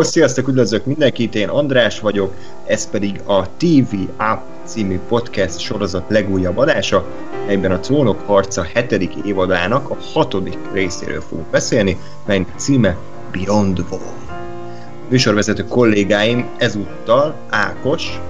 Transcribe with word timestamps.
Hello, 0.00 0.12
sziasztok, 0.12 0.48
üdvözlök 0.48 0.84
mindenkit, 0.84 1.34
én 1.34 1.48
András 1.48 2.00
vagyok, 2.00 2.34
ez 2.66 2.90
pedig 2.90 3.20
a 3.26 3.46
TV 3.56 3.94
Up 4.18 4.40
című 4.64 4.98
podcast 5.08 5.58
sorozat 5.58 6.04
legújabb 6.08 6.56
adása, 6.56 7.04
melyben 7.46 7.70
a 7.70 7.80
Trónok 7.80 8.20
harca 8.26 8.62
hetedik 8.74 9.12
évadának 9.24 9.90
a 9.90 9.96
hatodik 10.12 10.58
részéről 10.72 11.20
fogunk 11.20 11.46
beszélni, 11.46 11.98
melynek 12.26 12.52
címe 12.56 12.96
Beyond 13.32 13.84
Wall. 13.90 14.00
Műsorvezető 15.08 15.64
kollégáim 15.64 16.48
ezúttal 16.58 17.34
Ákos, 17.48 18.20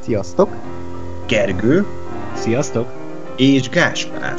Sziasztok! 0.00 0.48
Gergő, 1.26 1.86
Sziasztok! 2.34 2.88
és 3.36 3.68
Gáspár. 3.68 4.34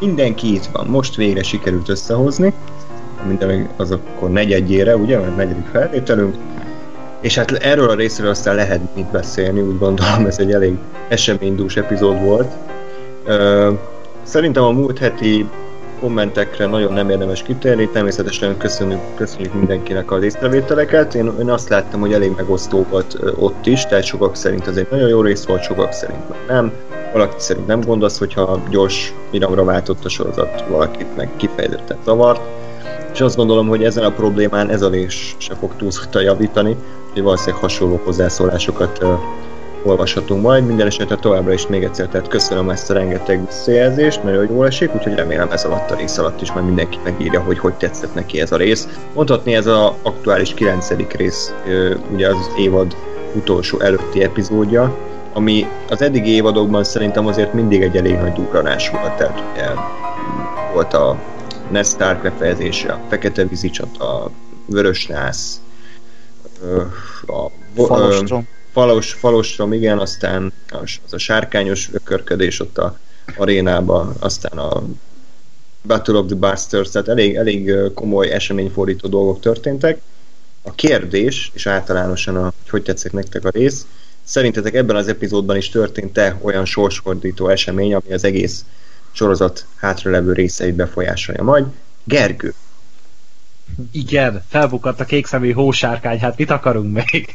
Mindenki 0.00 0.54
itt 0.54 0.66
van, 0.72 0.86
most 0.86 1.14
végre 1.14 1.42
sikerült 1.42 1.88
összehozni, 1.88 2.52
minden 3.24 3.68
az 3.76 3.90
akkor 3.90 4.30
negyedjére, 4.30 4.96
ugye, 4.96 5.18
mert 5.18 5.36
negyedik 5.36 5.66
felvételünk, 5.72 6.34
és 7.20 7.34
hát 7.34 7.50
erről 7.50 7.90
a 7.90 7.94
részről 7.94 8.28
aztán 8.28 8.54
lehet 8.54 8.80
mit 8.94 9.10
beszélni, 9.10 9.60
úgy 9.60 9.78
gondolom 9.78 10.26
ez 10.26 10.38
egy 10.38 10.52
elég 10.52 10.76
eseménydús 11.08 11.76
epizód 11.76 12.22
volt. 12.22 12.52
Szerintem 14.22 14.62
a 14.62 14.70
múlt 14.70 14.98
heti 14.98 15.48
kommentekre 16.00 16.66
nagyon 16.66 16.92
nem 16.92 17.10
érdemes 17.10 17.42
kitérni, 17.42 17.88
természetesen 17.88 18.56
köszönjük, 18.56 19.00
köszönjük 19.14 19.54
mindenkinek 19.54 20.10
a 20.10 20.24
észrevételeket. 20.24 21.14
Én, 21.14 21.32
én 21.40 21.50
azt 21.50 21.68
láttam, 21.68 22.00
hogy 22.00 22.12
elég 22.12 22.32
megosztó 22.36 22.86
volt 22.90 23.18
ott 23.38 23.66
is, 23.66 23.86
tehát 23.86 24.04
sokak 24.04 24.36
szerint 24.36 24.66
ez 24.66 24.76
egy 24.76 24.86
nagyon 24.90 25.08
jó 25.08 25.20
rész 25.20 25.44
volt, 25.44 25.62
sokak 25.62 25.92
szerint 25.92 26.28
meg 26.28 26.38
nem. 26.48 26.72
Valaki 27.12 27.34
szerint 27.38 27.66
nem 27.66 27.80
gondolsz, 27.80 28.18
hogyha 28.18 28.62
gyors 28.70 29.14
iramra 29.30 29.64
váltott 29.64 30.04
a 30.04 30.08
sorozat, 30.08 30.64
valakit 30.68 31.16
meg 31.16 31.28
kifejezetten 31.36 31.96
zavart. 32.04 32.40
És 33.14 33.20
azt 33.20 33.36
gondolom, 33.36 33.68
hogy 33.68 33.84
ezen 33.84 34.04
a 34.04 34.10
problémán 34.10 34.70
ez 34.70 34.82
a 34.82 34.88
rész 34.88 35.34
se 35.36 35.54
fog 35.54 35.76
túlzottan 35.76 36.22
javítani, 36.22 36.76
hogy 37.12 37.22
valószínűleg 37.22 37.60
hasonló 37.60 38.00
hozzászólásokat 38.04 39.02
uh, 39.02 39.18
olvashatunk 39.84 40.42
majd. 40.42 40.66
Minden 40.66 40.86
esetre 40.86 41.16
továbbra 41.16 41.52
is 41.52 41.66
még 41.66 41.82
egyszer, 41.82 42.06
tehát 42.06 42.28
köszönöm 42.28 42.70
ezt 42.70 42.90
a 42.90 42.94
rengeteg 42.94 43.46
visszajelzést, 43.46 44.22
nagyon 44.22 44.46
jól 44.50 44.66
esik, 44.66 44.94
úgyhogy 44.94 45.14
remélem 45.14 45.50
ez 45.50 45.64
alatt 45.64 45.90
a 45.90 45.94
rész 45.94 46.18
alatt 46.18 46.40
is 46.40 46.52
majd 46.52 46.64
mindenki 46.66 46.98
megírja, 47.04 47.40
hogy 47.40 47.58
hogy 47.58 47.74
tetszett 47.74 48.14
neki 48.14 48.40
ez 48.40 48.52
a 48.52 48.56
rész. 48.56 48.88
Mondhatni 49.12 49.54
ez 49.54 49.66
az 49.66 49.90
aktuális 50.02 50.54
9. 50.54 50.88
rész, 51.16 51.54
ugye 52.12 52.28
az 52.28 52.50
évad 52.58 52.96
utolsó 53.34 53.80
előtti 53.80 54.22
epizódja, 54.22 54.96
ami 55.32 55.66
az 55.90 56.02
eddigi 56.02 56.30
évadokban 56.30 56.84
szerintem 56.84 57.26
azért 57.26 57.52
mindig 57.52 57.82
egy 57.82 57.96
elég 57.96 58.16
nagy 58.16 58.32
dugranás 58.32 58.90
volt, 58.90 59.12
tehát 59.12 59.42
ugye 59.52 59.64
volt 60.72 60.94
a 60.94 61.16
Ned 61.70 61.86
Stark 61.86 62.22
befejezése, 62.22 62.92
a 62.92 63.00
Fekete 63.08 63.44
vízicsata, 63.44 64.24
a 64.24 64.30
Vörös 64.66 65.06
Nász, 65.06 65.60
a 67.26 67.50
Falostrom. 67.74 68.48
Falos, 68.72 69.12
falostrom, 69.12 69.72
igen, 69.72 69.98
aztán 69.98 70.52
az 70.70 71.12
a 71.12 71.18
sárkányos 71.18 71.88
ökörködés 71.92 72.60
ott 72.60 72.78
a 72.78 72.98
arénában, 73.36 74.14
aztán 74.18 74.58
a 74.58 74.82
Battle 75.82 76.18
of 76.18 76.26
the 76.26 76.36
Bastards, 76.36 76.90
tehát 76.90 77.08
elég, 77.08 77.34
elég 77.34 77.74
komoly 77.94 78.30
eseményfordító 78.30 79.08
dolgok 79.08 79.40
történtek. 79.40 80.00
A 80.62 80.72
kérdés, 80.72 81.50
és 81.54 81.66
általánosan, 81.66 82.36
a, 82.36 82.42
hogy 82.42 82.70
hogy 82.70 82.82
tetszik 82.82 83.12
nektek 83.12 83.44
a 83.44 83.50
rész, 83.50 83.86
szerintetek 84.24 84.74
ebben 84.74 84.96
az 84.96 85.08
epizódban 85.08 85.56
is 85.56 85.68
történt-e 85.68 86.38
olyan 86.42 86.64
sorsfordító 86.64 87.48
esemény, 87.48 87.94
ami 87.94 88.12
az 88.12 88.24
egész 88.24 88.64
sorozat 89.14 89.66
hátralevő 89.76 90.32
részeit 90.32 90.74
befolyásolja 90.74 91.42
majd? 91.42 91.64
Gergő. 92.04 92.54
Igen, 93.90 94.44
felbukadt 94.48 95.00
a 95.00 95.04
kék 95.04 95.26
szemű 95.26 95.52
hósárkány, 95.52 96.18
hát 96.18 96.38
mit 96.38 96.50
akarunk 96.50 96.94
még? 96.94 97.34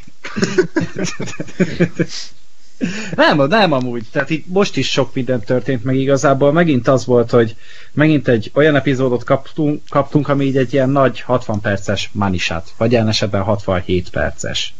nem, 3.16 3.48
nem 3.48 3.72
amúgy, 3.72 4.06
tehát 4.12 4.30
itt 4.30 4.46
most 4.48 4.78
is 4.78 4.90
sok 4.90 5.14
minden 5.14 5.40
történt 5.40 5.84
meg 5.84 5.96
igazából, 5.96 6.52
megint 6.52 6.88
az 6.88 7.06
volt, 7.06 7.30
hogy 7.30 7.56
megint 7.92 8.28
egy 8.28 8.52
olyan 8.54 8.76
epizódot 8.76 9.24
kaptunk, 9.24 9.82
kaptunk 9.90 10.28
ami 10.28 10.46
így 10.46 10.58
egy 10.58 10.74
ilyen 10.74 10.90
nagy 10.90 11.22
60 11.22 11.62
perces 11.62 12.10
manisát, 12.14 12.74
vagy 12.78 12.92
ilyen 12.92 13.08
esetben 13.08 13.42
67 13.42 14.10
perces 14.10 14.74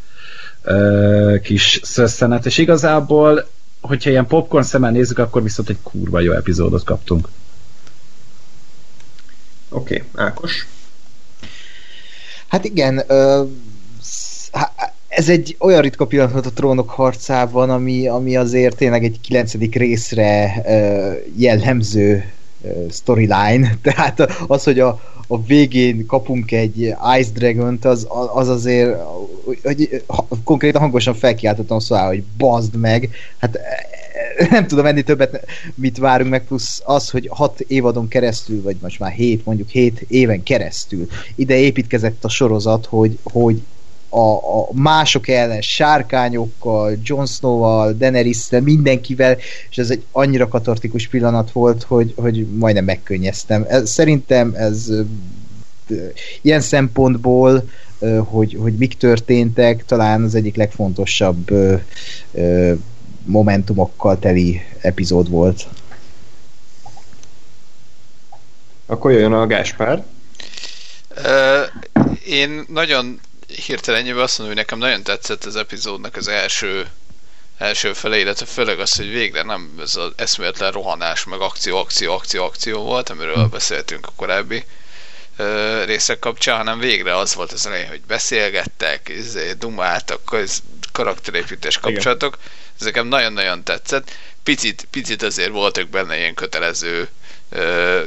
kis 1.42 1.80
szösszenet, 1.84 2.46
és 2.46 2.58
igazából 2.58 3.48
hogyha 3.82 4.10
ilyen 4.10 4.28
popcorn 4.28 4.64
szemmel 4.64 4.92
nézzük, 4.92 5.18
akkor 5.18 5.44
viszont 5.44 5.70
egy 5.70 5.78
kurva 5.84 6.20
jó 6.20 6.34
epizódot 6.34 6.84
kaptunk. 6.84 7.30
Oké, 9.70 10.04
okay, 10.10 10.26
Ákos? 10.26 10.68
Hát 12.48 12.66
igen, 12.66 13.04
ö, 13.08 13.44
ez 15.08 15.30
egy 15.30 15.56
olyan 15.60 15.82
ritka 15.82 16.06
pillanat 16.06 16.46
a 16.46 16.52
trónok 16.52 16.90
harcában, 16.90 17.70
ami, 17.70 18.08
ami 18.08 18.36
azért 18.36 18.78
tényleg 18.78 19.04
egy 19.04 19.22
kilencedik 19.22 19.76
részre 19.76 20.62
ö, 20.66 21.14
jellemző 21.36 22.32
storyline, 22.92 23.78
tehát 23.82 24.20
az, 24.48 24.64
hogy 24.64 24.80
a, 24.80 25.02
a 25.28 25.44
végén 25.44 26.06
kapunk 26.06 26.52
egy 26.52 26.78
Ice 27.20 27.32
Dragon-t, 27.34 27.86
az, 27.86 28.08
az 28.34 28.48
azért 28.48 28.98
hogy 29.64 30.04
konkrétan 30.44 30.82
hangosan 30.82 31.14
felkiáltottam 31.14 31.80
szóval, 31.80 32.08
hogy 32.08 32.24
bazd 32.38 32.76
meg, 32.76 33.10
hát 33.38 33.60
nem 34.50 34.68
tudom 34.68 34.86
enni 34.86 35.02
többet, 35.02 35.46
mit 35.76 35.98
várunk 35.98 36.30
meg, 36.30 36.46
plusz 36.46 36.82
az, 36.86 37.10
hogy 37.10 37.30
hat 37.32 37.60
évadon 37.60 38.08
keresztül, 38.08 38.62
vagy 38.62 38.78
most 38.82 39.00
már 39.00 39.12
hét, 39.12 39.46
mondjuk 39.46 39.70
hét 39.70 40.06
éven 40.08 40.44
keresztül 40.44 41.08
ide 41.36 41.56
építkezett 41.56 42.24
a 42.24 42.30
sorozat, 42.30 42.86
hogy, 42.86 43.18
hogy 43.24 43.62
a, 44.10 44.34
a 44.60 44.68
mások 44.72 45.28
ellen, 45.28 45.62
sárkányokkal, 45.62 46.98
Jon 47.04 47.26
Snow-val, 47.26 47.94
daenerys 47.94 48.50
mindenkivel, 48.50 49.38
és 49.70 49.78
ez 49.78 49.90
egy 49.90 50.04
annyira 50.12 50.48
katartikus 50.48 51.08
pillanat 51.08 51.52
volt, 51.52 51.84
hogy, 51.84 52.14
hogy 52.16 52.48
majdnem 52.48 52.86
megkönnyeztem. 52.86 53.66
Ez, 53.68 53.90
szerintem 53.90 54.54
ez 54.56 54.90
ilyen 56.42 56.62
szempontból, 56.62 57.70
hogy, 58.26 58.58
hogy 58.60 58.74
mik 58.74 58.98
történtek, 58.98 59.86
talán 59.86 60.24
az 60.24 60.36
egyik 60.36 60.56
legfontosabb 60.56 61.50
momentumokkal 63.26 64.20
teli 64.20 64.62
epizód 64.82 65.30
volt. 65.30 65.68
Akkor 68.86 69.12
jöjjön 69.12 69.34
a 69.34 69.48
Gáspár. 69.48 70.04
Én 72.26 72.64
nagyon 72.68 73.20
hirtelen 73.66 74.00
ennyiben 74.00 74.22
azt 74.22 74.38
mondom, 74.38 74.56
hogy 74.56 74.66
nekem 74.66 74.80
nagyon 74.80 75.04
tetszett 75.04 75.44
az 75.46 75.56
epizódnak 75.56 76.16
az 76.16 76.28
első 76.28 76.88
első 77.60 77.94
fele, 77.94 78.18
illetve 78.18 78.46
főleg 78.46 78.80
az, 78.80 78.96
hogy 78.96 79.10
végre 79.10 79.44
nem 79.44 79.72
ez 79.80 79.96
az 79.96 80.12
eszméletlen 80.16 80.72
rohanás, 80.72 81.24
meg 81.24 81.40
akció, 81.40 81.78
akció, 81.78 82.14
akció, 82.14 82.44
akció 82.46 82.82
volt, 82.82 83.10
amiről 83.10 83.48
beszéltünk 83.48 84.08
a 84.08 84.12
korábbi 84.16 84.64
ö, 85.36 85.84
részek 85.86 86.20
kapcsán, 86.20 86.58
hanem 86.58 86.80
végre 86.80 87.18
az 87.18 87.34
volt 87.36 87.52
az 87.52 87.66
elején, 87.68 87.88
hogy 87.88 88.02
beszélgettek, 88.02 89.10
izé, 89.10 89.52
dumáltak, 89.54 90.22
ez 90.32 90.60
karakterépítés 90.92 91.78
kapcsolatok. 91.78 92.38
Ez 92.80 92.86
nekem 92.86 93.08
nagyon-nagyon 93.08 93.64
tetszett. 93.64 94.12
Picit, 94.44 94.88
picit 94.92 95.22
azért 95.24 95.52
voltak 95.52 95.90
benne 95.90 96.18
ilyen 96.18 96.34
kötelező 96.34 97.10
ö, 97.50 98.04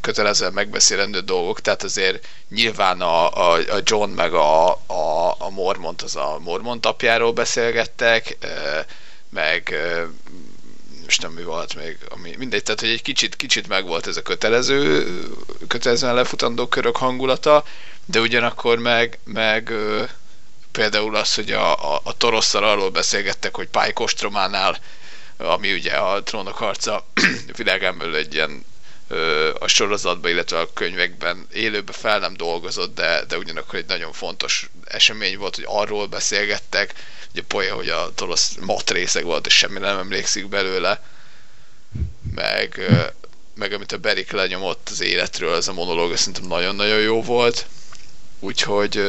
kötelezően 0.00 0.52
megbeszélendő 0.52 1.20
dolgok, 1.20 1.60
tehát 1.60 1.82
azért 1.82 2.26
nyilván 2.50 3.00
a, 3.00 3.30
a, 3.30 3.52
a 3.52 3.80
John 3.82 4.10
meg 4.10 4.34
a, 4.34 4.70
a, 4.86 5.34
a 5.38 5.50
Mormont, 5.50 6.02
az 6.02 6.16
a 6.16 6.38
Mormont 6.40 6.86
apjáról 6.86 7.32
beszélgettek, 7.32 8.36
meg 9.30 9.74
most 11.04 11.22
nem 11.22 11.32
mi 11.32 11.42
volt 11.42 11.74
még, 11.74 11.98
ami, 12.08 12.34
mindegy, 12.38 12.62
tehát 12.62 12.80
hogy 12.80 12.88
egy 12.88 13.02
kicsit, 13.02 13.36
kicsit 13.36 13.68
megvolt 13.68 14.06
ez 14.06 14.16
a 14.16 14.22
kötelező, 14.22 15.06
kötelezően 15.68 16.14
lefutandó 16.14 16.66
körök 16.66 16.96
hangulata, 16.96 17.64
de 18.04 18.20
ugyanakkor 18.20 18.78
meg, 18.78 19.18
meg 19.24 19.72
például 20.72 21.16
az, 21.16 21.34
hogy 21.34 21.50
a, 21.52 21.94
a, 21.94 22.00
a 22.04 22.16
Torosszal 22.16 22.64
arról 22.64 22.90
beszélgettek, 22.90 23.56
hogy 23.56 23.68
Pálykostrománál, 23.68 24.78
ami 25.36 25.72
ugye 25.72 25.92
a 25.92 26.22
trónok 26.22 26.56
harca 26.56 27.06
világán 27.56 28.14
egy 28.14 28.34
ilyen 28.34 28.64
a 29.58 29.66
sorozatban, 29.66 30.30
illetve 30.30 30.58
a 30.58 30.72
könyvekben 30.72 31.46
élőben 31.52 31.94
fel 31.94 32.18
nem 32.18 32.36
dolgozott, 32.36 32.94
de, 32.94 33.24
de 33.24 33.36
ugyanakkor 33.36 33.78
egy 33.78 33.86
nagyon 33.86 34.12
fontos 34.12 34.70
esemény 34.84 35.38
volt, 35.38 35.54
hogy 35.54 35.64
arról 35.68 36.06
beszélgettek, 36.06 36.94
ugye 37.32 37.42
poja, 37.42 37.74
hogy 37.74 37.88
a 37.88 38.12
torosz 38.14 38.56
matrészeg 38.60 39.24
volt, 39.24 39.46
és 39.46 39.54
semmi 39.54 39.78
nem 39.78 39.98
emlékszik 39.98 40.48
belőle, 40.48 41.02
meg, 42.34 42.80
meg 43.54 43.72
amit 43.72 43.92
a 43.92 43.98
Berik 43.98 44.30
lenyomott 44.30 44.88
az 44.90 45.00
életről, 45.00 45.56
ez 45.56 45.68
a 45.68 45.72
monológ, 45.72 46.16
szerintem 46.16 46.46
nagyon-nagyon 46.46 47.00
jó 47.00 47.22
volt, 47.22 47.66
úgyhogy 48.40 49.00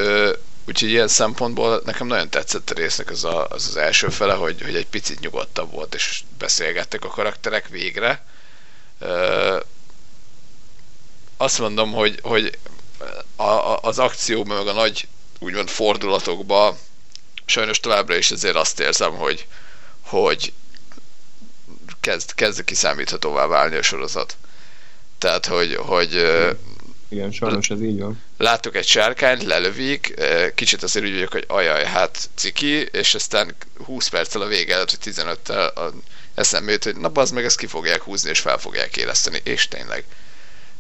Úgyhogy 0.68 0.90
ilyen 0.90 1.08
szempontból 1.08 1.82
nekem 1.86 2.08
nagyon 2.08 2.30
tetszett 2.30 2.70
a 2.70 2.74
résznek 2.74 3.10
az 3.10 3.24
a, 3.24 3.48
az, 3.48 3.68
az 3.68 3.76
első 3.76 4.10
fele, 4.10 4.34
hogy, 4.34 4.62
hogy 4.62 4.76
egy 4.76 4.88
picit 4.88 5.20
nyugodtabb 5.20 5.72
volt, 5.72 5.96
és 5.96 6.22
beszélgettek 6.38 7.06
a 7.06 7.08
karakterek 7.08 7.68
végre 7.68 8.24
azt 11.42 11.60
mondom, 11.60 11.92
hogy, 11.92 12.20
hogy 12.22 12.58
a, 13.36 13.44
a, 13.44 13.80
az 13.82 14.00
akcióban, 14.00 14.58
meg 14.58 14.68
a 14.68 14.74
nagy 14.74 15.08
úgymond 15.40 15.70
fordulatokban 15.70 16.78
sajnos 17.46 17.80
továbbra 17.80 18.16
is 18.16 18.32
azért 18.32 18.56
azt 18.56 18.80
érzem, 18.80 19.16
hogy, 19.16 19.48
hogy 20.02 20.54
kezd, 22.00 22.34
kezd 22.34 22.64
kiszámíthatóvá 22.64 23.46
válni 23.46 23.76
a 23.76 23.82
sorozat. 23.82 24.38
Tehát, 25.18 25.46
hogy, 25.46 25.76
hogy 25.76 26.14
igen, 27.10 27.32
sajnos 27.32 27.70
ez 27.70 27.82
így 27.82 28.00
van. 28.00 28.22
Látok 28.38 28.76
egy 28.76 28.88
sárkányt, 28.88 29.44
lelövik, 29.44 30.14
kicsit 30.56 30.84
azért 30.84 31.06
úgy 31.06 31.14
vagyok, 31.14 31.32
hogy 31.32 31.46
ajaj, 31.48 31.86
hát 31.86 32.30
ciki, 32.36 32.82
és 32.82 33.14
aztán 33.14 33.56
20 33.86 34.08
perccel 34.08 34.42
a 34.42 34.48
vége 34.48 34.74
előtt, 34.74 34.92
vagy 34.92 35.14
15-tel 35.16 35.92
eszembe 36.36 36.72
jut, 36.72 36.84
hogy 36.84 36.96
na 36.96 37.12
az 37.14 37.32
meg 37.32 37.46
ezt 37.46 37.58
ki 37.58 37.68
fogják 37.68 38.02
húzni, 38.02 38.30
és 38.30 38.40
fel 38.40 38.58
fogják 38.58 38.98
éleszteni, 38.98 39.42
és 39.44 39.68
tényleg. 39.68 40.04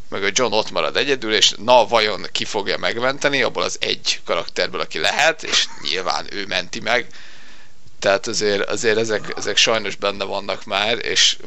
Meg 0.10 0.24
a 0.24 0.30
John 0.34 0.54
ott 0.54 0.72
marad 0.72 0.98
egyedül, 0.98 1.34
és 1.34 1.54
na 1.58 1.88
vajon 1.88 2.28
ki 2.32 2.46
fogja 2.46 2.78
megmenteni, 2.78 3.42
abból 3.44 3.64
az 3.64 3.78
egy 3.80 4.22
karakterből, 4.26 4.82
aki 4.82 5.00
lehet, 5.00 5.44
és 5.44 5.66
nyilván 5.82 6.26
ő 6.34 6.46
menti 6.46 6.80
meg. 6.80 7.08
Tehát 8.00 8.28
azért, 8.28 8.70
azért 8.70 8.98
ezek, 8.98 9.34
ezek 9.38 9.58
sajnos 9.58 9.96
benne 9.96 10.24
vannak 10.24 10.66
már, 10.66 11.06
és 11.06 11.38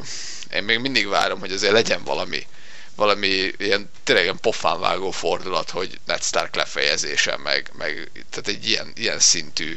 én 0.53 0.63
még 0.63 0.79
mindig 0.79 1.07
várom, 1.07 1.39
hogy 1.39 1.51
azért 1.51 1.73
legyen 1.73 2.03
valami 2.03 2.47
valami 2.95 3.53
ilyen 3.57 3.89
tényleg 4.03 4.23
ilyen 4.23 4.39
pofánvágó 4.39 5.11
fordulat, 5.11 5.69
hogy 5.69 5.99
Ned 6.05 6.23
Stark 6.23 6.55
lefejezése, 6.55 7.37
meg, 7.37 7.71
meg 7.77 8.11
tehát 8.29 8.47
egy 8.47 8.67
ilyen, 8.67 8.91
ilyen 8.95 9.19
szintű 9.19 9.75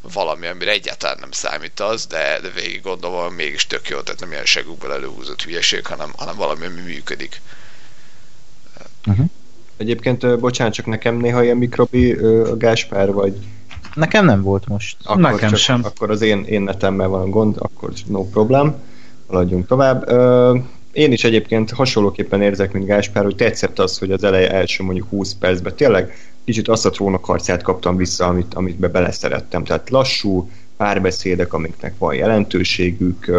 valami, 0.00 0.46
amire 0.46 0.70
egyáltalán 0.70 1.18
nem 1.20 1.30
számít 1.30 1.80
az, 1.80 2.06
de, 2.06 2.40
de 2.40 2.48
végig 2.48 2.82
gondolom 2.82 3.34
mégis 3.34 3.66
tök 3.66 3.88
jó, 3.88 4.00
tehát 4.00 4.20
nem 4.20 4.32
ilyen 4.32 4.44
segúkból 4.44 4.92
előhúzott 4.92 5.42
hülyeség, 5.42 5.86
hanem, 5.86 6.12
hanem 6.16 6.36
valami, 6.36 6.66
ami 6.66 6.80
működik. 6.80 7.40
Uh-huh. 9.06 9.26
Egyébként, 9.76 10.38
bocsánat, 10.38 10.72
csak 10.72 10.86
nekem 10.86 11.16
néha 11.16 11.42
ilyen 11.42 11.56
mikrobi 11.56 12.12
a 12.12 12.56
Gáspár, 12.56 13.12
vagy 13.12 13.34
Nekem 13.94 14.24
nem 14.24 14.42
volt 14.42 14.68
most. 14.68 14.96
Akkor 15.04 15.20
nekem 15.20 15.48
csak, 15.48 15.58
sem. 15.58 15.80
Akkor 15.84 16.10
az 16.10 16.22
én, 16.22 16.44
én 16.44 16.62
netemmel 16.62 17.08
van 17.08 17.30
gond, 17.30 17.56
akkor 17.58 17.92
no 18.06 18.24
problem. 18.24 18.74
Haladjunk 19.26 19.66
tovább. 19.66 20.08
Én 20.92 21.12
is 21.12 21.24
egyébként 21.24 21.70
hasonlóképpen 21.70 22.42
érzek, 22.42 22.72
mint 22.72 22.86
Gáspár, 22.86 23.24
hogy 23.24 23.36
tetszett 23.36 23.78
az, 23.78 23.98
hogy 23.98 24.10
az 24.10 24.24
eleje 24.24 24.50
első 24.50 24.82
mondjuk 24.82 25.08
20 25.08 25.34
percben 25.34 25.74
tényleg 25.76 26.14
kicsit 26.44 26.68
azt 26.68 26.86
a 26.86 26.90
trónok 26.90 27.24
harcát 27.24 27.62
kaptam 27.62 27.96
vissza, 27.96 28.26
amit, 28.26 28.54
amit 28.54 28.76
be 28.76 28.88
beleszerettem. 28.88 29.64
Tehát 29.64 29.90
lassú 29.90 30.50
párbeszédek, 30.76 31.52
amiknek 31.52 31.94
van 31.98 32.14
jelentőségük, 32.14 33.30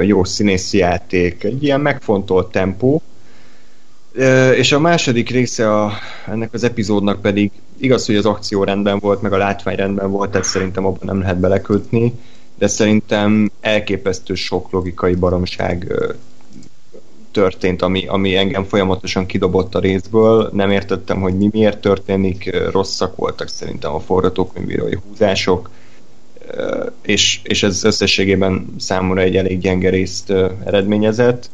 jó 0.00 0.24
színészi 0.24 0.78
játék, 0.78 1.44
egy 1.44 1.62
ilyen 1.62 1.80
megfontolt 1.80 2.50
tempó. 2.50 3.02
És 4.56 4.72
a 4.72 4.78
második 4.78 5.30
része 5.30 5.74
a, 5.74 5.92
ennek 6.26 6.52
az 6.52 6.64
epizódnak 6.64 7.20
pedig 7.20 7.50
igaz, 7.78 8.06
hogy 8.06 8.16
az 8.16 8.26
akció 8.26 8.64
rendben 8.64 8.98
volt, 8.98 9.22
meg 9.22 9.32
a 9.32 9.36
látvány 9.36 9.76
rendben 9.76 10.10
volt, 10.10 10.30
tehát 10.30 10.46
szerintem 10.46 10.86
abban 10.86 11.00
nem 11.02 11.20
lehet 11.20 11.38
belekötni, 11.38 12.12
de 12.58 12.66
szerintem 12.66 13.50
elképesztő 13.60 14.34
sok 14.34 14.70
logikai 14.70 15.14
baromság 15.14 15.94
történt, 17.30 17.82
ami, 17.82 18.06
ami 18.06 18.36
engem 18.36 18.64
folyamatosan 18.64 19.26
kidobott 19.26 19.74
a 19.74 19.78
részből. 19.78 20.50
Nem 20.52 20.70
értettem, 20.70 21.20
hogy 21.20 21.36
mi 21.36 21.48
miért 21.52 21.80
történik, 21.80 22.56
rosszak 22.70 23.16
voltak 23.16 23.48
szerintem 23.48 23.94
a 23.94 24.00
forgatókönyvírói 24.00 24.94
húzások, 24.94 25.70
és, 27.02 27.40
és 27.42 27.62
ez 27.62 27.84
összességében 27.84 28.74
számomra 28.78 29.20
egy 29.20 29.36
elég 29.36 29.58
gyenge 29.58 29.90
részt 29.90 30.32
eredményezett. 30.64 31.50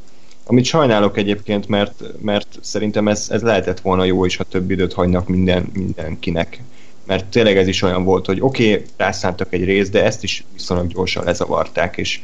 Amit 0.52 0.64
sajnálok 0.64 1.16
egyébként, 1.16 1.68
mert, 1.68 2.02
mert 2.20 2.46
szerintem 2.60 3.08
ez, 3.08 3.26
ez 3.30 3.42
lehetett 3.42 3.80
volna 3.80 4.04
jó 4.04 4.24
is, 4.24 4.36
ha 4.36 4.44
több 4.44 4.70
időt 4.70 4.92
hagynak 4.92 5.28
minden, 5.28 5.70
mindenkinek. 5.72 6.62
Mert 7.06 7.24
tényleg 7.24 7.56
ez 7.56 7.66
is 7.66 7.82
olyan 7.82 8.04
volt, 8.04 8.26
hogy 8.26 8.40
oké, 8.40 8.72
okay, 8.72 8.84
rászántak 8.96 9.52
egy 9.52 9.64
részt, 9.64 9.90
de 9.90 10.04
ezt 10.04 10.22
is 10.22 10.44
viszonylag 10.52 10.86
gyorsan 10.86 11.24
lezavarták, 11.24 11.96
és 11.96 12.20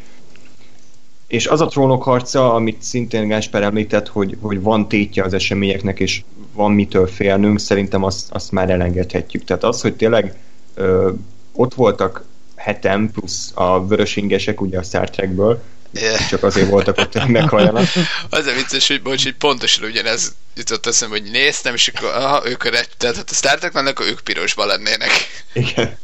és 1.27 1.47
az 1.47 1.61
a 1.61 1.67
trónok 1.67 2.03
harca, 2.03 2.55
amit 2.55 2.83
szintén 2.83 3.29
Gásper 3.29 3.63
említett, 3.63 4.09
hogy, 4.09 4.37
hogy 4.41 4.63
van 4.63 4.89
tétje 4.89 5.25
az 5.25 5.33
eseményeknek, 5.33 6.01
és 6.01 6.23
van 6.53 6.73
mitől 6.73 7.07
félnünk, 7.07 7.59
szerintem 7.59 8.03
azt, 8.03 8.33
azt 8.33 8.53
már 8.53 8.71
elengedhetjük. 8.71 9.45
Tehát 9.45 9.65
az, 9.65 9.81
hogy 9.81 9.95
tényleg 9.95 10.37
ö, 10.75 11.11
ott 11.53 11.75
voltak 11.75 12.25
hetem, 12.57 13.11
plusz 13.11 13.53
a 13.55 13.87
vörösingesek 13.87 14.61
ugye 14.61 14.79
a 14.79 14.83
Star 14.83 15.11
Trekből, 15.11 15.63
Yeah. 15.93 16.27
Csak 16.31 16.43
azért 16.43 16.69
voltak 16.69 16.99
ott, 16.99 17.19
hogy 17.19 17.31
meghalljanak. 17.31 17.87
az 18.31 18.47
a 18.47 18.53
vicces, 18.53 18.89
hogy, 18.89 19.03
bocs, 19.03 19.23
hogy 19.23 19.35
pontosan 19.35 19.85
ugyanez 19.85 20.35
jutott 20.57 20.87
eszembe, 20.87 21.19
hogy 21.21 21.31
néztem, 21.31 21.75
és 21.75 21.93
akkor 21.95 22.09
aha, 22.09 22.49
ők 22.49 22.65
a 22.65 22.71
tehát 22.99 23.17
ha 23.17 23.23
a 23.27 23.35
Star 23.35 23.59
Trek 23.59 23.75
akkor 23.75 24.07
ők 24.07 24.21
pirosban 24.21 24.67
lennének. 24.67 25.11
Igen 25.53 25.99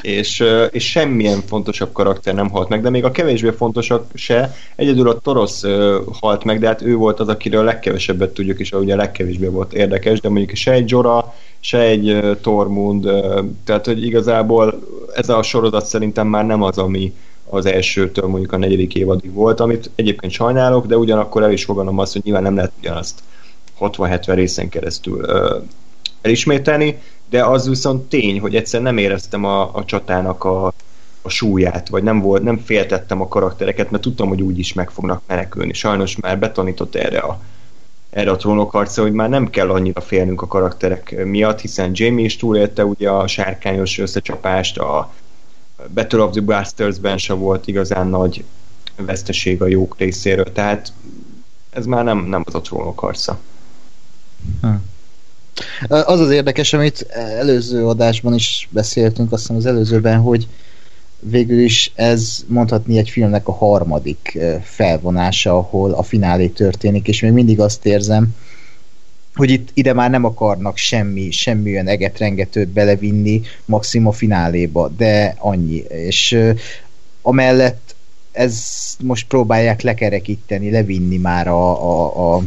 és, 0.00 0.44
és 0.70 0.90
semmilyen 0.90 1.42
fontosabb 1.46 1.92
karakter 1.92 2.34
nem 2.34 2.50
halt 2.50 2.68
meg, 2.68 2.82
de 2.82 2.90
még 2.90 3.04
a 3.04 3.10
kevésbé 3.10 3.50
fontosak 3.50 4.06
se. 4.14 4.56
Egyedül 4.76 5.08
a 5.08 5.18
Torosz 5.18 5.62
halt 6.20 6.44
meg, 6.44 6.58
de 6.58 6.66
hát 6.66 6.82
ő 6.82 6.94
volt 6.94 7.20
az, 7.20 7.28
akiről 7.28 7.60
a 7.60 7.64
legkevesebbet 7.64 8.30
tudjuk, 8.34 8.58
és 8.58 8.72
ugye 8.72 8.92
a 8.92 8.96
legkevésbé 8.96 9.46
volt 9.46 9.72
érdekes, 9.72 10.20
de 10.20 10.28
mondjuk 10.28 10.56
se 10.56 10.72
egy 10.72 10.90
Jora, 10.90 11.34
se 11.60 11.78
egy 11.78 12.36
Tormund, 12.40 13.08
tehát 13.64 13.86
hogy 13.86 14.04
igazából 14.04 14.82
ez 15.14 15.28
a 15.28 15.42
sorozat 15.42 15.86
szerintem 15.86 16.26
már 16.26 16.46
nem 16.46 16.62
az, 16.62 16.78
ami 16.78 17.12
az 17.52 17.66
elsőtől 17.66 18.28
mondjuk 18.28 18.52
a 18.52 18.56
negyedik 18.56 18.94
évadig 18.94 19.32
volt, 19.32 19.60
amit 19.60 19.90
egyébként 19.94 20.32
sajnálok, 20.32 20.86
de 20.86 20.96
ugyanakkor 20.96 21.42
el 21.42 21.52
is 21.52 21.64
fogadom 21.64 21.98
azt, 21.98 22.12
hogy 22.12 22.22
nyilván 22.24 22.42
nem 22.42 22.54
lehet 22.54 22.72
ugyanazt 22.78 23.20
60-70 23.80 24.32
részen 24.34 24.68
keresztül 24.68 25.26
elismételni, 26.20 26.98
de 27.30 27.44
az 27.44 27.68
viszont 27.68 28.08
tény, 28.08 28.40
hogy 28.40 28.56
egyszer 28.56 28.82
nem 28.82 28.98
éreztem 28.98 29.44
a, 29.44 29.74
a 29.74 29.84
csatának 29.84 30.44
a, 30.44 30.66
a 31.22 31.28
súlyát, 31.28 31.88
vagy 31.88 32.02
nem 32.02 32.20
volt, 32.20 32.42
nem 32.42 32.58
féltettem 32.58 33.20
a 33.20 33.28
karaktereket, 33.28 33.90
mert 33.90 34.02
tudtam, 34.02 34.28
hogy 34.28 34.42
úgy 34.42 34.58
is 34.58 34.72
meg 34.72 34.90
fognak 34.90 35.22
menekülni. 35.26 35.72
Sajnos 35.72 36.16
már 36.16 36.38
betanított 36.38 36.94
erre 36.94 37.18
a, 37.18 37.40
erre 38.10 38.30
a 38.30 38.36
trónokharca, 38.36 39.02
hogy 39.02 39.12
már 39.12 39.28
nem 39.28 39.50
kell 39.50 39.70
annyira 39.70 40.00
félnünk 40.00 40.42
a 40.42 40.46
karakterek 40.46 41.24
miatt, 41.24 41.60
hiszen 41.60 41.90
Jamie 41.94 42.24
is 42.24 42.36
túlélte 42.36 42.84
ugye 42.84 43.10
a 43.10 43.26
sárkányos 43.26 43.98
összecsapást, 43.98 44.78
a 44.78 45.12
Battle 45.94 46.22
of 46.22 46.32
the 46.32 46.40
Bastards-ben 46.40 47.18
se 47.18 47.32
volt 47.32 47.66
igazán 47.66 48.06
nagy 48.06 48.44
veszteség 48.96 49.62
a 49.62 49.66
jók 49.66 49.98
részéről, 49.98 50.52
tehát 50.52 50.92
ez 51.70 51.86
már 51.86 52.04
nem, 52.04 52.18
nem 52.18 52.42
az 52.46 52.54
a 52.54 52.60
trónokharca. 52.60 53.38
Hm. 54.60 54.68
Az 55.88 56.20
az 56.20 56.30
érdekes, 56.30 56.72
amit 56.72 57.02
előző 57.38 57.86
adásban 57.86 58.34
is 58.34 58.68
beszéltünk, 58.70 59.32
azt 59.32 59.40
hiszem 59.40 59.56
az 59.56 59.66
előzőben, 59.66 60.18
hogy 60.18 60.48
végül 61.18 61.58
is 61.58 61.92
ez 61.94 62.44
mondhatni 62.46 62.98
egy 62.98 63.10
filmnek 63.10 63.48
a 63.48 63.52
harmadik 63.52 64.38
felvonása, 64.62 65.56
ahol 65.56 65.92
a 65.92 66.02
finálé 66.02 66.46
történik, 66.46 67.08
és 67.08 67.20
még 67.20 67.32
mindig 67.32 67.60
azt 67.60 67.86
érzem, 67.86 68.34
hogy 69.34 69.50
itt 69.50 69.68
ide 69.74 69.92
már 69.92 70.10
nem 70.10 70.24
akarnak 70.24 70.76
semmi, 70.76 71.30
semmi 71.30 71.70
olyan 71.70 71.88
egetrengetőt 71.88 72.68
belevinni 72.68 73.40
maximum 73.64 74.12
fináléba, 74.12 74.88
de 74.88 75.34
annyi. 75.38 75.82
És 75.88 76.38
amellett 77.22 77.94
ez 78.32 78.64
most 79.02 79.26
próbálják 79.26 79.80
lekerekíteni, 79.80 80.70
levinni 80.70 81.16
már 81.16 81.48
a, 81.48 81.90
a, 81.90 82.34
a 82.36 82.42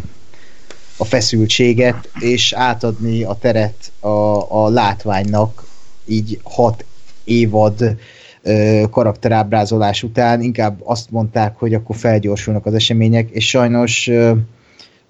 a 0.98 1.06
feszültséget, 1.06 2.10
és 2.20 2.54
átadni 2.54 3.24
a 3.24 3.34
teret 3.34 3.92
a, 4.00 4.08
a 4.64 4.70
látványnak 4.70 5.68
így 6.06 6.40
hat 6.44 6.86
évad 7.24 7.98
ö, 8.42 8.84
karakterábrázolás 8.92 10.04
után, 10.04 10.42
inkább 10.42 10.82
azt 10.84 11.12
mondták, 11.12 11.56
hogy 11.58 11.74
akkor 11.74 11.96
felgyorsulnak 11.96 12.66
az 12.66 12.74
események, 12.74 13.30
és 13.30 13.48
sajnos 13.50 14.08
ö, 14.08 14.32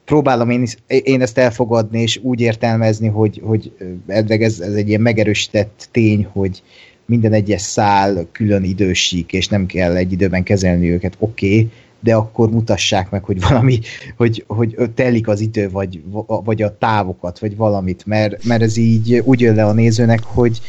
próbálom 0.06 0.50
én, 0.50 0.68
én 0.88 1.22
ezt 1.22 1.38
elfogadni, 1.38 2.02
és 2.02 2.20
úgy 2.24 2.40
értelmezni, 2.40 3.08
hogy, 3.08 3.42
hogy 3.44 3.72
ez, 4.08 4.60
ez 4.60 4.74
egy 4.74 4.88
ilyen 4.88 5.02
megerősített 5.02 5.88
tény, 5.92 6.28
hogy 6.32 6.64
minden 7.06 7.34
egyes 7.34 7.62
szál 7.62 8.28
külön 8.32 8.64
idősík, 8.64 9.34
és 9.34 9.48
nem 9.48 9.66
kell 9.66 9.96
egy 9.96 10.12
időben 10.12 10.44
kezelni 10.44 10.90
őket, 10.90 11.16
oké, 11.20 11.48
okay, 11.48 11.70
de 12.00 12.16
akkor 12.16 12.50
mutassák 12.50 13.10
meg, 13.10 13.24
hogy 13.24 13.42
valami, 13.42 13.80
hogy, 14.18 14.44
hogy 14.48 14.76
telik 14.96 15.28
az 15.28 15.40
idő, 15.40 15.70
vagy, 15.70 16.02
vagy 16.26 16.62
a 16.62 16.78
távokat, 16.78 17.40
vagy 17.40 17.56
valamit, 17.56 18.06
mert, 18.06 18.44
mert 18.44 18.62
ez 18.62 18.78
így 18.78 19.22
úgy 19.24 19.40
jön 19.40 19.56
le 19.56 19.66
a 19.66 19.74
nézőnek, 19.74 20.24
hogy 20.24 20.62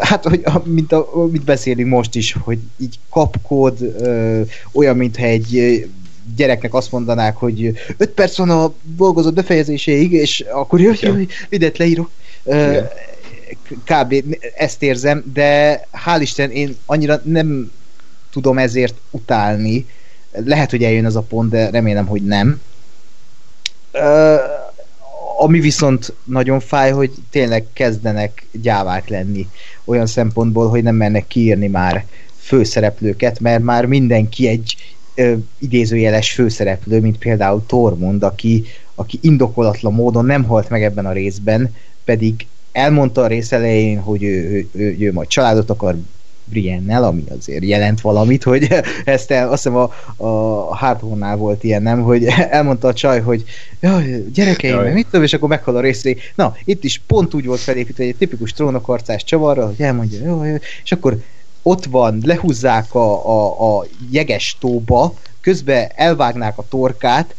hát, 0.00 0.24
hogy, 0.24 0.44
mint, 0.64 0.92
a, 0.92 1.28
mint 1.30 1.44
beszélünk 1.44 1.88
most 1.88 2.14
is, 2.14 2.32
hogy 2.32 2.58
így 2.78 2.98
kapkod, 3.10 3.96
olyan, 4.72 4.96
mintha 4.96 5.24
egy 5.24 5.86
gyereknek 6.36 6.74
azt 6.74 6.92
mondanák, 6.92 7.36
hogy 7.36 7.72
5 7.96 8.10
perc 8.10 8.36
van 8.36 8.50
a 8.50 8.72
dolgozott 8.82 9.34
befejezéséig, 9.34 10.12
és 10.12 10.44
akkor 10.52 10.80
jöjj, 10.80 11.06
jöjj, 11.06 11.24
videót 11.48 11.78
leírok. 11.78 12.10
Igen. 12.46 12.88
Kb. 13.84 14.14
ezt 14.56 14.82
érzem, 14.82 15.24
de 15.32 15.80
hál' 16.06 16.18
Isten 16.20 16.50
én 16.50 16.76
annyira 16.86 17.20
nem 17.24 17.70
tudom 18.30 18.58
ezért 18.58 18.94
utálni, 19.10 19.86
lehet, 20.32 20.70
hogy 20.70 20.84
eljön 20.84 21.04
az 21.04 21.16
a 21.16 21.22
pont, 21.22 21.50
de 21.50 21.70
remélem, 21.70 22.06
hogy 22.06 22.22
nem. 22.22 22.60
ami 25.38 25.60
viszont 25.60 26.12
nagyon 26.24 26.60
fáj, 26.60 26.90
hogy 26.90 27.10
tényleg 27.30 27.66
kezdenek 27.72 28.46
gyávák 28.52 29.08
lenni 29.08 29.48
olyan 29.84 30.06
szempontból, 30.06 30.68
hogy 30.68 30.82
nem 30.82 30.94
mennek 30.94 31.26
kiírni 31.26 31.66
már 31.66 32.04
főszereplőket, 32.38 33.40
mert 33.40 33.62
már 33.62 33.86
mindenki 33.86 34.48
egy 34.48 34.76
ö, 35.14 35.34
idézőjeles 35.58 36.32
főszereplő, 36.32 37.00
mint 37.00 37.18
például 37.18 37.62
Tormund, 37.66 38.22
aki, 38.22 38.64
aki 38.94 39.18
indokolatlan 39.22 39.92
módon 39.92 40.24
nem 40.24 40.44
halt 40.44 40.68
meg 40.68 40.82
ebben 40.82 41.06
a 41.06 41.12
részben, 41.12 41.74
pedig 42.04 42.46
elmondta 42.72 43.22
a 43.22 43.26
rész 43.26 43.52
elején, 43.52 44.00
hogy 44.00 44.22
ő, 44.22 44.50
ő, 44.50 44.68
ő, 44.72 44.96
ő 44.98 45.12
majd 45.12 45.28
családot 45.28 45.70
akar 45.70 45.96
Briennel, 46.44 47.04
ami 47.04 47.24
azért 47.38 47.64
jelent 47.64 48.00
valamit, 48.00 48.42
hogy 48.42 48.68
ezt 49.04 49.30
el, 49.30 49.50
azt 49.50 49.62
hiszem 49.62 49.78
a, 49.78 49.90
a 50.16 50.28
Hardhornál 50.76 51.36
volt 51.36 51.64
ilyen, 51.64 51.82
nem, 51.82 52.02
hogy 52.02 52.24
elmondta 52.50 52.88
a 52.88 52.92
csaj, 52.92 53.20
hogy 53.20 53.44
jaj, 53.80 54.24
gyerekeim, 54.32 54.74
jaj. 54.74 54.92
mit 54.92 55.06
tudom, 55.06 55.22
és 55.22 55.32
akkor 55.32 55.48
meghal 55.48 55.76
a 55.76 55.80
részre. 55.80 56.14
Na, 56.34 56.56
itt 56.64 56.84
is 56.84 57.02
pont 57.06 57.34
úgy 57.34 57.46
volt 57.46 57.60
felépítve, 57.60 58.04
egy 58.04 58.16
tipikus 58.16 58.52
trónokarcás 58.52 59.24
csavarra, 59.24 59.66
hogy 59.66 59.80
elmondja, 59.80 60.24
jaj, 60.24 60.60
és 60.84 60.92
akkor 60.92 61.16
ott 61.66 61.84
van, 61.84 62.20
lehúzzák 62.24 62.94
a, 62.94 63.28
a, 63.28 63.78
a 63.78 63.86
jeges 64.10 64.56
tóba, 64.60 65.14
közben 65.40 65.90
elvágnák 65.94 66.58
a 66.58 66.64
torkát, 66.68 67.34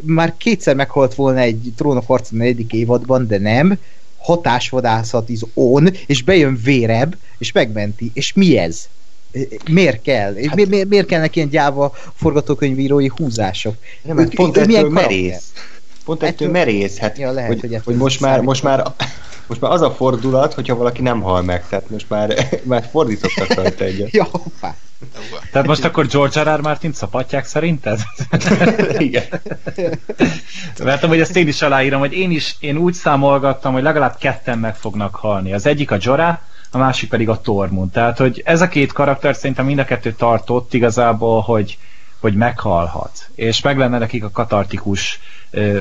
már 0.00 0.34
kétszer 0.36 0.74
meghalt 0.74 1.14
volna 1.14 1.40
egy 1.40 1.72
trónok 1.76 2.30
negyedik 2.30 2.72
évadban, 2.72 3.26
de 3.26 3.38
nem, 3.38 3.78
hatásvadászat 4.18 5.28
is 5.28 5.40
on, 5.54 5.88
és 6.06 6.22
bejön 6.22 6.60
vérebb, 6.64 7.16
és 7.38 7.52
megmenti. 7.52 8.10
És 8.14 8.32
mi 8.32 8.58
ez? 8.58 8.88
Miért 9.70 10.02
kell? 10.02 10.34
Hát, 10.46 10.54
mi, 10.54 10.64
mi, 10.64 10.84
miért 10.84 11.06
kellnek 11.06 11.36
ilyen 11.36 11.48
gyáva 11.48 11.94
forgatókönyvírói 12.14 13.10
húzások? 13.16 13.74
Nem, 14.02 14.18
ő, 14.18 14.28
pont 14.28 14.56
ettől 14.56 14.88
merész. 14.88 15.52
Pont 16.04 16.22
ettől 16.22 16.50
merész. 16.50 16.96
Hát, 16.96 17.18
ja, 17.18 17.30
lehet, 17.30 17.60
hogy, 17.60 17.70
hogy, 17.70 17.80
hogy 17.84 17.96
most, 17.96 18.20
már, 18.20 18.40
most 18.40 18.62
már 18.62 18.92
most 19.48 19.60
már 19.60 19.72
az 19.72 19.80
a 19.80 19.90
fordulat, 19.90 20.54
hogyha 20.54 20.76
valaki 20.76 21.02
nem 21.02 21.20
hal 21.20 21.42
meg, 21.42 21.68
tehát 21.68 21.90
most 21.90 22.08
már, 22.08 22.34
már 22.62 22.88
fordítottak 22.90 23.54
rajta 23.54 23.84
egyet. 23.84 24.10
ja, 24.10 24.24
hoppá. 24.24 24.74
Tehát 25.52 25.66
most 25.66 25.84
akkor 25.84 26.06
George 26.06 26.42
R. 26.42 26.56
R. 26.56 26.60
Martin 26.60 26.92
szapatják 26.92 27.44
szerinted? 27.44 28.00
Igen. 28.98 29.24
Mert 30.84 31.04
hogy 31.04 31.20
ezt 31.20 31.36
én 31.36 31.48
is 31.48 31.62
aláírom, 31.62 32.00
hogy 32.00 32.12
én 32.12 32.30
is 32.30 32.56
én 32.60 32.76
úgy 32.76 32.94
számolgattam, 32.94 33.72
hogy 33.72 33.82
legalább 33.82 34.16
ketten 34.18 34.58
meg 34.58 34.76
fognak 34.76 35.14
halni. 35.14 35.52
Az 35.52 35.66
egyik 35.66 35.90
a 35.90 35.96
Jorah, 36.00 36.38
a 36.70 36.78
másik 36.78 37.08
pedig 37.08 37.28
a 37.28 37.40
Tormund. 37.40 37.90
Tehát, 37.90 38.18
hogy 38.18 38.42
ez 38.44 38.60
a 38.60 38.68
két 38.68 38.92
karakter 38.92 39.36
szerintem 39.36 39.66
mind 39.66 39.78
a 39.78 39.84
kettő 39.84 40.12
tartott 40.12 40.74
igazából, 40.74 41.40
hogy, 41.40 41.78
hogy 42.20 42.34
meghalhat. 42.34 43.28
És 43.34 43.60
meg 43.60 43.78
lenne 43.78 43.98
nekik 43.98 44.24
a 44.24 44.30
katartikus 44.30 45.20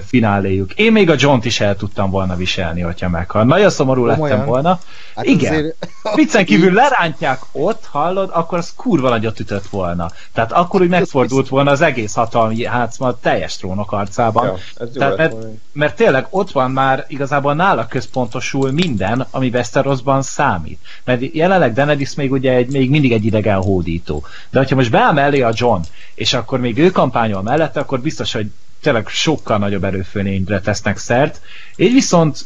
fináléjuk. 0.06 0.74
Én 0.74 0.92
még 0.92 1.10
a 1.10 1.16
John-t 1.18 1.46
is 1.46 1.60
el 1.60 1.76
tudtam 1.76 2.10
volna 2.10 2.36
viselni, 2.36 2.82
hogyha 2.82 3.10
meghal. 3.10 3.44
Nagyon 3.44 3.70
szomorú 3.70 4.06
lettem 4.06 4.22
Olyan. 4.22 4.46
volna. 4.46 4.80
Hát 5.16 5.26
Igen. 5.26 5.54
Azért... 5.54 5.88
Viccen 6.16 6.46
kívül 6.50 6.74
lerántják 6.74 7.40
ott, 7.52 7.86
hallod, 7.92 8.30
akkor 8.34 8.58
az 8.58 8.74
kurva 8.76 9.10
nagyot 9.10 9.40
ütött 9.40 9.68
volna. 9.68 10.12
Tehát 10.34 10.52
akkor 10.52 10.82
úgy 10.82 10.90
megfordult 10.90 11.48
volna 11.48 11.72
az 11.72 11.82
egész 11.82 12.14
hatalmi 12.14 12.66
hátszma 12.66 13.20
teljes 13.20 13.58
trónok 13.58 13.92
arcában. 13.92 14.46
Ja, 14.46 14.88
Tehát, 14.94 15.18
mert, 15.18 15.36
mert 15.72 15.96
tényleg 15.96 16.28
ott 16.30 16.52
van 16.52 16.72
már 16.72 17.06
igazából 17.08 17.54
nála 17.54 17.88
központosul 17.88 18.72
minden, 18.72 19.28
ami 19.32 19.50
Westerosban 19.54 20.22
számít. 20.22 20.80
Mert 21.04 21.36
jelenleg 21.36 21.74
Denedis 21.74 22.16
még 22.16 22.32
ugye 22.32 22.52
egy, 22.52 22.72
még 22.72 22.90
mindig 22.90 23.12
egy 23.12 23.26
idegen 23.26 23.62
hódító. 23.62 24.26
De 24.50 24.60
hogyha 24.60 24.76
most 24.76 24.92
beáll 24.92 25.14
mellé 25.14 25.42
a 25.42 25.52
John, 25.54 25.82
és 26.16 26.34
akkor 26.34 26.60
még 26.60 26.78
ő 26.78 26.92
kampányol 26.92 27.42
mellette, 27.42 27.80
akkor 27.80 28.00
biztos, 28.00 28.34
hogy 28.34 28.52
tényleg 28.82 29.08
sokkal 29.08 29.58
nagyobb 29.58 29.84
erőfölényre 29.84 30.62
tesznek 30.62 30.98
szert. 30.98 31.42
Így 31.76 31.94
viszont 31.94 32.46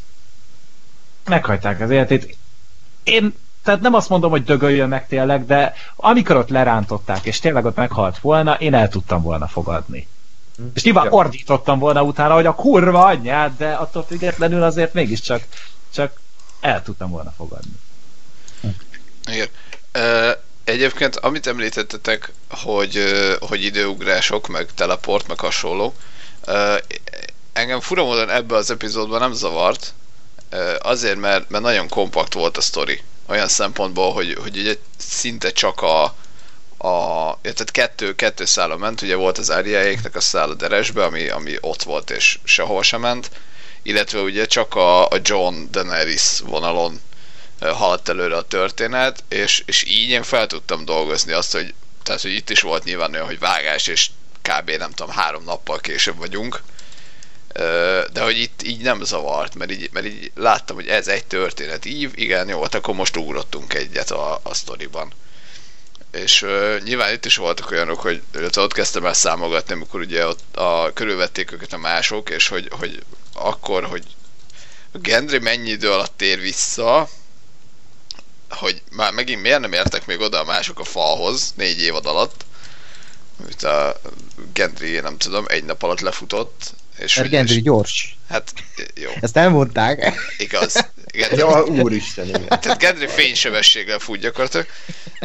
meghagyták 1.26 1.80
az 1.80 1.90
életét. 1.90 2.38
Én 3.04 3.34
tehát 3.64 3.82
nem 3.82 3.94
azt 3.94 4.10
mondom, 4.10 4.32
hogy 4.32 4.44
dögöljön 4.44 4.90
meg 4.90 5.08
tényleg, 5.08 5.46
de 5.46 5.74
amikor 5.96 6.36
ott 6.36 6.50
lerántották, 6.50 7.26
és 7.26 7.40
tényleg 7.40 7.66
ott 7.66 7.76
meghalt 7.76 8.20
volna, 8.20 8.54
én 8.54 8.74
el 8.74 8.90
tudtam 8.90 9.22
volna 9.22 9.48
fogadni. 9.48 10.08
Hm. 10.58 10.64
És 10.74 10.84
nyilván 10.84 11.06
ja. 11.06 11.12
ordítottam 11.12 11.80
volna 11.80 12.04
utána, 12.04 12.34
hogy 12.34 12.46
a 12.46 12.56
kurva 12.56 13.06
anyját, 13.06 13.58
de 13.58 13.72
attól 13.72 14.06
függetlenül 14.08 14.64
azért 14.64 14.94
mégiscsak 14.94 15.44
csak 15.94 16.20
el 16.60 16.84
tudtam 16.84 17.10
volna 17.10 17.34
fogadni. 17.38 17.72
Igen. 19.26 19.48
egyébként, 20.64 21.16
amit 21.16 21.48
említettetek, 21.48 22.34
hogy, 22.50 23.04
hogy 23.40 23.64
időugrások, 23.64 24.48
meg 24.48 24.68
teleport, 24.76 25.28
meg 25.28 25.40
hasonló, 25.40 25.94
engem 27.54 27.80
fura 27.80 28.04
módon 28.04 28.30
ebbe 28.30 28.56
az 28.56 28.72
epizódban 28.72 29.20
nem 29.20 29.34
zavart, 29.34 29.94
azért, 30.80 31.18
mert, 31.18 31.50
mert 31.50 31.64
nagyon 31.64 31.90
kompakt 31.90 32.34
volt 32.34 32.58
a 32.58 32.62
sztori. 32.62 33.02
Olyan 33.28 33.48
szempontból, 33.48 34.14
hogy, 34.14 34.38
hogy 34.42 34.58
ugye 34.58 34.76
szinte 34.98 35.52
csak 35.52 35.82
a, 35.82 36.04
a 36.88 37.38
tehát 37.42 37.72
kettő, 37.72 38.16
kettő 38.16 38.46
szála 38.46 38.78
ment, 38.78 39.02
ugye 39.02 39.16
volt 39.16 39.38
az 39.38 39.52
Áriáéknek 39.52 40.16
a 40.16 40.22
szála 40.22 40.54
Deresbe, 40.54 41.04
ami, 41.04 41.28
ami 41.28 41.58
ott 41.62 41.84
volt 41.84 42.10
és 42.10 42.40
sehova 42.44 42.84
sem 42.84 43.02
ment, 43.02 43.32
illetve 43.84 44.20
ugye 44.20 44.46
csak 44.46 44.76
a, 44.76 45.08
a 45.08 45.20
John 45.22 45.56
Daenerys 45.72 46.40
vonalon 46.40 47.02
haladt 47.60 48.10
előre 48.10 48.36
a 48.36 48.42
történet, 48.42 49.24
és, 49.30 49.64
és 49.66 49.84
így 49.84 50.10
én 50.10 50.24
fel 50.24 50.48
tudtam 50.48 50.86
dolgozni 50.86 51.32
azt, 51.32 51.52
hogy 51.52 51.74
tehát, 52.04 52.22
hogy 52.22 52.32
itt 52.32 52.50
is 52.50 52.62
volt 52.62 52.84
nyilván 52.84 53.14
olyan, 53.14 53.26
hogy 53.26 53.40
vágás 53.40 53.88
és 53.88 54.10
kb. 54.42 54.70
nem 54.70 54.92
tudom, 54.92 55.12
három 55.12 55.44
nappal 55.44 55.80
később 55.80 56.18
vagyunk, 56.18 56.62
de 58.14 58.22
hogy 58.22 58.38
itt 58.38 58.64
így 58.64 58.82
nem 58.82 59.04
zavart, 59.04 59.56
mert 59.56 59.72
így, 59.72 59.90
mert 59.92 60.06
így 60.06 60.32
láttam, 60.36 60.76
hogy 60.76 60.88
ez 60.88 61.08
egy 61.08 61.26
történet 61.26 61.86
ív, 61.86 62.12
igen, 62.16 62.48
jó, 62.48 62.62
hát 62.62 62.76
akkor 62.76 62.96
most 62.96 63.18
ugrottunk 63.18 63.74
egyet 63.74 64.12
a, 64.12 64.40
a 64.44 64.54
sztoriban. 64.54 65.14
És 66.12 66.42
uh, 66.42 66.80
nyilván 66.84 67.14
itt 67.14 67.26
is 67.26 67.36
voltak 67.36 67.72
olyanok, 67.72 68.00
hogy 68.00 68.22
ott 68.56 68.74
kezdtem 68.74 69.06
el 69.06 69.14
számogatni, 69.14 69.74
amikor 69.74 70.00
ugye 70.00 70.28
ott 70.28 70.56
a, 70.56 70.92
körülvették 70.94 71.52
őket 71.52 71.74
a 71.74 71.78
mások, 71.78 72.30
és 72.30 72.48
hogy, 72.48 72.68
hogy 72.80 73.04
akkor, 73.34 73.84
hogy 73.84 74.04
Gendry 74.94 75.40
mennyi 75.40 75.70
idő 75.70 75.92
alatt 75.92 76.18
tér 76.18 76.40
vissza, 76.40 77.10
hogy 78.50 78.82
már 78.92 79.12
megint 79.12 79.42
miért 79.42 79.60
nem 79.60 79.74
értek 79.74 80.06
még 80.06 80.20
oda 80.20 80.40
a 80.40 80.44
mások 80.44 80.80
a 80.80 80.84
falhoz 80.84 81.54
négy 81.56 81.82
évad 81.82 82.06
alatt, 82.06 82.46
amit 83.44 83.64
a 83.64 84.02
Gendry, 84.54 85.00
nem 85.00 85.18
tudom, 85.18 85.46
egy 85.48 85.64
nap 85.64 85.84
alatt 85.84 86.00
lefutott. 86.00 86.74
És 86.98 87.16
Mert 87.16 87.30
Gendry 87.30 87.56
és... 87.56 87.62
gyors. 87.62 88.18
Hát, 88.30 88.54
jó. 88.96 89.10
Ezt 89.22 89.38
elmondták. 89.38 90.14
Igaz. 90.38 90.88
Gendry... 91.06 91.38
ja, 91.42 91.64
úristen, 91.64 92.28
igen. 92.28 92.48
Tehát 92.48 92.78
Gendry 92.78 93.08
fénysebességgel 93.08 94.00
fut 94.00 94.20
gyakorlatilag. 94.20 94.68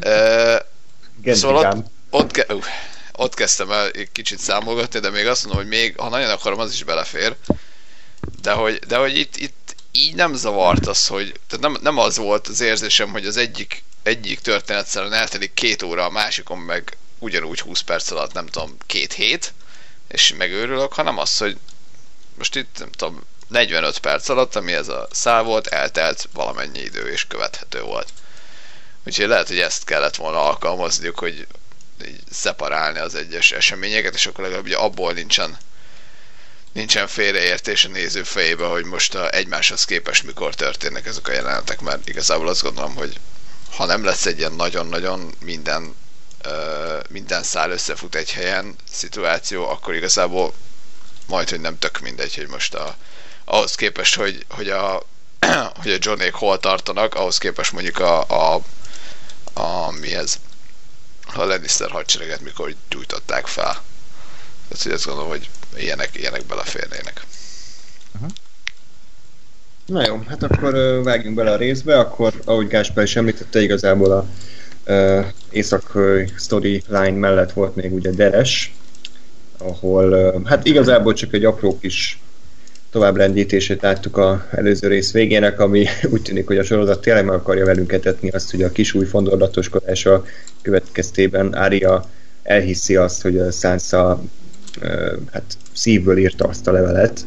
Uh, 0.05 1.35
szóval 1.35 1.67
ott, 1.67 1.87
ott, 2.11 2.31
ke- 2.31 2.53
uh, 2.53 2.65
ott 3.13 3.35
kezdtem 3.35 3.71
el 3.71 3.91
egy 3.91 4.13
kicsit 4.13 4.39
számolgatni, 4.39 4.99
de 4.99 5.11
még 5.11 5.27
azt 5.27 5.45
mondom, 5.45 5.63
hogy 5.63 5.71
még, 5.71 5.95
ha 5.97 6.09
nagyon 6.09 6.31
akarom, 6.31 6.59
az 6.59 6.73
is 6.73 6.85
belefér. 6.85 7.37
De 8.43 8.53
hogy, 8.53 8.79
de 8.79 8.97
hogy 8.97 9.19
itt, 9.19 9.37
itt 9.37 9.75
így 9.93 10.15
nem 10.15 10.35
zavart 10.35 10.87
az, 10.87 11.07
hogy 11.07 11.33
tehát 11.49 11.65
nem, 11.65 11.77
nem 11.83 11.99
az 11.99 12.17
volt 12.17 12.47
az 12.47 12.61
érzésem, 12.61 13.11
hogy 13.11 13.27
az 13.27 13.37
egyik, 13.37 13.85
egyik 14.03 14.41
történetszeren 14.41 15.13
eltelik 15.13 15.55
két 15.55 15.83
óra, 15.83 16.05
a 16.05 16.11
másikon 16.11 16.59
meg 16.59 16.97
ugyanúgy 17.19 17.61
20 17.61 17.81
perc 17.81 18.11
alatt, 18.11 18.33
nem 18.33 18.47
tudom, 18.47 18.77
két 18.87 19.13
hét, 19.13 19.53
és 20.09 20.35
megőrülök, 20.39 20.93
hanem 20.93 21.19
az, 21.19 21.37
hogy 21.37 21.57
most 22.35 22.57
itt, 22.57 22.79
nem 22.79 22.91
tudom, 22.91 23.23
45 23.49 23.99
perc 23.99 24.29
alatt, 24.29 24.55
ami 24.57 24.73
ez 24.73 24.89
a 24.89 25.09
szál 25.11 25.43
volt, 25.43 25.67
eltelt 25.67 26.29
valamennyi 26.33 26.79
idő, 26.79 27.11
és 27.11 27.27
követhető 27.27 27.81
volt. 27.83 28.09
Úgyhogy 29.07 29.27
lehet, 29.27 29.49
hogy 29.49 29.61
ezt 29.61 29.85
kellett 29.85 30.17
volna 30.17 30.45
alkalmazniuk, 30.47 31.19
hogy 31.19 31.47
így 32.07 32.21
szeparálni 32.31 32.99
az 32.99 33.15
egyes 33.15 33.51
eseményeket, 33.51 34.15
és 34.15 34.27
akkor 34.27 34.45
legalább 34.45 34.65
ugye 34.65 34.77
abból 34.77 35.13
nincsen 35.13 35.57
nincsen 36.73 37.07
félreértés 37.07 37.85
a 37.85 37.89
néző 37.89 38.23
fejébe, 38.23 38.67
hogy 38.67 38.85
most 38.85 39.15
a 39.15 39.31
egymáshoz 39.31 39.85
képest 39.85 40.23
mikor 40.23 40.55
történnek 40.55 41.07
ezek 41.07 41.29
a 41.29 41.33
jelenetek, 41.33 41.81
mert 41.81 42.09
igazából 42.09 42.49
azt 42.49 42.63
gondolom, 42.63 42.95
hogy 42.95 43.21
ha 43.71 43.85
nem 43.85 44.05
lesz 44.05 44.27
egy 44.27 44.39
ilyen 44.39 44.53
nagyon-nagyon 44.53 45.35
minden 45.41 45.97
minden 47.09 47.43
szál 47.43 47.71
összefut 47.71 48.15
egy 48.15 48.33
helyen 48.33 48.75
szituáció, 48.91 49.69
akkor 49.69 49.95
igazából 49.95 50.55
majd, 51.27 51.51
hogy 51.51 51.61
nem 51.61 51.79
tök 51.79 52.01
mindegy, 52.01 52.37
hogy 52.37 52.49
most 52.49 52.75
a, 52.75 52.97
ahhoz 53.45 53.75
képest, 53.75 54.15
hogy, 54.15 54.45
hogy 54.49 54.69
a, 54.69 55.03
hogy 55.83 55.91
a 55.91 55.99
Johnék 56.01 56.33
hol 56.33 56.59
tartanak, 56.59 57.15
ahhoz 57.15 57.39
képest 57.39 57.73
mondjuk 57.73 57.99
a, 57.99 58.21
a, 58.29 58.63
a 59.53 59.91
mi 59.91 60.15
ez, 60.15 60.39
a 61.35 61.45
Lannister 61.45 61.91
hadsereget 61.91 62.41
mikor 62.41 62.75
gyújtották 62.89 63.47
fel. 63.47 63.83
Tehát, 64.69 64.83
hogy 64.83 64.93
azt 64.93 65.05
gondolom, 65.05 65.31
hogy 65.31 65.51
ilyenek, 65.77 66.11
ilyenek 66.13 66.45
beleférnének. 66.45 67.25
Uh-huh. 68.15 68.31
Na 69.87 70.07
jó, 70.07 70.23
hát 70.29 70.43
akkor 70.43 70.73
vágjunk 71.03 71.37
bele 71.37 71.53
a 71.53 71.57
részbe, 71.57 71.99
akkor 71.99 72.33
ahogy 72.45 72.69
Gáspár 72.69 73.05
is 73.05 73.17
említette, 73.17 73.61
igazából 73.61 74.13
a 74.13 74.27
észak 75.51 75.99
storyline 76.37 77.11
mellett 77.11 77.53
volt 77.53 77.77
még 77.77 77.93
ugye 77.93 78.11
Deres, 78.11 78.75
ahol 79.59 80.41
hát 80.45 80.67
igazából 80.67 81.13
csak 81.13 81.33
egy 81.33 81.45
apró 81.45 81.79
kis 81.79 82.21
továbbrendítését 82.91 83.83
láttuk 83.83 84.17
a 84.17 84.47
előző 84.51 84.89
rész 84.89 85.13
végének, 85.13 85.61
ami 85.61 85.87
úgy 86.13 86.23
tűnik, 86.23 86.47
hogy 86.47 86.59
a 86.59 86.63
sorozat 86.63 87.01
tényleg 87.01 87.25
meg 87.25 87.35
akarja 87.35 87.65
velünk 87.65 87.93
etetni 87.93 88.29
azt, 88.29 88.51
hogy 88.51 88.63
a 88.63 88.73
kis 88.73 88.95
új 88.95 89.05
fondorlatoskodása 89.05 90.25
következtében 90.63 91.55
Ária 91.55 92.05
elhiszi 92.43 92.97
azt, 92.97 93.23
hogy 93.23 93.39
a 93.39 93.51
Sansa 93.51 94.23
hát 95.33 95.57
szívből 95.73 96.19
írta 96.19 96.49
azt 96.49 96.67
a 96.67 96.73
levelet. 96.73 97.27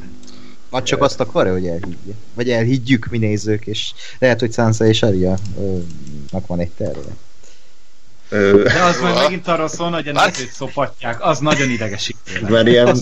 Vagy 0.69 0.83
csak 0.83 1.01
azt 1.01 1.19
akarja, 1.19 1.51
hogy 1.51 1.67
elhiggye. 1.67 2.13
Vagy 2.33 2.49
elhiggyük 2.49 3.07
mi 3.09 3.17
nézők, 3.17 3.67
és 3.67 3.93
lehet, 4.19 4.39
hogy 4.39 4.53
Sansa 4.53 4.85
és 4.85 5.03
Arya 5.03 5.37
van 6.47 6.59
egy 6.59 6.71
terve. 6.77 7.15
De 8.29 8.83
az 8.83 8.99
majd 9.01 9.15
megint 9.15 9.47
arra 9.47 9.67
szól, 9.67 9.89
hogy 9.89 10.07
a 10.07 10.25
nézőt 10.25 10.51
szopatják, 10.51 11.25
az 11.25 11.39
nagyon 11.39 11.69
idegesítő. 11.69 12.45
Mert 12.49 12.67
ilyen 12.67 12.97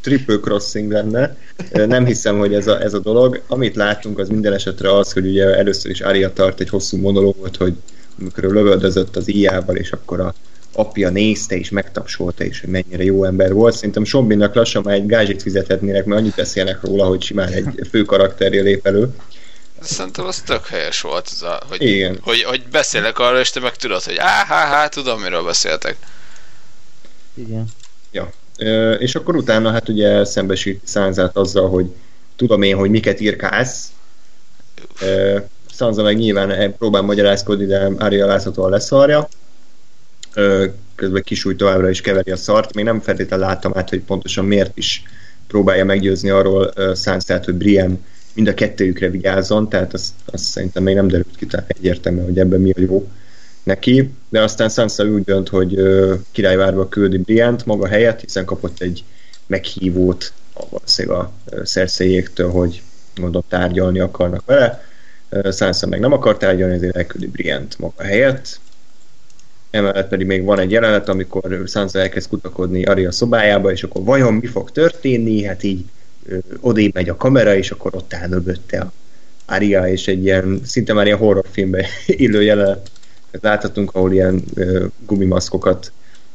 triple 0.00 0.38
crossing 0.38 0.92
lenne. 0.92 1.36
Nem 1.72 2.04
hiszem, 2.04 2.38
hogy 2.38 2.54
ez 2.54 2.66
a, 2.66 2.80
ez 2.80 2.94
a 2.94 2.98
dolog. 2.98 3.42
Amit 3.46 3.76
látunk, 3.76 4.18
az 4.18 4.28
minden 4.28 4.52
esetre 4.52 4.96
az, 4.96 5.12
hogy 5.12 5.26
ugye 5.26 5.56
először 5.56 5.90
is 5.90 6.00
Arya 6.00 6.32
tart 6.32 6.60
egy 6.60 6.68
hosszú 6.68 6.96
monológot, 6.96 7.56
hogy 7.56 7.74
amikor 8.20 8.44
ő 8.44 8.50
lövöldözött 8.50 9.16
az 9.16 9.30
íjával, 9.30 9.76
és 9.76 9.92
akkor 9.92 10.20
a 10.20 10.34
apja 10.72 11.10
nézte 11.10 11.56
és 11.56 11.70
megtapsolta 11.70 12.44
is, 12.44 12.60
hogy 12.60 12.70
mennyire 12.70 13.04
jó 13.04 13.24
ember 13.24 13.52
volt. 13.52 13.74
Szerintem 13.74 14.04
Sombinnak 14.04 14.54
lassan 14.54 14.82
már 14.84 14.94
egy 14.94 15.06
gázsit 15.06 15.42
fizethetnének, 15.42 16.04
mert 16.04 16.20
annyit 16.20 16.34
beszélnek 16.34 16.82
róla, 16.82 17.04
hogy 17.04 17.22
simán 17.22 17.52
egy 17.52 17.86
fő 17.90 18.02
karakterje 18.02 18.62
lép 18.62 18.86
elő. 18.86 19.14
Szerintem 19.82 20.26
az 20.26 20.40
tök 20.40 20.66
helyes 20.66 21.00
volt, 21.00 21.28
ez 21.32 21.42
a, 21.42 21.60
hogy, 21.68 21.82
Igen. 21.82 22.18
Hogy, 22.22 22.42
hogy 22.42 22.62
beszélek 22.70 23.18
arra, 23.18 23.40
és 23.40 23.50
te 23.50 23.60
meg 23.60 23.76
tudod, 23.76 24.02
hogy 24.02 24.16
áhá, 24.16 24.88
tudom, 24.88 25.20
miről 25.20 25.44
beszéltek. 25.44 25.96
Igen. 27.34 27.64
Ja. 28.10 28.30
E, 28.56 28.92
és 28.92 29.14
akkor 29.14 29.36
utána 29.36 29.70
hát 29.70 29.88
ugye 29.88 30.24
szembesít 30.24 30.80
Szánzát 30.84 31.36
azzal, 31.36 31.68
hogy 31.68 31.86
tudom 32.36 32.62
én, 32.62 32.76
hogy 32.76 32.90
miket 32.90 33.20
írkálsz. 33.20 33.92
E, 35.00 35.46
Szanza 35.72 36.02
meg 36.02 36.16
nyilván 36.16 36.76
próbál 36.76 37.02
magyarázkodni, 37.02 37.66
de 37.66 37.90
Ária 37.98 38.26
láthatóan 38.26 38.70
leszarja 38.70 39.28
közben 40.94 41.22
kisúj 41.22 41.56
továbbra 41.56 41.90
is 41.90 42.00
keveri 42.00 42.30
a 42.30 42.36
szart. 42.36 42.74
Még 42.74 42.84
nem 42.84 43.00
feltétlenül 43.00 43.46
láttam 43.46 43.72
át, 43.74 43.88
hogy 43.88 44.00
pontosan 44.00 44.44
miért 44.44 44.78
is 44.78 45.02
próbálja 45.46 45.84
meggyőzni 45.84 46.30
arról 46.30 46.72
Sansa-t, 46.94 47.44
hogy 47.44 47.54
Brian 47.54 48.04
mind 48.38 48.50
a 48.50 48.54
kettőjükre 48.54 49.10
vigyázzon, 49.10 49.68
tehát 49.68 49.94
azt, 49.94 50.12
azt 50.24 50.44
szerintem 50.44 50.82
még 50.82 50.94
nem 50.94 51.08
derült 51.08 51.36
ki 51.36 51.46
tehát 51.46 51.70
egyértelműen, 51.70 52.24
hogy 52.24 52.38
ebben 52.38 52.60
mi 52.60 52.70
a 52.70 52.80
jó 52.80 53.08
neki, 53.62 54.10
de 54.28 54.42
aztán 54.42 54.68
Sansa 54.68 55.04
úgy 55.04 55.24
dönt, 55.24 55.48
hogy 55.48 55.80
királyvárba 56.30 56.88
küldi 56.88 57.16
Briant 57.16 57.66
maga 57.66 57.86
helyett, 57.86 58.20
hiszen 58.20 58.44
kapott 58.44 58.80
egy 58.80 59.04
meghívót 59.46 60.32
valószínűleg 60.70 61.18
a 61.18 61.32
szerszélyéktől, 61.62 62.50
hogy 62.50 62.82
mondom 63.20 63.42
tárgyalni 63.48 63.98
akarnak 63.98 64.44
vele. 64.44 64.84
Sansa 65.52 65.86
meg 65.86 66.00
nem 66.00 66.12
akar 66.12 66.36
tárgyalni, 66.36 66.74
ezért 66.74 66.96
elküldi 66.96 67.26
Briant 67.26 67.78
maga 67.78 68.02
helyett, 68.02 68.60
emellett 69.70 70.08
pedig 70.08 70.26
még 70.26 70.44
van 70.44 70.58
egy 70.58 70.70
jelenet, 70.70 71.08
amikor 71.08 71.62
Sansa 71.66 71.98
elkezd 71.98 72.28
kutakodni 72.28 72.84
Arya 72.84 73.12
szobájába, 73.12 73.70
és 73.70 73.82
akkor 73.82 74.04
vajon 74.04 74.34
mi 74.34 74.46
fog 74.46 74.70
történni, 74.70 75.42
hát 75.42 75.62
így 75.62 75.84
odébb 76.60 76.94
megy 76.94 77.08
a 77.08 77.16
kamera, 77.16 77.56
és 77.56 77.70
akkor 77.70 77.94
ott 77.94 78.14
áll 78.14 78.28
mögötte 78.28 78.80
a 78.80 78.92
Arya, 79.50 79.88
és 79.88 80.06
egy 80.06 80.24
ilyen, 80.24 80.60
szinte 80.64 80.92
már 80.92 81.06
ilyen 81.06 81.18
horrorfilmbe 81.18 81.88
illő 82.06 82.42
jelenet 82.42 82.90
láthatunk, 83.30 83.94
ahol 83.94 84.12
ilyen 84.12 84.44
gumimaszkokat 85.06 85.92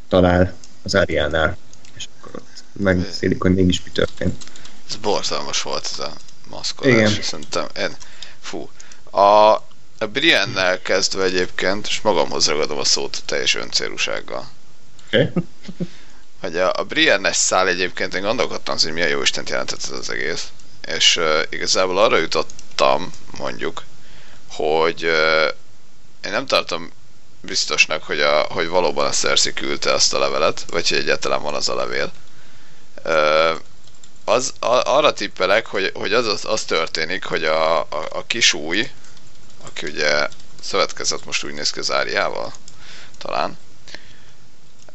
talál 0.08 0.54
az 0.84 0.96
Ariánál, 0.96 1.58
és 1.96 2.08
akkor 2.20 2.41
ott 2.41 2.63
megbeszélik, 2.84 3.41
hogy 3.41 3.54
mégis 3.54 3.84
mi 3.84 3.89
történt. 3.91 4.44
Ez 4.89 4.96
borzalmas 4.96 5.62
volt 5.62 5.89
ez 5.91 6.00
a 6.00 6.13
maszkolás, 6.50 7.12
Igen. 7.12 7.22
szerintem. 7.22 7.65
Én, 7.78 7.96
fú, 8.39 8.70
a, 9.10 9.52
a 9.98 10.08
Briennel 10.12 10.82
kezdve 10.82 11.24
egyébként, 11.24 11.88
és 11.88 12.02
magamhoz 12.02 12.48
ragadom 12.48 12.78
a 12.78 12.84
szót 12.84 13.22
teljes 13.26 13.56
öncélúsággal. 13.56 14.50
Okay. 15.08 15.30
Hogy 16.44 16.58
a, 16.58 16.72
a 16.76 16.84
Briennes 16.84 17.36
szál 17.36 17.68
egyébként, 17.68 18.14
én 18.14 18.22
gondolkodtam, 18.22 18.78
hogy 18.82 18.92
milyen 18.92 19.10
jó 19.10 19.22
Istent 19.22 19.50
jelentett 19.50 19.84
ez 19.84 19.90
az 19.98 20.10
egész. 20.10 20.48
És 20.88 21.16
uh, 21.16 21.42
igazából 21.50 21.98
arra 21.98 22.18
jutottam, 22.18 23.12
mondjuk, 23.38 23.84
hogy 24.52 25.06
uh, 25.06 25.48
én 26.24 26.32
nem 26.32 26.46
tartom 26.46 26.92
biztosnak, 27.42 28.04
hogy, 28.04 28.22
a, 28.22 28.42
hogy 28.42 28.68
valóban 28.68 29.06
a 29.06 29.10
Cersei 29.10 29.54
küldte 29.54 29.94
azt 29.94 30.14
a 30.14 30.20
levelet, 30.20 30.66
vagy 30.70 30.90
hogy 30.90 30.98
egyáltalán 30.98 31.42
van 31.42 31.54
az 31.54 31.70
a 31.70 31.76
levél. 31.76 32.12
Uh, 33.06 33.60
az, 34.26 34.54
a, 34.60 34.96
arra 34.96 35.14
tippelek, 35.14 35.66
hogy, 35.66 35.92
hogy 35.94 36.14
az, 36.14 36.28
az, 36.28 36.46
az 36.46 36.64
történik, 36.64 37.24
hogy 37.24 37.44
a, 37.44 37.80
a, 37.80 37.86
a 37.90 38.56
új, 38.56 38.90
aki 39.66 39.86
ugye 39.86 40.28
szövetkezett 40.62 41.26
most 41.26 41.44
úgy 41.44 41.54
néz 41.54 41.70
ki 41.70 41.80
az 41.80 41.92
Áriával, 41.92 42.54
talán. 43.18 43.58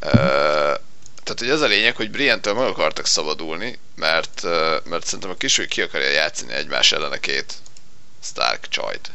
Uh, 0.03 0.87
tehát 1.29 1.43
hogy 1.43 1.63
ez 1.63 1.71
a 1.71 1.75
lényeg, 1.75 1.97
hogy 1.97 2.11
Brientől 2.11 2.55
meg 2.55 2.67
akartak 2.67 3.07
szabadulni, 3.07 3.79
mert, 3.97 4.43
mert 4.85 5.05
szerintem 5.05 5.31
a 5.31 5.35
kisúly 5.35 5.67
ki 5.67 5.83
akarja 5.83 6.09
játszani 6.09 6.53
egymás 6.53 6.93
ellen 6.93 7.13
a 7.13 7.19
két 7.19 7.55
Stark 8.23 8.69
csajt. 8.69 9.11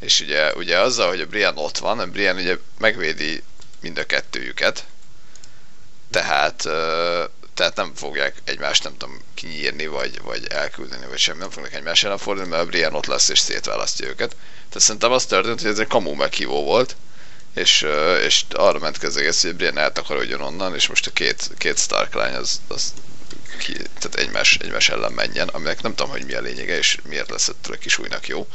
És 0.00 0.20
ugye, 0.20 0.54
ugye 0.54 0.78
azzal, 0.78 1.08
hogy 1.08 1.20
a 1.20 1.26
Brian 1.26 1.58
ott 1.58 1.78
van, 1.78 1.98
a 1.98 2.06
Brian 2.06 2.36
ugye 2.36 2.56
megvédi 2.78 3.42
mind 3.80 3.98
a 3.98 4.06
kettőjüket, 4.06 4.84
tehát, 6.10 6.56
tehát 7.54 7.76
nem 7.76 7.92
fogják 7.94 8.34
egymást, 8.44 8.82
nem 8.82 8.96
tudom, 8.96 9.20
kinyírni, 9.34 9.86
vagy, 9.86 10.20
vagy 10.22 10.46
elküldeni, 10.46 11.06
vagy 11.06 11.18
semmi, 11.18 11.38
nem 11.38 11.50
fognak 11.50 11.74
egymás 11.74 12.04
ellen 12.04 12.18
fordulni, 12.18 12.50
mert 12.50 12.62
a 12.62 12.66
Brian 12.66 12.94
ott 12.94 13.06
lesz 13.06 13.28
és 13.28 13.38
szétválasztja 13.38 14.06
őket. 14.06 14.36
Tehát 14.68 14.80
szerintem 14.80 15.12
az 15.12 15.26
történt, 15.26 15.60
hogy 15.60 15.70
ez 15.70 15.78
egy 15.78 15.86
kamu 15.86 16.14
meghívó 16.14 16.64
volt, 16.64 16.96
és, 17.54 17.86
és 18.26 18.44
arra 18.50 18.78
ment 18.78 18.98
ki 18.98 19.06
az 19.06 19.16
egész, 19.16 19.42
hogy 19.42 19.56
Brian 19.56 19.78
eltakarodjon 19.78 20.40
onnan, 20.40 20.74
és 20.74 20.88
most 20.88 21.06
a 21.06 21.10
két, 21.10 21.50
két 21.58 21.78
Stark 21.78 22.14
lány 22.14 22.34
az, 22.34 22.60
az 22.68 22.92
ki, 23.58 23.72
tehát 23.72 24.14
egymás, 24.14 24.58
egymás 24.62 24.88
ellen 24.88 25.12
menjen, 25.12 25.48
aminek 25.48 25.82
nem 25.82 25.94
tudom, 25.94 26.12
hogy 26.12 26.24
mi 26.26 26.34
a 26.34 26.40
lényege, 26.40 26.78
és 26.78 26.98
miért 27.08 27.30
lesz 27.30 27.48
ettől 27.48 27.74
a 27.74 27.78
kis 27.78 27.98
újnak 27.98 28.28
jó. 28.28 28.46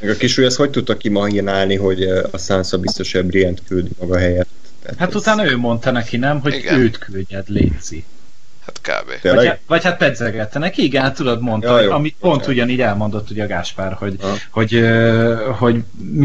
Meg 0.00 0.10
a 0.10 0.16
kisúly 0.16 0.44
ezt 0.44 0.56
hogy 0.56 0.70
tudta 0.70 0.96
kimahinálni, 0.96 1.76
hogy 1.76 2.02
a 2.30 2.38
Sansa 2.38 2.78
biztos, 2.78 3.12
hogy 3.12 3.24
Brian 3.24 3.58
küldi 3.66 3.90
maga 3.98 4.18
helyett? 4.18 4.48
Tehát 4.82 4.98
hát 4.98 5.08
ez... 5.08 5.14
utána 5.14 5.46
ő 5.50 5.56
mondta 5.56 5.90
neki, 5.90 6.16
nem, 6.16 6.40
hogy 6.40 6.54
Igen. 6.54 6.80
őt 6.80 6.98
küldjed, 6.98 7.48
Léci. 7.48 8.04
Hát 8.66 8.80
kb. 8.80 9.34
Vagy, 9.34 9.46
hát- 9.46 9.60
vagy 9.66 9.84
hát 9.84 9.96
pedzegette 9.96 10.58
neki, 10.58 10.82
igen, 10.82 11.02
hát 11.02 11.14
tudod, 11.14 11.40
mondta, 11.40 11.80
ja, 11.80 11.84
jó, 11.84 11.90
amit 11.90 12.16
pont 12.20 12.42
okay. 12.42 12.54
ugyanígy 12.54 12.80
elmondott 12.80 13.30
ugye 13.30 13.44
a 13.44 13.46
Gáspár, 13.46 13.92
hogy, 13.92 14.16
ha. 14.20 14.28
hogy, 14.50 14.86
hogy 15.58 15.82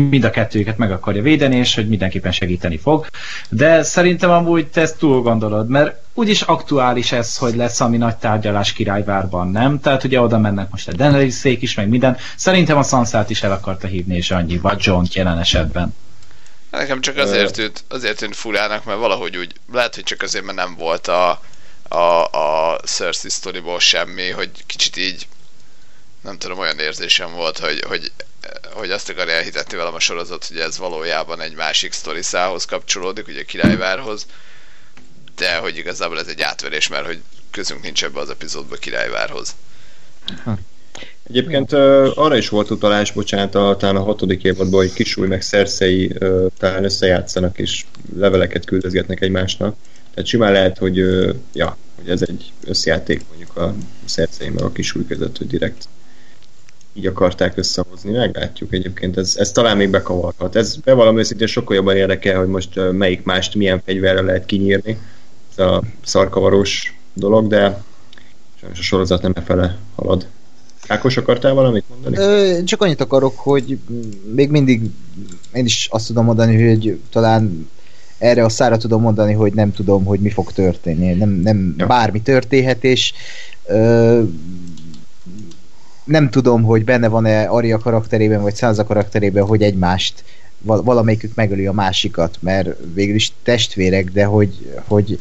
mind 0.10 0.24
a 0.24 0.30
kettőjüket 0.30 0.78
meg 0.78 0.92
akarja 0.92 1.22
védeni, 1.22 1.56
és 1.56 1.76
hogy 1.76 1.88
mindenképpen 1.88 2.32
segíteni 2.32 2.78
fog. 2.78 3.06
De 3.50 3.84
szerintem 3.84 4.30
amúgy 4.30 4.68
te 4.68 4.82
ezt 4.82 4.98
túl 4.98 5.22
gondolod, 5.22 5.70
mert 5.70 6.02
úgyis 6.14 6.42
aktuális 6.42 7.12
ez, 7.12 7.38
hogy 7.38 7.56
lesz 7.56 7.82
ami 7.82 7.98
nagy 7.98 8.16
tárgyalás 8.16 8.74
királyvárban, 8.74 9.48
nem? 9.48 9.80
Tehát 9.80 10.04
ugye 10.04 10.22
oda 10.22 10.38
mennek 10.38 10.70
most 10.70 10.88
a 10.88 10.92
Daenerys 10.92 11.34
szék 11.34 11.62
is, 11.62 11.76
meg 11.76 11.90
minden. 11.90 12.18
Szerintem 12.36 12.78
a 12.78 12.84
Sansát 12.84 13.30
is 13.30 13.44
el 13.44 13.52
akarta 13.52 13.88
hívni, 13.88 14.16
és 14.16 14.32
annyi, 14.32 14.58
vagy 14.58 14.78
John 14.80 15.06
jelen 15.12 15.40
esetben. 15.40 15.96
Nekem 16.72 17.02
csak 17.02 17.18
azért 17.18 17.54
tűnt, 17.54 17.84
azért 17.88 18.18
tűnt 18.18 18.36
furának, 18.36 18.86
mert 18.86 19.00
valahogy 19.00 19.38
úgy, 19.38 19.54
lehet, 19.72 19.96
hogy 19.96 20.04
csak 20.04 20.22
azért, 20.22 20.46
mert 20.46 20.58
nem 20.58 20.76
volt 20.78 21.08
a, 21.08 21.42
a, 21.90 22.26
a 22.32 22.80
Cersei 22.86 23.30
storyból 23.30 23.80
semmi, 23.80 24.30
hogy 24.30 24.50
kicsit 24.66 24.98
így 24.98 25.28
nem 26.22 26.38
tudom, 26.38 26.58
olyan 26.58 26.80
érzésem 26.80 27.34
volt, 27.34 27.58
hogy, 27.58 27.84
hogy, 27.88 28.12
hogy 28.74 28.92
azt 28.92 29.10
akarja 29.10 29.34
elhitetni 29.34 29.78
velem 29.78 29.94
a 29.94 30.00
sorozat, 30.00 30.46
hogy 30.46 30.58
ez 30.58 30.78
valójában 30.78 31.42
egy 31.42 31.56
másik 31.56 31.92
sztori 31.92 32.22
szához 32.22 32.66
kapcsolódik, 32.66 33.28
ugye 33.28 33.44
királyvárhoz, 33.44 34.26
de 35.36 35.58
hogy 35.58 35.78
igazából 35.78 36.20
ez 36.20 36.28
egy 36.28 36.42
átverés, 36.42 36.88
mert 36.88 37.06
hogy 37.06 37.20
közünk 37.52 37.82
nincs 37.82 38.04
ebbe 38.04 38.20
az 38.20 38.30
epizódba 38.30 38.76
királyvárhoz. 38.76 39.56
Egyébként 41.30 41.72
uh, 41.72 42.12
arra 42.16 42.38
is 42.38 42.50
volt 42.50 42.70
utalás, 42.70 43.12
bocsánat, 43.12 43.56
a, 43.56 43.76
talán 43.80 43.96
a 43.96 44.04
hatodik 44.04 44.44
évadban, 44.44 44.80
hogy 44.80 44.94
Kisúly 44.94 45.28
meg 45.28 45.42
Szerszei 45.42 46.16
uh, 46.20 46.46
talán 46.58 46.84
összejátszanak 46.84 47.58
és 47.58 47.86
leveleket 48.16 48.66
küldözgetnek 48.66 49.22
egymásnak. 49.22 49.76
Tehát 50.20 50.34
simán 50.34 50.52
lehet, 50.52 50.78
hogy, 50.78 50.98
ja, 51.54 51.78
hogy 51.96 52.10
ez 52.10 52.22
egy 52.22 52.52
összjáték 52.66 53.26
mondjuk 53.28 53.58
a 53.58 53.74
szerceim 54.06 54.54
meg 54.54 54.64
a 54.64 54.72
kisúly 54.72 55.06
között, 55.06 55.38
hogy 55.38 55.48
direkt 55.48 55.88
így 56.94 57.06
akarták 57.06 57.58
összehozni, 57.58 58.12
meglátjuk 58.12 58.74
egyébként, 58.74 59.18
ez, 59.18 59.36
ez 59.38 59.52
talán 59.52 59.78
még 59.78 59.90
bekavarhat. 59.90 60.56
Ez 60.56 60.76
bevallom 60.76 61.18
őszintén 61.18 61.48
sokkal 61.48 61.76
jobban 61.76 61.96
érdekel, 61.96 62.40
hogy 62.40 62.48
most 62.48 62.80
melyik 62.92 63.24
mást 63.24 63.56
milyen 63.56 63.82
fegyverrel 63.86 64.24
lehet 64.24 64.46
kinyírni, 64.46 65.00
ez 65.52 65.66
a 65.66 65.84
szarkavaros 66.06 67.00
dolog, 67.14 67.48
de 67.48 67.84
sajnos 68.60 68.80
a 68.80 68.84
sorozat 68.84 69.22
nem 69.22 69.34
fele 69.46 69.78
halad. 69.96 70.28
Ákos, 70.88 71.18
akartál 71.18 71.54
valamit 71.54 71.84
mondani? 71.90 72.18
Ö, 72.18 72.64
csak 72.64 72.82
annyit 72.82 73.02
akarok, 73.02 73.38
hogy 73.38 73.78
még 74.34 74.50
mindig 74.50 74.82
én 75.54 75.66
is 75.66 75.88
azt 75.92 76.08
tudom 76.08 76.26
mondani, 76.26 76.70
hogy 76.70 77.00
talán 77.10 77.70
erre 78.20 78.44
a 78.44 78.50
szára 78.50 78.78
tudom 78.78 79.02
mondani, 79.02 79.34
hogy 79.34 79.54
nem 79.54 79.74
tudom, 79.74 80.06
hogy 80.06 80.20
mi 80.20 80.30
fog 80.30 80.52
történni. 80.52 81.14
Nem, 81.14 81.30
nem 81.30 81.76
ja. 81.78 81.88
bármi 81.88 82.22
történhet, 82.22 82.84
és 82.84 83.14
ö, 83.66 84.22
nem 86.04 86.30
tudom, 86.30 86.64
hogy 86.64 86.84
benne 86.84 87.08
van-e 87.08 87.44
Arya 87.44 87.78
karakterében, 87.78 88.42
vagy 88.42 88.56
Sansa 88.56 88.84
karakterében, 88.84 89.46
hogy 89.46 89.62
egymást 89.62 90.24
valamelyikük 90.62 91.36
megöli 91.36 91.66
a 91.66 91.72
másikat, 91.72 92.38
mert 92.40 92.70
végül 92.94 93.16
is 93.16 93.32
testvérek, 93.44 94.12
de 94.12 94.26
hogy, 94.26 94.82
hogy 94.88 95.18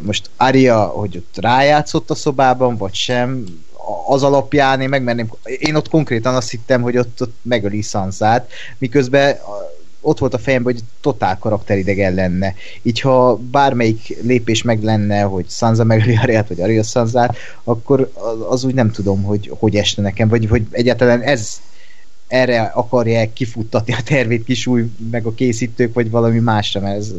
most 0.00 0.30
Arya, 0.36 0.84
hogy 0.84 1.16
ott 1.16 1.36
rájátszott 1.40 2.10
a 2.10 2.14
szobában, 2.14 2.76
vagy 2.76 2.94
sem, 2.94 3.44
az 4.06 4.22
alapján 4.22 4.80
én 4.80 4.88
megmerném, 4.88 5.30
én 5.44 5.74
ott 5.74 5.88
konkrétan 5.88 6.34
azt 6.34 6.50
hittem, 6.50 6.82
hogy 6.82 6.96
ott, 6.96 7.22
ott 7.22 7.34
megöli 7.42 7.82
Sansát, 7.82 8.50
miközben 8.78 9.36
ott 10.00 10.18
volt 10.18 10.34
a 10.34 10.38
fejemben, 10.38 10.72
hogy 10.72 10.82
totál 11.00 11.38
karakteridegen 11.38 12.14
lenne. 12.14 12.54
Így 12.82 13.00
ha 13.00 13.36
bármelyik 13.36 14.16
lépés 14.22 14.62
meg 14.62 14.82
lenne, 14.82 15.20
hogy 15.20 15.44
Sansa 15.48 15.84
megöli 15.84 16.16
Ariát, 16.16 16.48
vagy 16.48 16.60
Aria 16.60 16.82
Sansát, 16.82 17.36
akkor 17.64 18.12
az 18.48 18.64
úgy 18.64 18.74
nem 18.74 18.90
tudom, 18.90 19.22
hogy 19.22 19.52
hogy 19.58 19.76
esne 19.76 20.02
nekem, 20.02 20.28
vagy 20.28 20.46
hogy 20.46 20.66
egyáltalán 20.70 21.20
ez 21.20 21.60
erre 22.28 22.60
akarja 22.62 23.32
kifuttatni 23.32 23.92
a 23.92 24.02
tervét 24.04 24.44
kisúj, 24.44 24.90
meg 25.10 25.26
a 25.26 25.34
készítők, 25.34 25.94
vagy 25.94 26.10
valami 26.10 26.38
másra, 26.38 26.80
mert 26.80 26.96
ez, 26.96 27.12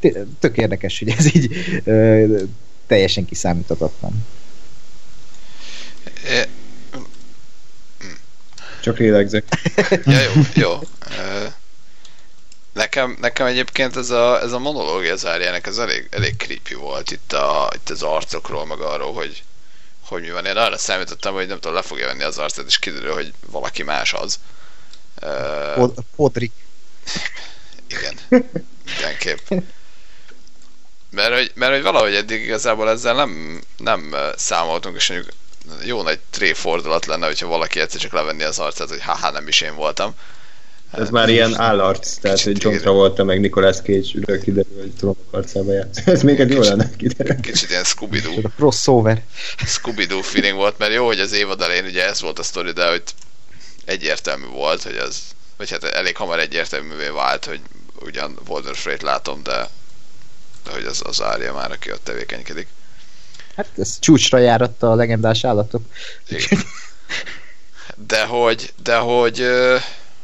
ez 0.00 0.12
tök 0.38 0.58
érdekes, 0.58 0.98
hogy 0.98 1.08
ez 1.08 1.34
így 1.34 1.50
ö, 1.84 2.36
teljesen 2.86 3.24
kiszámíthatatlan. 3.24 4.24
Csak 8.82 8.98
lélegzek. 8.98 9.44
ja, 10.04 10.20
jó, 10.20 10.42
jó. 10.54 10.70
Nekem, 12.72 13.16
nekem 13.20 13.46
egyébként 13.46 13.96
ez 13.96 14.10
a, 14.10 14.40
ez 14.40 14.52
a 14.52 14.58
monológia 14.58 15.16
zárjának 15.16 15.66
ez 15.66 15.78
elég, 15.78 16.08
elég 16.10 16.36
creepy 16.36 16.74
volt 16.74 17.10
itt, 17.10 17.32
a, 17.32 17.70
itt 17.74 17.90
az 17.90 18.02
arcokról, 18.02 18.66
meg 18.66 18.80
arról, 18.80 19.12
hogy, 19.12 19.42
hogy 20.04 20.22
mi 20.22 20.30
van. 20.30 20.46
Én 20.46 20.56
arra 20.56 20.78
számítottam, 20.78 21.34
hogy 21.34 21.46
nem 21.46 21.58
tudom, 21.58 21.74
le 21.74 21.82
fogja 21.82 22.06
venni 22.06 22.22
az 22.22 22.38
arcát, 22.38 22.66
és 22.66 22.78
kiderül, 22.78 23.14
hogy 23.14 23.32
valaki 23.46 23.82
más 23.82 24.12
az. 24.12 24.38
Uh, 25.22 25.92
Podrik. 26.16 26.52
Igen, 27.86 28.18
mindenképp. 28.84 29.50
Mert 31.10 31.34
hogy, 31.34 31.50
mert 31.54 31.72
hogy 31.72 31.82
valahogy 31.82 32.14
eddig 32.14 32.42
igazából 32.42 32.90
ezzel 32.90 33.14
nem, 33.14 33.62
nem 33.76 34.16
számoltunk, 34.36 34.96
és 34.96 35.08
mondjuk 35.08 35.32
jó 35.84 36.02
nagy 36.02 36.20
tréfordulat 36.30 37.06
lenne, 37.06 37.26
hogyha 37.26 37.46
valaki 37.46 37.80
egyszer 37.80 38.00
csak 38.00 38.12
levenni 38.12 38.42
az 38.42 38.58
arcát, 38.58 38.88
hogy 38.88 39.02
haha, 39.02 39.30
nem 39.30 39.48
is 39.48 39.60
én 39.60 39.74
voltam. 39.74 40.14
Ez 40.92 41.10
már 41.10 41.28
ilyen 41.28 41.60
állarc, 41.60 42.16
tehát 42.16 42.40
hogy 42.40 42.62
John 42.62 42.76
Travolta 42.76 43.24
meg 43.24 43.40
Nicolas 43.40 43.76
Cage-ről 43.76 44.40
kiderül, 44.40 44.80
hogy 44.80 44.92
trónok 44.98 45.18
arcába 45.30 45.72
játsz. 45.72 46.06
Ez 46.06 46.22
még 46.22 46.40
egy 46.40 46.50
jó 46.50 46.60
lenne 46.60 46.90
kiderül. 46.96 47.40
Kicsit 47.40 47.70
ilyen 47.70 47.84
Scooby-Doo. 47.84 48.50
Crossover. 48.56 49.22
Scooby-Doo 49.66 50.22
feeling 50.22 50.56
volt, 50.56 50.78
mert 50.78 50.92
jó, 50.92 51.06
hogy 51.06 51.20
az 51.20 51.32
évad 51.32 51.60
elején 51.60 51.84
ugye 51.84 52.06
ez 52.06 52.20
volt 52.20 52.38
a 52.38 52.42
sztori, 52.42 52.70
de 52.70 52.88
hogy 52.88 53.02
egyértelmű 53.84 54.46
volt, 54.46 54.82
hogy 54.82 54.96
az, 54.96 55.20
vagy 55.56 55.70
hát 55.70 55.84
elég 55.84 56.16
hamar 56.16 56.38
egyértelművé 56.38 57.08
vált, 57.08 57.44
hogy 57.44 57.60
ugyan 58.04 58.38
Walter 58.48 58.76
Frey-t 58.76 59.02
látom, 59.02 59.42
de, 59.42 59.68
de 60.64 60.70
hogy 60.72 60.84
az, 60.84 61.02
az 61.04 61.22
árja 61.22 61.52
már, 61.52 61.70
aki 61.70 61.92
ott 61.92 62.04
tevékenykedik. 62.04 62.66
Hát 63.56 63.68
ez 63.76 63.98
csúcsra 63.98 64.38
járatta 64.38 64.90
a 64.90 64.94
legendás 64.94 65.44
állatok. 65.44 65.82
Igen. 66.28 66.62
De 68.06 68.24
hogy, 68.24 68.72
de 68.82 68.96
hogy, 68.96 69.46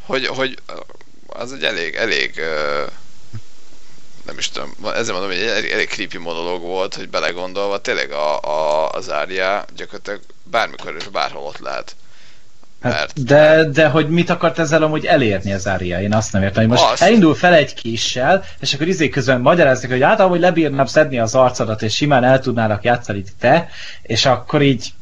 hogy, 0.09 0.27
hogy 0.27 0.59
az 1.27 1.53
egy 1.53 1.63
elég, 1.63 1.95
elég 1.95 2.41
nem 4.27 4.39
is 4.39 4.49
tudom, 4.49 4.75
ezzel 4.95 5.15
mondom, 5.15 5.31
hogy 5.31 5.41
egy 5.41 5.49
elég, 5.49 5.71
elég 5.71 5.89
creepy 5.89 6.19
monológ 6.19 6.61
volt, 6.61 6.95
hogy 6.95 7.09
belegondolva, 7.09 7.81
tényleg 7.81 8.11
a, 8.11 8.41
a, 8.41 8.91
az 8.91 9.11
árja 9.13 9.65
gyakorlatilag 9.77 10.21
bármikor 10.43 10.95
és 10.99 11.09
bárhol 11.09 11.43
ott 11.43 11.59
lehet. 11.59 11.97
Hát, 12.83 12.93
mert, 12.93 13.25
de, 13.25 13.65
de 13.65 13.89
hogy 13.89 14.09
mit 14.09 14.31
akart 14.31 14.59
ezzel 14.59 14.83
amúgy 14.83 15.07
elérni 15.07 15.53
az 15.53 15.67
Ária? 15.67 16.01
Én 16.01 16.15
azt 16.15 16.33
nem 16.33 16.43
értem, 16.43 16.63
hogy 16.63 16.71
most 16.71 16.91
azt... 16.91 17.03
elindul 17.03 17.35
fel 17.35 17.55
egy 17.55 17.75
kissel, 17.75 18.45
és 18.61 18.75
akkor 18.75 18.89
izé 18.89 19.09
közben 19.09 19.41
magyaráznak, 19.41 19.91
hogy 19.91 20.03
hát 20.03 20.21
ahogy 20.21 20.41
lebírnám 20.41 20.87
szedni 20.87 21.19
az 21.19 21.35
arcodat, 21.35 21.83
és 21.83 21.95
simán 21.95 22.25
el 22.25 22.41
tudnálak 22.41 22.85
játszani 22.85 23.25
te, 23.39 23.69
és 24.03 24.27
akkor 24.27 24.63
így 24.63 24.93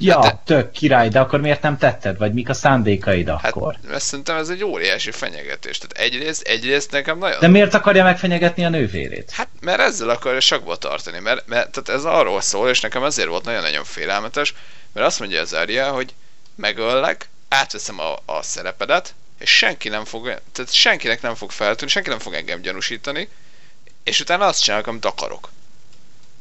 Ja, 0.00 0.22
hát, 0.22 0.36
tök 0.36 0.70
király, 0.70 1.08
de 1.08 1.20
akkor 1.20 1.40
miért 1.40 1.62
nem 1.62 1.78
tetted? 1.78 2.18
Vagy 2.18 2.32
mik 2.32 2.48
a 2.48 2.54
szándékaid 2.54 3.28
hát, 3.28 3.44
akkor? 3.44 3.74
Hát, 3.74 3.90
mert 3.90 4.02
szerintem 4.02 4.36
ez 4.36 4.48
egy 4.48 4.64
óriási 4.64 5.10
fenyegetés. 5.10 5.78
Tehát 5.78 6.12
egyrészt, 6.12 6.42
egyrészt 6.42 6.90
nekem 6.90 7.18
nagyon... 7.18 7.40
De 7.40 7.48
miért 7.48 7.74
akarja 7.74 8.04
megfenyegetni 8.04 8.64
a 8.64 8.68
nővérét? 8.68 9.30
Hát, 9.30 9.48
mert 9.60 9.80
ezzel 9.80 10.08
akarja 10.08 10.40
sakba 10.40 10.76
tartani. 10.76 11.18
Mert, 11.18 11.46
mert 11.46 11.70
tehát 11.70 12.00
ez 12.00 12.04
arról 12.04 12.40
szól, 12.40 12.68
és 12.68 12.80
nekem 12.80 13.04
ezért 13.04 13.28
volt 13.28 13.44
nagyon-nagyon 13.44 13.84
félelmetes, 13.84 14.54
mert 14.92 15.06
azt 15.06 15.18
mondja 15.18 15.40
az 15.40 15.52
Arya, 15.52 15.90
hogy 15.90 16.14
megöllek, 16.54 17.28
átveszem 17.48 17.98
a, 18.00 18.12
a 18.24 18.42
szerepedet, 18.42 19.14
és 19.38 19.56
senki 19.56 19.88
nem 19.88 20.04
fog, 20.04 20.40
tehát 20.52 20.72
senkinek 20.72 21.22
nem 21.22 21.34
fog 21.34 21.50
feltűnni, 21.50 21.90
senki 21.90 22.08
nem 22.08 22.18
fog 22.18 22.34
engem 22.34 22.60
gyanúsítani, 22.60 23.28
és 24.04 24.20
utána 24.20 24.46
azt 24.46 24.62
csinálok, 24.62 24.86
amit 24.86 25.04
akarok. 25.04 25.50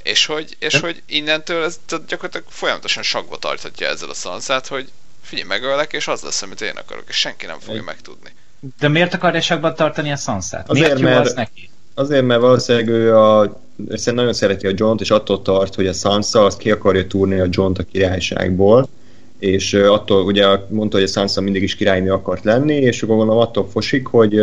És 0.08 0.26
hogy, 0.26 0.56
és 0.60 0.80
hogy 0.80 1.02
innentől 1.06 1.64
ez 1.64 1.80
gyakorlatilag 1.88 2.46
folyamatosan 2.50 3.04
sakba 3.04 3.38
tarthatja 3.38 3.88
ezzel 3.88 4.10
a 4.10 4.14
szanszát, 4.14 4.68
hogy 4.68 4.90
figyelj, 5.22 5.48
megöllek, 5.48 5.94
és 5.94 6.08
az 6.08 6.22
lesz, 6.22 6.42
amit 6.42 6.62
én 6.62 6.76
akarok, 6.76 7.04
és 7.08 7.16
senki 7.16 7.46
nem 7.46 7.60
fogja 7.60 7.84
megtudni. 7.84 8.30
De 8.80 8.88
miért 8.88 9.14
akarja 9.14 9.42
sakban 9.42 9.76
tartani 9.76 10.12
a 10.12 10.16
szanszát? 10.16 10.70
Azért, 10.70 11.00
miért 11.00 11.02
mert, 11.02 11.26
az 11.26 11.34
neki? 11.34 11.70
Azért, 11.94 12.26
mert 12.26 12.42
valószínűleg 12.42 12.88
ő 12.88 13.18
a, 13.18 13.60
nagyon 14.06 14.34
szereti 14.34 14.68
a 14.68 14.72
John-t, 14.76 15.02
és 15.02 15.12
attól 15.12 15.42
tart, 15.42 15.76
hogy 15.76 15.88
a 15.88 15.94
Sansa 15.94 16.46
azt 16.46 16.58
ki 16.58 16.72
akarja 16.72 17.08
túrni 17.08 17.40
a 17.40 17.48
John-t 17.50 17.78
a 17.78 17.84
királyságból, 17.84 18.90
és 19.40 19.74
attól 19.74 20.26
ugye 20.26 20.46
mondta, 20.70 20.98
hogy 20.98 21.06
a 21.06 21.12
Sansa 21.12 21.42
mindig 21.42 21.64
is 21.64 21.76
királynő 21.76 22.12
akart 22.12 22.44
lenni, 22.44 22.76
és 22.76 23.02
akkor 23.02 23.16
gondolom 23.16 23.42
attól 23.42 23.68
fosik, 23.70 24.08
hogy, 24.08 24.42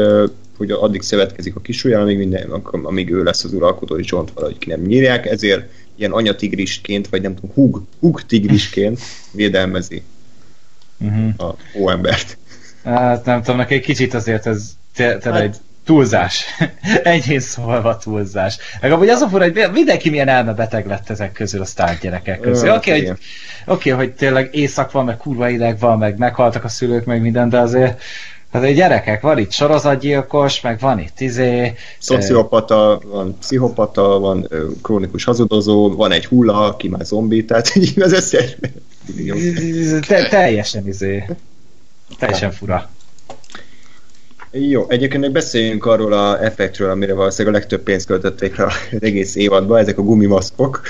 hogy 0.56 0.70
addig 0.70 1.02
szövetkezik 1.02 1.56
a 1.56 1.60
kisúlyjal, 1.60 2.02
amíg, 2.02 2.18
minden, 2.18 2.50
amíg 2.82 3.10
ő 3.10 3.22
lesz 3.22 3.44
az 3.44 3.52
uralkodó, 3.52 3.98
és 3.98 4.10
John 4.10 4.28
valahogy 4.34 4.58
ki 4.58 4.68
nem 4.68 4.80
nyírják, 4.80 5.26
ezért 5.26 5.68
ilyen 5.96 6.12
anyatigrisként, 6.12 7.08
vagy 7.08 7.22
nem 7.22 7.34
tudom, 7.34 7.50
hug, 7.54 7.82
hug 8.00 8.22
tigrisként 8.22 9.00
védelmezi 9.32 10.02
uh-huh. 10.98 11.48
a 11.48 11.56
óembert. 11.78 12.36
Hát 12.84 13.24
nem 13.24 13.42
tudom, 13.42 13.56
neki 13.56 13.74
egy 13.74 13.80
kicsit 13.80 14.14
azért 14.14 14.46
ez 14.46 14.70
tényleg 14.94 15.22
hát, 15.22 15.60
túlzás. 15.84 16.44
Enyhén 17.02 17.40
szólva 17.40 17.96
túlzás. 17.96 18.58
Meg 18.80 18.92
amúgy 18.92 19.08
az 19.08 19.20
a 19.20 19.28
fura, 19.28 19.44
hogy 19.44 19.68
mindenki 19.72 20.10
milyen 20.10 20.28
elmebeteg 20.28 20.86
lett 20.86 21.10
ezek 21.10 21.32
közül 21.32 21.60
a 21.60 21.64
sztárgyerekek 21.64 22.40
közül. 22.40 22.70
Oké, 22.70 22.90
okay, 22.90 23.06
hogy, 23.06 23.18
okay, 23.66 23.92
hogy 23.92 24.12
tényleg 24.12 24.48
éjszak 24.52 24.92
van, 24.92 25.04
meg 25.04 25.16
kurva 25.16 25.48
ideg 25.48 25.78
van, 25.78 25.98
meg 25.98 26.18
meghaltak 26.18 26.64
a 26.64 26.68
szülők, 26.68 27.04
meg 27.04 27.20
minden, 27.20 27.48
de 27.48 27.58
azért 27.58 28.02
Hát 28.54 28.62
egy 28.62 28.74
gyerekek, 28.74 29.20
van 29.20 29.38
itt 29.38 29.52
sorozatgyilkos, 29.52 30.60
meg 30.60 30.80
van 30.80 30.98
itt 30.98 31.20
izé... 31.20 31.74
Szociopata, 31.98 33.00
van 33.04 33.38
pszichopata, 33.38 34.18
van 34.18 34.48
krónikus 34.82 35.24
hazudozó, 35.24 35.94
van 35.94 36.12
egy 36.12 36.26
hulla, 36.26 36.66
aki 36.66 36.88
már 36.88 37.04
zombi, 37.04 37.44
tehát 37.44 37.72
az 37.96 38.12
összes... 38.12 38.56
Te, 40.06 40.28
teljesen 40.28 40.86
izé... 40.86 41.24
Teljesen 42.18 42.50
fura. 42.52 42.90
Jó, 44.56 44.84
egyébként 44.88 45.22
még 45.22 45.32
beszéljünk 45.32 45.86
arról 45.86 46.12
a 46.12 46.44
effektről, 46.44 46.90
amire 46.90 47.14
valószínűleg 47.14 47.54
a 47.54 47.58
legtöbb 47.58 47.82
pénzt 47.82 48.06
költötték 48.06 48.56
rá 48.56 48.64
az 48.64 48.72
egész 49.00 49.34
évadban, 49.34 49.78
ezek 49.78 49.98
a 49.98 50.02
gumimaszkok, 50.02 50.82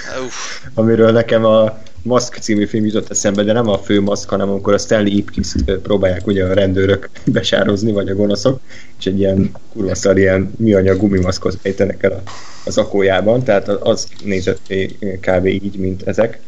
amiről 0.75 1.11
nekem 1.11 1.45
a 1.45 1.79
Mask 2.03 2.37
című 2.37 2.67
film 2.67 2.85
jutott 2.85 3.11
eszembe, 3.11 3.43
de 3.43 3.53
nem 3.53 3.69
a 3.69 3.79
fő 3.79 4.01
maszk, 4.01 4.29
hanem 4.29 4.51
amikor 4.51 4.73
a 4.73 4.79
Stanley 4.79 5.17
ipkiss 5.17 5.55
próbálják 5.83 6.27
ugye 6.27 6.45
a 6.45 6.53
rendőrök 6.53 7.11
besározni, 7.33 7.93
vagy 7.93 8.09
a 8.09 8.15
gonoszok, 8.15 8.61
és 8.99 9.07
egy 9.07 9.19
ilyen 9.19 9.51
kurva 9.73 9.95
szar 9.95 10.19
ilyen 10.19 10.53
műanyag 10.57 10.99
gumimaszkot 10.99 11.59
ejtenek 11.63 12.03
el 12.03 12.23
az 12.65 12.79
akójában, 12.79 13.43
tehát 13.43 13.69
az 13.69 14.09
nézett 14.25 14.73
kb. 15.21 15.47
így, 15.47 15.79
mint 15.79 16.03
ezek 16.03 16.41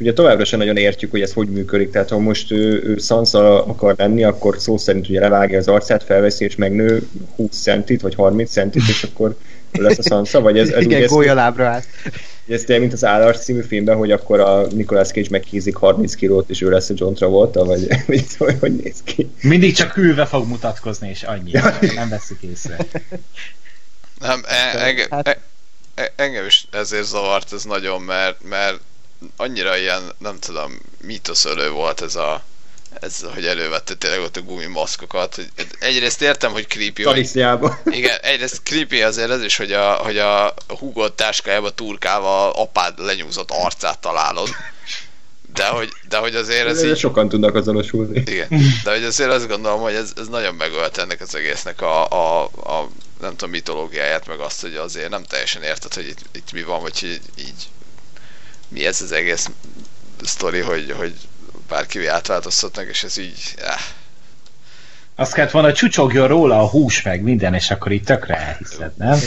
ugye 0.00 0.12
továbbra 0.12 0.44
sem 0.44 0.58
nagyon 0.58 0.76
értjük, 0.76 1.10
hogy 1.10 1.20
ez 1.20 1.32
hogy 1.32 1.48
működik, 1.48 1.90
tehát 1.90 2.08
ha 2.08 2.18
most 2.18 2.50
ő, 2.50 2.82
ő 2.84 2.96
Sansa 2.96 3.64
akar 3.64 3.94
lenni, 3.96 4.24
akkor 4.24 4.56
szó 4.58 4.76
szerint 4.76 5.08
ugye 5.08 5.20
levágja 5.20 5.58
az 5.58 5.68
arcát, 5.68 6.04
felveszi 6.04 6.44
és 6.44 6.56
megnő 6.56 7.08
20 7.36 7.62
centit, 7.62 8.00
vagy 8.00 8.14
30 8.14 8.50
centit, 8.50 8.88
és 8.88 9.02
akkor 9.02 9.36
lesz 9.72 9.98
a 9.98 10.02
Sansa, 10.02 10.40
vagy 10.40 10.58
ez, 10.58 10.68
ez 10.68 10.82
Igen, 10.82 11.06
gólyalábra 11.06 11.66
állt. 11.66 11.86
Ez 12.48 12.60
tényleg, 12.60 12.80
mint 12.80 12.92
az 12.92 13.04
Állars 13.04 13.38
című 13.38 13.62
filmben, 13.62 13.96
hogy 13.96 14.10
akkor 14.10 14.40
a 14.40 14.66
Nicolas 14.66 15.08
Cage 15.08 15.26
meghízik 15.30 15.76
30 15.76 16.14
kilót, 16.14 16.50
és 16.50 16.62
ő 16.62 16.70
lesz 16.70 16.90
a 16.90 16.94
John 16.96 17.14
Travolta, 17.14 17.64
vagy, 17.64 17.86
vagy 18.06 18.36
hogy, 18.38 18.56
hogy 18.60 18.76
néz 18.76 18.96
ki? 19.04 19.30
Mindig 19.42 19.74
csak 19.74 19.96
ülve 19.96 20.26
fog 20.26 20.46
mutatkozni, 20.46 21.08
és 21.08 21.22
annyi. 21.22 21.50
Ja. 21.50 21.78
Nem 21.94 22.08
veszik 22.08 22.38
észre. 22.40 22.76
Nem, 24.20 24.42
e, 24.48 24.78
enge, 24.78 25.06
hát... 25.10 25.28
e, 25.28 25.38
e, 25.94 26.12
engem 26.16 26.46
is 26.46 26.66
ezért 26.70 27.06
zavart 27.06 27.52
ez 27.52 27.64
nagyon, 27.64 28.02
mert, 28.02 28.36
mert 28.48 28.80
annyira 29.36 29.76
ilyen, 29.76 30.12
nem 30.18 30.38
tudom, 30.38 30.80
mítoszölő 31.00 31.70
volt 31.70 32.00
ez 32.00 32.14
a 32.14 32.42
ez, 33.00 33.24
hogy 33.34 33.46
elővette 33.46 33.94
tényleg 33.94 34.20
ott 34.20 34.36
a 34.36 34.42
gumimaszkokat. 34.42 35.34
Hogy 35.34 35.48
egyrészt 35.78 36.22
értem, 36.22 36.52
hogy 36.52 36.66
creepy. 36.66 37.02
Hogy, 37.02 37.18
igen, 37.84 38.18
egyrészt 38.22 38.60
creepy 38.62 39.02
azért 39.02 39.30
ez 39.30 39.42
is, 39.42 39.56
hogy 39.56 39.72
a, 39.72 39.92
hogy 39.92 40.18
a 40.18 40.54
húgott 40.68 41.16
táskájába 41.16 41.70
turkával 41.70 42.50
apád 42.50 42.98
lenyúzott 42.98 43.50
arcát 43.50 43.98
találod. 43.98 44.48
De 45.54 45.66
hogy, 45.66 45.92
de 46.08 46.16
hogy 46.16 46.34
azért 46.34 46.66
ez 46.66 46.78
Ez 46.78 46.84
így... 46.84 46.98
sokan 46.98 47.28
tudnak 47.28 47.54
azonosulni. 47.54 48.22
Igen, 48.26 48.48
de 48.84 48.90
hogy 48.90 49.04
azért 49.04 49.30
azt 49.30 49.48
gondolom, 49.48 49.80
hogy 49.80 49.94
ez, 49.94 50.12
ez 50.16 50.28
nagyon 50.28 50.54
megölt 50.54 50.98
ennek 50.98 51.20
az 51.20 51.34
egésznek 51.34 51.80
a, 51.82 52.08
a, 52.08 52.42
a 52.44 52.88
nem 53.20 53.30
tudom, 53.30 53.50
mitológiáját, 53.50 54.26
meg 54.26 54.40
azt, 54.40 54.60
hogy 54.60 54.74
azért 54.74 55.08
nem 55.08 55.24
teljesen 55.24 55.62
érted, 55.62 55.94
hogy 55.94 56.08
itt, 56.08 56.18
itt 56.32 56.52
mi 56.52 56.62
van, 56.62 56.80
vagy 56.80 57.00
hogy 57.00 57.08
így, 57.08 57.20
így 57.38 57.68
mi 58.70 58.86
ez 58.86 59.00
az 59.00 59.12
egész 59.12 59.50
sztori, 60.22 60.60
hogy, 60.60 60.94
hogy 60.98 61.14
bárki 61.68 62.06
átváltoztatnak, 62.06 62.88
és 62.88 63.02
ez 63.02 63.18
így, 63.18 63.54
áh, 63.64 63.80
Azt 65.14 65.32
kellett 65.32 65.50
volna, 65.50 65.68
hogy 65.68 65.76
csücsogjon 65.76 66.28
róla 66.28 66.58
a 66.58 66.68
hús 66.68 67.02
meg 67.02 67.22
minden, 67.22 67.54
és 67.54 67.70
akkor 67.70 67.92
itt 67.92 68.04
tökre 68.04 68.36
elhiszed, 68.36 68.92
nem? 68.96 69.18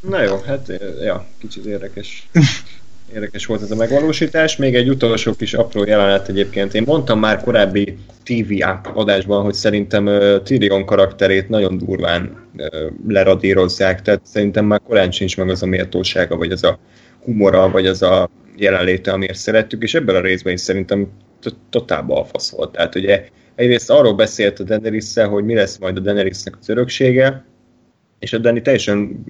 Na 0.00 0.22
jó, 0.22 0.40
hát 0.46 0.72
ja, 1.00 1.26
kicsit 1.38 1.64
érdekes. 1.64 2.28
Érdekes 3.14 3.46
volt 3.46 3.62
ez 3.62 3.70
a 3.70 3.74
megvalósítás. 3.74 4.56
Még 4.56 4.74
egy 4.74 4.88
utolsó 4.88 5.34
kis 5.34 5.54
apró 5.54 5.84
jelenet 5.84 6.28
egyébként. 6.28 6.74
Én 6.74 6.82
mondtam 6.86 7.18
már 7.18 7.42
korábbi 7.42 7.98
TV 8.24 8.64
adásban, 8.94 9.42
hogy 9.42 9.54
szerintem 9.54 10.06
uh, 10.06 10.42
Tyrion 10.42 10.84
karakterét 10.84 11.48
nagyon 11.48 11.78
durván 11.78 12.48
uh, 12.56 12.66
leradírozzák, 13.08 14.02
tehát 14.02 14.20
szerintem 14.24 14.64
már 14.64 14.80
korán 14.86 15.10
sincs 15.10 15.36
meg 15.36 15.48
az 15.48 15.62
a 15.62 15.66
méltósága, 15.66 16.36
vagy 16.36 16.52
az 16.52 16.64
a 16.64 16.78
humora, 17.24 17.70
vagy 17.70 17.86
az 17.86 18.02
a 18.02 18.30
jelenléte, 18.56 19.12
amiért 19.12 19.38
szerettük, 19.38 19.82
és 19.82 19.94
ebben 19.94 20.14
a 20.14 20.20
részben 20.20 20.52
is 20.52 20.60
szerintem 20.60 21.08
totál 21.70 22.02
balfasz 22.02 22.50
volt. 22.50 22.72
Tehát 22.72 22.94
ugye 22.94 23.24
egyrészt 23.54 23.90
arról 23.90 24.14
beszélt 24.14 24.60
a 24.60 24.64
daenerys 24.64 25.14
hogy 25.14 25.44
mi 25.44 25.54
lesz 25.54 25.78
majd 25.78 25.96
a 25.96 26.00
Daenerysnek 26.00 26.56
az 26.60 26.68
öröksége, 26.68 27.44
és 28.18 28.32
a 28.32 28.38
Dani 28.38 28.62
teljesen 28.62 29.24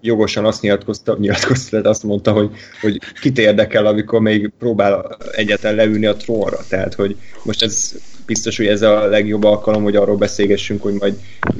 jogosan 0.00 0.44
azt 0.44 0.62
nyilatkozta, 0.62 1.16
nyilatkozta 1.20 1.80
azt 1.80 2.02
mondta, 2.02 2.32
hogy, 2.32 2.50
hogy 2.80 2.98
kit 3.20 3.38
érdekel, 3.38 3.86
amikor 3.86 4.20
még 4.20 4.52
próbál 4.58 5.16
egyetlen 5.32 5.74
leülni 5.74 6.06
a 6.06 6.16
trónra. 6.16 6.58
Tehát, 6.68 6.94
hogy 6.94 7.16
most 7.44 7.62
ez 7.62 7.94
biztos, 8.26 8.56
hogy 8.56 8.66
ez 8.66 8.82
a 8.82 9.06
legjobb 9.06 9.44
alkalom, 9.44 9.82
hogy 9.82 9.96
arról 9.96 10.16
beszélgessünk, 10.16 10.82
hogy 10.82 10.94
majd 10.98 11.14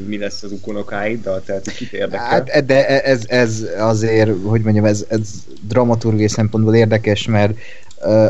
mi 0.06 0.18
lesz 0.18 0.42
az 0.42 0.52
ukonokáiddal, 0.52 1.42
tehát 1.46 1.72
kit 1.72 1.92
érdekel. 1.92 2.26
Hát, 2.26 2.66
de 2.66 3.02
ez, 3.02 3.22
ez 3.26 3.66
azért, 3.78 4.30
hogy 4.44 4.60
mondjam, 4.60 4.84
ez, 4.84 5.04
ez 5.08 5.28
dramaturgiai 5.68 6.28
szempontból 6.28 6.74
érdekes, 6.74 7.26
mert 7.26 7.58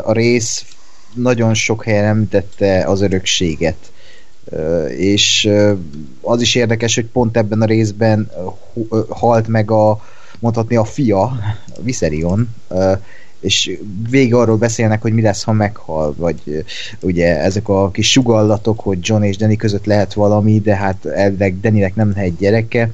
a 0.03 0.11
rész 0.11 0.65
nagyon 1.13 1.53
sok 1.53 1.83
helyen 1.83 2.05
említette 2.05 2.83
az 2.85 3.01
örökséget. 3.01 3.77
És 4.97 5.49
az 6.21 6.41
is 6.41 6.55
érdekes, 6.55 6.95
hogy 6.95 7.05
pont 7.05 7.37
ebben 7.37 7.61
a 7.61 7.65
részben 7.65 8.31
halt 9.09 9.47
meg 9.47 9.71
a 9.71 10.01
mondhatni 10.39 10.75
a 10.75 10.83
fia, 10.83 11.31
Viserion, 11.79 12.55
és 13.43 13.77
végig 14.09 14.33
arról 14.33 14.57
beszélnek, 14.57 15.01
hogy 15.01 15.13
mi 15.13 15.21
lesz, 15.21 15.43
ha 15.43 15.51
meghal, 15.51 16.13
vagy 16.17 16.65
ugye 16.99 17.39
ezek 17.41 17.69
a 17.69 17.91
kis 17.91 18.11
sugallatok, 18.11 18.79
hogy 18.79 18.97
John 19.01 19.23
és 19.23 19.37
Danny 19.37 19.55
között 19.55 19.85
lehet 19.85 20.13
valami, 20.13 20.59
de 20.59 20.75
hát 20.75 21.05
elvileg 21.05 21.59
Dannynek 21.59 21.95
nem 21.95 22.11
lehet 22.15 22.37
gyereke. 22.37 22.91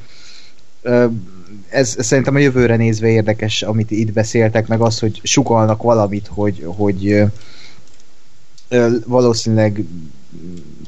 Ez 1.70 1.96
szerintem 2.00 2.36
a 2.36 2.40
jövőre 2.40 2.76
nézve 2.76 3.08
érdekes, 3.08 3.62
amit 3.62 3.92
itt 3.92 4.14
beszéltek, 4.14 4.68
meg 4.68 4.82
az, 4.82 5.00
hogy 5.00 5.20
sugalnak 5.24 5.82
valamit, 5.82 6.28
hogy, 6.28 6.64
hogy 6.66 7.24
valószínűleg 9.06 9.84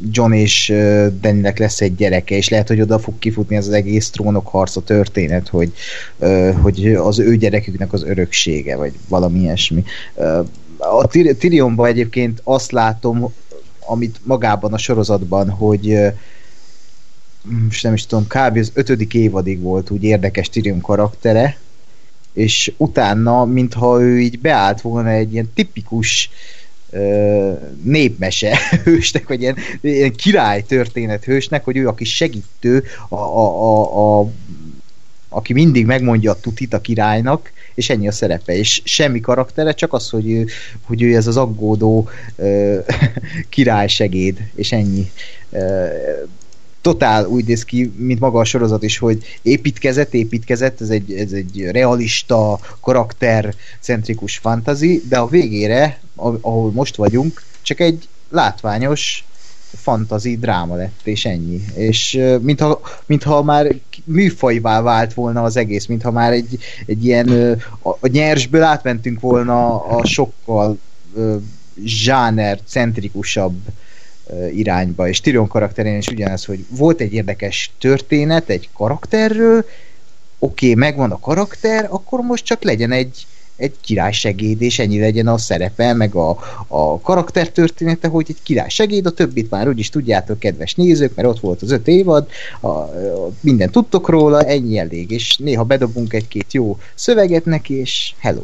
John 0.10 0.32
és 0.32 0.74
Dannynek 1.22 1.60
lesz 1.60 1.82
egy 1.82 1.96
gyereke, 1.96 2.36
és 2.36 2.50
lehet, 2.50 2.68
hogy 2.68 2.82
oda 2.82 3.00
fog 3.00 3.20
kifutni 3.20 3.56
ez 3.56 3.68
az 3.68 3.74
egész 3.74 4.10
trónok 4.10 4.48
harca 4.48 4.82
történet, 4.82 5.48
hogy, 5.48 5.74
hogy 6.62 6.94
az 6.94 7.20
ő 7.20 7.38
gyereküknek 7.38 7.94
az 7.94 8.04
öröksége, 8.04 8.76
vagy 8.76 8.94
valami 9.08 9.40
ilyesmi. 9.40 9.84
A 10.78 11.08
Tyrionban 11.38 11.88
egyébként 11.88 12.42
azt 12.44 12.72
látom, 12.72 13.34
amit 13.80 14.20
magában 14.24 14.74
a 14.74 14.78
sorozatban, 14.78 15.50
hogy 15.50 15.98
most 17.66 17.84
nem 17.84 17.94
is 17.94 18.06
tudom, 18.06 18.28
kb. 18.28 18.58
az 18.58 18.72
ötödik 18.74 19.14
évadig 19.14 19.62
volt 19.62 19.90
úgy 19.90 20.04
érdekes 20.04 20.50
Tyrion 20.50 20.82
karaktere, 20.82 21.58
és 22.34 22.74
utána, 22.78 23.46
mintha 23.46 24.02
ő 24.02 24.20
így 24.20 24.40
beállt 24.40 24.82
volna 24.82 25.10
egy 25.10 25.34
ilyen 25.34 25.52
tipikus 25.54 26.30
uh, 26.30 26.61
népmese 27.84 28.58
hősnek, 28.84 29.28
vagy 29.28 29.42
ilyen, 29.42 29.56
ilyen 29.82 30.12
király 30.12 30.62
történet 30.62 31.24
hősnek, 31.24 31.64
hogy 31.64 31.78
ő 31.78 31.88
a 31.88 31.94
kis 31.94 32.16
segítő, 32.16 32.84
a, 33.10 33.16
a, 33.16 33.46
a, 33.64 34.20
a, 34.20 34.32
aki 35.30 35.54
mindig 35.54 35.86
megmondja 35.86 36.32
a 36.32 36.40
tutit 36.40 36.74
a 36.74 36.82
királynak, 36.82 37.52
és 37.74 37.90
ennyi 37.90 38.08
a 38.08 38.12
szerepe, 38.12 38.54
és 38.54 38.82
semmi 38.84 39.20
karaktere, 39.20 39.74
csak 39.74 39.94
az, 39.94 40.10
hogy 40.10 40.32
ő, 40.32 40.46
hogy 40.82 41.02
ő 41.02 41.16
ez 41.16 41.28
az 41.28 41.38
aggódó 41.38 42.10
uh, 42.36 42.86
királysegéd, 43.50 44.38
és 44.56 44.72
ennyi. 44.72 45.12
Uh, 45.50 46.30
totál 46.82 47.26
úgy 47.26 47.46
néz 47.46 47.66
ki, 47.66 47.94
mint 47.96 48.20
maga 48.20 48.40
a 48.40 48.44
sorozat 48.44 48.84
is, 48.84 48.98
hogy 48.98 49.24
építkezett, 49.42 50.14
építkezett, 50.14 50.82
ez 50.82 50.90
egy, 50.90 51.14
ez 51.14 51.32
egy 51.32 51.70
realista, 51.72 52.60
karaktercentrikus 52.80 54.38
fantazi, 54.38 55.02
de 55.10 55.18
a 55.18 55.28
végére, 55.28 56.00
ahol 56.16 56.72
most 56.72 56.96
vagyunk, 56.96 57.44
csak 57.62 57.80
egy 57.80 58.08
látványos 58.30 59.24
fantazi 59.76 60.38
dráma 60.38 60.76
lett, 60.76 61.00
és 61.04 61.26
ennyi. 61.26 61.66
És 61.76 62.20
mintha, 62.42 62.82
mintha 63.06 63.44
már 63.44 63.76
műfajvá 64.04 64.82
vált 64.82 65.14
volna 65.14 65.44
az 65.44 65.58
egész, 65.58 65.86
mintha 65.86 66.12
már 66.12 66.32
egy, 66.32 66.58
egy 66.86 67.06
ilyen 67.06 67.60
a, 67.82 67.90
a 67.90 68.08
nyersből 68.08 68.64
átmentünk 68.64 69.20
volna 69.20 69.86
a 69.86 70.06
sokkal 70.06 70.78
zsáner 71.84 72.60
centrikusabb 72.66 73.56
irányba, 74.54 75.08
és 75.08 75.20
Tyrion 75.20 75.48
karakterén 75.48 75.98
is 75.98 76.08
ugyanez, 76.08 76.46
hogy 76.46 76.66
volt 76.70 77.02
egy 77.02 77.14
érdekes 77.14 77.72
történet 77.80 78.50
egy 78.50 78.70
karakterről, 78.74 79.66
oké, 80.40 80.70
okay, 80.70 80.74
megvan 80.74 81.12
a 81.12 81.20
karakter, 81.20 81.88
akkor 81.90 82.20
most 82.20 82.46
csak 82.46 82.64
legyen 82.64 82.92
egy, 82.92 83.26
egy 83.56 83.76
királysegéd, 83.82 84.62
és 84.62 84.80
ennyi 84.80 85.00
legyen 85.00 85.28
a 85.28 85.38
szerepe, 85.38 85.94
meg 85.94 86.16
a, 86.16 86.38
a 86.68 87.00
karakter 87.00 87.50
története, 87.50 88.08
hogy 88.08 88.26
egy 88.30 88.44
királysegéd, 88.44 89.06
a 89.06 89.12
többit 89.12 89.50
már 89.50 89.68
úgyis 89.68 89.90
tudjátok, 89.90 90.40
kedves 90.40 90.76
nézők, 90.76 91.16
mert 91.16 91.28
ott 91.28 91.40
volt 91.40 91.62
az 91.62 91.72
öt 91.72 91.88
évad, 91.88 92.30
a, 92.60 92.68
a, 92.68 93.32
minden 93.40 93.72
tudtok 93.72 94.10
róla, 94.10 94.44
ennyi 94.44 94.78
elég, 94.78 95.12
és 95.12 95.38
néha 95.38 95.64
bedobunk 95.64 96.14
egy-két 96.14 96.54
jó 96.54 96.80
szöveget 96.96 97.46
neki, 97.46 97.74
és 97.74 98.14
hello. 98.18 98.44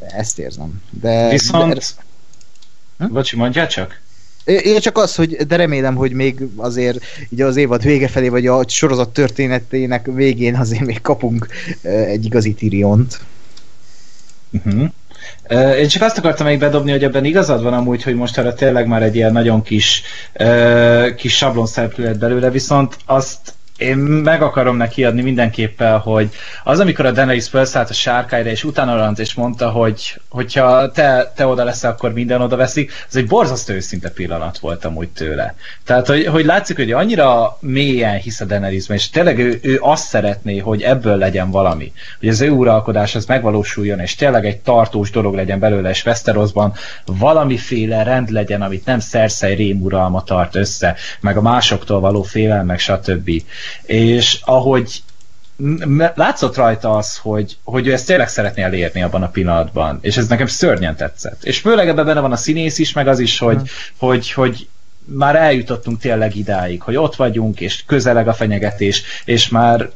Ezt 0.00 0.38
érzem. 0.38 0.82
De, 1.00 1.28
Viszont... 1.28 1.74
De... 1.74 1.84
Hm? 3.06 3.12
Bocsi, 3.12 3.36
mondjál 3.36 3.68
csak. 3.68 4.01
Én 4.44 4.80
csak 4.80 4.98
az, 4.98 5.14
hogy 5.14 5.36
de 5.36 5.56
remélem, 5.56 5.94
hogy 5.94 6.12
még 6.12 6.40
azért 6.56 7.04
így 7.28 7.40
az 7.40 7.56
évad 7.56 7.82
vége 7.82 8.08
felé, 8.08 8.28
vagy 8.28 8.46
a 8.46 8.68
sorozat 8.68 9.08
történetének 9.08 10.06
végén 10.06 10.54
azért 10.54 10.84
még 10.84 11.00
kapunk 11.00 11.46
egy 11.82 12.24
igazi 12.24 12.54
Tyriont. 12.54 13.20
Uh-huh. 14.50 14.88
Én 15.78 15.88
csak 15.88 16.02
azt 16.02 16.18
akartam 16.18 16.46
még 16.46 16.58
bedobni, 16.58 16.90
hogy 16.90 17.04
ebben 17.04 17.24
igazad 17.24 17.62
van 17.62 17.72
amúgy, 17.72 18.02
hogy 18.02 18.14
most 18.14 18.38
erre 18.38 18.52
tényleg 18.52 18.86
már 18.86 19.02
egy 19.02 19.16
ilyen 19.16 19.32
nagyon 19.32 19.62
kis, 19.62 20.02
kis 21.16 21.36
sablon 21.36 21.66
lett 21.96 22.18
belőle, 22.18 22.50
viszont 22.50 22.96
azt 23.06 23.54
én 23.82 23.96
meg 23.96 24.42
akarom 24.42 24.76
neki 24.76 25.04
adni 25.04 25.22
mindenképpen, 25.22 25.98
hogy 25.98 26.30
az, 26.64 26.80
amikor 26.80 27.06
a 27.06 27.10
Daenerys 27.10 27.48
felszállt 27.48 27.90
a 27.90 27.92
sárkályra, 27.92 28.50
és 28.50 28.64
utána 28.64 28.96
rant, 28.96 29.18
és 29.18 29.34
mondta, 29.34 29.70
hogy 29.70 30.20
hogyha 30.28 30.90
te, 30.90 31.32
te 31.36 31.46
oda 31.46 31.64
leszel, 31.64 31.90
akkor 31.90 32.12
minden 32.12 32.40
oda 32.40 32.56
veszik, 32.56 32.92
az 33.08 33.16
egy 33.16 33.26
borzasztó 33.26 33.74
őszinte 33.74 34.10
pillanat 34.10 34.58
volt 34.58 34.84
amúgy 34.84 35.08
tőle. 35.08 35.54
Tehát, 35.84 36.06
hogy, 36.06 36.26
hogy 36.26 36.44
látszik, 36.44 36.76
hogy 36.76 36.92
annyira 36.92 37.56
mélyen 37.60 38.16
hisz 38.16 38.40
a 38.40 38.44
Daenerysben, 38.44 38.96
és 38.96 39.10
tényleg 39.10 39.38
ő, 39.38 39.58
ő 39.62 39.78
azt 39.80 40.06
szeretné, 40.06 40.58
hogy 40.58 40.82
ebből 40.82 41.16
legyen 41.16 41.50
valami. 41.50 41.92
Hogy 42.18 42.28
az 42.28 42.40
ő 42.40 42.50
uralkodás 42.50 43.14
az 43.14 43.24
megvalósuljon, 43.24 44.00
és 44.00 44.14
tényleg 44.14 44.46
egy 44.46 44.58
tartós 44.58 45.10
dolog 45.10 45.34
legyen 45.34 45.58
belőle, 45.58 45.90
és 45.90 46.04
Westerosban 46.04 46.74
valamiféle 47.06 48.02
rend 48.02 48.30
legyen, 48.30 48.62
amit 48.62 48.84
nem 48.84 48.98
szerszej 48.98 49.54
rémuralma 49.54 50.22
tart 50.22 50.56
össze, 50.56 50.96
meg 51.20 51.36
a 51.36 51.42
másoktól 51.42 52.00
való 52.00 52.22
félelmek, 52.22 52.78
stb 52.78 53.30
és 53.82 54.40
ahogy 54.44 55.02
látszott 56.14 56.56
rajta 56.56 56.96
az, 56.96 57.16
hogy, 57.16 57.56
hogy 57.64 57.86
ő 57.86 57.92
ezt 57.92 58.06
tényleg 58.06 58.28
szeretné 58.28 58.62
elérni 58.62 59.02
abban 59.02 59.22
a 59.22 59.28
pillanatban, 59.28 59.98
és 60.00 60.16
ez 60.16 60.26
nekem 60.26 60.46
szörnyen 60.46 60.96
tetszett. 60.96 61.44
És 61.44 61.58
főleg 61.58 61.88
ebben 61.88 62.04
benne 62.04 62.20
van 62.20 62.32
a 62.32 62.36
színész 62.36 62.78
is, 62.78 62.92
meg 62.92 63.08
az 63.08 63.18
is, 63.18 63.38
hogy, 63.38 63.56
hmm. 63.56 63.64
hogy, 63.98 64.32
hogy 64.32 64.68
már 65.04 65.36
eljutottunk 65.36 66.00
tényleg 66.00 66.36
idáig, 66.36 66.82
hogy 66.82 66.96
ott 66.96 67.16
vagyunk, 67.16 67.60
és 67.60 67.82
közeleg 67.86 68.28
a 68.28 68.32
fenyegetés, 68.32 69.02
és 69.24 69.48
már 69.48 69.90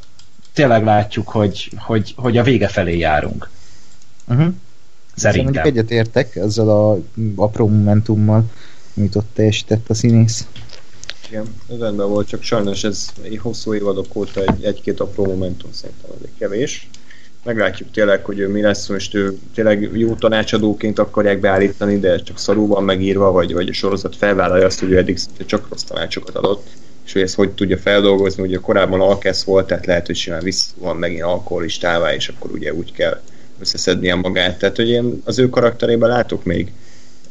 tényleg 0.52 0.84
látjuk, 0.84 1.28
hogy, 1.28 1.70
hogy, 1.76 2.14
hogy 2.16 2.36
a 2.36 2.42
vége 2.42 2.68
felé 2.68 2.98
járunk. 2.98 3.50
Uh-huh. 4.28 4.54
Szerintem. 5.14 5.54
Szerintem 5.54 5.64
egyet 5.64 5.90
értek 5.90 6.36
ezzel 6.36 6.68
a 6.68 6.98
apró 7.36 7.68
momentummal, 7.68 8.44
amit 8.96 9.16
ott 9.16 9.30
teljesített 9.34 9.90
a 9.90 9.94
színész. 9.94 10.46
Igen, 11.28 11.44
rendben 11.68 12.08
volt, 12.08 12.28
csak 12.28 12.42
sajnos 12.42 12.84
ez 12.84 13.12
hosszú 13.38 13.74
évadok 13.74 14.14
óta 14.14 14.44
egy, 14.44 14.64
egy-két 14.64 15.00
apró 15.00 15.24
momentum 15.24 15.72
szerintem 15.72 16.10
egy 16.22 16.30
kevés. 16.38 16.88
meglátjuk 17.44 17.90
tényleg, 17.90 18.24
hogy 18.24 18.38
ő 18.38 18.48
mi 18.48 18.60
lesz, 18.60 18.88
most 18.88 19.14
ő 19.14 19.38
tényleg 19.54 19.90
jó 19.92 20.14
tanácsadóként 20.14 20.98
akarják 20.98 21.40
beállítani, 21.40 21.98
de 21.98 22.22
csak 22.22 22.38
szarul 22.38 22.66
van 22.66 22.84
megírva, 22.84 23.30
vagy, 23.30 23.52
vagy 23.52 23.68
a 23.68 23.72
sorozat 23.72 24.16
felvállalja 24.16 24.66
azt, 24.66 24.80
hogy 24.80 24.90
ő 24.90 24.96
eddig 24.96 25.18
csak 25.46 25.68
rossz 25.68 25.82
tanácsokat 25.82 26.34
adott, 26.34 26.66
és 27.04 27.12
hogy 27.12 27.22
ezt 27.22 27.34
hogy 27.34 27.50
tudja 27.50 27.78
feldolgozni, 27.78 28.42
ugye 28.42 28.58
korábban 28.58 29.00
alkesz 29.00 29.44
volt, 29.44 29.66
tehát 29.66 29.86
lehet, 29.86 30.06
hogy 30.06 30.16
simán 30.16 30.42
vissza 30.42 30.70
van 30.78 30.96
megint 30.96 31.22
alkoholistává, 31.22 32.14
és 32.14 32.28
akkor 32.28 32.50
ugye 32.50 32.74
úgy 32.74 32.92
kell 32.92 33.20
összeszednie 33.60 34.14
magát. 34.14 34.58
Tehát, 34.58 34.76
hogy 34.76 34.88
én 34.88 35.22
az 35.24 35.38
ő 35.38 35.48
karakterében 35.48 36.08
látok 36.08 36.44
még 36.44 36.72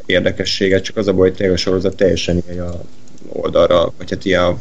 érdekességet, 0.05 0.83
csak 0.83 0.97
az 0.97 1.07
a 1.07 1.13
baj, 1.13 1.33
hogy 1.37 1.45
a 1.45 1.57
sorozat 1.57 1.95
teljesen 1.95 2.43
ilyen 2.49 2.67
a 2.67 2.81
oldalra, 3.35 3.93
vagy 3.97 4.09
hát 4.09 4.25
ilyen 4.25 4.43
a 4.43 4.57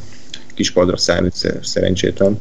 kiskoldra 0.54 0.96
számít 0.96 1.60
szerencsétlen. 1.62 2.40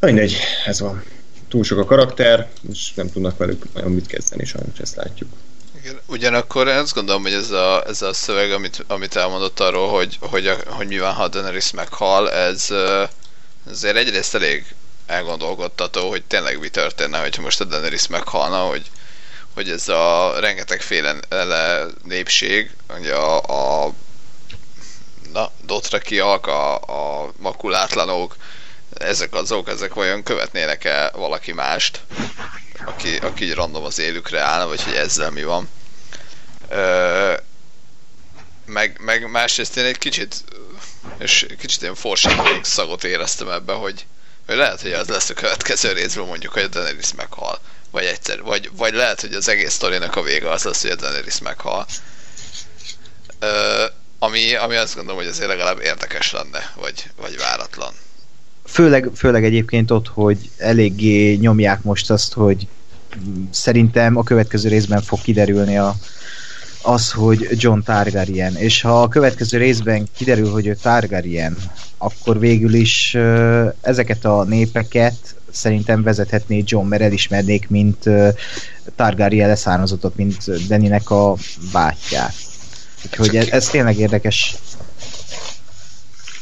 Mindegy, 0.00 0.36
ez 0.66 0.80
van. 0.80 1.04
Túl 1.48 1.64
sok 1.64 1.78
a 1.78 1.84
karakter, 1.84 2.48
és 2.72 2.92
nem 2.94 3.10
tudnak 3.10 3.36
velük 3.36 3.74
nagyon 3.74 3.90
mit 3.90 4.06
kezdeni, 4.06 4.44
sajnos 4.44 4.78
ezt 4.78 4.96
látjuk. 4.96 5.28
Igen, 5.80 6.00
ugyanakkor 6.06 6.68
azt 6.68 6.94
gondolom, 6.94 7.22
hogy 7.22 7.32
ez 7.32 7.50
a, 7.50 7.84
ez 7.86 8.02
a 8.02 8.12
szöveg, 8.12 8.52
amit, 8.52 8.84
amit 8.86 9.16
elmondott 9.16 9.60
arról, 9.60 9.88
hogy, 9.88 10.18
hogy, 10.20 10.46
a, 10.46 10.56
hogy 10.66 10.86
mi 10.86 10.98
van, 10.98 11.12
ha 11.12 11.28
Daenerys 11.28 11.70
meghal, 11.70 12.30
ez 12.30 12.68
azért 13.70 13.96
egyrészt 13.96 14.34
elég 14.34 14.74
elgondolkodtató, 15.06 16.08
hogy 16.08 16.24
tényleg 16.24 16.58
mi 16.60 16.68
történne, 16.68 17.18
hogyha 17.18 17.42
most 17.42 17.60
a 17.60 17.64
Daenerys 17.64 18.06
meghalna, 18.06 18.58
hogy, 18.58 18.90
hogy 19.54 19.70
ez 19.70 19.88
a 19.88 20.34
rengeteg 20.40 20.80
féle 20.80 21.16
népség, 22.04 22.70
ugye 22.98 23.14
a, 23.14 23.36
a 23.84 23.92
na, 25.36 25.50
Dothrakiak, 25.64 26.46
a, 26.46 26.74
a 26.74 27.32
makulátlanok, 27.38 28.36
ezek 28.94 29.34
azok, 29.34 29.68
ezek 29.68 29.94
vajon 29.94 30.22
követnének-e 30.22 31.10
valaki 31.14 31.52
mást, 31.52 32.00
aki, 32.84 33.16
aki 33.16 33.52
random 33.52 33.84
az 33.84 33.98
élükre 33.98 34.40
állna, 34.40 34.66
vagy 34.66 34.82
hogy 34.82 34.94
ezzel 34.94 35.30
mi 35.30 35.44
van. 35.44 35.68
Ö, 36.68 37.34
meg, 38.66 39.00
meg 39.00 39.30
másrészt 39.30 39.76
én 39.76 39.84
egy 39.84 39.98
kicsit, 39.98 40.44
és 41.18 41.46
kicsit 41.58 41.82
ilyen 41.82 41.94
foreshadowing 41.94 42.64
szagot 42.64 43.04
éreztem 43.04 43.48
ebbe, 43.48 43.72
hogy, 43.72 44.06
hogy 44.46 44.56
lehet, 44.56 44.80
hogy 44.80 44.92
az 44.92 45.08
lesz 45.08 45.30
a 45.30 45.34
következő 45.34 45.92
részben 45.92 46.26
mondjuk, 46.26 46.52
hogy 46.52 46.62
a 46.62 46.68
Daenerys 46.68 47.14
meghal. 47.16 47.60
Vagy 47.90 48.04
egyszer, 48.04 48.42
vagy, 48.42 48.70
vagy 48.72 48.94
lehet, 48.94 49.20
hogy 49.20 49.34
az 49.34 49.48
egész 49.48 49.72
sztorinak 49.72 50.16
a 50.16 50.22
vége 50.22 50.50
az 50.50 50.62
lesz, 50.62 50.82
hogy 50.82 50.90
a 50.90 50.94
Daenerys 50.94 51.38
meghal. 51.38 51.86
Ö, 53.38 53.84
ami, 54.18 54.54
ami 54.54 54.76
azt 54.76 54.94
gondolom, 54.94 55.20
hogy 55.20 55.30
azért 55.30 55.48
legalább 55.48 55.80
érdekes 55.82 56.32
lenne, 56.32 56.72
vagy, 56.80 57.10
vagy 57.20 57.36
váratlan. 57.38 57.92
Főleg, 58.64 59.10
főleg 59.14 59.44
egyébként 59.44 59.90
ott, 59.90 60.08
hogy 60.08 60.50
eléggé 60.56 61.34
nyomják 61.34 61.82
most 61.82 62.10
azt, 62.10 62.32
hogy 62.32 62.66
szerintem 63.50 64.16
a 64.16 64.22
következő 64.22 64.68
részben 64.68 65.02
fog 65.02 65.20
kiderülni 65.20 65.78
a, 65.78 65.94
az, 66.82 67.12
hogy 67.12 67.48
John 67.50 67.80
Targaryen, 67.80 68.56
és 68.56 68.80
ha 68.80 69.02
a 69.02 69.08
következő 69.08 69.58
részben 69.58 70.08
kiderül, 70.16 70.50
hogy 70.50 70.66
ő 70.66 70.74
Targaryen, 70.82 71.56
akkor 71.98 72.38
végül 72.38 72.74
is 72.74 73.16
ezeket 73.80 74.24
a 74.24 74.44
népeket 74.44 75.16
szerintem 75.50 76.02
vezethetné 76.02 76.62
John, 76.66 76.86
mert 76.86 77.02
elismernék, 77.02 77.68
mint 77.68 78.04
Targaryen 78.96 79.48
leszármazottat, 79.48 80.16
mint 80.16 80.66
Deninek 80.66 81.10
a 81.10 81.34
bátyját. 81.72 82.34
Úgyhogy 83.04 83.36
ez, 83.36 83.48
ez 83.48 83.68
tényleg 83.68 83.98
érdekes. 83.98 84.56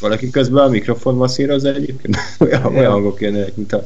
Valaki 0.00 0.30
közben 0.30 0.64
a 0.64 0.68
mikrofon 0.68 1.14
masszírozza 1.14 1.68
egyébként? 1.68 2.16
olyan, 2.38 2.64
olyan 2.64 2.92
hangok 2.92 3.20
jönnek, 3.20 3.56
mint 3.56 3.72
a 3.72 3.82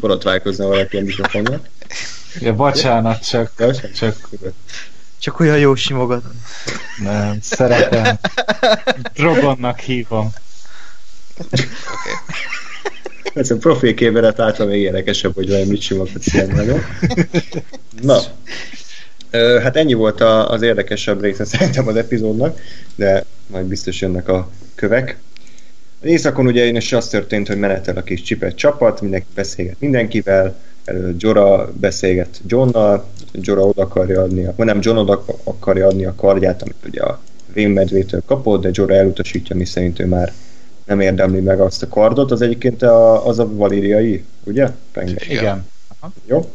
borotválkozna 0.00 0.66
valaki 0.66 0.96
a 0.96 1.00
mikrofonnal. 1.00 1.60
Ja, 2.40 2.54
bocsánat, 2.54 3.28
csak, 3.28 3.52
csak, 3.56 3.92
csak, 3.92 4.28
csak 5.18 5.40
olyan 5.40 5.58
jó 5.58 5.74
simogat. 5.74 6.24
Nem, 7.02 7.38
szeretem. 7.40 8.18
Drogonnak 9.14 9.78
hívom. 9.78 10.32
Ez 13.34 13.50
a 13.50 13.56
profil 13.56 13.94
képeret 13.94 14.40
által 14.40 14.66
még 14.66 14.80
érdekesebb, 14.80 15.34
hogy 15.34 15.48
vajon 15.48 15.66
mit 15.66 15.80
simogatsz 15.80 16.32
ilyen 16.32 16.48
nagyon. 16.48 16.84
Na, 18.00 18.20
Hát 19.62 19.76
ennyi 19.76 19.94
volt 19.94 20.20
az 20.20 20.62
érdekesebb 20.62 21.20
része 21.20 21.44
szerintem 21.54 21.88
az 21.88 21.96
epizódnak, 21.96 22.60
de 22.94 23.24
majd 23.46 23.66
biztos 23.66 24.00
jönnek 24.00 24.28
a 24.28 24.50
kövek. 24.74 25.18
Az 26.00 26.08
éjszakon 26.08 26.46
ugye 26.46 26.64
én 26.64 26.76
is 26.76 26.92
az 26.92 27.08
történt, 27.08 27.46
hogy 27.46 27.58
menetel 27.58 27.96
a 27.96 28.02
kis 28.02 28.22
csipet 28.22 28.56
csapat, 28.56 29.00
mindenki 29.00 29.26
beszélget 29.34 29.76
mindenkivel, 29.78 30.56
Jora 31.18 31.72
beszélget 31.80 32.40
Johnnal, 32.46 33.06
Jora 33.32 33.62
oda 33.62 33.82
akarja 33.82 34.22
adni, 34.22 34.44
a, 34.44 34.64
nem 34.64 34.78
John 34.82 34.98
oda 34.98 35.24
akarja 35.44 35.86
adni 35.86 36.04
a 36.04 36.14
kardját, 36.14 36.62
amit 36.62 36.76
ugye 36.86 37.02
a 37.02 37.20
rémmedvétől 37.54 38.22
kapott, 38.26 38.62
de 38.62 38.70
Jora 38.72 38.94
elutasítja, 38.94 39.56
mi 39.56 39.64
szerint 39.64 39.98
ő 39.98 40.06
már 40.06 40.32
nem 40.86 41.00
érdemli 41.00 41.40
meg 41.40 41.60
azt 41.60 41.82
a 41.82 41.88
kardot. 41.88 42.30
Az 42.30 42.40
egyébként 42.40 42.82
a, 42.82 43.26
az 43.26 43.38
a 43.38 43.48
valíriai, 43.54 44.24
ugye? 44.44 44.68
Penge. 44.92 45.22
Igen. 45.28 45.66
Aha. 45.98 46.12
Jó. 46.26 46.50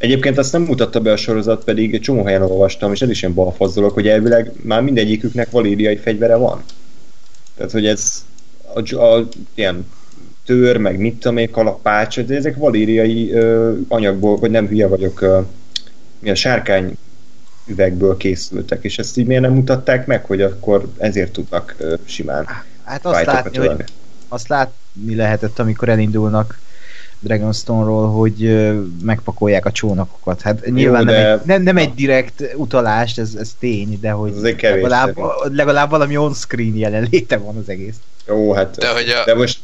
Egyébként 0.00 0.38
azt 0.38 0.52
nem 0.52 0.62
mutatta 0.62 1.00
be 1.00 1.12
a 1.12 1.16
sorozat, 1.16 1.64
pedig 1.64 1.94
egy 1.94 2.00
csomó 2.00 2.24
helyen 2.24 2.42
olvastam, 2.42 2.92
és 2.92 3.02
ez 3.02 3.10
is 3.10 3.22
ilyen 3.22 3.34
balfazzolok, 3.34 3.94
hogy 3.94 4.08
elvileg 4.08 4.52
már 4.62 4.82
mindegyiküknek 4.82 5.50
valíriai 5.50 5.96
fegyvere 5.96 6.34
van. 6.34 6.62
Tehát, 7.56 7.72
hogy 7.72 7.86
ez 7.86 8.24
a, 8.74 8.94
a 8.96 9.28
ilyen 9.54 9.86
tör, 10.44 10.76
meg 10.76 10.98
mit 10.98 11.14
tudom 11.14 11.36
én, 11.36 11.50
kalapács, 11.50 12.20
de 12.20 12.34
ezek 12.34 12.56
valíriai 12.56 13.32
ö, 13.32 13.72
anyagból, 13.88 14.36
vagy 14.36 14.50
nem 14.50 14.66
hülye 14.66 14.86
vagyok, 14.86 15.20
ö, 15.20 15.40
mi 16.18 16.30
a 16.30 16.34
sárkány 16.34 16.96
üvegből 17.66 18.16
készültek, 18.16 18.84
és 18.84 18.98
ezt 18.98 19.16
így 19.16 19.26
miért 19.26 19.42
nem 19.42 19.52
mutatták 19.52 20.06
meg, 20.06 20.24
hogy 20.24 20.42
akkor 20.42 20.92
ezért 20.98 21.32
tudnak 21.32 21.74
ö, 21.78 21.94
simán 22.04 22.46
Hát 22.84 23.06
azt 23.06 23.24
látni, 23.24 23.58
hogy 23.58 23.84
azt 24.28 24.48
látni 24.48 25.14
lehetett, 25.14 25.58
amikor 25.58 25.88
elindulnak 25.88 26.58
Dragonstone-ról, 27.20 28.10
hogy 28.10 28.68
megpakolják 29.02 29.66
a 29.66 29.72
csónakokat. 29.72 30.40
Hát 30.40 30.62
Jó, 30.66 30.74
nyilván 30.74 31.06
de... 31.06 31.12
nem, 31.12 31.32
egy, 31.32 31.46
nem, 31.46 31.62
nem 31.62 31.76
egy 31.76 31.94
direkt 31.94 32.42
utalást, 32.54 33.18
ez, 33.18 33.34
ez 33.34 33.50
tény, 33.58 33.98
de 34.00 34.10
hogy 34.10 34.32
ez 34.32 34.54
kevés, 34.56 34.82
legalább, 34.82 35.18
legalább 35.52 35.90
valami 35.90 36.16
on-screen 36.16 36.76
jelenléte 36.76 37.36
van 37.36 37.56
az 37.56 37.68
egész. 37.68 37.96
Jó, 38.26 38.52
hát 38.52 38.76
de, 38.76 38.92
hogy 38.92 39.08
a... 39.08 39.24
de 39.24 39.34
most 39.34 39.60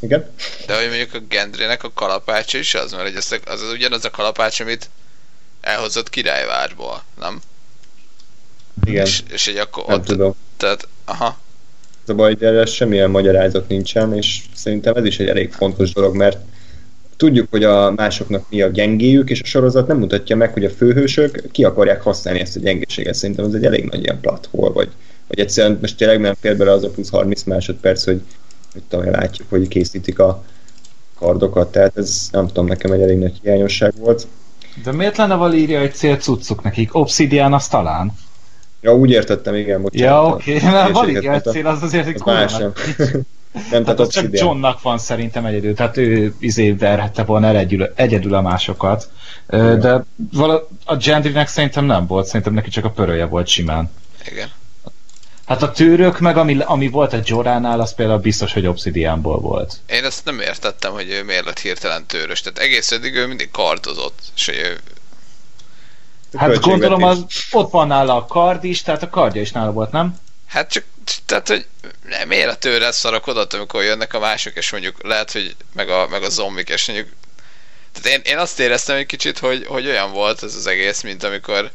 igen? 0.00 0.30
De 0.66 0.76
hogy 0.76 0.88
mondjuk 0.88 1.14
a 1.14 1.18
Gendrének 1.28 1.84
a 1.84 1.90
kalapácsa 1.94 2.58
is 2.58 2.74
az, 2.74 2.92
mert 2.92 3.16
az, 3.16 3.38
az, 3.44 3.62
az 3.62 3.72
ugyanaz 3.72 4.04
a 4.04 4.10
kalapács, 4.10 4.60
amit 4.60 4.90
elhozott 5.60 6.10
királyvárból, 6.10 7.02
nem? 7.20 7.40
Igen. 8.84 9.06
És, 9.06 9.22
és 9.32 9.46
egy 9.46 9.56
akkor 9.56 9.84
nem 9.86 9.98
ott, 9.98 10.04
tudom. 10.04 10.34
Tehát, 10.56 10.88
aha. 11.04 11.38
Az 12.02 12.10
a 12.10 12.14
baj, 12.14 12.36
hogy 12.38 12.68
semmilyen 12.68 13.10
magyarázat 13.10 13.68
nincsen, 13.68 14.16
és 14.16 14.40
szerintem 14.54 14.94
ez 14.94 15.04
is 15.04 15.18
egy 15.18 15.28
elég 15.28 15.52
fontos 15.52 15.92
dolog, 15.92 16.16
mert 16.16 16.38
tudjuk, 17.20 17.46
hogy 17.50 17.64
a 17.64 17.90
másoknak 17.90 18.44
mi 18.48 18.62
a 18.62 18.68
gyengéjük, 18.68 19.30
és 19.30 19.40
a 19.40 19.44
sorozat 19.44 19.86
nem 19.86 19.98
mutatja 19.98 20.36
meg, 20.36 20.52
hogy 20.52 20.64
a 20.64 20.70
főhősök 20.70 21.42
ki 21.50 21.64
akarják 21.64 22.02
használni 22.02 22.40
ezt 22.40 22.56
a 22.56 22.60
gyengeséget. 22.60 23.14
Szerintem 23.14 23.44
ez 23.44 23.52
egy 23.52 23.64
elég 23.64 23.84
nagy 23.84 24.02
ilyen 24.02 24.20
plathol, 24.20 24.72
vagy, 24.72 24.88
vagy 25.28 25.40
egyszerűen 25.40 25.78
most 25.80 25.96
tényleg 25.96 26.20
nem 26.20 26.34
fér 26.40 26.56
bele 26.56 26.70
az 26.72 26.84
a 26.84 26.88
plusz 26.88 27.10
30 27.10 27.42
másodperc, 27.42 28.04
hogy, 28.04 28.20
hogy 28.72 28.82
tudom, 28.88 29.10
látjuk, 29.10 29.48
hogy 29.48 29.68
készítik 29.68 30.18
a 30.18 30.44
kardokat, 31.18 31.72
tehát 31.72 31.96
ez 31.96 32.28
nem 32.32 32.46
tudom, 32.46 32.66
nekem 32.66 32.92
egy 32.92 33.00
elég 33.00 33.18
nagy 33.18 33.38
hiányosság 33.42 33.92
volt. 33.98 34.26
De 34.84 34.92
miért 34.92 35.16
lenne 35.16 35.34
Valíria 35.34 35.80
egy 35.80 35.94
cél 35.94 36.16
cuccuk 36.16 36.62
nekik? 36.62 36.94
Obsidian 36.94 37.52
az 37.52 37.68
talán? 37.68 38.12
Ja, 38.80 38.96
úgy 38.96 39.10
értettem, 39.10 39.54
igen, 39.54 39.82
bocsánat. 39.82 40.08
Ja, 40.08 40.34
oké, 40.34 40.56
okay. 40.56 40.70
mert 40.70 40.92
Valíria 40.92 41.32
egy 41.32 41.44
cél 41.44 41.66
az 41.66 41.82
azért 41.82 42.06
egy 42.06 42.22
sem. 42.48 42.72
Nem, 43.52 43.84
hát 43.84 43.96
tehát 43.96 44.10
csak 44.10 44.38
Johnnak 44.38 44.82
van 44.82 44.98
szerintem 44.98 45.44
egyedül, 45.44 45.74
tehát 45.74 45.96
ő 45.96 46.34
izé 46.38 46.70
verhette 46.70 47.24
volna 47.24 47.46
el 47.46 47.56
egyedül, 47.56 47.92
egyedül 47.94 48.34
a 48.34 48.40
másokat. 48.40 49.10
Igen. 49.48 49.80
De 49.80 50.04
vala, 50.32 50.68
a 50.84 50.96
Gendrynek 50.96 51.48
szerintem 51.48 51.84
nem 51.84 52.06
volt, 52.06 52.26
szerintem 52.26 52.52
neki 52.52 52.70
csak 52.70 52.84
a 52.84 52.90
pörője 52.90 53.24
volt 53.24 53.46
simán. 53.46 53.90
Igen. 54.30 54.48
Hát 55.46 55.62
a 55.62 55.70
tűrök 55.70 56.18
meg, 56.18 56.36
ami, 56.36 56.58
ami 56.64 56.88
volt 56.88 57.12
a 57.12 57.20
Joránál, 57.24 57.80
az 57.80 57.94
például 57.94 58.18
biztos, 58.18 58.52
hogy 58.52 58.66
Obsidianból 58.66 59.40
volt. 59.40 59.76
Én 59.86 60.04
ezt 60.04 60.24
nem 60.24 60.40
értettem, 60.40 60.92
hogy 60.92 61.10
ő 61.10 61.24
miért 61.24 61.44
lett 61.44 61.58
hirtelen 61.58 62.06
tőrös. 62.06 62.40
Tehát 62.40 62.58
egész 62.58 62.90
eddig 62.90 63.14
ő 63.14 63.26
mindig 63.26 63.50
kardozott, 63.50 64.18
és 64.36 64.46
hogy 64.46 64.56
ő... 64.56 64.78
Hát 66.38 66.60
gondolom, 66.60 67.02
az, 67.02 67.24
ott 67.50 67.70
van 67.70 67.86
nála 67.86 68.16
a 68.16 68.26
kard 68.26 68.64
is, 68.64 68.82
tehát 68.82 69.02
a 69.02 69.08
kardja 69.08 69.40
is 69.40 69.52
nála 69.52 69.72
volt, 69.72 69.92
nem? 69.92 70.16
Hát 70.50 70.70
csak, 70.70 70.84
tehát, 71.26 71.48
hogy 71.48 71.66
nem, 72.04 72.28
miért 72.28 72.50
a 72.50 72.56
tőre 72.56 72.92
szarakodott, 72.92 73.52
amikor 73.52 73.82
jönnek 73.82 74.14
a 74.14 74.18
mások, 74.18 74.56
és 74.56 74.70
mondjuk 74.70 75.02
lehet, 75.02 75.32
hogy 75.32 75.56
meg 75.72 75.88
a, 75.88 76.08
meg 76.08 76.22
a 76.22 76.28
zombik, 76.28 76.68
és 76.68 76.86
mondjuk 76.86 77.08
tehát 77.92 78.18
én, 78.18 78.32
én 78.32 78.38
azt 78.38 78.58
éreztem 78.60 78.96
egy 78.96 79.06
kicsit, 79.06 79.38
hogy, 79.38 79.66
hogy 79.66 79.86
olyan 79.86 80.12
volt 80.12 80.42
ez 80.42 80.54
az 80.54 80.66
egész, 80.66 81.00
mint 81.00 81.22
amikor 81.22 81.70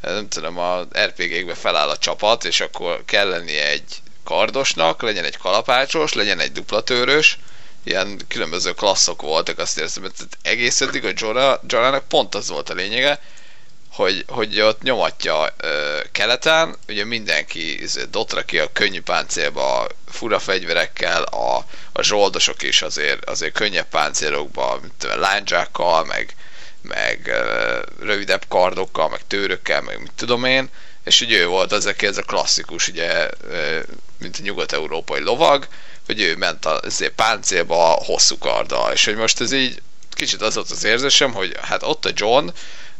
nem 0.00 0.28
tudom, 0.28 0.58
a 0.58 0.80
RPG-kbe 0.80 1.54
feláll 1.54 1.88
a 1.88 1.98
csapat, 1.98 2.44
és 2.44 2.60
akkor 2.60 3.02
kell 3.04 3.28
lennie 3.28 3.68
egy 3.68 3.96
kardosnak, 4.24 5.02
legyen 5.02 5.24
egy 5.24 5.36
kalapácsos, 5.36 6.12
legyen 6.12 6.40
egy 6.40 6.52
duplatőrös, 6.52 7.38
ilyen 7.84 8.20
különböző 8.28 8.72
klasszok 8.72 9.22
voltak, 9.22 9.58
azt 9.58 9.78
érzem, 9.78 10.02
hogy 10.02 10.12
egész 10.42 10.80
eddig 10.80 11.04
a 11.04 11.12
Jorah, 11.14 11.60
Jorahnak 11.66 12.08
pont 12.08 12.34
az 12.34 12.48
volt 12.48 12.70
a 12.70 12.74
lényege, 12.74 13.20
hogy, 13.96 14.24
hogy 14.28 14.60
ott 14.60 14.82
nyomatja 14.82 15.54
ö, 15.56 15.98
keleten, 16.12 16.76
ugye 16.88 17.04
mindenki 17.04 17.84
dotra 18.10 18.44
ki 18.44 18.58
a 18.58 18.72
könnyű 18.72 19.00
páncélba, 19.00 19.86
fura 20.08 20.38
fegyverekkel, 20.38 21.22
a, 21.22 21.64
a 21.92 22.02
zsoldosok 22.02 22.62
is 22.62 22.82
azért, 22.82 23.24
azért 23.24 23.52
könnyebb 23.52 23.88
páncélokba, 23.88 24.78
mint 24.82 25.14
lányzsákkal, 25.18 26.04
meg, 26.04 26.34
meg 26.82 27.26
ö, 27.26 27.78
rövidebb 28.00 28.44
kardokkal, 28.48 29.08
meg 29.08 29.20
tőrökkel, 29.26 29.80
meg 29.80 30.00
mit 30.00 30.12
tudom 30.16 30.44
én, 30.44 30.68
és 31.04 31.20
ugye 31.20 31.38
ő 31.38 31.46
volt 31.46 31.72
az, 31.72 31.86
aki 31.86 32.06
ez 32.06 32.18
a 32.18 32.22
klasszikus, 32.22 32.88
ugye, 32.88 33.28
ö, 33.48 33.78
mint 34.18 34.36
a 34.38 34.42
nyugat-európai 34.42 35.20
lovag, 35.20 35.66
hogy 36.06 36.20
ő 36.20 36.36
ment 36.36 36.64
a 36.64 36.80
páncélba 37.14 37.98
hosszú 38.04 38.38
karddal, 38.38 38.92
és 38.92 39.04
hogy 39.04 39.16
most 39.16 39.40
ez 39.40 39.52
így 39.52 39.82
kicsit 40.10 40.42
az 40.42 40.54
volt 40.54 40.70
az 40.70 40.84
érzésem, 40.84 41.32
hogy 41.32 41.56
hát 41.62 41.82
ott 41.82 42.04
a 42.04 42.10
John, 42.14 42.48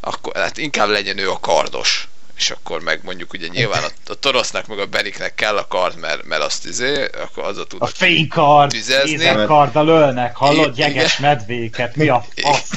akkor 0.07 0.35
hát 0.35 0.57
inkább 0.57 0.89
legyen 0.89 1.17
ő 1.17 1.29
a 1.29 1.39
kardos. 1.39 2.07
És 2.37 2.49
akkor 2.49 2.81
meg 2.81 2.99
mondjuk 3.03 3.33
ugye 3.33 3.47
nyilván 3.47 3.83
a, 3.83 4.11
a 4.11 4.15
Torosznak 4.15 4.67
meg 4.67 4.79
a 4.79 4.85
Beniknek 4.85 5.35
kell 5.35 5.57
a 5.57 5.67
kard, 5.67 5.99
mert, 5.99 6.25
mert 6.25 6.41
azt 6.43 6.65
izé, 6.65 7.07
akkor 7.23 7.43
az 7.43 7.57
a 7.57 7.65
tud 7.65 7.81
A 7.81 7.85
fénykard, 7.85 8.69
tüzezni. 8.71 9.09
lézerkarddal 9.11 9.87
ölnek, 9.87 10.35
hallod, 10.35 10.77
Igen. 10.77 10.89
jeges 10.89 11.17
medvéket, 11.17 11.95
mi 11.95 12.07
a 12.07 12.25
fasz? 12.35 12.69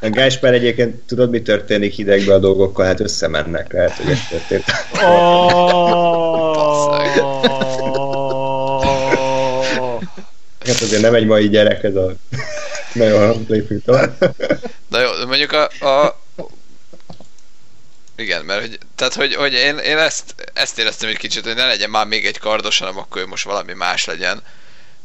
A 0.00 0.08
Gásper 0.08 0.52
egyébként 0.52 0.94
tudod, 0.94 1.30
mi 1.30 1.42
történik 1.42 1.94
hidegben 1.94 2.34
a 2.34 2.38
dolgokkal? 2.38 2.86
Hát 2.86 3.00
összemennek, 3.00 3.72
lehet, 3.72 3.96
hogy 3.96 4.10
ez 4.10 4.18
történt. 4.28 4.64
Oh. 5.02 6.98
Hát 10.66 10.80
azért 10.80 11.02
nem 11.02 11.14
egy 11.14 11.26
mai 11.26 11.48
gyerek 11.48 11.82
ez 11.82 11.94
a... 11.94 12.12
Nagyon 12.92 13.44
lépünk 13.48 13.84
tovább. 13.84 14.34
Na 14.88 15.00
jó, 15.00 15.08
mondjuk 15.26 15.52
a, 15.52 15.86
a 15.86 16.19
igen, 18.20 18.44
mert 18.44 18.60
hogy, 18.60 18.78
tehát, 18.94 19.14
hogy, 19.14 19.34
hogy 19.34 19.52
én, 19.52 19.78
én 19.78 19.98
ezt, 19.98 20.34
ezt 20.52 20.78
éreztem 20.78 21.08
egy 21.08 21.16
kicsit, 21.16 21.44
hogy 21.44 21.54
ne 21.54 21.66
legyen 21.66 21.90
már 21.90 22.06
még 22.06 22.26
egy 22.26 22.38
kardos, 22.38 22.78
hanem 22.78 22.98
akkor 22.98 23.22
ő 23.22 23.26
most 23.26 23.44
valami 23.44 23.72
más 23.72 24.04
legyen. 24.04 24.42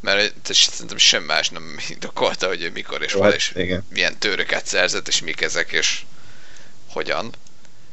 Mert 0.00 0.32
szerintem 0.42 0.96
sem 0.96 1.22
más 1.22 1.48
nem 1.48 1.78
indokolta, 1.88 2.46
hogy 2.46 2.62
ő 2.62 2.70
mikor 2.74 3.02
és 3.02 3.12
Jó, 3.12 3.18
hol 3.18 3.28
hát 3.28 3.36
és 3.36 3.52
igen. 3.54 3.86
milyen 3.92 4.18
tőröket 4.18 4.66
szerzett, 4.66 5.08
és 5.08 5.22
mik 5.22 5.40
ezek, 5.40 5.72
és 5.72 6.02
hogyan. 6.88 7.32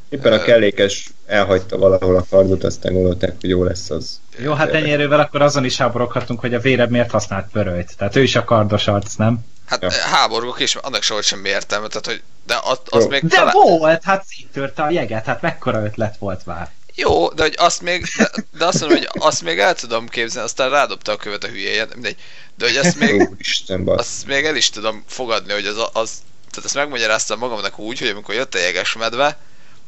Éppen 0.09 0.33
a 0.33 0.43
kellékes 0.43 1.09
elhagyta 1.25 1.77
valahol 1.77 2.15
a 2.15 2.25
kardot, 2.29 2.63
aztán 2.63 2.93
gondolták, 2.93 3.35
hogy 3.39 3.49
jó 3.49 3.63
lesz 3.63 3.89
az. 3.89 4.19
Jó, 4.37 4.53
hát 4.53 4.73
ennyi 4.73 4.91
erővel 4.91 5.19
akkor 5.19 5.41
azon 5.41 5.65
is 5.65 5.77
háboroghatunk, 5.77 6.39
hogy 6.39 6.53
a 6.53 6.59
vérebb 6.59 6.89
miért 6.89 7.11
használt 7.11 7.51
pörölyt. 7.51 7.97
Tehát 7.97 8.15
ő 8.15 8.23
is 8.23 8.35
a 8.35 8.43
kardos 8.43 8.87
arc, 8.87 9.15
nem? 9.15 9.45
Hát 9.73 9.81
Ja. 9.81 9.89
ja. 9.91 10.15
háborúk 10.15 10.59
is, 10.59 10.75
annak 10.75 11.03
se 11.03 11.13
volt 11.13 11.25
semmi 11.25 11.49
értelme, 11.49 11.87
tehát 11.87 12.05
hogy 12.05 12.21
de 12.45 12.59
az, 12.63 12.79
az 12.85 13.03
Jó. 13.03 13.09
még 13.09 13.21
De 13.21 13.35
talán... 13.35 13.53
volt, 13.53 14.03
hát 14.03 14.25
széttörte 14.25 14.83
a 14.83 14.89
jeget, 14.89 15.25
hát 15.25 15.41
mekkora 15.41 15.83
ötlet 15.83 16.17
volt 16.17 16.45
már. 16.45 16.71
Jó, 16.95 17.29
de 17.29 17.41
hogy 17.41 17.55
azt 17.57 17.81
még, 17.81 18.05
de, 18.17 18.29
de 18.57 18.65
azt 18.65 18.79
mondom, 18.79 18.97
hogy 18.97 19.09
azt 19.13 19.41
még 19.41 19.59
el 19.59 19.75
tudom 19.75 20.07
képzelni, 20.07 20.47
aztán 20.47 20.69
rádobta 20.69 21.11
a 21.11 21.15
követ 21.15 21.43
a 21.43 21.47
hülyéje, 21.47 21.87
mindegy. 21.93 22.15
De 22.57 22.65
hogy 22.65 22.77
azt 22.77 22.99
még, 22.99 23.29
Úristen, 23.31 23.87
azt 23.87 24.25
még 24.25 24.45
el 24.45 24.55
is 24.55 24.69
tudom 24.69 25.03
fogadni, 25.07 25.53
hogy 25.53 25.65
az, 25.65 25.89
az 25.93 26.11
tehát 26.49 26.65
ezt 26.65 26.75
megmagyaráztam 26.75 27.39
magamnak 27.39 27.79
úgy, 27.79 27.99
hogy 27.99 28.07
amikor 28.07 28.35
jött 28.35 28.55
a 28.55 28.59
jeges 28.59 28.93
medve, 28.93 29.37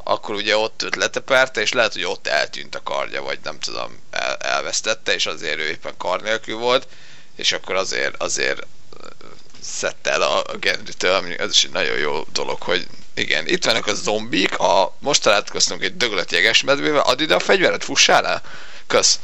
akkor 0.03 0.35
ugye 0.35 0.57
ott 0.57 0.83
őt 0.83 0.95
leteperte, 0.95 1.61
és 1.61 1.73
lehet, 1.73 1.93
hogy 1.93 2.03
ott 2.03 2.27
eltűnt 2.27 2.75
a 2.75 2.83
kardja, 2.83 3.21
vagy 3.21 3.39
nem 3.43 3.59
tudom, 3.59 3.99
el, 4.11 4.35
elvesztette, 4.35 5.13
és 5.13 5.25
azért 5.25 5.59
ő 5.59 5.67
éppen 5.67 5.93
kar 5.97 6.21
nélkül 6.21 6.57
volt, 6.57 6.87
és 7.35 7.51
akkor 7.51 7.75
azért, 7.75 8.21
azért 8.21 8.65
ö, 9.65 9.77
szedte 9.77 10.11
el 10.11 10.21
a, 10.21 10.43
Gendrytől, 10.59 11.13
ami 11.13 11.39
ez 11.39 11.49
is 11.51 11.63
egy 11.63 11.71
nagyon 11.71 11.97
jó 11.97 12.25
dolog, 12.33 12.61
hogy 12.61 12.87
igen, 13.15 13.47
itt 13.47 13.65
vannak 13.65 13.87
a 13.87 13.93
zombik, 13.93 14.57
a, 14.59 14.95
most 14.99 15.21
találkoztunk 15.21 15.83
egy 15.83 15.97
döglött 15.97 16.31
jeges 16.31 16.63
medvével, 16.63 16.99
add 17.01 17.21
ide 17.21 17.35
a 17.35 17.39
fegyveret, 17.39 17.83
fussál 17.83 18.25
el? 18.27 18.41
Kösz. 18.87 19.19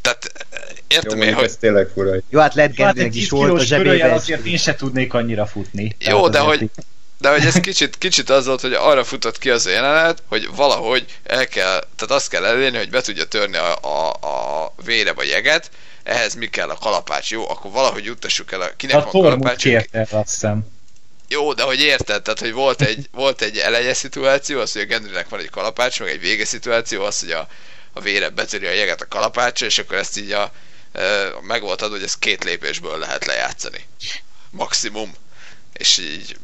Tehát 0.00 0.32
Jó, 0.52 0.70
értem 0.88 1.10
én, 1.10 1.16
mondjuk 1.16 1.38
hogy 1.38 1.48
ez 1.48 1.56
tényleg 1.60 1.88
fura. 1.94 2.14
Jó, 2.30 2.40
hát 2.40 2.54
Led 2.54 2.76
Hát 2.80 2.98
egy 2.98 3.16
is 3.16 3.28
10 3.28 3.30
volt 3.30 3.60
a 3.60 3.64
zsebében. 3.64 4.10
azért 4.10 4.44
én 4.44 4.56
se 4.58 4.74
tudnék 4.74 5.14
annyira 5.14 5.46
futni. 5.46 5.96
Jó, 5.98 6.28
de 6.28 6.38
hogy- 6.38 6.70
De 7.18 7.30
hogy 7.30 7.44
ez 7.44 7.54
kicsit, 7.54 7.98
kicsit 7.98 8.30
az 8.30 8.46
volt, 8.46 8.60
hogy 8.60 8.72
arra 8.72 9.04
futott 9.04 9.38
ki 9.38 9.50
az 9.50 9.66
jelenet, 9.66 10.22
hogy 10.28 10.48
valahogy 10.54 11.04
el 11.24 11.46
kell, 11.48 11.78
tehát 11.96 12.10
azt 12.10 12.28
kell 12.28 12.44
elérni, 12.44 12.76
hogy 12.78 12.90
be 12.90 13.00
tudja 13.00 13.24
törni 13.24 13.56
a, 13.56 13.76
a, 13.82 14.08
a 14.08 14.74
vére 14.84 15.12
vagy 15.12 15.28
jeget, 15.28 15.70
ehhez 16.04 16.34
mi 16.34 16.46
kell 16.46 16.68
a 16.68 16.74
kalapács, 16.74 17.30
jó, 17.30 17.50
akkor 17.50 17.70
valahogy 17.70 18.04
juttassuk 18.04 18.52
el 18.52 18.60
a, 18.60 18.70
kinek 18.76 18.96
A 18.96 19.00
van 19.00 19.10
Tormund 19.10 19.42
kalapács. 19.42 19.62
kérte 19.62 20.06
azt 20.10 20.30
hiszem. 20.30 20.66
Jó, 21.28 21.52
de 21.52 21.62
hogy 21.62 21.80
érted, 21.80 22.22
tehát 22.22 22.40
hogy 22.40 22.52
volt 22.52 22.82
egy, 22.82 23.08
volt 23.22 23.42
egy 23.42 23.58
eleje 23.58 23.94
szituáció, 23.94 24.60
az, 24.60 24.72
hogy 24.72 24.82
a 24.82 24.84
Gendrynek 24.84 25.28
van 25.28 25.40
egy 25.40 25.50
kalapács, 25.50 26.00
meg 26.00 26.08
egy 26.08 26.20
vége 26.20 26.44
szituáció, 26.44 27.02
az, 27.02 27.20
hogy 27.20 27.30
a, 27.30 27.48
a 27.92 28.00
vére 28.00 28.28
betöri 28.28 28.66
a 28.66 28.72
jeget 28.72 29.00
a 29.00 29.08
kalapácsra, 29.08 29.66
és 29.66 29.78
akkor 29.78 29.96
ezt 29.96 30.18
így 30.18 30.30
a, 30.32 30.52
e, 30.92 31.32
meg 31.42 31.62
volt 31.62 31.82
adva, 31.82 31.94
hogy 31.94 32.04
ezt 32.04 32.18
két 32.18 32.44
lépésből 32.44 32.98
lehet 32.98 33.24
lejátszani. 33.24 33.84
Maximum. 34.50 35.12
És 35.72 35.98
így 35.98 36.36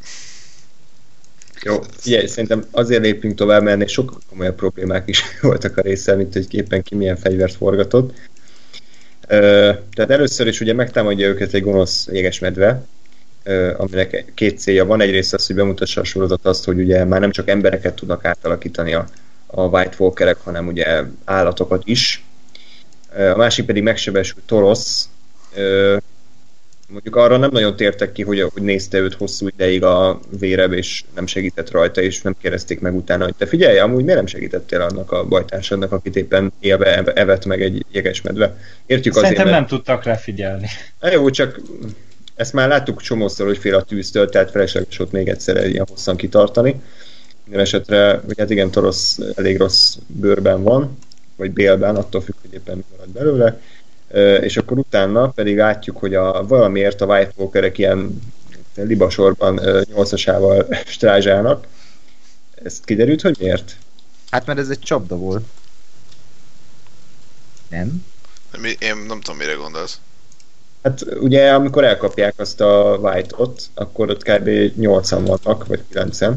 Jó, 1.62 1.82
figyelj, 1.98 2.26
szerintem 2.26 2.64
azért 2.70 3.02
lépünk 3.02 3.34
tovább, 3.34 3.62
mert 3.62 3.74
ennél 3.74 3.86
sokkal 3.86 4.18
komolyabb 4.28 4.54
problémák 4.54 5.08
is 5.08 5.22
voltak 5.40 5.76
a 5.76 5.80
résszel, 5.80 6.16
mint 6.16 6.32
hogy 6.32 6.54
éppen 6.54 6.82
ki 6.82 6.94
milyen 6.94 7.16
fegyvert 7.16 7.54
forgatott. 7.54 8.12
Tehát 9.30 10.10
először 10.10 10.46
is 10.46 10.60
ugye 10.60 10.72
megtámadja 10.72 11.28
őket 11.28 11.54
egy 11.54 11.62
gonosz 11.62 12.08
jégesmedve, 12.12 12.82
aminek 13.76 14.32
két 14.34 14.58
célja 14.58 14.84
van. 14.84 15.00
Egyrészt 15.00 15.34
az, 15.34 15.46
hogy 15.46 15.56
bemutassa 15.56 16.00
a 16.00 16.04
sorozat 16.04 16.46
azt, 16.46 16.64
hogy 16.64 16.78
ugye 16.78 17.04
már 17.04 17.20
nem 17.20 17.30
csak 17.30 17.48
embereket 17.48 17.94
tudnak 17.94 18.24
átalakítani 18.24 18.92
a, 18.94 19.06
a 19.46 19.60
White 19.62 19.96
Walkerek, 19.98 20.36
hanem 20.36 20.66
ugye 20.66 21.02
állatokat 21.24 21.82
is. 21.84 22.24
A 23.34 23.36
másik 23.36 23.66
pedig 23.66 23.82
megsebesült 23.82 24.44
Torosz, 24.46 25.08
mondjuk 26.90 27.16
arra 27.16 27.36
nem 27.36 27.50
nagyon 27.52 27.76
tértek 27.76 28.12
ki, 28.12 28.22
hogy, 28.22 28.40
hogy 28.40 28.62
nézte 28.62 28.98
őt 28.98 29.14
hosszú 29.14 29.46
ideig 29.46 29.82
a 29.82 30.20
véreb, 30.38 30.72
és 30.72 31.02
nem 31.14 31.26
segített 31.26 31.70
rajta, 31.70 32.00
és 32.00 32.22
nem 32.22 32.36
kérdezték 32.40 32.80
meg 32.80 32.94
utána, 32.94 33.24
hogy 33.24 33.34
te 33.34 33.46
figyelj, 33.46 33.78
amúgy 33.78 34.02
miért 34.02 34.16
nem 34.16 34.26
segítettél 34.26 34.80
annak 34.80 35.12
a 35.12 35.24
bajtársadnak, 35.24 35.92
akit 35.92 36.16
éppen 36.16 36.52
élve 36.60 36.96
ev- 36.96 37.18
evett 37.18 37.44
meg 37.44 37.62
egy 37.62 37.84
jegesmedve. 37.90 38.56
Értjük 38.86 39.16
azért, 39.16 39.26
Szerintem 39.26 39.52
mert... 39.52 39.68
nem 39.68 39.78
tudtak 39.78 40.04
rá 40.04 40.14
figyelni. 40.14 40.66
Hát 41.00 41.12
Jó, 41.12 41.30
csak 41.30 41.60
ezt 42.34 42.52
már 42.52 42.68
láttuk 42.68 43.00
csomószor, 43.00 43.46
hogy 43.46 43.58
fél 43.58 43.74
a 43.74 43.82
tűztől, 43.82 44.28
tehát 44.28 44.50
felesleges 44.50 44.98
ott 44.98 45.12
még 45.12 45.28
egyszer 45.28 45.66
ilyen 45.66 45.86
hosszan 45.88 46.16
kitartani. 46.16 46.80
Minden 47.44 47.62
esetre, 47.64 48.20
hogy 48.26 48.38
hát 48.38 48.50
igen, 48.50 48.70
Torosz 48.70 49.18
elég 49.34 49.58
rossz 49.58 49.96
bőrben 50.06 50.62
van, 50.62 50.98
vagy 51.36 51.50
bélben, 51.50 51.96
attól 51.96 52.20
függ, 52.20 52.34
hogy 52.40 52.52
éppen 52.52 52.76
mi 52.76 52.84
marad 52.90 53.08
belőle. 53.08 53.60
És 54.40 54.56
akkor 54.56 54.78
utána 54.78 55.28
pedig 55.28 55.56
látjuk, 55.56 55.96
hogy 55.96 56.14
a, 56.14 56.46
valamiért 56.46 57.00
a 57.00 57.06
White 57.06 57.32
Walkerek 57.36 57.78
ilyen 57.78 58.20
libasorban 58.74 59.60
nyolcasával 59.94 60.66
strázsálnak. 60.86 61.66
Ez 62.64 62.80
kiderült, 62.80 63.20
hogy 63.20 63.36
miért? 63.38 63.76
Hát 64.30 64.46
mert 64.46 64.58
ez 64.58 64.68
egy 64.68 64.78
csapda 64.78 65.16
volt. 65.16 65.44
Nem? 67.68 68.04
mi, 68.58 68.76
én 68.78 68.96
nem 68.96 69.20
tudom, 69.20 69.36
mire 69.38 69.52
gondolsz. 69.52 70.00
Hát 70.82 71.04
ugye 71.20 71.54
amikor 71.54 71.84
elkapják 71.84 72.34
azt 72.36 72.60
a 72.60 72.98
White-ot, 73.00 73.62
akkor 73.74 74.10
ott 74.10 74.22
kb. 74.22 74.48
8-an 74.78 75.22
vannak, 75.26 75.66
vagy 75.66 75.82
9-en, 75.92 76.34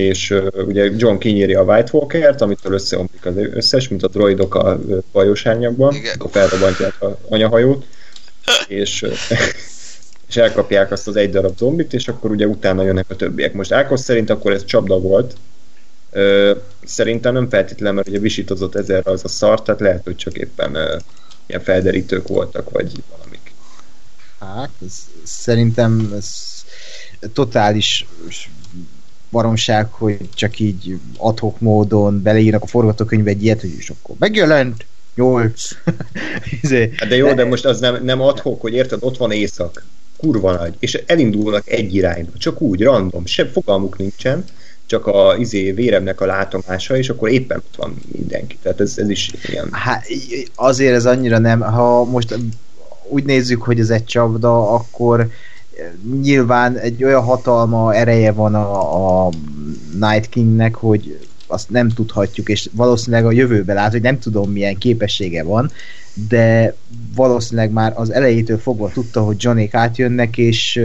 és 0.00 0.30
uh, 0.30 0.46
ugye 0.66 0.90
John 0.96 1.18
kinyírja 1.18 1.60
a 1.60 1.74
White 1.74 1.90
Walker-t, 1.92 2.40
amitől 2.40 2.72
összeomlik 2.72 3.26
az 3.26 3.34
összes, 3.36 3.88
mint 3.88 4.02
a 4.02 4.08
droidok 4.08 4.54
a 4.54 4.80
bajos 5.12 5.46
árnyakban, 5.46 5.94
Igen. 5.94 6.14
akkor 6.14 6.30
felrobbantják 6.30 7.02
a 7.02 7.18
anyahajót, 7.28 7.84
és, 8.68 9.06
és 10.28 10.36
elkapják 10.36 10.92
azt 10.92 11.08
az 11.08 11.16
egy 11.16 11.30
darab 11.30 11.56
zombit, 11.56 11.92
és 11.92 12.08
akkor 12.08 12.30
ugye 12.30 12.46
utána 12.46 12.82
jönnek 12.82 13.06
a 13.08 13.16
többiek. 13.16 13.52
Most 13.52 13.72
Ákos 13.72 14.00
szerint 14.00 14.30
akkor 14.30 14.52
ez 14.52 14.64
csapda 14.64 14.98
volt, 14.98 15.34
Ö, 16.12 16.56
szerintem 16.84 17.32
nem 17.32 17.48
feltétlen, 17.48 17.94
mert 17.94 18.08
ugye 18.08 18.18
visítozott 18.18 18.74
ezerre 18.74 19.10
az 19.10 19.24
a 19.24 19.28
szart, 19.28 19.64
tehát 19.64 19.80
lehet, 19.80 20.04
hogy 20.04 20.16
csak 20.16 20.36
éppen 20.36 20.74
ö, 20.74 20.96
ilyen 21.46 21.62
felderítők 21.62 22.28
voltak, 22.28 22.70
vagy 22.70 22.92
valamik. 23.10 23.52
Hát, 24.38 24.70
ez, 24.86 24.98
szerintem 25.22 26.12
ez 26.16 26.28
totális 27.32 28.06
baromság, 29.30 29.92
hogy 29.92 30.18
csak 30.34 30.58
így 30.58 30.98
adhok 31.16 31.60
módon 31.60 32.22
beleírnak 32.22 32.62
a 32.62 32.66
forgatókönyvbe 32.66 33.30
egy 33.30 33.42
ilyet, 33.42 33.60
hogy 33.60 33.74
és 33.78 33.90
akkor 33.90 34.16
megjelent, 34.18 34.86
nyolc. 35.14 35.62
Izé, 36.62 36.92
Hát 36.96 37.08
de 37.08 37.16
jó, 37.16 37.32
de 37.32 37.44
most 37.44 37.64
az 37.64 37.80
nem, 37.80 38.04
nem 38.04 38.20
adhok, 38.20 38.60
hogy 38.60 38.72
érted, 38.72 38.98
ott 39.02 39.16
van 39.16 39.32
éjszak, 39.32 39.84
kurva 40.16 40.52
nagy, 40.52 40.74
és 40.78 41.02
elindulnak 41.06 41.70
egy 41.70 41.94
irányba, 41.94 42.30
csak 42.38 42.60
úgy, 42.60 42.82
random, 42.82 43.26
se 43.26 43.46
fogalmuk 43.46 43.98
nincsen, 43.98 44.44
csak 44.86 45.06
a 45.06 45.36
izé 45.38 45.72
véremnek 45.72 46.20
a 46.20 46.26
látomása, 46.26 46.96
és 46.96 47.08
akkor 47.08 47.30
éppen 47.30 47.56
ott 47.58 47.76
van 47.76 47.96
mindenki. 48.12 48.58
Tehát 48.62 48.80
ez, 48.80 48.94
ez 48.98 49.08
is 49.08 49.32
ilyen. 49.48 49.68
Hát 49.70 50.06
azért 50.54 50.94
ez 50.94 51.06
annyira 51.06 51.38
nem, 51.38 51.60
ha 51.60 52.04
most 52.04 52.38
úgy 53.08 53.24
nézzük, 53.24 53.62
hogy 53.62 53.80
ez 53.80 53.90
egy 53.90 54.04
csapda, 54.04 54.74
akkor 54.74 55.30
nyilván 56.20 56.76
egy 56.76 57.04
olyan 57.04 57.22
hatalma, 57.22 57.94
ereje 57.94 58.32
van 58.32 58.54
a, 58.54 59.26
a 59.26 59.30
Night 60.00 60.28
Kingnek, 60.28 60.74
hogy 60.74 61.18
azt 61.46 61.70
nem 61.70 61.88
tudhatjuk, 61.88 62.48
és 62.48 62.68
valószínűleg 62.72 63.26
a 63.26 63.32
jövőben 63.32 63.76
lát, 63.76 63.90
hogy 63.90 64.02
nem 64.02 64.18
tudom 64.18 64.50
milyen 64.50 64.78
képessége 64.78 65.42
van, 65.42 65.70
de 66.28 66.74
valószínűleg 67.14 67.70
már 67.70 67.92
az 67.96 68.10
elejétől 68.12 68.58
fogva 68.58 68.90
tudta, 68.92 69.22
hogy 69.22 69.36
Johnnyk 69.38 69.74
átjönnek, 69.74 70.38
és, 70.38 70.80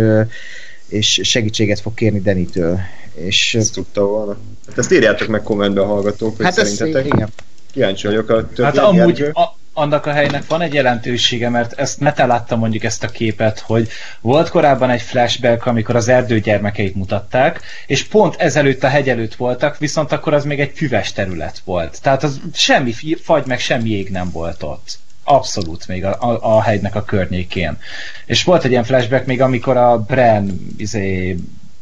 és 0.88 1.20
segítséget 1.24 1.80
fog 1.80 1.94
kérni 1.94 2.22
Denitől. 2.22 2.80
És... 3.14 3.56
Ezt 3.56 3.74
tudta 3.74 4.06
volna. 4.06 4.38
Hát 4.68 4.78
ezt 4.78 4.92
írjátok 4.92 5.28
meg 5.28 5.42
kommentben 5.44 5.86
hallgatók, 5.86 6.36
hogy 6.36 6.46
hát 6.46 6.54
szerintetek. 6.54 7.06
igen. 7.06 7.30
Kíváncsi 7.72 8.08
vagyok 8.08 8.30
a 8.30 8.48
többi 8.48 8.62
Hát 8.62 8.78
amúgy 8.78 9.22
a, 9.22 9.58
annak 9.78 10.06
a 10.06 10.12
helynek 10.12 10.48
van 10.48 10.62
egy 10.62 10.74
jelentősége, 10.74 11.50
mert 11.50 11.74
ezt 11.74 12.00
Mete 12.00 12.26
látta 12.26 12.56
mondjuk 12.56 12.84
ezt 12.84 13.04
a 13.04 13.08
képet, 13.08 13.60
hogy 13.60 13.90
volt 14.22 14.50
korábban 14.50 14.90
egy 14.90 15.02
flashback, 15.02 15.66
amikor 15.66 15.96
az 15.96 16.08
erdő 16.08 16.40
gyermekeit 16.40 16.96
mutatták, 16.96 17.62
és 17.88 18.04
pont 18.04 18.36
ezelőtt 18.36 18.84
a 18.84 18.88
hegy 18.88 19.10
előtt 19.10 19.36
voltak, 19.36 19.78
viszont 19.78 20.12
akkor 20.12 20.34
az 20.34 20.46
még 20.46 20.60
egy 20.60 20.72
füves 20.76 21.12
terület 21.12 21.62
volt. 21.66 22.02
Tehát 22.02 22.24
az 22.24 22.42
semmi 22.54 22.94
fagy, 23.24 23.46
meg 23.46 23.60
semmi 23.60 23.90
jég 23.90 24.10
nem 24.10 24.32
volt 24.32 24.64
ott. 24.64 24.98
Abszolút 25.24 25.88
még 25.88 26.06
a, 26.06 26.22
a, 26.22 26.56
a 26.56 26.62
hegynek 26.62 26.96
a 26.96 27.04
környékén. 27.04 27.78
És 28.26 28.44
volt 28.44 28.64
egy 28.64 28.72
ilyen 28.72 28.84
flashback 28.84 29.26
még, 29.26 29.42
amikor 29.42 29.78
a 29.78 30.00
Bren 30.00 30.74
izé, 30.78 31.38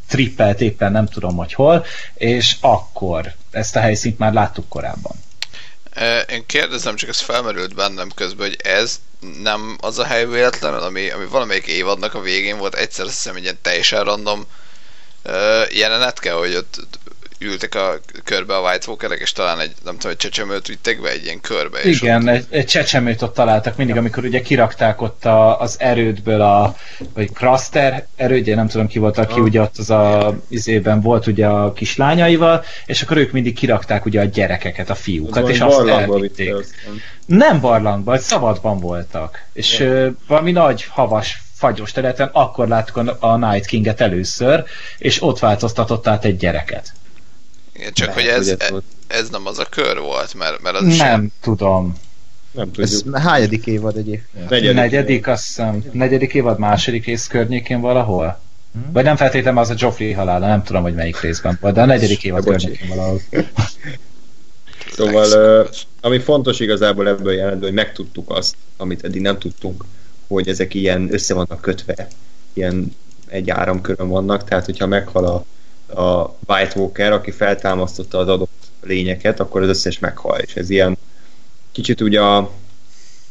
trippelt 0.08 0.62
éppen 0.62 0.91
nem 0.91 1.06
tudom, 1.06 1.36
hogy 1.36 1.54
hol, 1.54 1.86
és 2.14 2.56
akkor 2.62 3.34
ezt 3.52 3.76
a 3.76 3.80
helyszínt 3.80 4.18
már 4.18 4.34
láttuk 4.34 4.70
korábban. 4.70 5.16
Én 6.30 6.46
kérdezem, 6.46 6.96
csak 6.96 7.10
ez 7.10 7.20
felmerült 7.20 7.76
bennem 7.76 8.10
közben, 8.16 8.48
hogy 8.48 8.60
ez 8.64 9.00
nem 9.41 9.78
az 9.82 10.00
a 10.00 10.04
hely 10.06 10.26
véletlenül, 10.28 10.80
ami, 10.80 11.10
ami 11.10 11.26
valamelyik 11.26 11.68
évadnak 11.68 12.14
a 12.14 12.22
végén 12.22 12.58
volt, 12.58 12.76
egyszer 12.76 13.06
azt 13.06 13.14
hiszem 13.14 13.36
egy 13.36 13.44
ilyen 13.44 13.62
teljesen 13.62 14.04
random 14.04 14.46
jelenetke, 15.70 16.32
hogy 16.32 16.56
ott 16.56 16.80
ültek 17.44 17.76
a 17.76 18.00
körbe 18.24 18.56
a 18.56 18.62
White 18.62 18.86
Walkerek, 18.88 19.20
és 19.20 19.32
talán 19.32 19.60
egy, 19.60 19.72
nem 19.84 19.94
tudom, 19.94 20.12
egy 20.12 20.18
csecsemőt 20.18 20.68
vittek 20.68 21.02
be 21.02 21.10
egy 21.10 21.24
ilyen 21.24 21.41
körbe. 21.41 21.80
És 21.80 22.02
Igen, 22.02 22.22
ott... 22.22 22.28
egy, 22.28 22.46
egy 22.50 22.66
csecsemőt 22.66 23.22
ott 23.22 23.34
találtak 23.34 23.78
mindig, 23.78 23.98
amikor 23.98 24.24
ugye 24.24 24.41
kirakták 24.41 25.02
ott 25.02 25.26
a, 25.26 25.60
az 25.60 25.76
erődből 25.80 26.41
a, 26.41 26.76
vagy 27.14 27.32
Kraster 27.32 28.08
erődje, 28.16 28.56
nem 28.56 28.68
tudom 28.68 28.88
ki 28.88 29.00
volt, 29.00 29.18
aki 29.18 29.39
ah. 29.39 29.46
ugye 29.46 29.62
ott 29.62 29.78
az 29.78 29.89
a 29.89 30.36
izében 30.48 31.02
volt 31.02 31.28
ugye 31.28 31.48
a 31.48 31.74
kislányaival, 31.74 32.64
és 32.86 33.02
akkor 33.02 33.18
ők 33.18 33.32
mindig 33.32 33.56
kirakták 33.56 34.06
ugye 34.06 34.22
a 34.22 34.26
gyerekeket, 34.26 34.89
a 34.89 34.96
fiúkat, 34.96 35.50
és 35.50 35.60
azt 35.60 35.88
elvitték. 35.88 36.54
Nem 37.26 37.60
barlangban, 37.60 38.18
szabadban 38.18 38.80
voltak. 38.80 39.44
És 39.54 39.80
uh, 39.80 40.08
valami 40.28 40.52
nagy 40.52 40.86
havas 40.89 41.41
fagyos 41.64 41.91
területen, 41.91 42.30
akkor 42.32 42.68
láttuk 42.68 42.98
a, 42.98 43.18
a 43.20 43.38
Night 43.38 43.66
King-et 43.66 44.02
először, 44.02 44.64
és 44.98 45.22
ott 45.22 45.39
változtatott 45.39 46.08
át 46.08 46.26
egy 46.26 46.38
gyereket. 46.38 46.94
Igen, 47.76 47.93
csak 47.93 48.07
Lehet, 48.07 48.21
hogy 48.21 48.30
ez, 48.30 48.47
ez, 48.47 48.71
ez 49.07 49.30
nem 49.30 49.45
az 49.45 49.59
a 49.59 49.65
kör 49.65 49.99
volt, 49.99 50.34
mert, 50.34 50.61
mert 50.61 50.76
az 50.76 50.82
Nem 50.82 50.91
sem... 50.91 51.32
tudom. 51.41 51.93
Nem 52.51 52.71
tudjuk. 52.71 52.88
Ez 52.88 53.21
hányadik 53.24 53.65
évad 53.65 53.97
egyébként? 53.97 54.49
Negyedik, 54.49 54.76
negyedik 54.76 55.28
azt 55.28 55.45
hiszem. 55.47 55.84
Negyedik 55.91 56.34
évad, 56.34 56.59
második 56.59 57.05
rész 57.05 57.28
környékén 57.28 57.82
valahol? 57.82 58.39
Hmm? 58.74 58.91
Vagy 58.91 59.03
nem 59.03 59.15
feltétlenül 59.15 59.59
az 59.59 59.69
a 59.69 59.76
Joffrey 59.78 60.11
halála, 60.11 60.47
nem 60.47 60.63
tudom, 60.63 60.82
hogy 60.82 60.93
melyik 60.93 61.19
részben 61.19 61.57
volt, 61.61 61.74
de 61.74 61.82
a 61.82 61.86
negyedik 61.86 62.24
évad 62.24 62.43
környékén 62.43 62.88
valahol. 62.88 63.21
Szóval, 64.95 65.69
ami 66.01 66.19
fontos 66.19 66.59
igazából 66.59 67.07
ebből 67.07 67.34
jelentő, 67.34 67.65
hogy 67.65 67.74
megtudtuk 67.74 68.30
azt, 68.30 68.55
amit 68.78 69.03
eddig 69.03 69.21
nem 69.21 69.39
tudtunk, 69.39 69.84
hogy 70.28 70.47
ezek 70.47 70.74
ilyen 70.74 71.07
össze 71.13 71.34
vannak 71.34 71.61
kötve, 71.61 72.07
ilyen 72.53 72.95
egy 73.28 73.49
áramkörön 73.49 74.07
vannak, 74.07 74.43
tehát 74.43 74.65
hogyha 74.65 74.88
meghal 74.88 75.26
a 75.26 75.45
a 75.96 76.36
White 76.48 76.80
Walker, 76.80 77.12
aki 77.12 77.32
feltámasztotta 77.32 78.18
az 78.18 78.28
adott 78.28 78.52
lényeket, 78.82 79.39
akkor 79.39 79.62
az 79.62 79.68
összes 79.68 80.00
meghal, 80.00 80.39
és 80.39 80.56
ez 80.56 80.70
ilyen 80.70 80.98
kicsit 81.72 82.02
ugye 82.02 82.22
a 82.22 82.52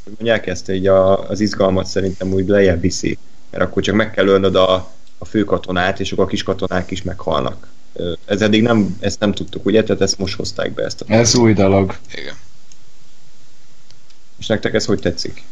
hogy 0.05 0.13
mondják 0.13 0.47
ezt, 0.47 0.71
így 0.71 0.87
a, 0.87 1.29
az 1.29 1.41
izgalmat 1.41 1.87
szerintem 1.87 2.33
úgy 2.33 2.49
lejjebb 2.49 2.81
viszi, 2.81 3.19
mert 3.51 3.63
akkor 3.65 3.83
csak 3.83 3.95
meg 3.95 4.11
kell 4.11 4.27
ölnöd 4.27 4.55
a, 4.55 4.93
a 5.19 5.25
főkatonát, 5.25 6.01
és 6.01 6.13
akkor 6.13 6.25
a 6.25 6.29
kis 6.29 6.43
katonák 6.43 6.91
is 6.91 7.03
meghalnak. 7.03 7.69
Ez 8.25 8.43
eddig 8.43 8.63
nem, 8.63 8.97
ezt 9.01 9.21
nem 9.21 9.33
tudtuk, 9.33 9.65
ugye? 9.65 9.83
Tehát 9.83 10.03
ezt 10.03 10.19
most 10.19 10.37
hozták 10.37 10.75
be 10.75 10.85
ezt 10.85 11.01
a 11.01 11.05
Ez 11.09 11.35
új 11.35 11.53
dolog. 11.53 11.97
Igen. 12.15 12.35
És 14.39 14.47
nektek 14.47 14.75
ez 14.75 14.85
hogy 14.85 15.01
tetszik? 15.01 15.43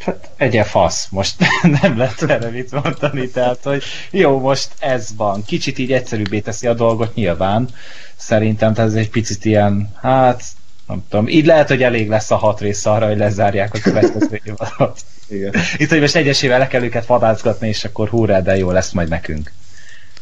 Hát 0.00 0.30
egye 0.36 0.64
fasz, 0.64 1.08
most 1.10 1.34
nem 1.82 1.98
lehet 1.98 2.22
erre 2.22 2.50
mit 2.50 2.82
mondani, 2.82 3.28
tehát 3.28 3.58
hogy 3.62 3.82
jó, 4.10 4.38
most 4.38 4.68
ez 4.78 5.08
van. 5.16 5.44
Kicsit 5.44 5.78
így 5.78 5.92
egyszerűbbé 5.92 6.40
teszi 6.40 6.66
a 6.66 6.74
dolgot 6.74 7.14
nyilván, 7.14 7.68
szerintem, 8.16 8.74
tehát 8.74 8.90
ez 8.90 8.96
egy 8.96 9.10
picit 9.10 9.44
ilyen, 9.44 9.94
hát 10.00 10.42
nem 10.86 11.04
tudom, 11.08 11.28
így 11.28 11.46
lehet, 11.46 11.68
hogy 11.68 11.82
elég 11.82 12.08
lesz 12.08 12.30
a 12.30 12.36
hat 12.36 12.60
rész 12.60 12.86
arra, 12.86 13.06
hogy 13.06 13.18
lezárják 13.18 13.74
a 13.74 13.78
következő 13.78 14.40
évadot. 14.44 15.00
Igen. 15.28 15.54
Itt, 15.76 15.88
hogy 15.88 16.00
most 16.00 16.16
egyesével 16.16 16.58
le 16.58 16.66
kell 16.66 16.82
őket 16.82 17.06
vadászgatni, 17.06 17.68
és 17.68 17.84
akkor 17.84 18.08
hurrá, 18.08 18.40
de 18.40 18.56
jó 18.56 18.70
lesz 18.70 18.92
majd 18.92 19.08
nekünk. 19.08 19.52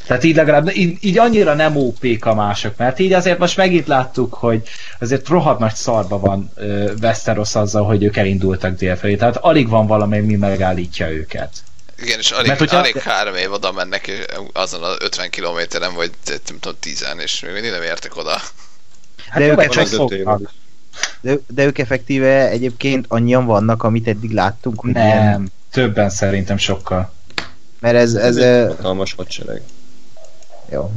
Tehát 0.08 0.24
így 0.24 0.36
legalább, 0.36 0.76
így, 0.76 0.98
így 1.00 1.18
annyira 1.18 1.54
nem 1.54 1.76
op 1.76 1.96
a 2.20 2.34
mások, 2.34 2.76
mert 2.76 2.98
így 2.98 3.12
azért 3.12 3.38
most 3.38 3.56
megint 3.56 3.86
láttuk, 3.86 4.34
hogy 4.34 4.68
azért 4.98 5.28
rohadt 5.28 5.58
nagy 5.58 5.74
szarba 5.74 6.18
van 6.18 6.50
uh, 6.56 6.90
Westeros 7.02 7.54
azzal, 7.54 7.84
hogy 7.84 8.02
ők 8.02 8.16
elindultak 8.16 8.76
délfelé, 8.76 9.16
tehát 9.16 9.36
alig 9.36 9.68
van 9.68 9.86
valami, 9.86 10.18
mi 10.18 10.36
megállítja 10.36 11.10
őket. 11.10 11.50
Igen, 12.02 12.18
és 12.18 12.30
alig, 12.30 12.46
Mert, 12.46 12.58
hogyha... 12.58 12.78
alig 12.78 12.96
három 12.96 13.34
év 13.34 13.52
oda 13.52 13.72
mennek 13.72 14.28
azon 14.52 14.82
az 14.82 14.96
50 15.00 15.30
kilométeren, 15.30 15.94
vagy 15.94 16.10
nem 16.26 16.58
tudom, 16.60 16.78
10 16.80 17.06
és 17.18 17.40
még 17.40 17.52
mindig 17.52 17.70
nem 17.70 17.82
értek 17.82 18.16
oda. 18.16 18.40
Hát 19.28 19.42
de, 19.42 19.46
ők 19.46 19.62
effektíve, 19.62 20.38
de, 21.20 21.38
de 21.46 21.64
ők 21.64 21.78
effektíve 21.78 22.48
egyébként 22.48 23.04
annyian 23.08 23.46
vannak, 23.46 23.82
amit 23.82 24.08
eddig 24.08 24.30
láttunk. 24.30 24.82
Nem, 24.82 25.06
ilyen... 25.06 25.52
többen 25.70 26.10
szerintem 26.10 26.56
sokkal. 26.56 27.12
Mert 27.80 27.96
ez... 27.96 28.14
ez, 28.14 28.36
ez 28.36 28.68
hatalmas 28.68 29.12
hadsereg. 29.12 29.62
Jó. 30.72 30.90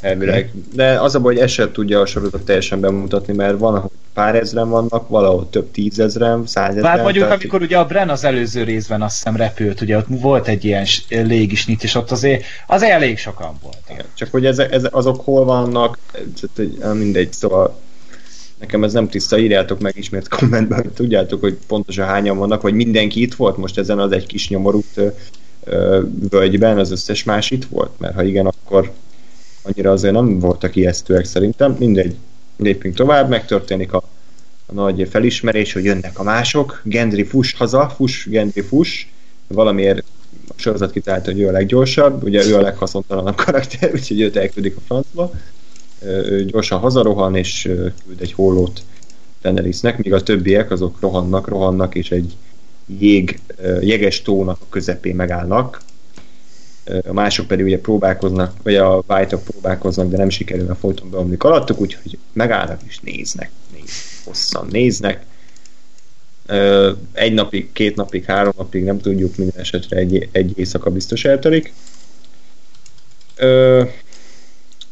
Elvileg. 0.00 0.52
De 0.74 1.00
az 1.00 1.14
a 1.14 1.20
baj, 1.20 1.34
hogy 1.34 1.42
ez 1.42 1.50
sem 1.50 1.72
tudja 1.72 2.00
a 2.00 2.06
sorozatot 2.06 2.44
teljesen 2.44 2.80
bemutatni, 2.80 3.34
mert 3.34 3.58
van, 3.58 3.74
ahol 3.74 3.90
pár 4.14 4.34
ezren 4.34 4.68
vannak, 4.68 5.08
valahol 5.08 5.48
több 5.50 5.70
tízezren, 5.70 6.46
százezren. 6.46 6.90
Hát 6.90 7.02
mondjuk, 7.02 7.24
tehát... 7.24 7.38
amikor 7.38 7.62
ugye 7.62 7.78
a 7.78 7.84
Bren 7.84 8.08
az 8.08 8.24
előző 8.24 8.62
részben 8.62 9.02
azt 9.02 9.16
hiszem 9.16 9.36
repült, 9.36 9.80
ugye 9.80 9.96
ott 9.96 10.06
volt 10.08 10.48
egy 10.48 10.64
ilyen 10.64 10.86
légisnit, 11.08 11.82
és 11.82 11.94
ott 11.94 12.10
azért, 12.10 12.44
az 12.66 12.82
elég 12.82 13.18
sokan 13.18 13.58
volt. 13.62 13.78
Igen, 13.90 14.04
csak 14.14 14.30
hogy 14.30 14.46
ez, 14.46 14.58
ez, 14.58 14.86
azok 14.90 15.24
hol 15.24 15.44
vannak, 15.44 15.98
mindegy, 16.92 17.32
szóval 17.32 17.78
nekem 18.58 18.84
ez 18.84 18.92
nem 18.92 19.08
tiszta, 19.08 19.38
írjátok 19.38 19.80
meg 19.80 19.96
ismét 19.96 20.28
kommentben, 20.28 20.90
tudjátok, 20.94 21.40
hogy 21.40 21.58
pontosan 21.66 22.06
hányan 22.06 22.36
vannak, 22.36 22.62
vagy 22.62 22.74
mindenki 22.74 23.22
itt 23.22 23.34
volt 23.34 23.56
most 23.56 23.78
ezen 23.78 23.98
az 23.98 24.12
egy 24.12 24.26
kis 24.26 24.48
nyomorút 24.48 25.00
völgyben, 26.30 26.78
az 26.78 26.90
összes 26.90 27.24
más 27.24 27.50
itt 27.50 27.64
volt, 27.64 27.90
mert 27.98 28.14
ha 28.14 28.22
igen, 28.22 28.46
akkor 28.46 28.92
annyira 29.62 29.90
azért 29.90 30.14
nem 30.14 30.38
voltak 30.38 30.76
ijesztőek 30.76 31.24
szerintem. 31.24 31.76
Mindegy, 31.78 32.16
lépjünk 32.56 32.96
tovább, 32.96 33.28
megtörténik 33.28 33.92
a, 33.92 34.02
a 34.66 34.72
nagy 34.72 35.08
felismerés, 35.10 35.72
hogy 35.72 35.84
jönnek 35.84 36.18
a 36.18 36.22
mások. 36.22 36.80
Gendry 36.84 37.24
fuss 37.24 37.54
haza, 37.54 37.88
fuss, 37.88 38.26
Gendry 38.26 38.60
fuss. 38.60 39.06
Valamiért 39.46 40.02
a 40.48 40.52
sorozat 40.56 40.90
kitalálta, 40.90 41.30
hogy 41.30 41.40
ő 41.40 41.48
a 41.48 41.52
leggyorsabb, 41.52 42.22
ugye 42.22 42.46
ő 42.46 42.56
a 42.56 42.60
leghaszontalanabb 42.60 43.36
karakter, 43.36 43.90
úgyhogy 43.94 44.20
őt 44.20 44.36
elküldik 44.36 44.76
a 44.76 44.80
francba. 44.86 45.30
Ő 46.02 46.44
gyorsan 46.44 46.78
hazarohan, 46.78 47.36
és 47.36 47.62
küld 48.06 48.20
egy 48.20 48.32
hollót 48.32 48.82
Daenerysnek, 49.42 49.98
míg 49.98 50.12
a 50.12 50.22
többiek 50.22 50.70
azok 50.70 51.00
rohannak, 51.00 51.48
rohannak, 51.48 51.94
és 51.94 52.10
egy 52.10 52.36
jég, 52.98 53.40
jeges 53.80 54.22
tónak 54.22 54.58
a 54.60 54.68
közepén 54.68 55.14
megállnak, 55.14 55.80
a 57.08 57.12
mások 57.12 57.46
pedig 57.46 57.64
ugye 57.64 57.78
próbálkoznak, 57.78 58.54
vagy 58.62 58.74
a 58.74 59.02
white 59.06 59.36
próbálkoznak, 59.36 60.10
de 60.10 60.16
nem 60.16 60.28
sikerül 60.28 60.70
a 60.70 60.74
folyton 60.74 61.10
beomlik 61.10 61.44
alattuk, 61.44 61.80
úgyhogy 61.80 62.18
megállnak 62.32 62.80
és 62.86 62.98
néznek, 62.98 63.50
néz, 63.72 63.90
hosszan 64.24 64.66
néznek. 64.70 65.24
Egy 67.12 67.32
napig, 67.32 67.72
két 67.72 67.96
napig, 67.96 68.24
három 68.24 68.52
napig 68.56 68.84
nem 68.84 69.00
tudjuk, 69.00 69.36
minden 69.36 69.60
esetre 69.60 69.96
egy, 69.96 70.28
egy 70.32 70.58
éjszaka 70.58 70.90
biztos 70.90 71.24
eltörik. 71.24 71.72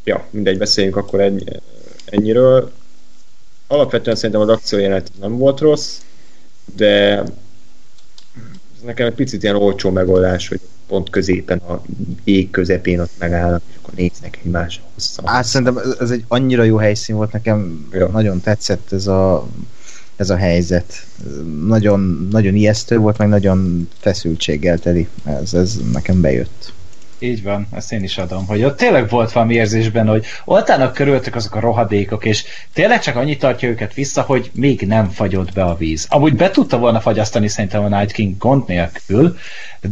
Ja, 0.05 0.27
mindegy, 0.31 0.59
beszéljünk 0.59 0.97
akkor 0.97 1.21
ennyi, 1.21 1.45
ennyiről. 2.05 2.73
Alapvetően 3.67 4.17
szerintem 4.17 4.41
az 4.41 4.49
akciójelenet 4.49 5.11
nem 5.21 5.37
volt 5.37 5.61
rossz, 5.61 5.99
de 6.77 7.23
nekem 8.85 9.07
egy 9.07 9.15
picit 9.15 9.43
ilyen 9.43 9.57
olcsó 9.57 9.91
megoldás, 9.91 10.49
hogy 10.49 10.61
pont 10.89 11.11
középen, 11.11 11.59
a 11.59 11.82
ég 12.24 12.51
közepén 12.51 13.01
ott 13.01 13.12
megállnak, 13.18 13.62
és 13.70 13.76
akkor 13.82 13.95
néznek 13.95 14.39
egymásra 14.45 14.82
hosszan. 14.95 15.26
Hát 15.26 15.45
szerintem 15.45 15.78
ez 16.01 16.11
egy 16.11 16.24
annyira 16.28 16.62
jó 16.62 16.76
helyszín 16.76 17.16
volt 17.16 17.32
nekem, 17.32 17.89
ja. 17.93 18.07
nagyon 18.07 18.41
tetszett 18.41 18.93
ez 18.93 19.07
a 19.07 19.49
ez 20.18 20.30
a 20.30 20.36
helyzet. 20.36 21.07
Nagyon, 21.66 22.28
nagyon 22.30 22.55
ijesztő 22.55 22.99
volt, 22.99 23.18
meg 23.18 23.28
nagyon 23.28 23.89
feszültséggel 23.99 24.78
teli. 24.78 25.09
Ez, 25.24 25.55
ez 25.55 25.78
nekem 25.93 26.20
bejött. 26.20 26.72
Így 27.19 27.43
van, 27.43 27.69
ezt 27.75 27.93
én 27.93 28.03
is 28.03 28.19
adom, 28.19 28.47
hogy 28.47 28.64
ott 28.64 28.77
tényleg 28.77 29.09
volt 29.09 29.33
valami 29.33 29.55
érzésben, 29.55 30.07
hogy 30.07 30.25
oltának 30.45 30.95
körülöttük 30.95 31.35
azok 31.35 31.55
a 31.55 31.61
rohadékok, 31.61 32.25
és 32.25 32.45
tényleg 32.73 33.01
csak 33.01 33.16
annyit 33.16 33.39
tartja 33.39 33.69
őket 33.69 33.95
vissza, 33.95 34.23
hogy 34.23 34.51
még 34.55 34.81
nem 34.81 35.11
fagyott 35.11 35.53
be 35.53 35.62
a 35.62 35.77
víz. 35.77 36.07
Amúgy 36.09 36.35
be 36.35 36.51
tudta 36.51 36.79
volna 36.79 37.01
fagyasztani 37.01 37.49
szerintem 37.49 37.85
a 37.85 37.99
Night 37.99 38.12
King 38.12 38.37
gond 38.37 38.66
nélkül, 38.66 39.39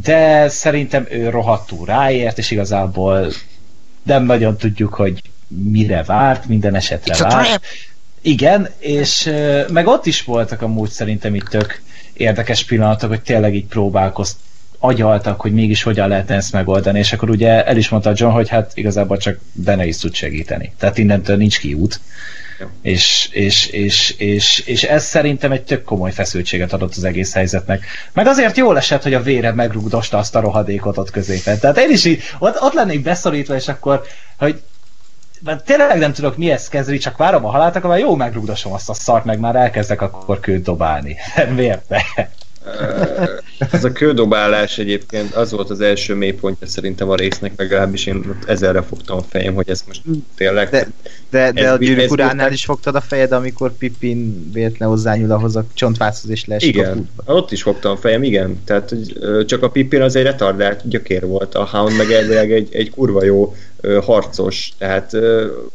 de 0.02 0.48
szerintem 0.48 1.06
ő 1.10 1.30
rohadtul 1.30 1.86
ráért, 1.86 2.38
és 2.38 2.50
igazából 2.50 3.32
nem 4.02 4.24
nagyon 4.24 4.56
tudjuk, 4.56 4.94
hogy 4.94 5.20
mire 5.48 6.02
várt, 6.02 6.46
minden 6.46 6.74
esetre 6.74 7.14
It's 7.14 7.32
várt. 7.32 7.64
Igen, 8.20 8.68
és 8.78 9.32
meg 9.72 9.86
ott 9.86 10.06
is 10.06 10.22
voltak 10.22 10.62
amúgy 10.62 10.90
szerintem 10.90 11.34
itt 11.34 11.48
tök 11.48 11.82
érdekes 12.12 12.64
pillanatok, 12.64 13.08
hogy 13.08 13.22
tényleg 13.22 13.54
így 13.54 13.66
próbálkozt 13.66 14.36
agyaltak, 14.78 15.40
hogy 15.40 15.52
mégis 15.52 15.82
hogyan 15.82 16.08
lehetne 16.08 16.34
ezt 16.34 16.52
megoldani, 16.52 16.98
és 16.98 17.12
akkor 17.12 17.30
ugye 17.30 17.64
el 17.64 17.76
is 17.76 17.88
mondta 17.88 18.12
John, 18.14 18.32
hogy 18.32 18.48
hát 18.48 18.70
igazából 18.74 19.16
csak 19.16 19.38
is 19.84 19.96
tud 19.96 20.14
segíteni. 20.14 20.72
Tehát 20.78 20.98
innentől 20.98 21.36
nincs 21.36 21.58
kiút. 21.58 22.00
És, 22.82 23.28
és, 23.32 23.66
és, 23.66 24.14
és, 24.18 24.58
és 24.58 24.82
ez 24.82 25.04
szerintem 25.04 25.52
egy 25.52 25.62
tök 25.62 25.84
komoly 25.84 26.12
feszültséget 26.12 26.72
adott 26.72 26.94
az 26.96 27.04
egész 27.04 27.32
helyzetnek. 27.32 27.84
Meg 28.12 28.26
azért 28.26 28.56
jól 28.56 28.76
esett, 28.76 29.02
hogy 29.02 29.14
a 29.14 29.22
vére 29.22 29.52
megrugdosta 29.52 30.18
azt 30.18 30.34
a 30.34 30.40
rohadékot 30.40 30.98
ott 30.98 31.10
középen. 31.10 31.58
Tehát 31.58 31.78
én 31.78 31.90
is 31.90 32.04
így, 32.04 32.22
ott, 32.38 32.62
ott 32.62 32.72
lennék 32.72 33.02
beszorítva, 33.02 33.54
és 33.54 33.68
akkor, 33.68 34.02
hogy 34.38 34.62
mert 35.40 35.64
tényleg 35.64 35.98
nem 35.98 36.12
tudok 36.12 36.36
mihez 36.36 36.68
kezdeni, 36.68 36.98
csak 36.98 37.16
várom 37.16 37.44
a 37.44 37.50
halált, 37.50 37.76
akkor 37.76 37.90
már 37.90 37.98
jó 37.98 38.16
megrugdosom 38.16 38.72
azt 38.72 38.88
a 38.88 38.94
szart, 38.94 39.24
meg 39.24 39.38
már 39.38 39.56
elkezdek 39.56 40.02
akkor 40.02 40.40
kőt 40.40 40.62
dobálni. 40.62 41.16
Miért 41.56 41.88
ne? 41.88 41.98
Ez 43.70 43.84
a 43.84 43.92
kődobálás 43.92 44.78
egyébként 44.78 45.34
az 45.34 45.50
volt 45.50 45.70
az 45.70 45.80
első 45.80 46.14
mélypontja 46.14 46.66
szerintem 46.66 47.10
a 47.10 47.14
résznek, 47.14 47.52
legalábbis 47.56 48.06
én 48.06 48.16
ott 48.16 48.48
ezerre 48.48 48.82
fogtam 48.82 49.16
a 49.16 49.22
fejem, 49.28 49.54
hogy 49.54 49.68
ez 49.68 49.84
most 49.86 50.02
tényleg... 50.36 50.68
De, 50.68 50.88
de, 51.30 51.52
de 51.52 51.70
a 51.70 51.76
gyűrűk 51.76 52.10
uránál 52.10 52.52
is 52.52 52.64
fogtad 52.64 52.94
a 52.94 53.00
fejed, 53.00 53.32
amikor 53.32 53.72
Pippin 53.72 54.50
véletlen 54.52 54.88
hozzányúl 54.88 55.30
ahhoz 55.30 55.56
a 55.56 55.64
csontvászhoz 55.74 56.30
és 56.30 56.44
leesik 56.44 56.74
Igen, 56.74 57.08
a 57.24 57.32
ott 57.32 57.52
is 57.52 57.62
fogtam 57.62 57.92
a 57.92 57.96
fejem, 57.96 58.22
igen. 58.22 58.62
Tehát 58.64 58.94
csak 59.46 59.62
a 59.62 59.70
Pippin 59.70 60.02
az 60.02 60.16
egy 60.16 60.22
retardált 60.22 60.88
gyökér 60.88 61.26
volt, 61.26 61.54
a 61.54 61.68
Hound 61.70 61.96
meg 61.96 62.10
elvileg 62.10 62.52
egy, 62.52 62.68
egy 62.72 62.90
kurva 62.90 63.24
jó 63.24 63.54
harcos, 64.02 64.72
tehát 64.78 65.14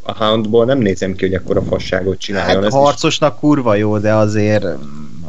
a 0.01 0.23
Houndból 0.23 0.65
nem 0.65 0.77
nézem 0.77 1.15
ki, 1.15 1.25
hogy 1.25 1.35
akkor 1.35 1.57
a 1.57 1.63
fasságot 1.63 2.19
csináljon. 2.19 2.63
Hát 2.63 2.71
harcosnak 2.71 3.33
is... 3.33 3.39
kurva 3.39 3.75
jó, 3.75 3.97
de 3.97 4.13
azért 4.13 4.65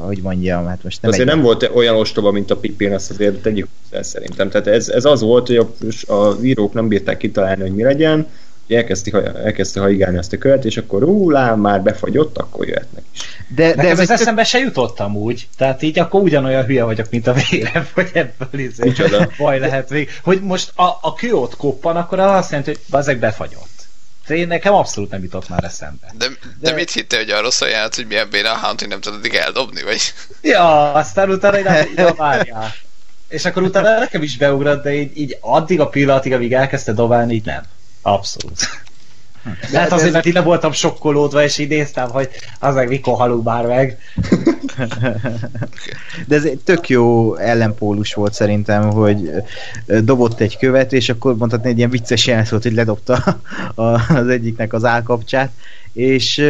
hogy 0.07 0.19
mondjam, 0.23 0.67
hát 0.67 0.83
most 0.83 1.03
nem 1.03 1.11
Azért 1.11 1.29
egy... 1.29 1.35
nem 1.35 1.45
volt 1.45 1.71
olyan 1.75 1.97
ostoba, 1.97 2.31
mint 2.31 2.51
a 2.51 2.57
Pippin, 2.57 2.93
azt 2.93 3.11
azért 3.11 3.35
tegyük 3.35 3.69
el 3.91 4.03
szerintem. 4.03 4.51
Tehát 4.51 4.67
ez, 4.67 4.89
ez 4.89 5.05
az 5.05 5.21
volt, 5.21 5.47
hogy 5.47 5.57
a, 5.57 6.13
a 6.13 6.37
írók 6.43 6.73
nem 6.73 6.89
bírták 6.89 7.17
kitalálni, 7.17 7.63
hogy 7.63 7.75
mi 7.75 7.83
legyen, 7.83 8.27
elkezdte, 8.69 9.33
elkezdte 9.33 9.81
haigálni 9.81 10.19
ezt 10.19 10.33
a 10.33 10.39
követ, 10.39 10.65
és 10.65 10.77
akkor 10.77 11.03
ú, 11.03 11.31
már 11.57 11.83
befagyott, 11.83 12.39
akkor 12.39 12.69
jöhetnek 12.69 13.03
is. 13.15 13.21
De, 13.55 13.75
de 13.75 13.89
ez 13.89 13.99
az 13.99 14.11
eszembe 14.11 14.45
se 14.45 14.59
jutottam 14.59 15.17
úgy. 15.17 15.49
Tehát 15.57 15.83
így 15.83 15.99
akkor 15.99 16.23
ugyanolyan 16.23 16.65
hülye 16.65 16.85
vagyok, 16.85 17.07
mint 17.11 17.27
a 17.27 17.35
vérem, 17.51 17.87
hogy 17.95 18.11
ebből 18.13 18.61
izé 18.61 18.93
baj 19.39 19.59
lehet 19.59 19.89
vég. 19.89 20.09
Hogy 20.23 20.41
most 20.43 20.73
a, 20.75 20.85
a 21.01 21.15
kő 21.15 21.35
ott 21.35 21.57
koppan, 21.57 21.97
akkor 21.97 22.19
azt 22.19 22.51
jelenti, 22.51 22.71
hogy 22.71 23.01
ezek 23.01 23.19
befagyott. 23.19 23.72
Én 24.29 24.47
nekem 24.47 24.75
abszolút 24.75 25.11
nem 25.11 25.23
jutott 25.23 25.49
már 25.49 25.65
eszembe. 25.65 26.07
De, 26.19 26.27
de, 26.29 26.35
de 26.61 26.73
mit 26.73 26.91
hitte, 26.91 27.17
hogy 27.17 27.31
arról 27.31 27.51
szóljált, 27.51 27.95
hogy 27.95 28.07
milyen 28.07 28.31
béna 28.31 28.53
a 28.53 28.59
Hunt, 28.59 28.81
hogy 28.81 28.89
nem 28.89 29.01
tudod 29.01 29.27
eldobni, 29.35 29.83
vagy? 29.83 30.01
Ja, 30.41 30.93
aztán 30.93 31.31
utána 31.31 31.57
egy 31.57 31.91
ja, 31.97 32.15
várjál. 32.15 32.75
És 33.29 33.45
akkor 33.45 33.63
utána 33.63 33.99
nekem 33.99 34.23
is 34.23 34.37
beugrott, 34.37 34.83
de 34.83 34.95
így, 34.95 35.19
így 35.19 35.37
addig 35.41 35.81
a 35.81 35.89
pillanatig, 35.89 36.33
amíg 36.33 36.53
elkezdte 36.53 36.93
dobálni, 36.93 37.35
így 37.35 37.45
nem. 37.45 37.63
Abszolút. 38.03 38.69
De 39.71 39.79
hát 39.79 39.93
azért, 39.93 40.13
mert 40.13 40.25
ide 40.25 40.41
voltam 40.41 40.73
sokkolódva, 40.73 41.43
és 41.43 41.59
így 41.59 41.87
hogy 41.95 42.29
az 42.59 42.75
meg 42.75 42.89
mikor 42.89 43.15
halunk 43.15 43.45
már 43.45 43.67
meg. 43.67 43.97
De 46.27 46.37
ez 46.37 46.45
egy 46.45 46.59
tök 46.59 46.89
jó 46.89 47.37
ellenpólus 47.37 48.15
volt 48.15 48.33
szerintem, 48.33 48.91
hogy 48.91 49.31
dobott 49.87 50.41
egy 50.41 50.59
követ, 50.59 50.93
és 50.93 51.09
akkor 51.09 51.37
mondhatni 51.37 51.69
egy 51.69 51.79
ilyen 51.79 51.91
vicces 51.91 52.27
jelent 52.27 52.49
volt, 52.49 52.63
hogy 52.63 52.75
ledobta 52.75 53.41
az 54.09 54.29
egyiknek 54.29 54.73
az 54.73 54.85
állkapcsát, 54.85 55.51
és 55.93 56.45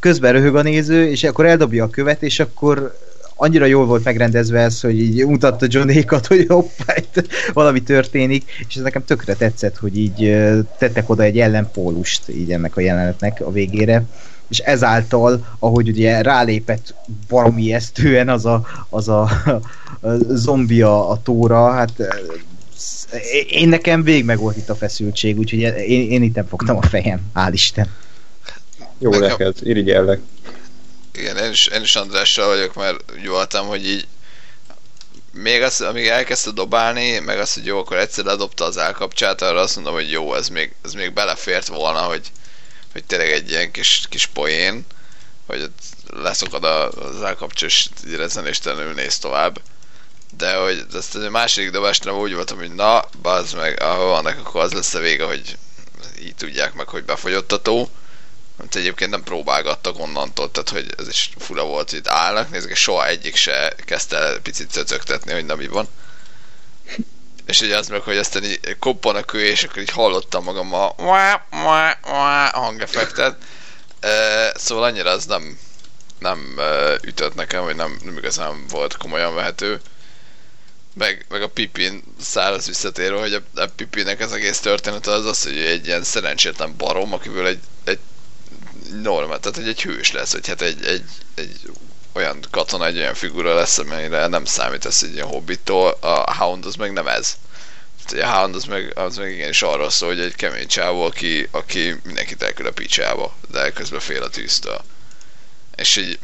közben 0.00 0.32
röhög 0.32 0.56
a 0.56 0.62
néző, 0.62 1.10
és 1.10 1.24
akkor 1.24 1.46
eldobja 1.46 1.84
a 1.84 1.90
követ, 1.90 2.22
és 2.22 2.40
akkor 2.40 2.98
annyira 3.40 3.64
jól 3.64 3.86
volt 3.86 4.04
megrendezve 4.04 4.60
ez, 4.60 4.80
hogy 4.80 5.00
így 5.00 5.26
mutatta 5.26 5.66
Johnékat, 5.68 6.26
hogy 6.26 6.46
hoppá, 6.48 6.94
itt 6.96 7.26
valami 7.52 7.82
történik, 7.82 8.50
és 8.68 8.76
ez 8.76 8.82
nekem 8.82 9.04
tökre 9.04 9.34
tetszett, 9.34 9.76
hogy 9.76 9.98
így 9.98 10.36
tettek 10.78 11.08
oda 11.08 11.22
egy 11.22 11.38
ellenpólust 11.38 12.28
így 12.28 12.52
ennek 12.52 12.76
a 12.76 12.80
jelenetnek 12.80 13.40
a 13.40 13.50
végére, 13.50 14.04
és 14.48 14.58
ezáltal, 14.58 15.46
ahogy 15.58 15.88
ugye 15.88 16.22
rálépett 16.22 16.94
valami 17.28 17.62
ijesztően 17.62 18.28
az 18.28 18.46
a, 18.46 18.66
az 18.88 19.08
a, 19.08 19.22
a 20.00 20.08
zombia 20.28 21.08
a 21.08 21.22
tóra, 21.22 21.70
hát 21.70 21.92
én 23.50 23.68
nekem 23.68 24.02
vég 24.02 24.24
meg 24.24 24.38
volt 24.38 24.56
itt 24.56 24.68
a 24.68 24.74
feszültség, 24.74 25.38
úgyhogy 25.38 25.60
én, 25.60 26.10
én 26.10 26.22
itt 26.22 26.34
nem 26.34 26.46
fogtam 26.46 26.76
a 26.76 26.82
fejem, 26.82 27.20
hál' 27.34 27.50
Isten. 27.52 27.86
Jó 28.98 29.10
neked, 29.10 29.54
irigyellek. 29.62 30.20
Igen, 31.18 31.36
én 31.36 31.50
is, 31.50 31.66
én 31.66 31.82
is 31.82 31.96
Andrással 31.96 32.46
vagyok, 32.46 32.74
mert 32.74 33.12
úgy 33.12 33.28
voltam, 33.28 33.66
hogy 33.66 33.86
így 33.86 34.06
még 35.32 35.62
az, 35.62 35.80
amíg 35.80 36.06
elkezdte 36.06 36.50
dobálni, 36.50 37.18
meg 37.18 37.38
azt, 37.38 37.54
hogy 37.54 37.66
jó, 37.66 37.78
akkor 37.78 37.96
egyszer 37.96 38.24
ledobta 38.24 38.64
az 38.64 38.78
állkapcsát, 38.78 39.42
arra 39.42 39.60
azt 39.60 39.74
mondom, 39.74 39.94
hogy 39.94 40.10
jó, 40.10 40.34
ez 40.34 40.48
még, 40.48 40.74
ez 40.84 40.92
még 40.92 41.12
belefért 41.12 41.66
volna, 41.66 42.00
hogy, 42.00 42.30
hogy 42.92 43.04
tényleg 43.04 43.30
egy 43.30 43.50
ilyen 43.50 43.70
kis, 43.70 44.06
kis 44.08 44.26
poén, 44.26 44.86
hogy 45.46 45.70
leszokad 46.06 46.64
az 46.64 47.22
állkapcsó, 47.22 47.66
és 47.66 47.88
rezenéstelenül 48.16 48.92
néz 48.92 49.18
tovább. 49.18 49.60
De 50.36 50.56
hogy 50.56 50.86
ezt 50.94 51.14
a 51.14 51.30
második 51.30 51.70
dobást 51.70 52.04
nem 52.04 52.18
úgy 52.18 52.34
voltam, 52.34 52.58
hogy 52.58 52.74
na, 52.74 53.04
bazd 53.22 53.56
meg, 53.56 53.82
ahol 53.82 54.06
vannak, 54.06 54.38
akkor 54.38 54.60
az 54.60 54.72
lesz 54.72 54.94
a 54.94 54.98
vége, 54.98 55.24
hogy 55.24 55.56
így 56.20 56.34
tudják 56.34 56.74
meg, 56.74 56.88
hogy 56.88 57.04
befogyott 57.04 57.52
a 57.52 57.62
tó 57.62 57.88
amit 58.58 58.76
egyébként 58.76 59.10
nem 59.10 59.22
próbálgattak 59.22 59.98
onnantól, 59.98 60.50
tehát 60.50 60.68
hogy 60.68 60.94
ez 60.98 61.08
is 61.08 61.30
fura 61.38 61.64
volt, 61.64 61.90
hogy 61.90 61.98
itt 61.98 62.08
állnak, 62.08 62.50
nézzük, 62.50 62.70
és 62.70 62.78
soha 62.78 63.06
egyik 63.06 63.36
se 63.36 63.74
kezdte 63.84 64.16
el 64.16 64.38
picit 64.38 64.70
cöcögtetni, 64.70 65.32
hogy 65.32 65.44
na 65.44 65.54
mi 65.54 65.66
van. 65.66 65.88
És 67.46 67.60
ugye 67.60 67.76
az 67.76 67.88
meg, 67.88 68.00
hogy 68.00 68.16
aztán 68.16 68.44
így 68.44 68.76
koppan 68.78 69.16
a 69.16 69.22
kő, 69.22 69.44
és 69.44 69.64
akkor 69.64 69.82
így 69.82 69.90
hallottam 69.90 70.44
magam 70.44 70.74
a 70.74 70.94
hangeffektet. 72.52 73.36
Szóval 74.54 74.84
annyira 74.84 75.10
az 75.10 75.24
nem, 75.24 75.58
nem 76.18 76.60
ütött 77.02 77.34
nekem, 77.34 77.62
vagy 77.62 77.76
nem, 77.76 77.98
nem 78.04 78.16
igazán 78.16 78.66
volt 78.66 78.96
komolyan 78.96 79.34
vehető. 79.34 79.80
Meg, 80.94 81.26
meg 81.28 81.42
a 81.42 81.48
Pipin 81.48 82.02
száraz 82.20 82.66
visszatérő, 82.66 83.18
hogy 83.18 83.32
a, 83.34 83.60
a 83.60 83.66
Pipinnek 83.76 84.20
az 84.20 84.32
egész 84.32 84.60
történet 84.60 85.06
az 85.06 85.26
az, 85.26 85.42
hogy 85.42 85.58
egy 85.58 85.86
ilyen 85.86 86.02
szerencsétlen 86.04 86.76
barom, 86.76 87.12
akiből 87.12 87.46
egy, 87.46 87.60
egy 87.84 87.98
normál, 89.02 89.38
tehát 89.40 89.56
hogy 89.56 89.68
egy 89.68 89.82
hős 89.82 90.12
lesz, 90.12 90.32
hogy 90.32 90.46
hát 90.46 90.62
egy, 90.62 90.84
egy, 90.84 91.04
egy 91.34 91.60
olyan 92.12 92.44
katona, 92.50 92.86
egy 92.86 92.96
olyan 92.96 93.14
figura 93.14 93.54
lesz, 93.54 93.78
amelyre 93.78 94.26
nem 94.26 94.44
számít 94.44 94.84
ez 94.84 94.98
egy 95.02 95.14
ilyen 95.14 95.26
hobbitól, 95.26 95.98
a 96.00 96.34
Hound 96.36 96.66
az 96.66 96.74
meg 96.74 96.92
nem 96.92 97.06
ez. 97.06 97.36
Tehát 98.06 98.24
a 98.24 98.38
Hound 98.38 98.54
az 98.54 98.64
meg, 98.64 98.98
az 98.98 99.16
meg 99.16 99.32
igenis 99.32 99.62
arról 99.62 99.90
szól, 99.90 100.08
hogy 100.08 100.20
egy 100.20 100.34
kemény 100.34 100.66
csávó, 100.66 101.04
aki, 101.04 101.48
aki 101.50 102.00
mindenkit 102.02 102.42
elküld 102.42 102.68
a 102.68 102.72
picsába, 102.72 103.36
de 103.50 103.72
közben 103.72 104.00
fél 104.00 104.22
a 104.22 104.28
tűztől. 104.28 104.84
És 105.76 105.96
így, 105.96 106.18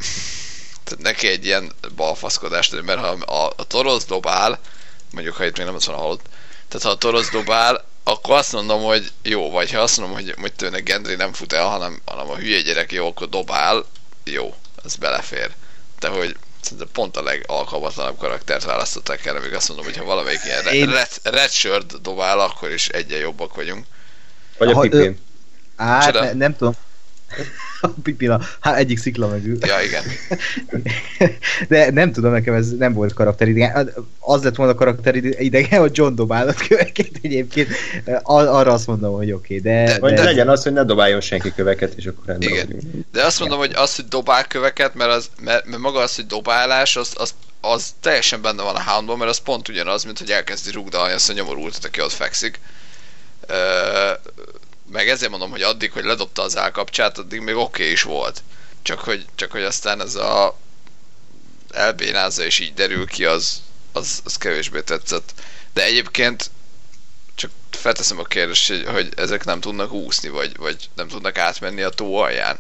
tehát 0.84 1.02
neki 1.02 1.28
egy 1.28 1.44
ilyen 1.44 1.72
balfaszkodás, 1.96 2.68
mert 2.68 3.00
ha 3.00 3.06
a, 3.06 3.52
a 3.56 3.64
toroz 3.66 4.04
dobál, 4.04 4.58
mondjuk 5.10 5.36
ha 5.36 5.44
itt 5.44 5.56
még 5.56 5.66
nem 5.66 5.74
az 5.74 5.86
van 5.86 5.96
hallott, 5.96 6.26
tehát 6.68 6.86
ha 6.86 6.90
a 6.90 6.98
toroz 6.98 7.28
dobál, 7.28 7.84
akkor 8.05 8.36
azt 8.36 8.52
mondom, 8.52 8.82
hogy 8.82 9.12
jó, 9.22 9.50
vagy 9.50 9.72
ha 9.72 9.80
azt 9.80 9.98
mondom, 9.98 10.16
hogy, 10.16 10.34
hogy 10.40 10.52
tőle 10.52 10.80
Gendry 10.80 11.14
nem 11.14 11.32
fut 11.32 11.52
el, 11.52 11.66
hanem, 11.66 12.00
hanem 12.05 12.30
a 12.30 12.36
hülye 12.36 12.61
gyerek 12.61 12.92
jó, 12.92 13.07
akkor 13.07 13.28
dobál, 13.28 13.84
jó, 14.24 14.55
ez 14.84 14.96
belefér. 14.96 15.50
De 15.98 16.09
hogy 16.09 16.36
szerintem 16.61 16.88
pont 16.92 17.16
a 17.16 17.22
legalkalmatlanabb 17.22 18.18
karaktert 18.18 18.64
választották 18.64 19.26
el, 19.26 19.40
még 19.40 19.55
azt 19.55 19.68
mondom, 19.68 19.86
hogy 19.86 19.96
ha 19.96 20.05
valamelyik 20.05 20.44
ilyen 20.44 20.66
Én... 20.66 20.90
red, 20.90 21.09
red 21.22 21.50
shirt 21.50 22.00
dobál, 22.00 22.40
akkor 22.40 22.70
is 22.70 22.88
egyen 22.88 23.18
jobbak 23.18 23.55
vagyunk. 23.55 23.86
Vagy 24.59 24.70
a 24.70 24.78
Pipin. 24.78 25.20
Hát, 25.76 26.12
ne, 26.12 26.32
nem 26.32 26.57
tudom. 26.57 26.74
A 27.80 27.89
pipila 28.03 28.41
hát 28.61 28.76
egyik 28.76 28.99
szikla 28.99 29.28
mögül. 29.28 29.59
Ja, 29.61 29.80
igen. 29.80 30.03
De 31.68 31.91
nem 31.91 32.12
tudom, 32.12 32.32
nekem 32.32 32.55
ez 32.55 32.70
nem 32.70 32.93
volt 32.93 33.12
karakteridegen. 33.12 33.93
Az 34.18 34.43
lett 34.43 34.57
volna 34.57 34.74
karakteridegen, 34.74 35.80
hogy 35.80 35.97
John 35.97 36.14
dobálott 36.14 36.66
köveket 36.66 37.11
egyébként. 37.22 37.68
Arra 38.22 38.72
azt 38.72 38.87
mondom, 38.87 39.14
hogy 39.14 39.32
oké, 39.32 39.59
okay, 39.59 39.72
de, 39.72 39.85
de... 39.85 39.99
Vagy 39.99 40.14
de... 40.14 40.24
legyen 40.24 40.49
az, 40.49 40.62
hogy 40.62 40.72
ne 40.72 40.85
dobáljon 40.85 41.20
senki 41.20 41.53
köveket, 41.55 41.93
és 41.97 42.07
akkor 42.07 42.24
rendben 42.26 42.49
Igen. 42.49 42.80
De 43.12 43.24
azt 43.24 43.41
mondom, 43.41 43.59
hogy 43.59 43.72
az, 43.74 43.97
hogy 43.97 44.05
dobál 44.05 44.47
köveket, 44.47 44.95
mert, 44.95 45.11
az, 45.11 45.30
mert, 45.41 45.66
mert 45.66 45.82
maga 45.82 46.01
az, 46.01 46.14
hogy 46.14 46.26
dobálás, 46.26 46.97
az, 46.97 47.12
az, 47.14 47.35
az 47.61 47.95
teljesen 48.01 48.43
benne 48.43 48.62
van 48.62 48.76
a 48.76 48.82
houndban, 48.82 49.18
mert 49.18 49.30
az 49.30 49.39
pont 49.39 49.68
ugyanaz, 49.68 50.05
mint 50.05 50.18
hogy 50.18 50.30
elkezdi 50.30 50.70
rugdalni 50.70 51.12
azt 51.12 51.30
a 51.30 51.32
nyomorultat, 51.32 51.85
aki 51.85 52.01
ott 52.01 52.12
fekszik. 52.12 52.61
Ö, 53.47 53.55
meg 54.91 55.09
ezért 55.09 55.30
mondom, 55.30 55.51
hogy 55.51 55.62
addig, 55.62 55.93
hogy 55.93 56.05
ledobta 56.05 56.43
az 56.43 56.57
állkapcsát, 56.57 57.18
addig 57.18 57.41
még 57.41 57.55
oké 57.55 57.62
okay 57.82 57.93
is 57.93 58.03
volt. 58.03 58.43
Csak 58.82 59.01
hogy, 59.01 59.26
csak 59.35 59.51
hogy 59.51 59.62
aztán 59.62 60.01
ez 60.01 60.14
a 60.14 60.59
elbénázza 61.70 62.45
és 62.45 62.59
így 62.59 62.74
derül 62.74 63.07
ki, 63.07 63.24
az, 63.24 63.62
az, 63.93 64.20
az 64.24 64.37
kevésbé 64.37 64.80
tetszett. 64.80 65.32
De 65.72 65.85
egyébként 65.85 66.51
csak 67.35 67.51
felteszem 67.70 68.18
a 68.18 68.22
kérdést, 68.24 68.68
hogy, 68.68 68.85
hogy 68.87 69.12
ezek 69.16 69.45
nem 69.45 69.61
tudnak 69.61 69.93
úszni, 69.93 70.28
vagy, 70.28 70.57
vagy 70.57 70.89
nem 70.95 71.09
tudnak 71.09 71.39
átmenni 71.39 71.82
a 71.82 71.89
tó 71.89 72.14
alján. 72.14 72.59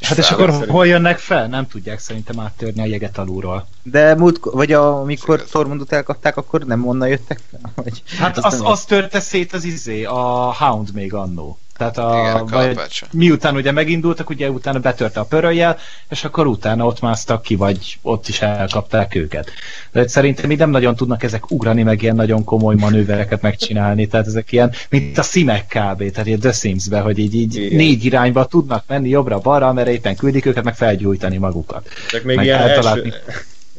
Hát 0.00 0.18
és 0.18 0.30
akkor 0.30 0.50
szerint... 0.50 0.70
hol 0.70 0.86
jönnek 0.86 1.18
fel? 1.18 1.46
Nem 1.46 1.66
tudják 1.66 1.98
szerintem 1.98 2.40
áttörni 2.40 2.80
a 2.80 2.84
jeget 2.84 3.18
alulról. 3.18 3.66
De 3.82 4.14
múlt, 4.14 4.38
vagy 4.42 4.72
a, 4.72 5.00
amikor 5.00 5.44
Tormundot 5.44 5.92
elkapták, 5.92 6.36
akkor 6.36 6.64
nem 6.64 6.86
onnan 6.86 7.08
jöttek 7.08 7.40
fel? 7.50 7.72
Vagy... 7.74 8.02
Hát 8.18 8.38
az, 8.38 8.44
az, 8.44 8.60
az 8.64 8.84
törte 8.84 9.20
szét 9.20 9.52
az 9.52 9.64
izé, 9.64 10.04
a 10.04 10.54
Hound 10.58 10.92
még 10.92 11.14
annó. 11.14 11.58
Tehát 11.76 11.98
a, 11.98 12.18
Igen, 12.18 12.36
a 12.36 12.44
vagy, 12.44 12.78
miután 13.12 13.54
ugye 13.54 13.72
megindultak, 13.72 14.30
ugye 14.30 14.50
utána 14.50 14.78
betörte 14.78 15.20
a 15.20 15.24
pöröljel, 15.24 15.78
és 16.08 16.24
akkor 16.24 16.46
utána 16.46 16.86
ott 16.86 17.00
másztak 17.00 17.42
ki, 17.42 17.56
vagy 17.56 17.98
ott 18.02 18.28
is 18.28 18.40
elkapták 18.40 19.14
őket. 19.14 19.50
De 19.92 20.08
szerintem 20.08 20.50
így 20.50 20.58
nem 20.58 20.70
nagyon 20.70 20.96
tudnak 20.96 21.22
ezek 21.22 21.50
ugrani, 21.50 21.82
meg 21.82 22.02
ilyen 22.02 22.14
nagyon 22.14 22.44
komoly 22.44 22.74
manővereket 22.74 23.42
megcsinálni, 23.42 24.06
tehát 24.06 24.26
ezek 24.26 24.52
ilyen, 24.52 24.72
mint 24.88 25.18
a 25.18 25.22
szimek 25.22 25.64
kb, 25.66 26.10
tehát 26.10 26.26
ilyen 26.26 26.40
The 26.40 26.52
Sims-be, 26.52 27.00
hogy 27.00 27.18
így, 27.18 27.34
így 27.34 27.56
Igen. 27.56 27.76
négy 27.76 28.04
irányba 28.04 28.44
tudnak 28.44 28.84
menni 28.86 29.08
jobbra-balra, 29.08 29.72
mert 29.72 29.88
éppen 29.88 30.16
küldik 30.16 30.46
őket, 30.46 30.64
meg 30.64 30.74
felgyújtani 30.74 31.36
magukat. 31.36 31.88
Ezek 32.08 32.24
még 32.24 32.36
meg 32.36 32.44
ilyen 32.44 32.60
első, 32.60 33.14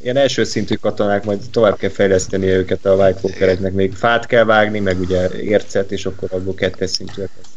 ilyen 0.02 0.18
első 0.18 0.44
szintű 0.44 0.76
katonák, 0.76 1.24
majd 1.24 1.40
tovább 1.52 1.78
kell 1.78 1.90
fejleszteni 1.90 2.46
őket 2.46 2.86
a 2.86 2.94
White 2.94 3.20
Walkereknek, 3.22 3.74
még 3.74 3.94
fát 3.94 4.26
kell 4.26 4.44
vágni, 4.44 4.80
meg 4.80 5.00
ugye 5.00 5.30
ércet, 5.30 5.92
és 5.92 6.06
akkor 6.06 6.30
abból 6.32 6.56
kettes 6.56 6.90
szintűek 6.90 7.30
lesznek 7.38 7.57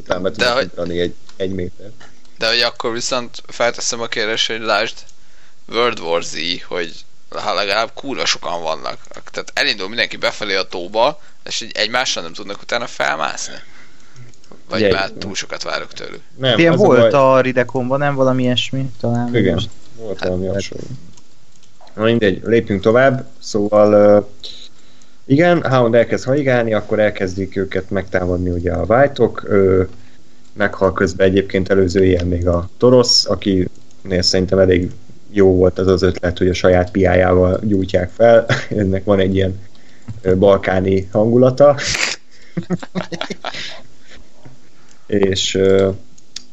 utána 0.00 0.20
be 0.20 0.30
tudok 0.30 0.76
hogy... 0.76 0.98
egy, 0.98 1.14
egy 1.36 1.50
méter. 1.50 1.90
De 2.38 2.48
hogy 2.48 2.60
akkor 2.60 2.92
viszont 2.92 3.42
felteszem 3.46 4.00
a 4.00 4.06
kérdést, 4.06 4.46
hogy 4.46 4.60
lásd 4.60 4.94
World 5.68 6.00
War 6.00 6.22
Z, 6.22 6.36
hogy 6.68 7.04
ha 7.28 7.54
legalább 7.54 7.90
kúra 7.94 8.24
sokan 8.24 8.62
vannak. 8.62 8.98
Tehát 9.30 9.50
elindul 9.54 9.88
mindenki 9.88 10.16
befelé 10.16 10.54
a 10.54 10.62
tóba, 10.62 11.20
és 11.44 11.60
így 11.60 11.70
egymásra 11.74 12.20
nem 12.20 12.32
tudnak 12.32 12.62
utána 12.62 12.86
felmászni. 12.86 13.54
Vagy 14.68 14.80
Ugye, 14.80 14.92
már 14.92 15.10
túl 15.10 15.34
sokat 15.34 15.62
várok 15.62 15.92
tőlük. 15.92 16.20
Nem, 16.36 16.58
Ilyen 16.58 16.76
volt 16.76 17.12
a, 17.12 17.18
baj... 17.18 17.38
a 17.38 17.40
Ridekonban, 17.40 17.98
nem 17.98 18.14
valami 18.14 18.42
ilyesmi 18.42 18.90
talán? 19.00 19.36
Igen, 19.36 19.54
most. 19.54 19.68
volt 19.96 20.18
hát, 20.18 20.28
valami 20.28 20.46
hasonló. 20.46 20.84
Na 21.94 22.04
mindegy, 22.04 22.40
lépjünk 22.44 22.82
tovább. 22.82 23.26
Szóval 23.38 24.16
uh, 24.18 24.26
igen, 25.30 25.62
Hound 25.62 25.94
elkezd 25.94 26.24
haigálni, 26.24 26.74
akkor 26.74 26.98
elkezdik 26.98 27.56
őket 27.56 27.90
megtámadni 27.90 28.50
ugye 28.50 28.72
a 28.72 28.84
White-ok, 28.88 29.48
meghal 30.52 30.92
közben 30.92 31.26
egyébként 31.26 31.68
előző 31.68 32.04
ilyen 32.04 32.26
még 32.26 32.48
a 32.48 32.68
Torosz, 32.78 33.26
akinél 33.26 33.68
szerintem 34.22 34.58
elég 34.58 34.90
jó 35.30 35.54
volt 35.54 35.78
az 35.78 35.86
az 35.86 36.02
ötlet, 36.02 36.38
hogy 36.38 36.48
a 36.48 36.54
saját 36.54 36.90
piájával 36.90 37.60
gyújtják 37.62 38.10
fel. 38.10 38.46
Ennek 38.76 39.04
van 39.04 39.18
egy 39.18 39.34
ilyen 39.34 39.60
balkáni 40.38 41.08
hangulata. 41.12 41.76
és, 45.06 45.58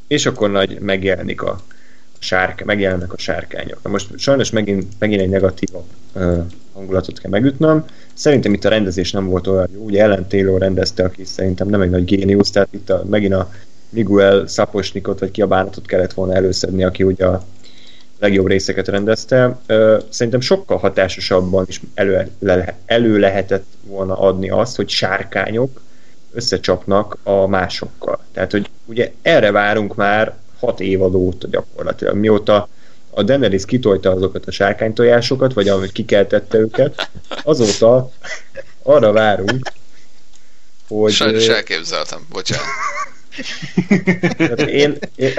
és 0.08 0.26
akkor 0.26 0.52
nagy 0.52 0.80
megjelenik 0.80 1.42
a 1.42 1.60
sárk, 2.20 2.64
megjelennek 2.64 3.14
a 3.14 3.18
sárkányok. 3.18 3.80
Na 3.84 3.90
most 3.90 4.10
sajnos 4.18 4.50
megint, 4.50 4.86
megint 5.00 5.22
egy 5.22 5.30
negatív 5.30 5.70
hangulatot 6.78 7.20
kell 7.20 7.32
megütnöm. 7.32 7.86
Szerintem 8.14 8.54
itt 8.54 8.66
a 8.66 8.70
rendezés 8.70 9.12
nem 9.12 9.28
volt 9.28 9.48
olyan 9.48 9.70
jó. 9.74 9.84
Ugye 9.84 10.02
Ellen 10.02 10.28
Taylor 10.28 10.60
rendezte, 10.60 11.04
aki 11.04 11.24
szerintem 11.26 11.68
nem 11.68 11.82
egy 11.82 11.90
nagy 11.90 12.06
géniusz, 12.06 12.52
tehát 12.52 12.68
itt 12.72 12.90
a, 12.90 13.04
megint 13.10 13.34
a 13.34 13.52
Miguel 13.90 14.48
Szaposnikot 14.48 15.20
vagy 15.20 15.32
kiabánatot 15.32 15.86
kellett 15.86 16.14
volna 16.14 16.34
előszedni, 16.34 16.84
aki 16.84 17.04
ugye 17.04 17.26
a 17.26 17.44
legjobb 18.20 18.48
részeket 18.48 18.88
rendezte. 18.88 19.60
Szerintem 20.10 20.42
sokkal 20.42 20.78
hatásosabban 20.78 21.66
is 21.68 21.82
elő, 21.94 22.28
le, 22.40 22.76
elő 22.86 23.18
lehetett 23.18 23.66
volna 23.82 24.20
adni 24.20 24.50
azt, 24.50 24.76
hogy 24.76 24.90
sárkányok 24.90 25.82
összecsapnak 26.34 27.18
a 27.24 27.48
másokkal. 27.48 28.20
Tehát, 28.34 28.52
hogy 28.52 28.70
ugye 28.86 29.12
erre 29.22 29.52
várunk 29.52 29.96
már 29.96 30.34
hat 30.60 30.80
évadót 30.80 31.50
gyakorlatilag, 31.50 32.16
mióta 32.16 32.68
a 33.18 33.24
Daenerys 33.24 33.66
kitolta 33.66 34.12
azokat 34.12 34.46
a 34.46 34.52
sárkánytojásokat, 34.52 35.54
vagy 35.54 35.68
ahogy 35.68 35.92
kikeltette 35.92 36.58
őket, 36.58 37.10
azóta 37.44 38.12
arra 38.84 39.12
várunk, 39.12 39.72
hogy... 40.88 41.12
Sajnos 41.12 41.48
elképzeltem, 41.48 42.26
bocsánat. 42.30 42.66
Hát 44.38 44.62
én, 44.62 44.98
én, 45.16 45.34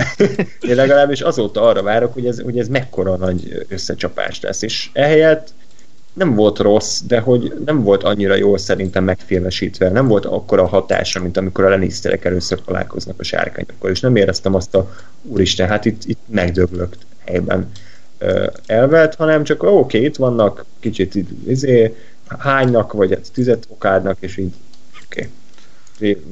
én 0.60 0.74
legalábbis 0.74 1.20
azóta 1.20 1.62
arra 1.62 1.82
várok, 1.82 2.12
hogy 2.12 2.26
ez, 2.26 2.40
hogy 2.40 2.58
ez 2.58 2.68
mekkora 2.68 3.16
nagy 3.16 3.66
összecsapás 3.68 4.40
lesz, 4.40 4.62
és 4.62 4.88
ehelyett 4.92 5.48
nem 6.12 6.34
volt 6.34 6.58
rossz, 6.58 7.00
de 7.00 7.20
hogy 7.20 7.52
nem 7.64 7.82
volt 7.82 8.02
annyira 8.02 8.34
jól 8.34 8.58
szerintem 8.58 9.04
megfilmesítve, 9.04 9.90
nem 9.90 10.06
volt 10.06 10.24
akkora 10.24 10.66
hatása, 10.66 11.20
mint 11.20 11.36
amikor 11.36 11.64
a 11.64 11.68
Lannisterek 11.68 12.24
először 12.24 12.60
találkoznak 12.60 13.20
a 13.20 13.24
sárkányokkal, 13.24 13.90
és 13.90 14.00
nem 14.00 14.16
éreztem 14.16 14.54
azt 14.54 14.74
a 14.74 14.94
úristen, 15.22 15.68
hát 15.68 15.84
itt, 15.84 16.04
itt 16.04 16.20
megdöglökt 16.26 17.06
helyben 17.28 17.70
elvet, 18.66 19.14
hanem 19.14 19.44
csak 19.44 19.62
oké, 19.62 19.74
okay, 19.74 20.04
itt 20.04 20.16
vannak, 20.16 20.64
kicsit 20.80 21.14
izé, 21.46 21.96
hánynak, 22.38 22.92
vagy 22.92 23.10
hát 23.10 23.32
tüzet 23.32 23.66
okádnak, 23.68 24.16
és 24.20 24.36
így 24.36 24.52
oké. 25.04 25.20
Okay. 25.20 25.32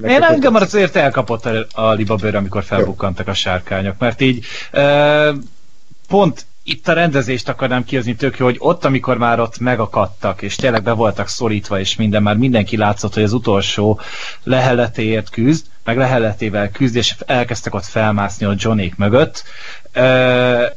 Én 0.03 0.23
engem 0.23 0.55
azért 0.55 0.97
elkapott 0.97 1.45
a 1.73 1.93
libabőr, 1.93 2.35
amikor 2.35 2.65
felbukkantak 2.65 3.29
a 3.29 3.35
sárkányok, 3.35 3.99
mert 3.99 4.21
így 4.21 4.45
e, 4.71 5.33
pont 6.09 6.47
itt 6.63 6.89
a 6.89 6.93
rendezést 6.93 7.49
akarnám 7.49 7.85
kihozni 7.85 8.15
tök 8.15 8.39
jó, 8.39 8.45
hogy 8.45 8.57
ott, 8.59 8.85
amikor 8.85 9.19
már 9.19 9.41
ott 9.41 9.59
megakadtak, 9.59 10.43
és 10.43 10.55
tényleg 10.55 10.83
be 10.83 10.93
voltak 10.93 11.29
szorítva, 11.29 11.79
és 11.81 11.97
minden, 11.97 12.23
már 12.23 12.37
mindenki 12.37 12.77
látszott, 12.77 13.15
hogy 13.15 13.23
az 13.23 13.33
utolsó 13.33 14.01
leheletéért 14.43 15.31
küzd, 15.31 15.67
meg 15.85 15.97
leheletével 15.97 16.71
küzd, 16.71 16.97
és 16.97 17.15
elkezdtek 17.27 17.75
ott 17.75 17.85
felmászni 17.85 18.47
a 18.47 18.55
Johnék 18.57 18.97
mögött. 18.97 19.43
E, 19.93 20.77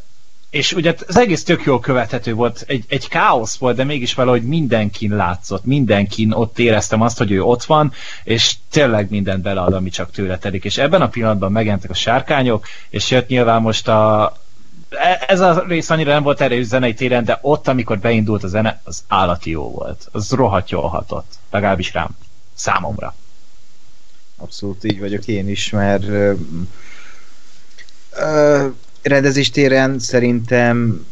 és 0.49 0.73
ugye 0.73 0.95
az 1.07 1.17
egész 1.17 1.43
tök 1.43 1.63
jól 1.63 1.79
követhető 1.79 2.33
volt, 2.33 2.63
egy, 2.67 2.85
egy 2.87 3.07
káosz 3.07 3.57
volt, 3.57 3.75
de 3.75 3.83
mégis 3.83 4.13
valahogy 4.13 4.43
mindenkin 4.43 5.15
látszott, 5.15 5.65
mindenkin 5.65 6.31
ott 6.31 6.59
éreztem 6.59 7.01
azt, 7.01 7.17
hogy 7.17 7.31
ő 7.31 7.43
ott 7.43 7.63
van, 7.63 7.93
és 8.23 8.55
tényleg 8.69 9.09
mindent 9.09 9.41
belead, 9.41 9.73
ami 9.73 9.89
csak 9.89 10.11
tőle 10.11 10.37
telik. 10.37 10.63
És 10.63 10.77
ebben 10.77 11.01
a 11.01 11.09
pillanatban 11.09 11.51
megjelentek 11.51 11.89
a 11.89 11.93
sárkányok, 11.93 12.67
és 12.89 13.11
jött 13.11 13.27
nyilván 13.27 13.61
most 13.61 13.87
a 13.87 14.33
e, 14.89 15.25
ez 15.27 15.39
a 15.39 15.63
rész 15.67 15.89
annyira 15.89 16.11
nem 16.11 16.23
volt 16.23 16.41
erős 16.41 16.65
zenei 16.65 16.93
téren, 16.93 17.23
de 17.23 17.39
ott, 17.41 17.67
amikor 17.67 17.99
beindult 17.99 18.43
a 18.43 18.47
zene, 18.47 18.81
az 18.83 19.03
állati 19.07 19.49
jó 19.49 19.71
volt. 19.71 20.07
Az 20.11 20.31
rohadt 20.31 20.69
jól 20.69 20.87
hatott. 20.87 21.31
Legalábbis 21.51 21.93
rám. 21.93 22.09
Számomra. 22.53 23.15
Abszolút 24.37 24.83
így 24.83 24.99
vagyok 24.99 25.27
én 25.27 25.49
is, 25.49 25.69
mert 25.69 26.03
ö, 26.03 26.33
ö, 28.11 28.67
rendezéstéren 29.01 29.99
szerintem 29.99 31.05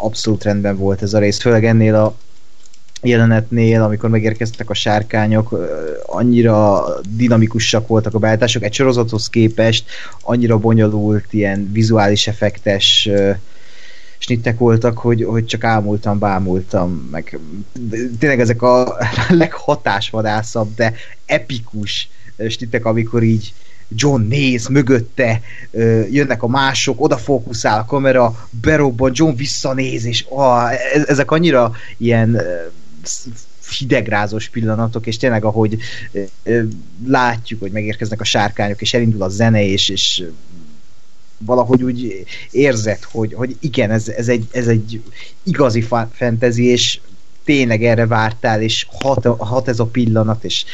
abszolút 0.00 0.44
rendben 0.44 0.76
volt 0.76 1.02
ez 1.02 1.14
a 1.14 1.18
rész, 1.18 1.40
főleg 1.40 1.64
ennél 1.64 1.94
a 1.94 2.16
jelenetnél, 3.02 3.82
amikor 3.82 4.10
megérkeztek 4.10 4.70
a 4.70 4.74
sárkányok, 4.74 5.58
annyira 6.06 6.84
dinamikusak 7.08 7.86
voltak 7.86 8.14
a 8.14 8.18
beállítások, 8.18 8.62
egy 8.62 8.74
sorozathoz 8.74 9.28
képest 9.28 9.90
annyira 10.20 10.58
bonyolult, 10.58 11.32
ilyen 11.32 11.70
vizuális 11.72 12.26
effektes 12.26 13.08
snittek 14.18 14.58
voltak, 14.58 14.98
hogy, 14.98 15.24
hogy 15.24 15.46
csak 15.46 15.64
ámultam, 15.64 16.18
bámultam, 16.18 17.08
meg 17.10 17.38
tényleg 18.18 18.40
ezek 18.40 18.62
a 18.62 18.96
leghatásvadászabb, 19.28 20.74
de 20.74 20.94
epikus 21.26 22.08
snittek, 22.48 22.84
amikor 22.84 23.22
így 23.22 23.52
John 23.88 24.20
néz 24.20 24.66
mögötte, 24.66 25.40
jönnek 26.10 26.42
a 26.42 26.48
mások, 26.48 27.02
oda 27.02 27.16
fókuszál 27.16 27.78
a 27.78 27.84
kamera, 27.84 28.48
berobban, 28.60 29.10
John 29.14 29.36
visszanéz, 29.36 30.04
és 30.04 30.24
ah, 30.28 30.72
ezek 31.06 31.30
annyira 31.30 31.72
ilyen 31.96 32.40
hidegrázós 33.78 34.48
pillanatok, 34.48 35.06
és 35.06 35.16
tényleg 35.16 35.44
ahogy 35.44 35.78
látjuk, 37.06 37.60
hogy 37.60 37.72
megérkeznek 37.72 38.20
a 38.20 38.24
sárkányok, 38.24 38.80
és 38.80 38.94
elindul 38.94 39.22
a 39.22 39.28
zene, 39.28 39.64
és, 39.64 39.88
és 39.88 40.24
valahogy 41.38 41.82
úgy 41.82 42.24
érzed, 42.50 43.02
hogy, 43.02 43.34
hogy 43.34 43.56
igen, 43.60 43.90
ez, 43.90 44.08
ez, 44.08 44.28
egy, 44.28 44.48
ez 44.50 44.66
egy 44.66 45.02
igazi 45.42 45.84
fantasy, 46.12 46.64
és 46.64 47.00
tényleg 47.44 47.84
erre 47.84 48.06
vártál, 48.06 48.62
és 48.62 48.86
hat, 48.90 49.26
hat 49.38 49.68
ez 49.68 49.78
a 49.78 49.86
pillanat, 49.86 50.44
és 50.44 50.64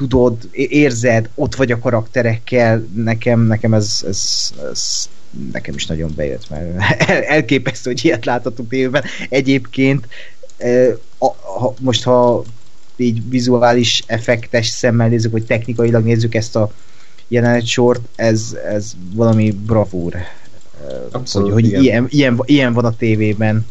tudod, 0.00 0.48
érzed, 0.52 1.28
ott 1.34 1.54
vagy 1.54 1.72
a 1.72 1.78
karakterekkel, 1.78 2.86
nekem, 2.94 3.40
nekem 3.40 3.74
ez, 3.74 4.04
ez, 4.06 4.50
ez 4.70 5.08
nekem 5.52 5.74
is 5.74 5.86
nagyon 5.86 6.12
bejött, 6.16 6.50
mert 6.50 6.78
elképesztő, 7.08 7.90
hogy 7.90 8.04
ilyet 8.04 8.24
láthatunk 8.24 8.68
tévében. 8.68 9.04
Egyébként 9.28 10.06
a, 11.18 11.26
ha, 11.26 11.74
most 11.80 12.02
ha 12.02 12.44
így 12.96 13.28
vizuális 13.28 14.02
effektes 14.06 14.66
szemmel 14.66 15.08
nézzük, 15.08 15.32
vagy 15.32 15.44
technikailag 15.44 16.04
nézzük 16.04 16.34
ezt 16.34 16.56
a 16.56 16.72
jelenet 17.28 17.66
sort, 17.66 18.00
ez, 18.16 18.56
ez 18.68 18.92
valami 19.14 19.50
bravúr. 19.50 20.14
Abszolút, 21.10 21.52
hogy, 21.52 21.72
hogy 21.72 21.82
ilyen, 21.82 22.06
ilyen, 22.10 22.40
ilyen 22.44 22.72
van 22.72 22.84
a 22.84 22.96
tévében. 22.96 23.66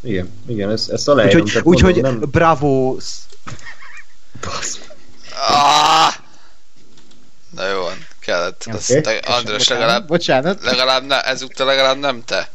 Igen, 0.00 0.28
igen, 0.46 0.70
ezt, 0.70 0.90
ezt 0.90 1.08
aláírom. 1.08 1.40
Úgyhogy, 1.40 1.62
úgyhogy 1.64 2.00
nem... 2.00 2.20
bravo! 2.30 2.96
Ah! 5.46 6.14
Na 7.50 7.66
jó 7.66 7.80
van, 7.80 8.06
kellett. 8.20 8.64
Okay. 8.66 8.78
Azt 8.78 9.02
te, 9.02 9.16
András 9.16 9.68
legalább, 9.68 10.06
bocsánat. 10.06 10.62
legalább 10.62 11.04
ne, 11.04 11.22
ezúttal 11.22 11.66
legalább 11.66 11.98
nem 11.98 12.24
te. 12.24 12.48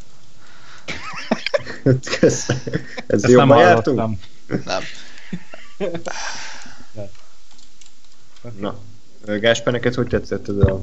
ez, 2.22 2.46
ez 3.08 3.30
jobban 3.30 3.60
jártunk? 3.60 4.20
Nem. 4.66 4.84
Na, 8.60 8.80
Gásper, 9.26 9.74
neked 9.74 9.94
hogy 9.94 10.08
tetszett 10.08 10.48
ez 10.48 10.56
a 10.56 10.82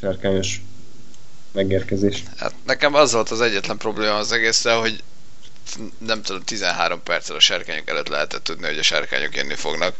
sárkányos 0.00 0.60
megérkezés? 1.52 2.22
Hát 2.36 2.54
nekem 2.64 2.94
az 2.94 3.12
volt 3.12 3.30
az 3.30 3.40
egyetlen 3.40 3.76
probléma 3.76 4.16
az 4.16 4.32
egészre, 4.32 4.72
hogy 4.74 5.02
nem 5.98 6.22
tudom, 6.22 6.42
13 6.42 7.02
perccel 7.02 7.36
a 7.36 7.40
sárkányok 7.40 7.88
előtt 7.88 8.08
lehetett 8.08 8.44
tudni, 8.44 8.66
hogy 8.66 8.78
a 8.78 8.82
sárkányok 8.82 9.36
jönni 9.36 9.54
fognak. 9.54 9.94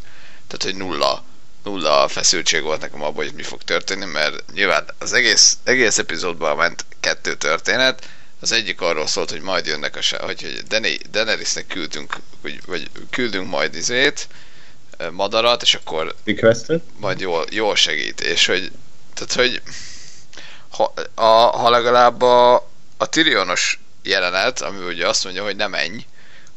Tehát, 0.47 0.62
hogy 0.62 0.86
nulla, 0.86 1.24
nulla 1.65 2.09
feszültség 2.09 2.63
volt 2.63 2.81
nekem 2.81 3.03
abban, 3.03 3.25
hogy 3.25 3.35
mi 3.35 3.43
fog 3.43 3.63
történni, 3.63 4.05
mert 4.05 4.53
nyilván 4.53 4.85
az 4.99 5.13
egész, 5.13 5.59
egész 5.65 5.99
epizódban 5.99 6.57
ment 6.57 6.85
kettő 7.01 7.35
történet, 7.35 8.09
az 8.41 8.53
egyik 8.53 8.81
arról 8.81 9.07
szólt, 9.07 9.31
hogy 9.31 9.41
majd 9.41 9.67
jönnek 9.67 9.97
a 9.97 10.25
hogy, 10.25 10.43
hogy 10.43 11.03
Daenerysnek 11.11 11.67
küldünk, 11.67 12.17
hogy, 12.41 12.61
vagy 12.67 12.91
küldünk 13.11 13.49
majd 13.49 13.75
izét, 13.75 14.29
madarat, 15.11 15.63
és 15.63 15.75
akkor 15.75 16.15
Requested? 16.25 16.81
majd 16.97 17.21
jól, 17.21 17.47
jól 17.51 17.77
segít, 17.77 18.21
és 18.21 18.47
hogy 18.47 18.71
tehát, 19.15 19.33
hogy 19.33 19.63
ha, 20.71 20.93
a, 21.15 21.57
ha 21.57 21.71
legalább 21.71 22.23
a, 22.23 22.55
a 22.97 23.09
Tyrionos 23.09 23.81
jelenet, 24.03 24.61
ami 24.61 24.85
ugye 24.85 25.09
azt 25.09 25.25
mondja, 25.25 25.43
hogy 25.43 25.57
nem 25.57 25.71
menj, 25.71 26.07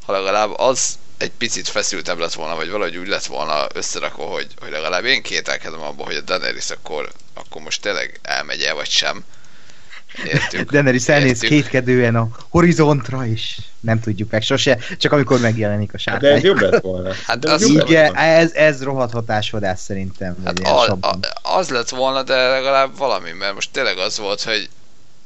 ha 0.06 0.12
legalább 0.12 0.60
az 0.60 0.98
egy 1.18 1.32
picit 1.32 1.68
feszültebb 1.68 2.18
lett 2.18 2.34
volna, 2.34 2.56
vagy 2.56 2.70
valahogy 2.70 2.98
úgy 2.98 3.08
lett 3.08 3.26
volna 3.26 3.68
összerakva, 3.74 4.24
hogy, 4.26 4.48
hogy 4.60 4.72
legalább 4.72 5.06
én 5.06 5.22
kételkedem 5.22 5.82
abban, 5.82 6.06
hogy 6.06 6.16
a 6.16 6.22
Daenerys 6.22 6.70
akkor, 6.70 7.12
akkor 7.34 7.62
most 7.62 7.82
tényleg 7.82 8.20
elmegy 8.22 8.62
el, 8.62 8.76
vagy 8.76 8.90
sem. 8.90 9.24
Értük. 10.24 10.72
Daenerys 10.72 11.08
elnéz 11.08 11.40
kétkedően 11.40 12.16
a 12.16 12.28
horizontra, 12.50 13.26
és 13.26 13.58
nem 13.80 14.00
tudjuk 14.00 14.32
meg 14.32 14.42
sose, 14.42 14.78
csak 14.98 15.12
amikor 15.12 15.40
megjelenik 15.40 15.94
a 15.94 15.98
sárkány. 15.98 16.30
De 16.30 16.36
ez 16.36 16.44
jobb 16.44 16.60
lett 16.60 16.82
volna. 16.82 17.14
Hát 17.26 17.46
az, 17.46 17.62
igen, 17.62 18.16
ez, 18.16 18.54
ez 18.54 18.84
rohadt 18.84 19.14
hatásodás 19.14 19.80
szerintem. 19.80 20.36
Hát 20.46 20.60
a, 20.60 20.92
a, 20.92 21.18
az 21.42 21.70
lett 21.70 21.90
volna, 21.90 22.24
de 22.24 22.48
legalább 22.48 22.98
valami, 22.98 23.32
mert 23.32 23.54
most 23.54 23.72
tényleg 23.72 23.98
az 23.98 24.18
volt, 24.18 24.42
hogy, 24.42 24.70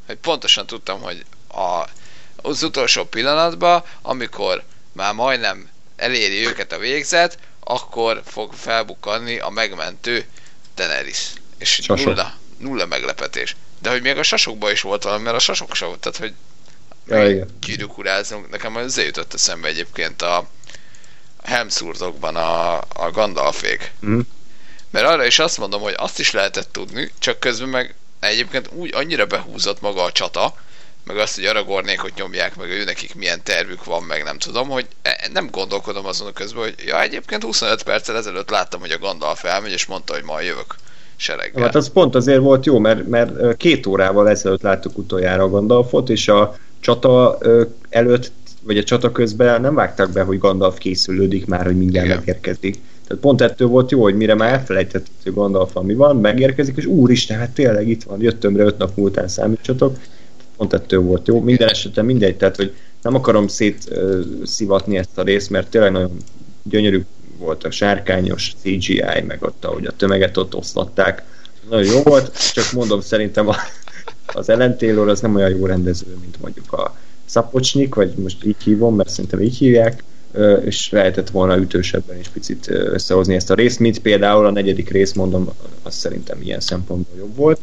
hogy 0.06 0.16
pontosan 0.16 0.66
tudtam, 0.66 1.02
hogy 1.02 1.26
a, 1.48 1.88
az 2.36 2.64
utolsó 2.64 3.04
pillanatban, 3.04 3.84
amikor 4.02 4.64
már 4.92 5.14
majdnem 5.14 5.70
eléri 6.00 6.48
őket 6.48 6.72
a 6.72 6.78
végzet, 6.78 7.38
akkor 7.60 8.22
fog 8.26 8.54
felbukkanni 8.54 9.40
a 9.40 9.50
megmentő 9.50 10.26
Daenerys. 10.76 11.34
És 11.58 11.78
nulla, 11.86 12.38
nulla 12.58 12.86
meglepetés. 12.86 13.56
De 13.82 13.90
hogy 13.90 14.02
még 14.02 14.18
a 14.18 14.24
sasokban 14.24 14.72
is 14.72 14.82
volt 14.82 15.04
valami, 15.04 15.24
mert 15.24 15.36
a 15.36 15.40
sasok 15.40 15.76
sem 15.76 15.88
volt, 15.88 16.00
tehát 16.00 16.18
hogy 16.18 16.34
ja, 17.08 17.46
gyűrűkurázunk. 17.60 18.50
Nekem 18.50 18.76
az 18.76 18.98
jutott 18.98 19.34
eszembe 19.34 19.68
egyébként 19.68 20.22
a 20.22 20.50
Helmszurtokban 21.44 22.36
a, 22.36 22.78
a 22.78 23.12
Gandalfék. 23.12 23.92
Mm. 24.06 24.20
Mert 24.90 25.06
arra 25.06 25.26
is 25.26 25.40
azt 25.40 25.58
mondom, 25.58 25.82
hogy 25.82 25.94
azt 25.98 26.20
is 26.20 26.32
lehetett 26.32 26.72
tudni, 26.72 27.12
csak 27.20 27.40
közben 27.40 27.70
meg 27.70 27.96
egyébként 28.20 28.70
úgy 28.72 28.94
annyira 28.94 29.26
behúzott 29.26 29.82
maga 29.82 30.04
a 30.04 30.12
csata, 30.12 30.56
meg 31.04 31.18
azt, 31.18 31.36
hogy 31.36 31.46
Aragornékot 31.46 32.16
nyomják, 32.16 32.56
meg 32.56 32.70
ő 32.70 32.84
nekik 32.84 33.16
milyen 33.16 33.44
tervük 33.44 33.86
van, 33.86 34.04
meg 34.04 34.24
nem 34.24 34.38
tudom, 34.38 34.70
hogy 34.70 34.88
e, 35.02 35.30
nem 35.34 35.50
gondolkodom 35.52 36.06
azon 36.06 36.34
közben, 36.34 36.64
hogy 36.64 36.76
ja, 36.86 37.02
egyébként 37.02 37.44
25 37.44 37.84
perccel 37.84 38.16
ezelőtt 38.16 38.50
láttam, 38.50 38.80
hogy 38.80 38.92
a 38.92 39.00
Gandalf 39.00 39.44
elmegy, 39.44 39.72
és 39.72 39.86
mondta, 39.86 40.14
hogy 40.14 40.24
majd 40.24 40.46
jövök 40.46 40.76
sereggel. 41.16 41.64
Hát 41.64 41.76
az 41.76 41.92
pont 41.92 42.16
azért 42.16 42.40
volt 42.40 42.66
jó, 42.66 42.80
mert, 42.80 43.08
mert 43.08 43.58
két 43.58 43.86
órával 43.86 44.30
ezelőtt 44.30 44.62
láttuk 44.62 44.98
utoljára 44.98 45.44
a 45.44 45.50
Gandalfot, 45.50 46.10
és 46.10 46.28
a 46.28 46.58
csata 46.80 47.38
előtt, 47.90 48.32
vagy 48.62 48.78
a 48.78 48.84
csata 48.84 49.12
közben 49.12 49.62
nem 49.62 49.76
vágtak 49.76 50.12
be, 50.12 50.22
hogy 50.22 50.40
Gandalf 50.40 50.78
készülődik 50.78 51.46
már, 51.46 51.66
hogy 51.66 51.78
mindjárt 51.78 52.06
Igen. 52.06 52.18
megérkezik. 52.18 52.80
Tehát 53.08 53.24
pont 53.24 53.42
ettől 53.42 53.68
volt 53.68 53.92
jó, 53.92 54.02
hogy 54.02 54.16
mire 54.16 54.36
már 54.36 54.54
elfelejtett, 54.54 55.06
hogy 55.24 55.34
Gandalf 55.34 55.74
mi 55.82 55.94
van, 55.94 56.16
megérkezik, 56.16 56.78
és 56.78 56.86
úristen, 56.86 57.38
hát 57.38 57.50
tényleg 57.50 57.88
itt 57.88 58.04
van, 58.04 58.22
jöttem 58.22 58.56
rá 58.56 58.64
öt 58.64 58.78
nap 58.78 58.96
múltán 58.96 59.28
számítsatok. 59.28 59.98
Pont 60.60 60.74
ettől 60.74 61.02
volt 61.02 61.28
jó. 61.28 61.42
Minden 61.42 61.70
esetben 61.70 62.06
mindegy, 62.06 62.38
tehát 62.38 62.56
hogy 62.56 62.74
nem 63.02 63.16
akarom 63.16 63.48
szétszivatni 63.48 64.98
ezt 64.98 65.18
a 65.18 65.24
részt, 65.24 65.50
mert 65.50 65.70
tényleg 65.70 65.92
nagyon 65.92 66.18
gyönyörű 66.64 67.06
volt 67.38 67.64
a 67.64 67.72
sárkányos 67.72 68.54
CGI, 68.62 69.22
meg 69.28 69.38
ott, 69.42 69.66
ahogy 69.66 69.86
a 69.86 69.92
tömeget 69.92 70.38
ott 70.38 70.56
oszlatták. 70.56 71.24
Nagyon 71.70 71.94
jó 71.94 72.02
volt, 72.02 72.54
csak 72.54 72.72
mondom, 72.72 73.02
szerintem 73.02 73.48
a, 73.48 73.56
az 74.26 74.50
Ellen 74.50 74.78
Taylor 74.78 75.10
az 75.10 75.20
nem 75.20 75.36
olyan 75.36 75.50
jó 75.50 75.66
rendező, 75.66 76.18
mint 76.22 76.42
mondjuk 76.42 76.74
a 76.74 76.98
Szapocsnyik, 77.26 77.96
vagy 77.96 78.14
most 78.16 78.46
így 78.46 78.64
hívom, 78.64 78.96
mert 78.96 79.10
szerintem 79.10 79.42
így 79.42 79.58
hívják, 79.58 80.04
és 80.66 80.90
lehetett 80.90 81.30
volna 81.30 81.58
ütősebben 81.58 82.20
is 82.20 82.28
picit 82.28 82.68
összehozni 82.70 83.36
ezt 83.36 83.50
a 83.50 83.54
részt, 83.54 83.80
mint 83.80 84.00
például 84.00 84.46
a 84.46 84.52
negyedik 84.52 84.90
rész, 84.90 85.14
mondom, 85.14 85.50
az 85.84 85.96
szerintem 85.96 86.42
ilyen 86.42 86.60
szempontból 86.60 87.18
jobb 87.18 87.36
volt. 87.36 87.60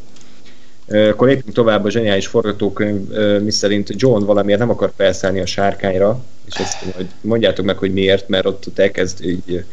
Akkor 0.89 1.29
lépjünk 1.29 1.53
tovább 1.53 1.85
a 1.85 1.91
zseniális 1.91 2.27
forgatókönyv, 2.27 3.09
miszerint 3.43 3.93
John 3.97 4.25
valamiért 4.25 4.59
nem 4.59 4.71
akar 4.71 4.93
felszállni 4.97 5.41
a 5.41 5.47
sárkányra, 5.47 6.25
és 6.47 6.55
ezt 6.55 6.95
majd 6.95 7.07
mondjátok 7.21 7.65
meg, 7.65 7.79
hogy 7.79 7.93
miért, 7.93 8.29
mert 8.29 8.47
ott, 8.47 8.67
ott 8.67 8.79
elkezd 8.79 9.25
így 9.25 9.65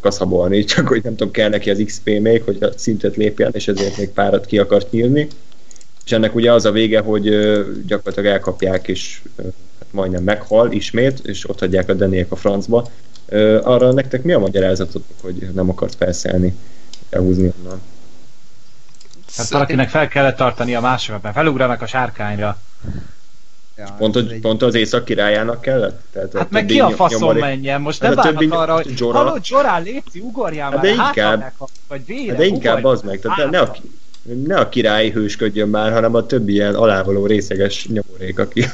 kaszabolni, 0.00 0.64
csak 0.74 0.88
hogy 0.88 1.02
nem 1.02 1.16
tudom, 1.16 1.32
kell 1.32 1.48
neki 1.48 1.70
az 1.70 1.82
XP 1.84 2.18
még, 2.20 2.42
hogy 2.42 2.56
a 2.60 2.70
szintet 2.76 3.16
lépjen, 3.16 3.50
és 3.54 3.68
ezért 3.68 3.96
még 3.96 4.08
párat 4.08 4.46
ki 4.46 4.58
akart 4.58 4.90
nyílni. 4.90 5.28
És 6.04 6.12
ennek 6.12 6.34
ugye 6.34 6.52
az 6.52 6.64
a 6.64 6.70
vége, 6.70 7.00
hogy 7.00 7.22
gyakorlatilag 7.86 8.32
elkapják, 8.32 8.88
és 8.88 9.22
hát 9.78 9.88
majdnem 9.90 10.22
meghal 10.22 10.72
ismét, 10.72 11.20
és 11.24 11.48
ott 11.48 11.58
hagyják 11.58 11.88
a 11.88 11.94
Deniek 11.94 12.32
a 12.32 12.36
francba. 12.36 12.88
Arra 13.62 13.92
nektek 13.92 14.22
mi 14.22 14.32
a 14.32 14.38
magyarázatotok, 14.38 15.16
hogy 15.20 15.48
nem 15.54 15.70
akart 15.70 15.94
felszállni, 15.94 16.56
elhúzni 17.10 17.52
onnan? 17.58 17.80
Hát 19.36 19.48
valakinek 19.48 19.88
fel 19.88 20.08
kellett 20.08 20.36
tartani 20.36 20.74
a 20.74 20.80
másokat, 20.80 21.22
mert 21.22 21.34
felugranak 21.34 21.82
a 21.82 21.86
sárkányra. 21.86 22.58
Ja, 23.76 23.94
pont, 23.98 24.16
egy... 24.16 24.40
pont 24.40 24.62
az 24.62 24.74
észak 24.74 25.04
királyának 25.04 25.60
kellett? 25.60 26.00
Tehát 26.12 26.32
hát 26.36 26.50
meg 26.50 26.66
ki 26.66 26.80
a 26.80 26.90
faszom 26.90 27.20
nyomorik... 27.20 27.42
menjen? 27.42 27.80
Most 27.80 28.02
hát 28.02 28.14
nem 28.14 28.24
várnak 28.24 28.40
többi... 28.40 28.54
arra, 28.54 28.74
hogy 28.74 28.92
Jora... 28.96 29.18
hallod, 29.18 29.40
Jorán, 29.46 29.82
Léci, 29.82 30.20
ugorjál 30.20 30.70
hát 30.70 30.82
már, 30.82 30.82
de 30.82 30.90
inkább, 30.90 31.52
vagy 31.88 32.06
vére, 32.06 32.28
hát 32.28 32.36
de 32.36 32.44
inkább 32.46 32.84
az 32.84 33.02
meg, 33.02 33.20
tehát 33.20 33.50
ne 33.50 33.60
a, 33.60 33.76
ne 34.22 34.56
a 34.56 34.68
király 34.68 35.10
hősködjön 35.10 35.68
már, 35.68 35.92
hanem 35.92 36.14
a 36.14 36.26
többi 36.26 36.52
ilyen 36.52 36.74
alávaló 36.74 37.26
részeges 37.26 37.86
nyomorék, 37.86 38.38
aki 38.38 38.64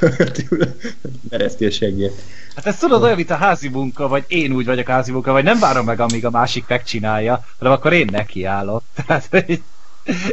mereszti 1.30 1.64
a 1.64 1.70
segélyt. 1.70 2.22
Hát 2.54 2.66
ez 2.66 2.78
tudod 2.78 3.02
olyan, 3.02 3.16
mint 3.16 3.30
a 3.30 3.36
házi 3.36 3.68
munka, 3.68 4.08
vagy 4.08 4.24
én 4.26 4.52
úgy 4.52 4.64
vagyok 4.64 4.88
a 4.88 4.92
házi 4.92 5.12
munka, 5.12 5.32
vagy 5.32 5.44
nem 5.44 5.58
várom 5.58 5.84
meg, 5.84 6.00
amíg 6.00 6.26
a 6.26 6.30
másik 6.30 6.64
megcsinálja, 6.68 7.44
hanem 7.58 7.72
akkor 7.72 7.92
én 7.92 8.08
nekiállok. 8.12 8.82
Tehát 9.06 9.28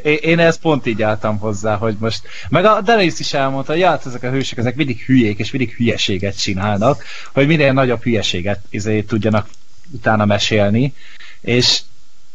én, 0.03 0.39
ezt 0.39 0.59
pont 0.59 0.85
így 0.85 1.01
álltam 1.01 1.37
hozzá, 1.37 1.75
hogy 1.75 1.95
most... 1.99 2.21
Meg 2.49 2.65
a 2.65 2.81
Daenerys 2.81 3.19
is 3.19 3.33
elmondta, 3.33 3.71
hogy 3.71 3.81
hát 3.81 4.05
ezek 4.05 4.23
a 4.23 4.29
hősök, 4.29 4.57
ezek 4.57 4.75
mindig 4.75 4.99
hülyék, 5.01 5.39
és 5.39 5.51
mindig 5.51 5.75
hülyeséget 5.75 6.41
csinálnak, 6.41 7.03
hogy 7.33 7.47
minél 7.47 7.73
nagyobb 7.73 8.03
hülyeséget 8.03 8.59
izé, 8.69 9.01
tudjanak 9.01 9.47
utána 9.91 10.25
mesélni, 10.25 10.93
és 11.41 11.81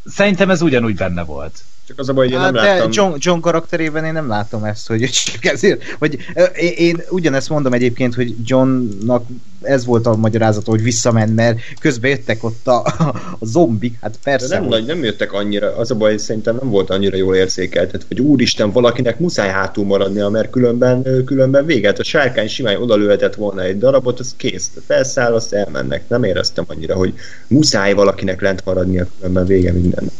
szerintem 0.05 0.51
ez 0.51 0.63
ugyanúgy 0.63 0.95
benne 0.95 1.23
volt. 1.23 1.61
Csak 1.87 1.99
az 1.99 2.09
a 2.09 2.13
baj, 2.13 2.25
hogy 2.25 2.35
én 2.35 2.41
hát, 2.41 2.53
nem 2.53 2.65
láttam... 2.65 2.91
John, 2.93 3.15
John 3.19 3.41
karakterében 3.41 4.05
én 4.05 4.13
nem 4.13 4.29
látom 4.29 4.65
ezt, 4.65 4.87
hogy 4.87 5.11
csak 5.33 5.45
ezért, 5.45 5.83
vagy 5.99 6.19
én, 6.57 6.73
én 6.77 7.03
ugyanezt 7.11 7.49
mondom 7.49 7.73
egyébként, 7.73 8.15
hogy 8.15 8.35
Johnnak 8.45 9.25
ez 9.63 9.85
volt 9.85 10.07
a 10.07 10.17
magyarázat, 10.17 10.67
hogy 10.67 10.83
visszament, 10.83 11.35
mert 11.35 11.59
közben 11.81 12.11
jöttek 12.11 12.45
ott 12.45 12.67
a, 12.67 12.85
a 13.41 13.47
zombik, 13.47 13.99
hát 14.01 14.19
persze. 14.23 14.49
De 14.49 14.59
nem, 14.59 14.69
nagy, 14.69 14.87
nem 14.87 15.05
jöttek 15.05 15.33
annyira, 15.33 15.77
az 15.77 15.91
a 15.91 15.95
baj, 15.95 16.17
szerintem 16.17 16.57
nem 16.61 16.71
volt 16.71 16.91
annyira 16.91 17.17
jól 17.17 17.35
érzékeltet, 17.35 18.05
hogy 18.09 18.21
úristen, 18.21 18.73
valakinek 18.73 19.19
muszáj 19.19 19.51
hátul 19.51 19.85
maradnia, 19.85 20.29
mert 20.29 20.51
különben, 20.51 21.25
különben 21.25 21.67
véget. 21.67 21.99
A 21.99 22.05
sárkány 22.05 22.49
simán 22.49 22.83
odalőhetett 22.83 23.35
volna 23.35 23.63
egy 23.63 23.79
darabot, 23.79 24.21
az 24.21 24.35
kész. 24.37 24.71
Felszáll, 24.87 25.35
azt 25.35 25.53
elmennek. 25.53 26.09
Nem 26.09 26.25
éreztem 26.25 26.65
annyira, 26.69 26.95
hogy 26.95 27.15
muszáj 27.47 27.93
valakinek 27.93 28.41
lent 28.41 28.65
maradnia, 28.65 29.07
különben 29.19 29.47
vége 29.47 29.73
mindennek. 29.73 30.13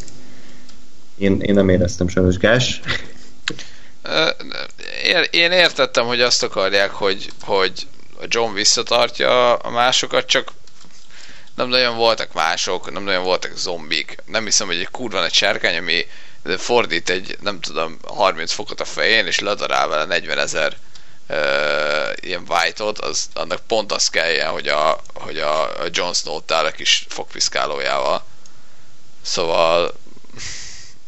Én, 1.17 1.41
én 1.41 1.53
nem 1.53 1.69
éreztem 1.69 2.07
sajnos 2.07 2.37
Gás. 2.37 2.81
Én 5.31 5.51
értettem, 5.51 6.05
hogy 6.05 6.21
azt 6.21 6.43
akarják, 6.43 6.91
hogy, 6.91 7.29
hogy 7.41 7.87
John 8.27 8.53
visszatartja 8.53 9.55
a 9.55 9.69
másokat, 9.69 10.25
csak 10.25 10.51
nem 11.55 11.67
nagyon 11.67 11.95
voltak 11.95 12.33
mások, 12.33 12.91
nem 12.91 13.03
nagyon 13.03 13.23
voltak 13.23 13.57
zombik. 13.57 14.15
Nem 14.25 14.43
hiszem, 14.43 14.67
hogy 14.67 14.79
egy 14.79 14.89
kurva 14.91 15.25
egy 15.25 15.33
sárkány, 15.33 15.77
ami 15.77 16.07
fordít 16.57 17.09
egy, 17.09 17.37
nem 17.41 17.59
tudom, 17.59 17.97
30 18.03 18.51
fokot 18.51 18.81
a 18.81 18.85
fején, 18.85 19.25
és 19.25 19.39
ledarál 19.39 19.87
vele 19.87 20.05
40 20.05 20.37
ezer 20.37 20.77
uh, 21.29 21.37
ilyen 22.15 22.43
white-ot, 22.47 22.99
az, 22.99 23.29
annak 23.33 23.61
pont 23.67 23.91
az 23.91 24.07
kelljen, 24.07 24.49
hogy 24.49 24.67
a, 24.67 24.99
hogy 25.13 25.37
a, 25.37 25.61
a 25.61 25.87
Jon 25.91 26.13
Snow-t 26.13 26.51
a 26.51 26.71
kis 26.71 27.05
fogpiszkálójával. 27.09 28.23
Szóval 29.21 29.93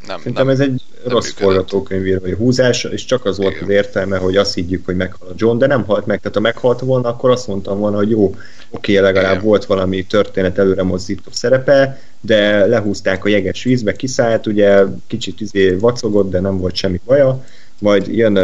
nem, 0.07 0.17
Szerintem 0.17 0.45
nem, 0.45 0.53
ez 0.53 0.59
egy 0.59 0.67
nem 0.69 1.13
rossz 1.13 1.31
forgatókönyvírói 1.31 2.33
húzás, 2.33 2.83
és 2.83 3.05
csak 3.05 3.25
az 3.25 3.37
volt 3.37 3.61
az 3.61 3.69
értelme, 3.69 4.17
hogy 4.17 4.35
azt 4.35 4.53
higgyük, 4.53 4.85
hogy 4.85 4.95
meghal 4.95 5.27
a 5.29 5.33
John, 5.35 5.57
de 5.57 5.67
nem 5.67 5.83
halt 5.83 6.05
meg. 6.05 6.19
Tehát 6.19 6.35
ha 6.35 6.41
meghalt 6.41 6.79
volna, 6.79 7.09
akkor 7.09 7.29
azt 7.29 7.47
mondtam 7.47 7.79
volna, 7.79 7.97
hogy 7.97 8.09
jó, 8.09 8.35
oké, 8.69 8.97
legalább 8.97 9.31
Igen. 9.31 9.43
volt 9.43 9.65
valami 9.65 10.05
történet 10.05 10.57
előre 10.57 10.83
mozdító 10.83 11.29
szerepe, 11.31 11.99
de 12.21 12.65
lehúzták 12.65 13.25
a 13.25 13.29
jeges 13.29 13.63
vízbe, 13.63 13.93
kiszállt, 13.93 14.47
ugye 14.47 14.83
kicsit 15.07 15.41
izé 15.41 15.71
vacogott, 15.71 16.29
de 16.29 16.39
nem 16.39 16.57
volt 16.57 16.75
semmi 16.75 17.01
baja, 17.05 17.43
majd 17.79 18.07
jön, 18.07 18.35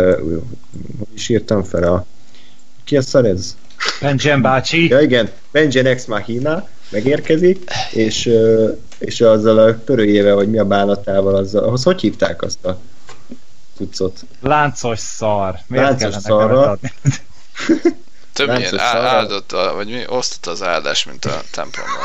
hogy 0.97 1.07
is 1.13 1.29
írtam 1.29 1.63
fel 1.63 1.83
a 1.83 2.05
ki 2.83 2.97
a 2.97 3.01
szar 3.01 3.25
ez? 3.25 3.55
Benjen 4.01 4.41
bácsi. 4.41 4.89
Ja 4.89 4.99
igen, 4.99 5.29
Benjen 5.51 5.85
Ex 5.85 6.05
Machina 6.05 6.67
megérkezik, 6.93 7.69
és 7.91 8.29
és 8.97 9.21
azzal 9.21 9.57
a 9.59 9.83
törőjével, 9.83 10.35
vagy 10.35 10.49
mi 10.49 10.57
a 10.57 10.65
bánatával, 10.65 11.35
azzal, 11.35 11.63
ahhoz 11.63 11.83
hogy 11.83 12.01
hívták 12.01 12.41
azt 12.41 12.65
a 12.65 12.79
cuccot? 13.75 14.19
Láncos 14.41 14.99
szar. 14.99 15.55
Miért 15.67 15.85
Láncos 15.85 16.21
szarra. 16.21 16.77
Több 18.33 18.49
áldott, 18.77 19.51
vagy 19.51 19.87
mi 19.87 20.03
osztott 20.07 20.53
az 20.53 20.63
áldás, 20.63 21.05
mint 21.05 21.25
a 21.25 21.41
templomban. 21.51 22.03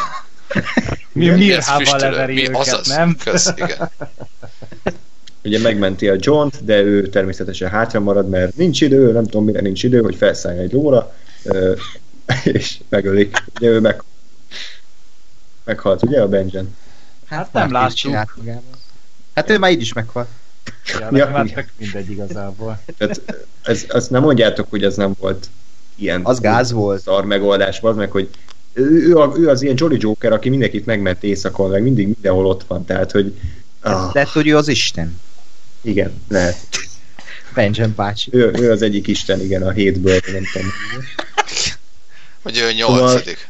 mi 1.12 1.28
mirhával 1.28 1.98
leveri 1.98 2.34
mi, 2.34 2.42
őket, 2.42 2.56
azaz, 2.56 2.86
nem? 2.86 3.16
Kösz, 3.24 3.52
igen. 3.56 3.90
Ugye 5.44 5.58
megmenti 5.58 6.08
a 6.08 6.16
john 6.18 6.48
de 6.62 6.80
ő 6.80 7.08
természetesen 7.08 7.70
hátra 7.70 8.00
marad, 8.00 8.28
mert 8.28 8.56
nincs 8.56 8.80
idő, 8.80 9.12
nem 9.12 9.24
tudom 9.24 9.44
mire 9.44 9.60
nincs 9.60 9.82
idő, 9.82 10.00
hogy 10.00 10.16
felszálljon 10.16 10.64
egy 10.64 10.72
lóra, 10.72 11.14
és 12.44 12.78
megölik. 12.88 13.44
Ugye 13.58 13.68
ő 13.68 13.80
meg, 13.80 14.02
meghalt, 15.68 16.02
ugye 16.02 16.20
a 16.20 16.28
Benjen? 16.28 16.76
Hát, 17.26 17.38
hát 17.38 17.52
nem 17.52 17.72
látjuk. 17.72 18.14
Hát 19.34 19.50
ő 19.50 19.58
már 19.58 19.70
így 19.70 19.80
is 19.80 19.92
meghalt. 19.92 20.28
Ja, 21.00 21.08
ja, 21.12 21.26
hát 21.26 21.66
mindegy 21.76 22.10
igazából. 22.10 22.80
Tehát, 22.98 23.22
ez, 23.62 23.84
azt 23.88 24.10
nem 24.10 24.22
mondjátok, 24.22 24.70
hogy 24.70 24.84
az 24.84 24.96
nem 24.96 25.14
volt 25.18 25.48
ilyen 25.96 26.20
az 26.24 26.40
gáz 26.40 26.72
volt. 26.72 27.02
szar 27.02 27.24
megoldás, 27.24 27.80
az 27.80 27.96
meg, 27.96 28.10
hogy 28.10 28.28
ő, 28.72 28.82
ő, 28.82 29.16
ő, 29.36 29.48
az 29.48 29.62
ilyen 29.62 29.74
Jolly 29.78 29.96
Joker, 30.00 30.32
aki 30.32 30.48
mindenkit 30.48 30.86
megment 30.86 31.22
éjszakon, 31.24 31.70
meg 31.70 31.82
mindig 31.82 32.06
mindenhol 32.06 32.46
ott 32.46 32.64
van, 32.66 32.84
tehát, 32.84 33.10
hogy 33.10 33.38
ah. 33.80 34.12
Lehet, 34.12 34.28
hogy 34.28 34.46
ő 34.46 34.56
az 34.56 34.68
Isten. 34.68 35.20
Igen, 35.80 36.22
lehet. 36.28 36.56
Benjamin 37.54 37.94
bácsi. 37.96 38.30
Ő, 38.32 38.50
ő 38.58 38.70
az 38.70 38.82
egyik 38.82 39.06
Isten, 39.06 39.40
igen, 39.40 39.62
a 39.62 39.70
hétből, 39.70 40.20
nem 40.32 40.44
tudom. 40.52 40.68
Hogy 42.42 42.58
ő 42.58 42.72
nyolcadik. 42.72 43.48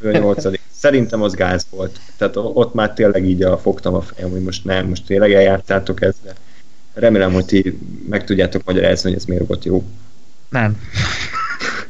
Ő 0.00 0.12
nyolcadik. 0.12 0.60
Szerintem 0.72 1.22
az 1.22 1.34
gáz 1.34 1.66
volt. 1.70 2.00
Tehát 2.16 2.36
ott 2.36 2.74
már 2.74 2.92
tényleg 2.92 3.24
így 3.28 3.42
a, 3.42 3.58
fogtam 3.58 3.94
a 3.94 4.00
fejem, 4.00 4.30
hogy 4.30 4.42
most 4.42 4.64
nem, 4.64 4.86
most 4.86 5.06
tényleg 5.06 5.32
eljátszátok 5.32 6.02
ezt, 6.02 6.16
de 6.24 6.32
remélem, 6.94 7.32
hogy 7.32 7.44
ti 7.44 7.78
meg 8.08 8.24
tudjátok 8.24 8.64
magyarázni, 8.64 9.10
hogy 9.10 9.18
ez 9.18 9.24
miért 9.24 9.46
volt 9.46 9.64
jó. 9.64 9.84
Nem. 10.48 10.80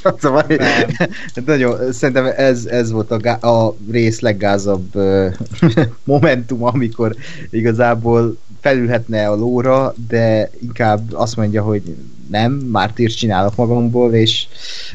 szóval, 0.20 0.44
nem. 0.48 1.10
nagyon, 1.44 1.92
szerintem 1.92 2.32
ez, 2.36 2.66
ez 2.66 2.90
volt 2.90 3.10
a, 3.10 3.16
gá- 3.16 3.44
a 3.44 3.76
rész 3.90 4.20
leggázabb 4.20 4.94
momentum, 6.04 6.64
amikor 6.64 7.16
igazából 7.50 8.38
felülhetne 8.60 9.28
a 9.28 9.34
lóra, 9.34 9.94
de 10.08 10.50
inkább 10.62 11.12
azt 11.12 11.36
mondja, 11.36 11.62
hogy 11.62 11.82
nem, 12.30 12.52
már 12.52 12.92
tírt 12.92 13.16
csinálok 13.16 13.56
magamból, 13.56 14.14
és 14.14 14.46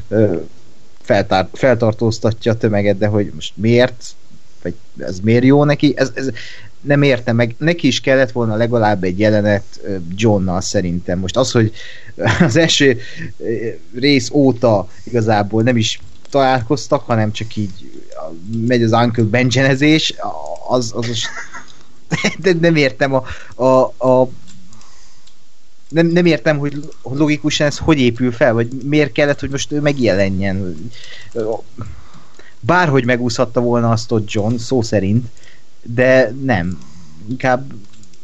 uh, 0.08 0.42
feltár, 1.06 1.48
feltartóztatja 1.54 2.52
a 2.52 2.58
tömeget, 2.58 2.98
de 2.98 3.08
hogy 3.08 3.32
most 3.34 3.54
miért, 3.56 4.06
vagy 4.62 4.74
ez 4.98 5.20
miért 5.20 5.44
jó 5.44 5.64
neki, 5.64 5.94
ez, 5.98 6.12
ez 6.14 6.30
nem 6.82 7.02
értem 7.02 7.36
meg, 7.36 7.56
neki 7.58 7.88
is 7.88 8.00
kellett 8.00 8.32
volna 8.32 8.56
legalább 8.56 9.04
egy 9.04 9.20
jelenet 9.20 9.64
Johnnal 10.16 10.62
szerintem. 10.62 11.20
Most 11.20 11.38
az, 11.38 11.52
hogy 11.52 11.74
az 12.40 12.56
első 12.56 13.00
rész 13.96 14.30
óta 14.32 14.88
igazából 15.04 15.64
nem 15.64 15.78
is 15.78 16.00
találkoztak, 16.30 17.06
hanem 17.06 17.32
csak 17.32 17.56
így 17.56 18.04
megy 18.68 18.84
az 18.84 18.92
Uncle 18.92 19.24
Benjenezés, 19.24 20.16
az, 20.68 20.92
az, 20.96 21.10
az 21.10 21.24
de 22.42 22.54
nem 22.60 22.76
értem 22.76 23.14
a, 23.14 23.24
a, 23.64 24.08
a 24.08 24.30
nem, 25.96 26.08
nem 26.08 26.26
értem, 26.26 26.58
hogy 26.58 26.90
logikusan 27.04 27.68
ez 27.68 27.78
hogy 27.78 28.00
épül 28.00 28.32
fel, 28.32 28.54
vagy 28.54 28.68
miért 28.84 29.12
kellett, 29.12 29.40
hogy 29.40 29.50
most 29.50 29.72
ő 29.72 29.82
megjelenjen. 29.82 30.90
Bárhogy 32.60 33.06
megúszhatta 33.06 33.62
volna 33.62 33.90
azt 33.90 34.12
ott 34.12 34.32
John, 34.32 34.56
szó 34.56 34.82
szerint, 34.82 35.28
de 35.84 36.34
nem. 36.44 36.80
Inkább 37.30 37.72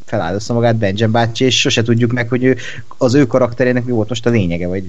feláldozta 0.06 0.54
magát 0.54 0.76
Benjamin 0.76 1.12
bácsi, 1.12 1.46
és 1.46 1.60
sose 1.60 1.82
tudjuk 1.82 2.12
meg, 2.12 2.30
hogy 2.30 2.44
ő, 2.44 2.58
az 2.98 3.14
ő 3.14 3.28
karakterének 3.28 3.86
mi 3.86 3.92
volt 3.92 4.10
most 4.10 4.26
a 4.26 4.30
lényege, 4.30 4.68
vagy 4.68 4.84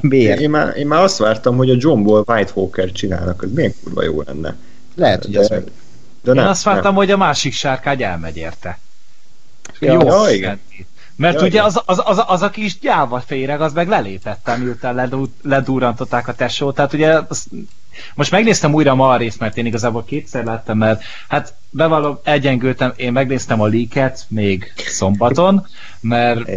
miért. 0.00 0.40
Én 0.40 0.50
már, 0.50 0.76
én 0.76 0.86
már 0.86 1.02
azt 1.02 1.18
vártam, 1.18 1.56
hogy 1.56 1.70
a 1.70 1.76
Johnból 1.78 2.24
White 2.26 2.52
Hawker 2.52 2.92
csinálnak, 2.92 3.42
ez 3.44 3.52
milyen 3.52 3.74
kurva 3.82 4.02
jó 4.02 4.22
lenne. 4.26 4.56
Lehet, 4.94 5.24
hogy 5.24 5.32
de, 5.32 5.40
ez 5.40 5.48
meg... 5.48 5.64
De 6.22 6.30
én 6.30 6.36
nem, 6.36 6.46
azt 6.46 6.62
vártam, 6.62 6.84
nem. 6.84 6.94
hogy 6.94 7.10
a 7.10 7.16
másik 7.16 7.52
sárkány 7.52 8.02
elmegy 8.02 8.36
érte. 8.36 8.78
Ja, 9.78 9.92
jó, 9.92 10.00
ja, 10.00 10.34
igen. 10.34 10.60
Mert 11.16 11.42
ugye 11.42 11.62
az, 11.62 11.82
az, 11.84 12.02
az, 12.04 12.22
az, 12.26 12.42
a 12.42 12.50
kis 12.50 12.78
gyáva 12.78 13.20
féreg, 13.20 13.60
az 13.60 13.72
meg 13.72 13.88
lelépette, 13.88 14.56
miután 14.56 15.10
ledurrantották 15.42 16.28
a 16.28 16.34
tesót. 16.34 16.74
Tehát 16.74 16.92
ugye 16.92 17.20
az, 17.28 17.46
most 18.14 18.30
megnéztem 18.30 18.74
újra 18.74 18.94
ma 18.94 19.08
a 19.08 19.16
részt, 19.16 19.38
mert 19.38 19.56
én 19.56 19.66
igazából 19.66 20.04
kétszer 20.04 20.44
láttam, 20.44 20.78
mert 20.78 21.02
hát 21.28 21.54
bevallom, 21.70 22.18
egyengültem, 22.24 22.92
én 22.96 23.12
megnéztem 23.12 23.60
a 23.60 23.66
líket 23.66 24.24
még 24.28 24.72
szombaton, 24.76 25.66
mert 26.00 26.50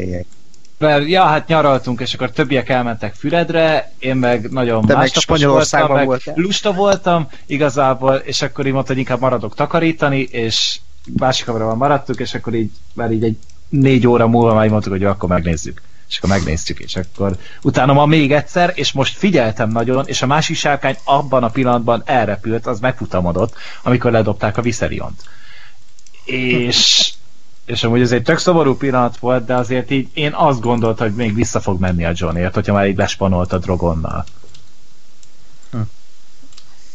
mert 0.77 1.07
ja, 1.07 1.23
hát 1.23 1.47
nyaraltunk, 1.47 2.01
és 2.01 2.13
akkor 2.13 2.31
többiek 2.31 2.69
elmentek 2.69 3.13
Füredre, 3.13 3.91
én 3.99 4.15
meg 4.15 4.51
nagyon 4.51 4.85
De 4.85 4.95
meg 4.95 5.07
Spanyolországban 5.07 5.87
voltam, 5.89 6.07
meg 6.07 6.07
voltál. 6.07 6.43
lusta 6.43 6.73
voltam 6.73 7.29
igazából, 7.45 8.15
és 8.15 8.41
akkor 8.41 8.65
így 8.65 8.73
mondta, 8.73 8.91
hogy 8.91 9.01
inkább 9.01 9.19
maradok 9.19 9.55
takarítani, 9.55 10.19
és 10.19 10.79
másik 11.17 11.45
maradtuk, 11.75 12.19
és 12.19 12.33
akkor 12.33 12.53
így 12.53 12.71
már 12.93 13.11
így 13.11 13.23
egy 13.23 13.37
négy 13.69 14.07
óra 14.07 14.27
múlva 14.27 14.53
már 14.53 14.69
mondtuk, 14.69 14.91
hogy 14.91 15.03
akkor 15.03 15.29
megnézzük. 15.29 15.81
És 16.09 16.17
akkor 16.17 16.29
megnéztük, 16.29 16.79
és 16.79 16.95
akkor 16.95 17.37
utána 17.61 17.93
ma 17.93 18.05
még 18.05 18.31
egyszer, 18.31 18.71
és 18.75 18.91
most 18.91 19.17
figyeltem 19.17 19.69
nagyon, 19.69 20.07
és 20.07 20.21
a 20.21 20.25
másik 20.25 20.55
sárkány 20.55 20.97
abban 21.03 21.43
a 21.43 21.49
pillanatban 21.49 22.03
elrepült, 22.05 22.65
az 22.65 22.79
megfutamodott, 22.79 23.55
amikor 23.83 24.11
ledobták 24.11 24.57
a 24.57 24.61
Viseriont. 24.61 25.23
És 26.25 27.11
és 27.69 27.83
amúgy 27.83 28.01
ez 28.01 28.11
egy 28.11 28.23
tök 28.23 28.37
szomorú 28.37 28.77
pillanat 28.77 29.17
volt, 29.17 29.45
de 29.45 29.55
azért 29.55 29.91
így 29.91 30.09
én 30.13 30.33
azt 30.33 30.59
gondoltam, 30.59 31.07
hogy 31.07 31.15
még 31.15 31.35
vissza 31.35 31.59
fog 31.59 31.79
menni 31.79 32.05
a 32.05 32.11
Johnért, 32.13 32.53
hogyha 32.53 32.73
már 32.73 32.87
így 32.87 32.97
lespanolt 32.97 33.53
a 33.53 33.57
Drogonnal. 33.57 34.25
Hm. 35.71 35.77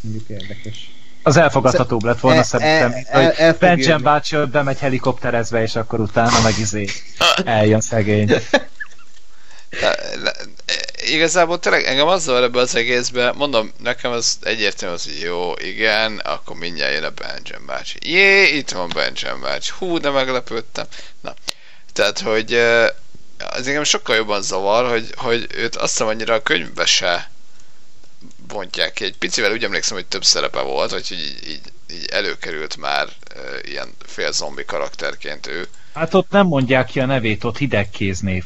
Mondjuk 0.00 0.28
érdekes. 0.28 0.90
Az 1.26 1.36
elfogadhatóbb 1.36 2.04
lett 2.04 2.20
volna 2.20 2.40
e, 2.40 2.42
szerintem, 2.42 2.94
e, 3.06 3.46
hogy 3.46 3.56
Benjen 3.56 4.02
bácsi 4.02 4.36
ott 4.36 4.48
bemegy 4.48 4.78
helikopterezve, 4.78 5.62
és 5.62 5.76
akkor 5.76 6.00
utána 6.00 6.40
meg 6.40 6.58
izé 6.58 6.88
eljön 7.44 7.80
szegény. 7.80 8.30
igazából 11.10 11.58
tényleg 11.58 11.84
engem 11.84 12.06
az 12.06 12.22
zavar 12.22 12.42
ebbe 12.42 12.60
az 12.60 12.74
egészbe, 12.74 13.32
mondom, 13.32 13.72
nekem 13.82 14.12
az 14.12 14.38
egyértelmű 14.42 14.94
az, 14.94 15.04
hogy 15.04 15.20
jó, 15.20 15.52
igen, 15.58 16.18
akkor 16.18 16.56
mindjárt 16.56 16.92
jön 16.92 17.04
a 17.04 17.10
Benjen 17.10 17.66
bácsi. 17.66 17.98
Jé, 18.00 18.56
itt 18.56 18.70
van 18.70 18.90
Benjen 18.94 19.40
bácsi. 19.40 19.72
Hú, 19.78 19.98
de 19.98 20.10
meglepődtem. 20.10 20.86
Na, 21.20 21.34
tehát, 21.92 22.20
hogy 22.20 22.54
az 23.38 23.66
engem 23.66 23.84
sokkal 23.84 24.16
jobban 24.16 24.42
zavar, 24.42 24.90
hogy, 24.90 25.08
hogy 25.16 25.46
őt 25.54 25.76
azt 25.76 25.92
hiszem 25.92 26.06
annyira 26.06 26.34
a 26.34 26.42
könyvbe 26.42 26.86
se 26.86 27.30
bontják 28.46 28.92
ki. 28.92 29.04
Egy 29.04 29.16
picivel 29.16 29.52
úgy 29.52 29.64
emlékszem, 29.64 29.96
hogy 29.96 30.06
több 30.06 30.24
szerepe 30.24 30.60
volt, 30.60 30.92
hogy 30.92 31.06
így, 31.10 31.48
így, 31.48 31.60
így 31.90 32.06
előkerült 32.10 32.76
már 32.76 33.08
uh, 33.36 33.70
ilyen 33.70 33.94
fél 34.06 34.32
zombi 34.32 34.64
karakterként 34.64 35.46
ő. 35.46 35.68
Hát 35.94 36.14
ott 36.14 36.30
nem 36.30 36.46
mondják 36.46 36.86
ki 36.86 37.00
a 37.00 37.06
nevét, 37.06 37.44
ott 37.44 37.58
hidegkéz 37.58 38.20
név, 38.20 38.44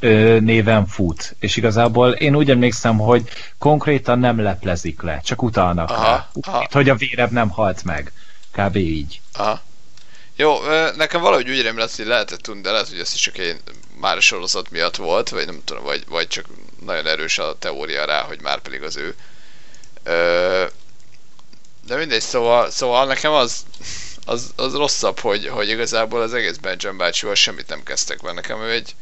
ö, 0.00 0.38
néven 0.40 0.86
fut. 0.86 1.34
És 1.38 1.56
igazából 1.56 2.12
én 2.12 2.36
úgy 2.36 2.50
emlékszem, 2.50 2.98
hogy 2.98 3.28
konkrétan 3.58 4.18
nem 4.18 4.40
leplezik 4.40 5.02
le, 5.02 5.20
csak 5.24 5.42
utalnak 5.42 5.90
Aha, 5.90 6.02
rá. 6.02 6.28
aha. 6.40 6.58
Úgy, 6.58 6.72
hogy 6.72 6.88
a 6.88 6.94
véreb 6.94 7.30
nem 7.30 7.48
halt 7.48 7.84
meg. 7.84 8.12
Kb. 8.52 8.76
így. 8.76 9.20
Aha. 9.32 9.62
Jó, 10.36 10.56
nekem 10.96 11.20
valahogy 11.20 11.50
úgy 11.50 11.62
rémlett, 11.62 11.96
hogy 11.96 12.06
lehetett 12.06 12.40
tudni, 12.40 12.60
de 12.60 12.70
lehet, 12.70 12.88
hogy 12.88 12.98
ez 12.98 13.14
is 13.14 13.20
csak 13.20 13.38
én 13.38 13.56
már 14.00 14.16
a 14.16 14.20
sorozat 14.20 14.70
miatt 14.70 14.96
volt, 14.96 15.28
vagy 15.28 15.46
nem 15.46 15.60
tudom, 15.64 15.82
vagy, 15.82 16.04
vagy 16.08 16.28
csak 16.28 16.46
nagyon 16.84 17.06
erős 17.06 17.38
a 17.38 17.56
teória 17.58 18.04
rá, 18.04 18.22
hogy 18.22 18.40
már 18.42 18.60
pedig 18.60 18.82
az 18.82 18.96
ő. 18.96 19.14
De 21.86 21.96
mindegy, 21.96 22.20
szóval, 22.20 22.70
szóval 22.70 23.06
nekem 23.06 23.32
az, 23.32 23.64
az, 24.24 24.52
az 24.56 24.74
rosszabb, 24.74 25.18
hogy, 25.18 25.48
hogy 25.48 25.68
igazából 25.68 26.22
az 26.22 26.34
egész 26.34 26.56
Benjamin 26.56 26.98
bácsival 26.98 27.34
semmit 27.34 27.68
nem 27.68 27.82
kezdtek 27.82 28.20
vele. 28.20 28.34
Nekem 28.34 28.60
ő 28.60 28.70
egy, 28.70 28.94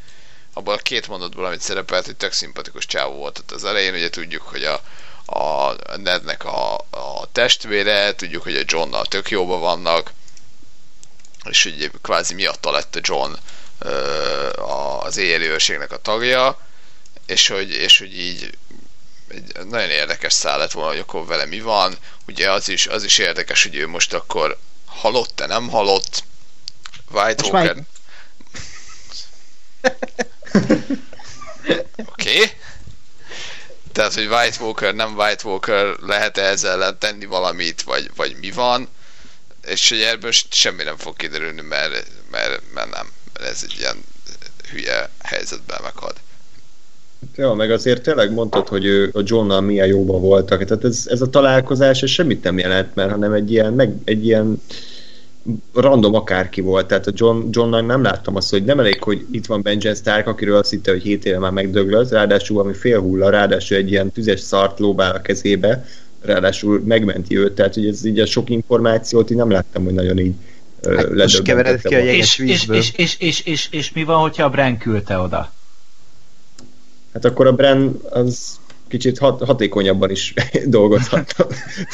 abból 0.53 0.75
a 0.75 0.79
két 0.79 1.09
mondatból, 1.09 1.45
amit 1.45 1.61
szerepelt, 1.61 2.05
hogy 2.07 2.17
tök 2.17 2.33
szimpatikus 2.33 2.87
csávó 2.87 3.13
volt. 3.15 3.33
Tehát 3.35 3.51
az 3.53 3.65
elején 3.65 3.95
ugye 3.95 4.11
tudjuk, 4.11 4.43
hogy 4.43 4.65
a, 4.65 4.81
a 5.39 5.75
Nednek 5.97 6.45
a, 6.45 6.75
a 6.75 7.29
testvére, 7.33 8.15
tudjuk, 8.15 8.43
hogy 8.43 8.57
a 8.57 8.63
Johnnal 8.67 9.05
tök 9.05 9.31
jóban 9.31 9.61
vannak, 9.61 10.13
és 11.49 11.63
hogy 11.63 11.91
kvázi 12.03 12.35
miatta 12.35 12.71
lett 12.71 12.97
a 12.97 13.01
John 13.03 13.33
az 15.05 15.17
éjjeli 15.17 15.49
a 15.89 15.97
tagja, 16.03 16.59
és 17.27 17.49
hogy, 17.49 17.71
és 17.71 17.99
hogy 17.99 18.19
így 18.19 18.51
egy 19.29 19.67
nagyon 19.67 19.91
érdekes 19.91 20.33
szál 20.33 20.59
lett 20.59 20.73
volna, 20.73 20.91
hogy 20.91 20.99
akkor 20.99 21.27
vele 21.27 21.45
mi 21.45 21.61
van. 21.61 21.97
Ugye 22.27 22.51
az 22.51 22.69
is, 22.69 22.87
az 22.87 23.05
is 23.05 23.19
érdekes, 23.19 23.63
hogy 23.63 23.75
ő 23.75 23.89
most 23.89 24.13
akkor 24.13 24.59
halott-e, 24.85 25.47
nem 25.47 25.69
halott. 25.69 26.25
White 27.11 27.43
Most 27.43 27.53
Walker... 27.53 27.77
Oké. 32.13 32.35
Okay. 32.35 32.53
Tehát, 33.93 34.15
hogy 34.15 34.27
White 34.27 34.65
Walker, 34.65 34.95
nem 34.95 35.17
White 35.17 35.49
Walker, 35.49 35.97
lehet-e 36.01 36.43
ezzel 36.43 36.73
ellen 36.73 36.99
tenni 36.99 37.25
valamit, 37.25 37.83
vagy, 37.83 38.11
vagy 38.17 38.37
mi 38.37 38.51
van, 38.51 38.89
és 39.67 39.89
hogy 39.89 40.03
ebből 40.03 40.33
semmi 40.51 40.83
nem 40.83 40.97
fog 40.97 41.17
kiderülni, 41.17 41.61
mert, 41.61 42.07
mert, 42.31 42.73
mert 42.73 42.91
nem. 42.91 43.13
Mert 43.33 43.47
ez 43.47 43.61
egy 43.63 43.79
ilyen 43.79 44.05
hülye 44.71 45.11
helyzetben 45.23 45.83
meghad. 45.83 46.17
Ja, 47.37 47.53
meg 47.53 47.71
azért 47.71 48.03
tényleg 48.03 48.33
mondtad, 48.33 48.69
hogy 48.69 48.85
ő 48.85 49.11
a 49.13 49.21
Johnnal 49.25 49.61
milyen 49.61 49.87
jóban 49.87 50.21
voltak. 50.21 50.65
Tehát 50.65 50.85
ez, 50.85 51.07
ez 51.11 51.21
a 51.21 51.31
találkozás 51.31 52.03
ez 52.03 52.11
semmit 52.11 52.43
nem 52.43 52.59
jelent, 52.59 52.95
mert 52.95 53.11
hanem 53.11 53.33
egy 53.33 53.51
ilyen, 53.51 53.73
meg, 53.73 53.95
egy 54.05 54.25
ilyen 54.25 54.61
random 55.75 56.15
akárki 56.15 56.61
volt. 56.61 56.87
Tehát 56.87 57.07
a 57.07 57.13
John, 57.15 57.49
Johnnal 57.51 57.81
nem 57.81 58.03
láttam 58.03 58.37
azt, 58.37 58.51
hogy 58.51 58.65
nem 58.65 58.79
elég, 58.79 59.03
hogy 59.03 59.27
itt 59.31 59.47
van 59.47 59.63
Benjamin 59.63 59.99
Stark, 59.99 60.27
akiről 60.27 60.57
azt 60.57 60.71
hitte, 60.71 60.91
hogy 60.91 61.03
7 61.03 61.25
éve 61.25 61.39
már 61.39 61.53
megdöglött, 61.53 62.11
ráadásul 62.11 62.57
valami 62.57 62.75
félhulla, 62.75 63.31
ráadásul 63.31 63.77
egy 63.77 63.91
ilyen 63.91 64.11
tüzes 64.11 64.41
szart 64.41 64.79
lóbál 64.79 65.15
a 65.15 65.21
kezébe, 65.21 65.85
ráadásul 66.21 66.83
megmenti 66.85 67.39
őt, 67.39 67.53
tehát 67.53 67.75
hogy 67.75 67.87
ez 67.87 68.05
így 68.05 68.21
a 68.21 68.27
sok 68.27 68.51
információt 68.51 69.31
így 69.31 69.37
nem 69.37 69.51
láttam, 69.51 69.85
hogy 69.85 69.95
nagyon 69.95 70.19
így 70.19 70.35
Hát 70.83 71.15
most 71.15 71.43
kevered 71.43 71.83
ledöbbentette 71.83 71.89
ki 71.89 71.95
a 71.95 71.99
jeges 71.99 72.39
És, 72.39 72.39
és, 72.39 72.45
vízből. 72.45 72.77
és, 72.77 72.93
és, 72.97 73.17
és, 73.19 73.41
és, 73.45 73.69
és, 73.71 73.93
mi 73.93 74.05
van, 74.05 74.21
hogyha 74.21 74.45
a 74.45 74.51
Bran 74.51 74.79
küldte 74.79 75.19
oda? 75.19 75.53
Hát 77.17 77.25
akkor 77.25 77.47
a 77.47 77.53
Bren 77.53 78.01
az 78.11 78.59
kicsit 78.89 79.19
hat, 79.19 79.45
hatékonyabban 79.45 80.11
is 80.11 80.35
dolgozhatna. 80.67 81.47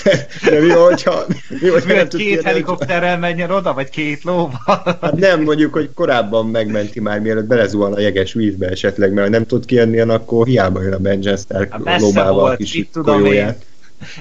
De, 0.05 0.27
de 0.51 0.61
mi 0.61 0.71
hogyha, 0.71 1.25
mi, 1.49 1.69
nem 1.69 1.73
hogy 1.73 2.09
tud 2.09 2.21
két 2.21 2.29
kijönni, 2.29 2.45
helikopterrel 2.45 3.19
menjen 3.19 3.51
oda, 3.51 3.75
vagy 3.75 3.91
két 3.91 4.23
lóval? 4.23 4.99
Hát 5.01 5.17
nem, 5.17 5.43
mondjuk, 5.43 5.73
hogy 5.73 5.91
korábban 5.95 6.47
megmenti 6.47 7.01
már, 7.01 7.21
mielőtt 7.21 7.45
belezuhan 7.45 7.93
a 7.93 8.01
jeges 8.01 8.33
vízbe 8.33 8.69
esetleg, 8.69 9.13
mert 9.13 9.27
ha 9.27 9.33
nem 9.33 9.47
tud 9.47 9.65
kijönni, 9.65 10.01
akkor 10.01 10.47
hiába 10.47 10.83
jön 10.83 10.93
a 10.93 10.99
Benjen 10.99 11.37
Stark 11.37 11.73
Hát 11.73 11.85
messze 11.85 12.05
lóbával 12.05 12.39
a 12.39 12.41
volt, 12.41 12.57
kis 12.57 12.87
tudom 12.93 13.25
én. 13.25 13.57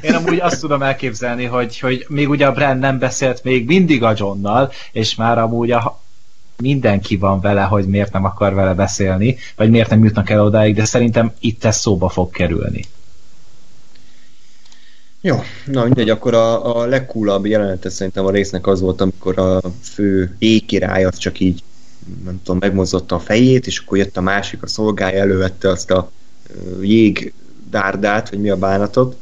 Én 0.02 0.14
amúgy 0.14 0.40
azt 0.40 0.60
tudom 0.60 0.82
elképzelni, 0.82 1.46
hogy, 1.46 1.80
hogy 1.80 2.06
még 2.08 2.30
ugye 2.30 2.46
a 2.46 2.52
Bran 2.52 2.78
nem 2.78 3.00
beszélt 3.00 3.44
még 3.44 3.66
mindig 3.66 4.04
a 4.04 4.14
Johnnal, 4.18 4.72
és 4.92 5.16
már 5.16 5.38
amúgy 5.38 5.72
a, 5.72 6.02
mindenki 6.62 7.18
van 7.18 7.40
vele, 7.40 7.62
hogy 7.62 7.86
miért 7.86 8.14
nem 8.14 8.26
akar 8.26 8.54
vele 8.54 8.74
beszélni, 8.74 9.38
vagy 9.56 9.70
miért 9.70 9.90
nem 9.90 10.04
jutnak 10.04 10.30
el 10.30 10.44
odáig, 10.44 10.76
de 10.76 10.86
szerintem 10.86 11.32
itt 11.40 11.64
ez 11.64 11.78
szóba 11.78 12.10
fog 12.10 12.30
kerülni. 12.30 12.86
Jó, 15.22 15.40
na 15.66 15.84
mindegy, 15.84 16.10
akkor 16.10 16.34
a, 16.34 16.78
a 16.78 16.86
legcoolabb 16.86 17.46
jelenete 17.46 17.90
szerintem 17.90 18.26
a 18.26 18.32
résznek 18.32 18.68
az 18.68 18.82
volt, 18.82 19.02
amikor 19.02 19.40
a 19.40 19.62
fő 19.82 20.36
ékirály 20.40 21.06
az 21.06 21.18
csak 21.18 21.40
így 21.40 21.64
nem 22.24 22.42
tudom, 22.44 22.60
megmozdotta 22.60 23.16
a 23.16 23.20
fejét, 23.20 23.68
és 23.68 23.80
akkor 23.80 23.98
jött 23.98 24.18
a 24.18 24.22
másik, 24.22 24.64
a 24.64 24.68
szolgája, 24.68 25.20
elővette 25.20 25.70
azt 25.70 25.92
a 25.92 26.12
jégdárdát, 26.82 28.30
vagy 28.30 28.40
mi 28.40 28.50
a 28.50 28.58
bánatot, 28.58 29.16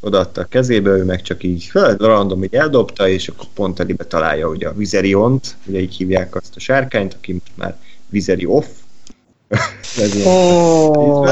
odaadta 0.00 0.40
a 0.40 0.44
kezébe, 0.44 0.90
ő 0.90 1.04
meg 1.04 1.22
csak 1.22 1.42
így 1.42 1.64
föl, 1.64 1.96
random 1.96 2.44
így 2.44 2.54
eldobta, 2.54 3.08
és 3.08 3.28
akkor 3.28 3.46
pont 3.54 3.80
elébe 3.80 4.04
találja 4.04 4.48
ugye 4.48 4.68
a 4.68 4.74
Vizeriont, 4.74 5.56
ugye 5.64 5.78
így 5.80 5.96
hívják 5.96 6.34
azt 6.34 6.56
a 6.56 6.60
sárkányt, 6.60 7.14
aki 7.14 7.32
most 7.32 7.52
már 7.54 7.76
Vizeri 8.08 8.44
off. 8.46 8.66
Ez 9.98 10.14
ilyen- 10.14 10.26
Oh. 10.28 11.28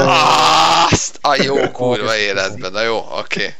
Azt 0.91 1.17
a 1.21 1.41
jó 1.43 1.55
kurva 1.71 2.15
életben. 2.17 2.71
Na 2.71 2.81
jó, 2.81 2.95
oké. 2.97 3.39
Okay. 3.39 3.53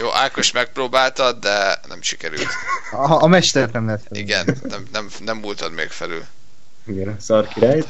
Jó, 0.00 0.08
Ákos 0.12 0.52
megpróbáltad, 0.52 1.38
de 1.38 1.80
nem 1.88 2.02
sikerült. 2.02 2.46
A, 2.92 3.22
a 3.22 3.26
mestert 3.26 3.72
nem 3.72 3.86
fel. 3.86 3.98
Igen, 4.10 4.56
nem, 4.68 4.82
nem, 4.92 5.08
nem 5.24 5.36
múltad 5.36 5.72
még 5.72 5.88
felül. 5.88 6.22
Igen, 6.86 7.16
szar 7.18 7.48
királyt. 7.48 7.86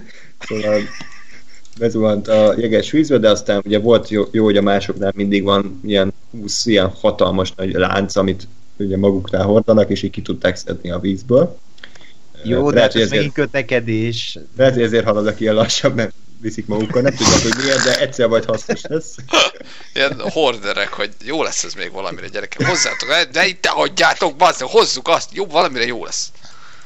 szóval 0.48 0.80
bezuhant 1.78 2.28
a 2.28 2.54
jeges 2.56 2.90
vízbe, 2.90 3.18
de 3.18 3.30
aztán 3.30 3.62
ugye 3.64 3.78
volt 3.78 4.08
jó, 4.08 4.24
jó, 4.30 4.44
hogy 4.44 4.56
a 4.56 4.62
másoknál 4.62 5.12
mindig 5.14 5.42
van 5.42 5.80
ilyen 5.84 6.12
20 6.30 6.66
ilyen 6.66 6.88
hatalmas 6.88 7.52
nagy 7.56 7.72
lánc, 7.72 8.16
amit 8.16 8.48
ugye 8.76 8.96
maguknál 8.96 9.44
hordanak, 9.44 9.90
és 9.90 10.02
így 10.02 10.10
ki 10.10 10.22
tudták 10.22 10.56
szedni 10.56 10.90
a 10.90 10.98
vízből. 10.98 11.58
Jó, 12.42 12.70
de 12.70 12.74
lehet, 12.74 12.92
hát 12.92 13.02
ez 13.02 13.06
ezért, 13.06 13.10
megint 13.10 13.32
kötekedés. 13.32 14.38
lehet, 14.56 14.74
hogy 14.74 14.82
ezért 14.82 15.04
haladnak 15.04 15.40
ilyen 15.40 15.54
lassabb, 15.54 15.94
mert 15.94 16.12
viszik 16.40 16.66
magukkal, 16.66 17.02
nem 17.02 17.14
tudják, 17.14 17.42
hogy 17.42 17.54
miért, 17.62 17.84
de 17.84 18.00
egyszer 18.00 18.28
vagy 18.28 18.44
hasznos 18.44 18.80
lesz. 18.82 19.14
Ilyen 19.94 20.20
horderek, 20.20 20.92
hogy 20.92 21.10
jó 21.24 21.42
lesz 21.42 21.64
ez 21.64 21.74
még 21.74 21.92
valamire, 21.92 22.28
gyerekek. 22.28 22.66
Hozzátok, 22.66 23.30
de 23.32 23.46
itt 23.46 23.66
hagyjátok, 23.66 24.36
bazd, 24.36 24.60
hozzuk 24.60 25.08
azt, 25.08 25.28
jó, 25.32 25.46
valamire 25.46 25.84
jó 25.84 26.04
lesz. 26.04 26.30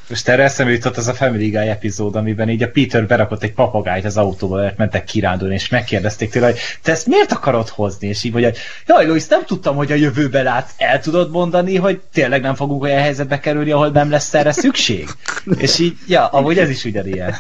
Most 0.08 0.28
erre 0.28 0.42
eszembe 0.42 0.72
jutott 0.72 0.96
az 0.96 1.08
a 1.08 1.14
Family 1.14 1.48
Guy 1.48 1.68
epizód, 1.68 2.16
amiben 2.16 2.48
így 2.48 2.62
a 2.62 2.70
Peter 2.70 3.06
berakott 3.06 3.42
egy 3.42 3.52
papagájt 3.52 4.04
az 4.04 4.16
autóba, 4.16 4.56
mert 4.56 4.76
mentek 4.76 5.04
kirándulni, 5.04 5.54
és 5.54 5.68
megkérdezték 5.68 6.30
tőle, 6.30 6.46
hogy 6.46 6.58
te 6.82 6.92
ezt 6.92 7.06
miért 7.06 7.32
akarod 7.32 7.68
hozni? 7.68 8.08
És 8.08 8.24
így 8.24 8.32
mondja, 8.32 8.50
hogy 8.50 8.58
jaj, 8.86 9.06
Louis, 9.06 9.26
nem 9.26 9.44
tudtam, 9.44 9.76
hogy 9.76 9.92
a 9.92 9.94
jövőbe 9.94 10.42
látsz. 10.42 10.72
El 10.76 11.00
tudod 11.00 11.30
mondani, 11.30 11.76
hogy 11.76 12.00
tényleg 12.12 12.40
nem 12.40 12.54
fogunk 12.54 12.82
olyan 12.82 13.00
helyzetbe 13.00 13.40
kerülni, 13.40 13.70
ahol 13.70 13.88
nem 13.88 14.10
lesz 14.10 14.34
erre 14.34 14.52
szükség? 14.52 15.08
és 15.58 15.78
így, 15.78 15.96
ja, 16.06 16.26
amúgy 16.26 16.58
ez 16.58 16.68
is 16.68 16.84
ugyanilyen. 16.84 17.34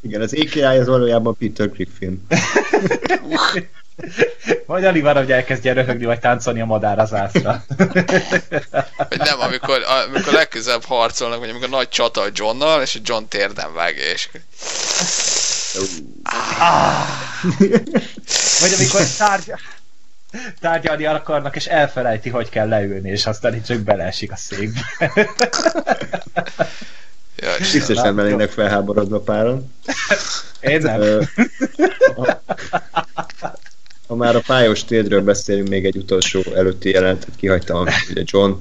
Igen, 0.00 0.20
az 0.20 0.34
AKI 0.40 0.62
az 0.62 0.86
valójában 0.86 1.36
Peter 1.38 1.70
Griffin. 1.70 2.26
Vagy 4.66 4.84
alig 4.84 5.02
van, 5.02 5.16
hogy 5.16 5.32
elkezdjen 5.32 5.74
röhögni, 5.74 6.04
vagy 6.04 6.18
táncolni 6.18 6.60
a 6.60 6.64
madár 6.64 6.98
az 6.98 7.14
ászra. 7.14 7.64
Vagy 9.08 9.18
nem, 9.18 9.40
amikor, 9.40 9.82
amikor 9.82 10.32
legközelebb 10.32 10.84
harcolnak, 10.84 11.38
vagy 11.38 11.50
amikor 11.50 11.68
nagy 11.68 11.88
csata 11.88 12.20
a 12.20 12.28
Johnnal, 12.32 12.82
és 12.82 12.94
a 12.94 13.00
John 13.04 13.24
térden 13.28 13.74
vágja, 13.74 14.04
és 14.04 14.28
Vagy 18.60 18.72
amikor 18.76 19.06
tárgy... 19.18 19.52
tárgyalni 20.60 21.04
akarnak, 21.04 21.56
és 21.56 21.66
elfelejti, 21.66 22.30
hogy 22.30 22.48
kell 22.48 22.68
leülni, 22.68 23.10
és 23.10 23.26
aztán 23.26 23.54
így 23.54 23.64
csak 23.64 23.78
beleesik 23.78 24.32
a 24.32 24.36
székbe. 24.36 24.80
ja, 27.36 27.54
és 27.58 27.72
Biztos 27.72 27.96
nem 27.96 28.16
lennének 28.16 28.50
felháborodva 28.50 29.20
páran. 29.20 29.74
Én 30.60 30.80
nem. 30.80 31.00
Ha, 34.06 34.14
már 34.14 34.36
a 34.36 34.42
pályos 34.46 34.84
térdről 34.84 35.22
beszélünk, 35.22 35.68
még 35.68 35.84
egy 35.84 35.96
utolsó 35.96 36.42
előtti 36.54 36.90
jelenetet 36.90 37.36
kihagytam, 37.36 37.76
amit 37.76 37.92
ugye 38.10 38.22
John, 38.24 38.52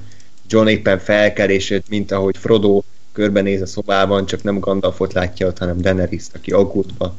John 0.48 0.68
éppen 0.68 1.00
felkel, 1.00 1.50
és 1.50 1.80
mint 1.90 2.12
ahogy 2.12 2.38
Frodo 2.38 2.82
körbenéz 3.12 3.62
a 3.62 3.66
szobában, 3.66 4.26
csak 4.26 4.44
nem 4.44 4.60
Gandalfot 4.60 5.14
látja 5.14 5.48
ott, 5.48 5.58
hanem 5.58 5.78
daenerys 5.78 6.24
aki 6.34 6.52
aggódva 6.52 7.16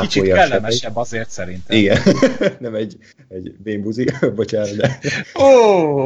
Kicsit 0.00 0.22
ápolja 0.22 0.34
sebeit. 0.34 0.50
kellemesebb 0.50 0.96
azért 0.96 1.30
szerintem. 1.30 1.76
Igen, 1.76 2.02
nem 2.58 2.74
egy, 2.74 2.96
egy 3.28 3.54
bénbuzi, 3.58 4.06
bocsánat, 4.36 4.76
de 4.76 4.98
Ó, 5.42 6.04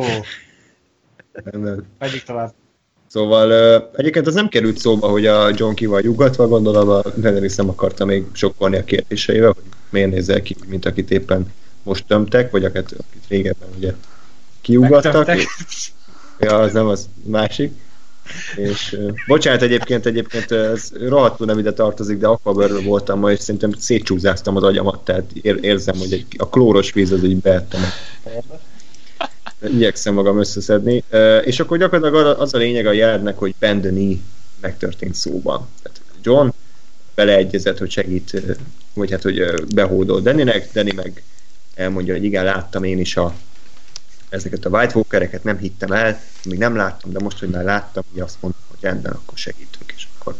nem, 1.50 1.62
nem. 1.62 1.84
megyik 1.98 2.22
tovább. 2.22 2.52
Szóval 3.14 3.52
egyébként 3.96 4.26
az 4.26 4.34
nem 4.34 4.48
került 4.48 4.78
szóba, 4.78 5.08
hogy 5.08 5.26
a 5.26 5.50
John 5.54 5.74
ki 5.74 5.86
van 5.86 6.00
nyugatva, 6.04 6.48
gondolom 6.48 6.88
a 6.88 7.02
Daenerys 7.16 7.54
nem 7.54 7.68
akarta 7.68 8.04
még 8.04 8.24
sokkolni 8.32 8.76
a 8.76 8.84
kérdéseivel, 8.84 9.52
hogy 9.52 9.62
miért 9.90 10.10
nézel 10.10 10.42
ki, 10.42 10.56
mint 10.66 10.86
akit 10.86 11.10
éppen 11.10 11.52
most 11.82 12.06
tömtek, 12.06 12.50
vagy 12.50 12.64
akit, 12.64 12.78
akit 12.78 13.22
régebben 13.28 13.68
ugye 13.76 13.92
kiugattak. 14.60 15.36
És, 15.36 15.90
ja, 16.40 16.58
az 16.58 16.72
nem 16.72 16.86
az 16.86 17.08
másik. 17.24 17.72
És 18.56 18.96
bocsánat, 19.26 19.62
egyébként, 19.62 20.06
egyébként 20.06 20.50
ez 20.50 20.90
rohadtul 21.08 21.46
nem 21.46 21.58
ide 21.58 21.72
tartozik, 21.72 22.18
de 22.18 22.26
akvabőrről 22.26 22.82
voltam 22.82 23.18
ma, 23.18 23.30
és 23.30 23.40
szerintem 23.40 23.72
szétcsúzáztam 23.72 24.56
az 24.56 24.62
agyamat, 24.62 25.04
tehát 25.04 25.30
ér, 25.42 25.58
érzem, 25.60 25.96
hogy 25.98 26.12
egy, 26.12 26.26
a 26.36 26.48
klóros 26.48 26.92
víz 26.92 27.12
az 27.12 27.24
így 27.24 27.36
beettem. 27.36 27.80
Igyekszem 29.72 30.14
magam 30.14 30.38
összeszedni. 30.38 31.04
És 31.44 31.60
akkor 31.60 31.78
gyakorlatilag 31.78 32.40
az 32.40 32.54
a 32.54 32.58
lényeg 32.58 32.86
a 32.86 32.92
jelnek, 32.92 33.38
hogy 33.38 33.54
bend 33.58 33.92
megtörtént 34.60 35.14
szóban. 35.14 35.68
Tehát 35.82 36.00
John 36.22 36.48
beleegyezett, 37.14 37.78
hogy 37.78 37.90
segít, 37.90 38.42
vagy 38.94 39.10
hát, 39.10 39.22
hogy 39.22 39.64
behódol 39.74 40.20
Deninek, 40.20 40.72
Deni 40.72 40.92
meg 40.92 41.22
elmondja, 41.74 42.14
hogy 42.14 42.24
igen, 42.24 42.44
láttam 42.44 42.84
én 42.84 42.98
is 42.98 43.16
a 43.16 43.34
ezeket 44.28 44.64
a 44.64 44.68
White 44.68 44.94
Walkereket 44.94 45.44
nem 45.44 45.58
hittem 45.58 45.92
el, 45.92 46.20
még 46.44 46.58
nem 46.58 46.76
láttam, 46.76 47.12
de 47.12 47.18
most, 47.18 47.38
hogy 47.38 47.48
már 47.48 47.64
láttam, 47.64 48.02
hogy 48.12 48.20
azt 48.20 48.36
mondtam, 48.40 48.64
hogy 48.68 48.78
rendben, 48.80 49.12
akkor 49.12 49.38
segítünk, 49.38 49.92
és 49.96 50.06
akkor 50.18 50.36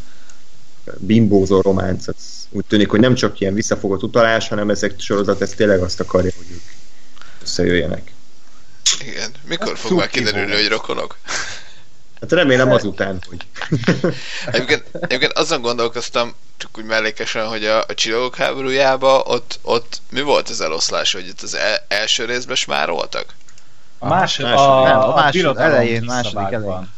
bimbózó 0.99 1.61
románc, 1.61 2.09
az 2.09 2.49
úgy 2.51 2.65
tűnik, 2.65 2.89
hogy 2.89 3.01
nem 3.01 3.15
csak 3.15 3.41
ilyen 3.41 3.55
visszafogott 3.55 4.03
utalás, 4.03 4.49
hanem 4.49 4.71
ezek 4.71 5.01
sorozat, 5.01 5.41
ez 5.41 5.51
tényleg 5.51 5.81
azt 5.81 6.01
akarja, 6.01 6.31
hogy 6.37 6.47
ők 6.51 6.63
összejöjjenek. 7.43 8.14
Igen. 9.01 9.31
Mikor 9.44 9.66
hát, 9.66 9.78
fog 9.78 9.98
már 9.98 10.09
kiderülni, 10.09 10.52
hogy 10.55 10.69
rokonok? 10.69 11.16
Hát 12.20 12.32
remélem 12.32 12.70
azután, 12.70 13.23
hogy... 13.28 13.47
egyébként, 14.52 14.85
egyébként 15.01 15.32
azon 15.32 15.61
gondolkoztam, 15.61 16.35
csak 16.56 16.78
úgy 16.78 16.85
mellékesen, 16.85 17.47
hogy 17.47 17.65
a, 17.65 17.78
a 17.78 17.94
csillagok 17.94 18.36
háborújába 18.36 19.23
ott, 19.23 19.59
ott 19.62 20.01
mi 20.11 20.23
volt 20.23 20.48
az 20.48 20.61
eloszlás, 20.61 21.12
hogy 21.12 21.27
itt 21.27 21.40
az 21.40 21.55
el, 21.55 21.85
első 21.89 22.24
részben 22.24 22.56
már 22.66 22.90
voltak? 22.90 23.35
A, 23.98 24.09
második, 24.09 24.52
a, 24.52 24.82
nem, 24.82 24.98
a, 24.98 25.12
a 25.12 25.15
második 25.15 25.59
elején, 25.59 26.02
második 26.02 26.52
elején. 26.52 26.90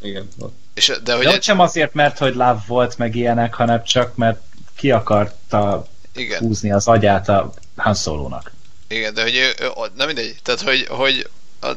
Igen. 0.00 0.28
Ott. 0.38 0.58
És, 0.74 0.92
de 1.04 1.14
hogy 1.14 1.24
de 1.24 1.30
ott 1.30 1.42
sem 1.42 1.60
azért, 1.60 1.94
mert 1.94 2.18
hogy 2.18 2.34
láv 2.34 2.66
volt 2.66 2.98
meg 2.98 3.14
ilyenek, 3.14 3.54
hanem 3.54 3.84
csak 3.84 4.16
mert 4.16 4.40
ki 4.76 4.90
akarta 4.90 5.86
igen. 6.14 6.38
húzni 6.38 6.72
az 6.72 6.88
agyát 6.88 7.28
a 7.28 7.52
Han 7.76 7.94
Solo-nak. 7.94 8.52
Igen, 8.90 9.14
de 9.14 9.22
hogy 9.22 9.54
nem 9.96 10.06
mindegy, 10.06 10.36
tehát 10.42 10.60
hogy, 10.60 10.86
hogy 10.88 11.28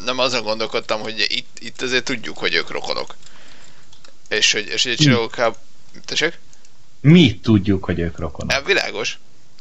nem 0.05 0.19
azon 0.19 0.43
gondolkodtam, 0.43 1.01
hogy 1.01 1.25
itt, 1.27 1.57
itt 1.59 1.81
azért 1.81 2.03
tudjuk, 2.03 2.37
hogy 2.37 2.53
ők 2.53 2.69
rokonok. 2.69 3.15
És 4.29 4.51
hogy, 4.51 4.67
és 4.67 4.83
hogy 4.83 4.91
a 4.91 4.95
csillagok 4.95 5.35
háb... 5.35 5.55
Tessék? 6.05 6.39
Mi 7.01 7.39
tudjuk, 7.39 7.85
hogy 7.85 7.99
ők 7.99 8.19
rokonok. 8.19 8.51
Ja, 8.51 8.61
világos. 8.61 9.19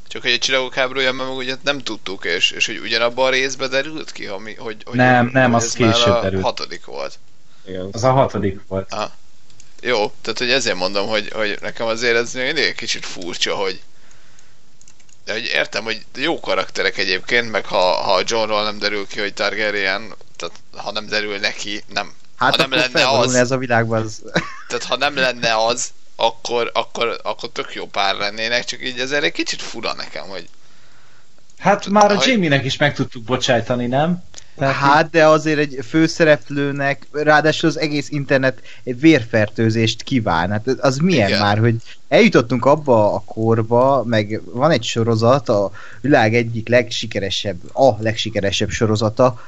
Csak 0.08 0.22
hogy 0.22 0.30
a 0.30 0.38
csillagok 0.38 0.74
háborúja, 0.74 1.12
mert 1.12 1.30
ugye 1.30 1.56
nem 1.62 1.78
tudtuk, 1.78 2.24
és, 2.24 2.50
és 2.50 2.66
hogy 2.66 2.78
ugyanabban 2.78 3.26
a 3.26 3.30
részben 3.30 3.70
derült 3.70 4.12
ki, 4.12 4.24
hogy, 4.24 4.56
hogy, 4.58 4.82
hogy 4.84 4.96
nem, 4.96 5.30
nem, 5.32 5.54
az 5.54 5.72
később 5.72 6.22
derült. 6.22 6.42
a 6.42 6.46
hatodik 6.46 6.84
volt. 6.84 7.18
Igen. 7.66 7.88
Az 7.92 8.04
a 8.04 8.12
hatodik 8.12 8.60
volt. 8.68 8.92
Aha. 8.92 9.12
Jó, 9.80 10.12
tehát 10.20 10.38
hogy 10.38 10.50
ezért 10.50 10.76
mondom, 10.76 11.08
hogy, 11.08 11.30
hogy 11.32 11.58
nekem 11.60 11.86
azért 11.86 12.16
ez 12.16 12.32
mindig 12.32 12.64
egy 12.64 12.74
kicsit 12.74 13.06
furcsa, 13.06 13.54
hogy 13.54 13.80
de 15.24 15.32
hogy 15.32 15.44
értem, 15.44 15.84
hogy 15.84 16.04
jó 16.14 16.40
karakterek 16.40 16.98
egyébként, 16.98 17.50
meg 17.50 17.66
ha, 17.66 17.94
ha 17.94 18.22
Johnról 18.26 18.62
nem 18.62 18.78
derül 18.78 19.06
ki, 19.06 19.20
hogy 19.20 19.34
Targaryen, 19.34 20.14
tehát 20.36 20.54
ha 20.76 20.92
nem 20.92 21.06
derül 21.06 21.38
neki, 21.38 21.82
nem. 21.88 22.12
Hát 22.36 22.56
ha 22.56 22.66
nem 22.66 22.78
lenne 22.78 23.08
az, 23.08 23.34
ez 23.34 23.50
a 23.50 23.58
világban 23.58 24.02
az... 24.02 24.22
Tehát 24.68 24.84
ha 24.84 24.96
nem 24.96 25.16
lenne 25.16 25.64
az, 25.64 25.88
akkor, 26.16 26.70
akkor, 26.74 27.20
akkor 27.22 27.48
tök 27.48 27.74
jó 27.74 27.86
pár 27.86 28.14
lennének, 28.14 28.64
csak 28.64 28.84
így 28.84 28.98
ezért 28.98 29.22
egy 29.22 29.32
kicsit 29.32 29.62
fura 29.62 29.94
nekem, 29.94 30.28
hogy... 30.28 30.48
Hát 31.58 31.86
már 31.86 32.10
a 32.10 32.22
Jamie-nek 32.24 32.64
is 32.64 32.76
meg 32.76 32.94
tudtuk 32.94 33.22
bocsájtani, 33.22 33.86
nem? 33.86 34.24
Tehát 34.56 34.74
hát, 34.74 35.10
de 35.10 35.26
azért 35.26 35.58
egy 35.58 35.78
főszereplőnek, 35.88 37.06
ráadásul 37.12 37.68
az 37.68 37.78
egész 37.78 38.10
internet 38.10 38.60
egy 38.84 39.00
vérfertőzést 39.00 40.02
kíván. 40.02 40.50
Hát 40.50 40.68
az 40.68 40.96
milyen 40.96 41.28
Igen. 41.28 41.40
már, 41.40 41.58
hogy 41.58 41.76
eljutottunk 42.08 42.64
abba 42.64 43.14
a 43.14 43.22
korba, 43.26 44.04
meg 44.06 44.40
van 44.44 44.70
egy 44.70 44.82
sorozat, 44.82 45.48
a 45.48 45.70
világ 46.00 46.34
egyik 46.34 46.68
legsikeresebb, 46.68 47.56
a 47.72 48.02
legsikeresebb 48.02 48.70
sorozata, 48.70 49.40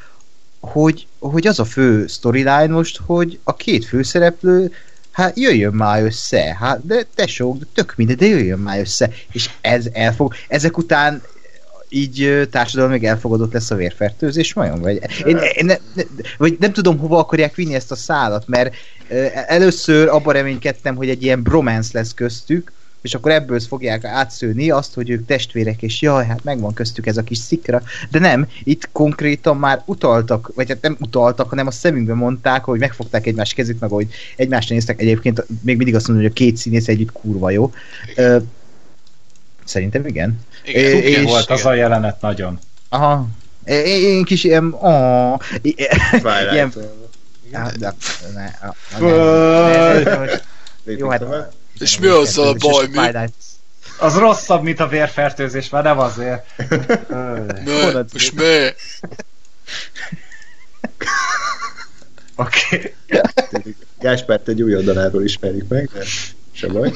hogy, 0.60 1.06
hogy 1.18 1.46
az 1.46 1.58
a 1.58 1.64
fő 1.64 2.06
storyline 2.06 2.66
most, 2.66 3.00
hogy 3.06 3.38
a 3.44 3.54
két 3.54 3.84
főszereplő 3.84 4.72
hát 5.10 5.38
jöjjön 5.38 5.72
már 5.72 6.02
össze, 6.02 6.56
hát 6.60 6.86
de 6.86 7.06
tesó, 7.14 7.56
de 7.58 7.64
tök 7.74 7.92
mindegy, 7.96 8.16
de 8.16 8.26
jöjjön 8.26 8.58
már 8.58 8.78
össze, 8.78 9.10
és 9.32 9.50
ez 9.60 9.86
elfog, 9.92 10.34
ezek 10.48 10.78
után 10.78 11.22
így 11.94 12.48
társadalmi 12.50 13.06
elfogadott 13.06 13.52
lesz 13.52 13.70
a 13.70 13.74
vérfertőzés 13.74 14.52
vajon? 14.52 14.80
Vagy, 14.80 15.00
én, 15.24 15.36
én 15.36 15.64
ne, 15.64 15.76
ne, 15.94 16.02
vagy 16.38 16.56
nem 16.60 16.72
tudom, 16.72 16.98
hova 16.98 17.18
akarják 17.18 17.54
vinni 17.54 17.74
ezt 17.74 17.90
a 17.90 17.96
szálat, 17.96 18.44
mert 18.46 18.74
először 19.46 20.08
abban 20.08 20.34
reménykedtem, 20.34 20.96
hogy 20.96 21.08
egy 21.08 21.22
ilyen 21.22 21.42
bromance 21.42 21.90
lesz 21.92 22.14
köztük, 22.14 22.72
és 23.04 23.14
akkor 23.14 23.30
ebből 23.30 23.60
fogják 23.60 24.04
átszőni 24.04 24.70
azt, 24.70 24.94
hogy 24.94 25.10
ők 25.10 25.26
testvérek, 25.26 25.82
és 25.82 26.02
jaj, 26.02 26.26
hát 26.26 26.44
megvan 26.44 26.74
köztük 26.74 27.06
ez 27.06 27.16
a 27.16 27.22
kis 27.22 27.38
szikra, 27.38 27.82
de 28.10 28.18
nem, 28.18 28.46
itt 28.62 28.88
konkrétan 28.92 29.56
már 29.56 29.82
utaltak, 29.86 30.52
vagy 30.54 30.68
hát 30.68 30.82
nem 30.82 30.96
utaltak, 31.00 31.48
hanem 31.48 31.66
a 31.66 31.70
szemünkbe 31.70 32.14
mondták, 32.14 32.64
hogy 32.64 32.78
megfogták 32.78 33.26
egymás 33.26 33.54
kezét, 33.54 33.80
meg 33.80 33.90
hogy 33.90 34.06
egymásra 34.36 34.74
néztek, 34.74 35.00
egyébként 35.00 35.46
még 35.62 35.76
mindig 35.76 35.94
azt 35.94 36.06
mondom, 36.06 36.24
hogy 36.24 36.34
a 36.34 36.38
két 36.38 36.56
színész 36.56 36.88
együtt 36.88 37.12
kurva 37.12 37.50
jó. 37.50 37.72
Uh, 38.16 38.42
szerintem 39.64 40.06
igen. 40.06 40.40
Igen, 40.64 41.02
és, 41.02 41.22
volt 41.22 41.44
igen. 41.44 41.56
az 41.56 41.64
a 41.64 41.74
jelenet 41.74 42.20
nagyon. 42.20 42.58
Aha. 42.88 43.26
Én, 43.64 43.84
én 43.84 44.24
kis 44.24 44.44
ilyen... 44.44 44.72
Oh, 44.72 45.38
ilyen 46.52 46.72
jó, 50.84 51.08
hát... 51.08 51.24
És 51.78 51.98
mi 51.98 52.06
az 52.06 52.38
a 52.38 52.52
baj, 52.52 52.86
mi? 52.90 53.28
Az 53.98 54.16
rosszabb, 54.16 54.62
mint 54.62 54.80
a 54.80 54.88
vérfertőzés, 54.88 55.68
már 55.68 55.82
nem 55.82 55.98
azért. 55.98 56.46
mi? 57.64 57.72
Most 58.12 58.34
mi? 58.34 58.68
Oké. 62.36 62.94
Gáspárt 64.00 64.48
egy 64.48 64.62
új 64.62 64.74
oldaláról 64.74 65.24
ismerjük 65.24 65.68
meg, 65.68 65.90
de 65.92 66.04
se 66.52 66.68
baj. 66.68 66.92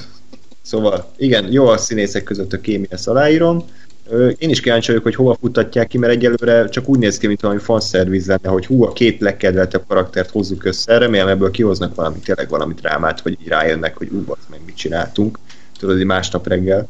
Szóval, 0.69 1.13
igen, 1.17 1.53
jó 1.53 1.67
a 1.67 1.77
színészek 1.77 2.23
között 2.23 2.53
a 2.53 2.61
kémia, 2.61 2.87
ezt 2.91 3.09
aláírom. 3.09 3.65
Én 4.39 4.51
is 4.51 4.61
kíváncsi 4.61 4.87
vagyok, 4.87 5.03
hogy 5.03 5.15
hova 5.15 5.37
futtatják 5.41 5.87
ki, 5.87 5.99
mert 5.99 6.13
egyelőre 6.13 6.69
csak 6.69 6.89
úgy 6.89 6.99
néz 6.99 7.19
ki, 7.19 7.27
mint 7.27 7.41
valami 7.41 7.61
fanszerviz 7.61 8.27
lenne, 8.27 8.49
hogy 8.49 8.67
hú, 8.67 8.85
a 8.85 8.93
két 8.93 9.21
legkedveltebb 9.21 9.85
karaktert 9.89 10.31
hozzuk 10.31 10.65
össze, 10.65 10.99
remélem 10.99 11.29
ebből 11.29 11.51
kihoznak 11.51 11.95
valami, 11.95 12.19
tényleg 12.19 12.49
valami 12.49 12.75
drámát, 12.75 13.21
hogy 13.21 13.39
így 13.41 13.49
rájönnek, 13.49 13.97
hogy 13.97 14.09
ú, 14.11 14.25
az 14.27 14.47
meg 14.51 14.61
mit 14.67 14.77
csináltunk. 14.77 15.39
Tudod, 15.79 15.97
hogy 15.97 16.05
másnap 16.05 16.47
reggel. 16.47 16.89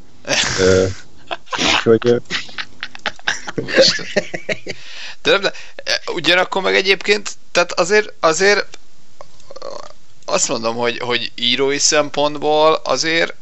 Úgyhogy... 1.74 2.22
De 5.22 5.30
nem, 5.30 5.40
de 5.40 5.52
ugyanakkor 6.14 6.62
meg 6.62 6.74
egyébként, 6.74 7.30
tehát 7.52 7.72
azért, 7.72 8.12
azért 8.20 8.66
azt 10.24 10.48
mondom, 10.48 10.76
hogy, 10.76 10.98
hogy 10.98 11.32
írói 11.34 11.78
szempontból 11.78 12.80
azért 12.84 13.34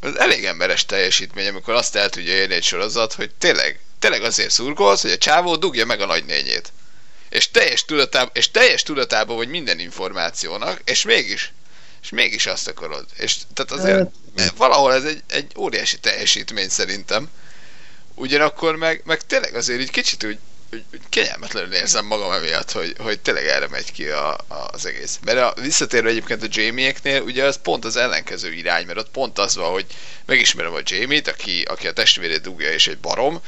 az 0.00 0.18
elég 0.18 0.44
emberes 0.44 0.86
teljesítmény, 0.86 1.48
amikor 1.48 1.74
azt 1.74 1.96
el 1.96 2.10
tudja 2.10 2.32
érni 2.32 2.54
egy 2.54 2.62
sorozat, 2.62 3.12
hogy 3.12 3.30
tényleg, 3.38 3.80
tényleg 3.98 4.22
azért 4.22 4.50
szurkolsz, 4.50 5.02
hogy 5.02 5.10
a 5.10 5.18
csávó 5.18 5.56
dugja 5.56 5.86
meg 5.86 6.00
a 6.00 6.06
nagynényét. 6.06 6.72
És 7.28 7.50
teljes 7.50 7.84
tudatában, 7.84 8.30
és 8.34 8.50
teljes 8.50 8.82
tudatában 8.82 9.36
vagy 9.36 9.48
minden 9.48 9.78
információnak, 9.78 10.80
és 10.84 11.02
mégis, 11.02 11.52
és 12.02 12.08
mégis 12.10 12.46
azt 12.46 12.68
akarod. 12.68 13.06
És 13.16 13.36
tehát 13.54 13.72
azért 13.72 14.10
hát, 14.36 14.52
valahol 14.56 14.92
ez 14.92 15.04
egy, 15.04 15.22
egy 15.28 15.52
óriási 15.56 15.98
teljesítmény 15.98 16.68
szerintem. 16.68 17.30
Ugyanakkor 18.14 18.76
meg, 18.76 19.02
meg 19.04 19.26
tényleg 19.26 19.54
azért 19.54 19.80
egy 19.80 19.90
kicsit 19.90 20.24
úgy, 20.24 20.38
úgy, 20.72 20.84
kényelmetlenül 21.08 21.74
érzem 21.74 22.06
magam 22.06 22.32
emiatt, 22.32 22.72
hogy, 22.72 22.94
hogy 22.98 23.20
tényleg 23.20 23.46
erre 23.46 23.68
megy 23.68 23.92
ki 23.92 24.08
a, 24.08 24.32
a, 24.32 24.68
az 24.72 24.86
egész. 24.86 25.18
Mert 25.24 25.38
a, 25.38 25.60
visszatérve 25.60 26.08
egyébként 26.08 26.42
a 26.42 26.46
Jamie-eknél, 26.50 27.22
ugye 27.22 27.44
az 27.44 27.58
pont 27.62 27.84
az 27.84 27.96
ellenkező 27.96 28.52
irány, 28.52 28.86
mert 28.86 28.98
ott 28.98 29.10
pont 29.10 29.38
az 29.38 29.56
van, 29.56 29.70
hogy 29.70 29.86
megismerem 30.24 30.74
a 30.74 30.80
Jamie-t, 30.84 31.28
aki, 31.28 31.62
aki 31.62 31.86
a 31.86 31.92
testvérét 31.92 32.40
dugja 32.40 32.72
és 32.72 32.86
egy 32.86 32.98
barom, 32.98 33.40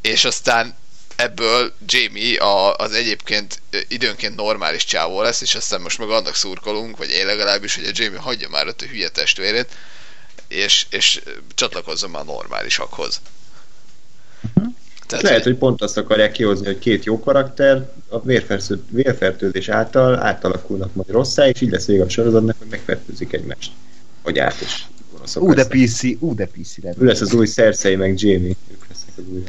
és 0.00 0.24
aztán 0.24 0.76
ebből 1.16 1.74
Jamie 1.86 2.40
a, 2.40 2.76
az 2.76 2.92
egyébként 2.92 3.62
időnként 3.88 4.36
normális 4.36 4.84
csávó 4.84 5.22
lesz, 5.22 5.40
és 5.40 5.54
aztán 5.54 5.80
most 5.80 5.98
meg 5.98 6.10
annak 6.10 6.34
szurkolunk, 6.34 6.96
vagy 6.96 7.10
én 7.10 7.26
legalábbis, 7.26 7.74
hogy 7.74 7.86
a 7.86 7.90
Jamie 7.92 8.18
hagyja 8.18 8.48
már 8.48 8.66
ott 8.66 8.82
a 8.82 8.86
hülye 8.86 9.08
testvérét, 9.08 9.76
és, 10.48 10.86
és 10.90 11.20
csatlakozzon 11.54 12.10
már 12.10 12.24
normálisakhoz. 12.24 13.20
Uh-huh. 14.54 14.74
Tehát, 15.06 15.24
lehet, 15.24 15.42
hogy 15.42 15.56
pont 15.56 15.82
azt 15.82 15.96
akarják 15.96 16.32
kihozni, 16.32 16.66
hogy 16.66 16.78
két 16.78 17.04
jó 17.04 17.20
karakter 17.20 17.88
a 18.08 18.20
vérfertő, 18.20 18.82
vérfertőzés 18.90 19.68
által 19.68 20.22
átalakulnak 20.22 20.94
majd 20.94 21.10
rosszá, 21.10 21.48
és 21.48 21.60
így 21.60 21.70
lesz 21.70 21.86
vége 21.86 22.02
a 22.02 22.08
sorozatnak, 22.08 22.56
hogy 22.58 22.68
megfertőzik 22.70 23.32
egymást. 23.32 23.72
Vagy 24.22 24.38
át 24.38 24.60
is. 24.60 24.88
Ú, 25.34 25.52
de 25.52 25.66
PC, 25.66 26.02
ú, 26.18 26.34
de 26.34 26.46
PC 26.46 26.76
Ő 26.98 27.04
lesz 27.04 27.20
az 27.20 27.34
új 27.34 27.46
Cersei, 27.46 27.96
meg 27.96 28.20
Jamie. 28.20 28.54
Ők 28.72 28.88
lesznek 28.88 29.14
az 29.16 29.24
új. 29.32 29.42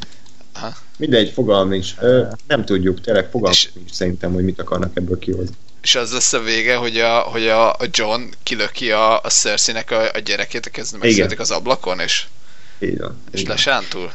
Aha. 0.53 0.73
Mindegy, 0.97 1.29
fogalm 1.29 1.69
nincs. 1.69 1.93
Ö, 1.99 2.25
nem 2.47 2.65
tudjuk, 2.65 3.01
tényleg 3.01 3.29
fogalm 3.29 3.53
nincs 3.73 3.91
szerintem, 3.91 4.33
hogy 4.33 4.43
mit 4.43 4.59
akarnak 4.59 4.91
ebből 4.93 5.19
kihozni. 5.19 5.55
És 5.81 5.95
az 5.95 6.11
lesz 6.11 6.33
a 6.33 6.39
vége, 6.39 6.75
hogy 6.75 6.97
a, 6.97 7.19
hogy 7.19 7.47
a, 7.47 7.73
a 7.73 7.87
John 7.91 8.21
kilöki 8.43 8.91
a, 8.91 9.21
a 9.21 9.29
Cersei-nek 9.29 9.91
a, 9.91 10.11
a 10.13 10.19
gyerekét, 10.19 10.69
kezdve 10.69 10.97
megszületik 10.97 11.39
az 11.39 11.51
ablakon, 11.51 11.99
és, 11.99 12.25
Így 12.79 12.97
van. 12.97 13.17
és 13.31 13.43
lesántul. 13.43 14.11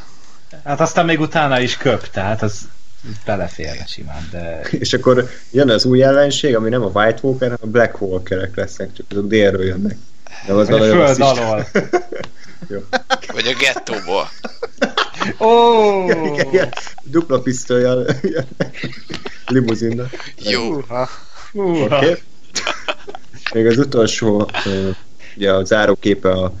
Hát 0.63 0.79
aztán 0.79 1.05
még 1.05 1.19
utána 1.19 1.59
is 1.59 1.77
köp, 1.77 2.09
tehát 2.09 2.41
az 2.41 2.67
beleférne 3.25 3.85
simán, 3.85 4.27
de... 4.31 4.59
És 4.79 4.93
akkor 4.93 5.29
jön 5.51 5.69
az 5.69 5.85
új 5.85 6.03
ellenség, 6.03 6.55
ami 6.55 6.69
nem 6.69 6.81
a 6.81 6.91
White 6.93 7.19
Walker, 7.21 7.49
hanem 7.49 7.59
a 7.61 7.67
Black 7.67 8.01
Walkerek 8.01 8.55
lesznek, 8.55 8.93
csak 8.93 9.05
azok 9.09 9.27
délről 9.27 9.65
jönnek. 9.65 9.97
De 10.47 10.53
az 10.53 10.69
Vagy 10.69 10.81
a 10.81 10.83
föld 10.83 11.21
alól. 11.21 11.67
Jó. 12.69 12.79
Vagy 13.33 13.47
a 13.47 13.53
gettóból. 13.59 14.29
Ó! 15.39 16.03
Igen, 16.03 16.45
igen, 16.45 16.73
dupla 17.03 17.39
pisztolyjal 17.39 18.05
jönnek. 18.21 18.89
limuzinnal. 19.45 20.09
Jó. 20.37 20.73
Oké. 20.73 20.85
Húha. 21.51 21.97
Okay. 21.97 22.15
Még 23.53 23.65
az 23.65 23.77
utolsó, 23.77 24.49
ugye 25.35 25.51
a 25.51 25.63
záróképe 25.63 26.29
a 26.29 26.53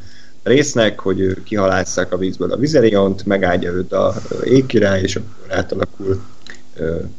résznek, 0.43 0.99
hogy 0.99 1.19
ő 1.19 1.43
kihalásszák 1.43 2.13
a 2.13 2.17
vízből 2.17 2.51
a 2.51 2.57
vizeriont, 2.57 3.25
megáldja 3.25 3.71
őt 3.71 3.93
a 3.93 4.13
égkirály, 4.43 5.01
és 5.01 5.15
akkor 5.15 5.57
átalakul 5.57 6.21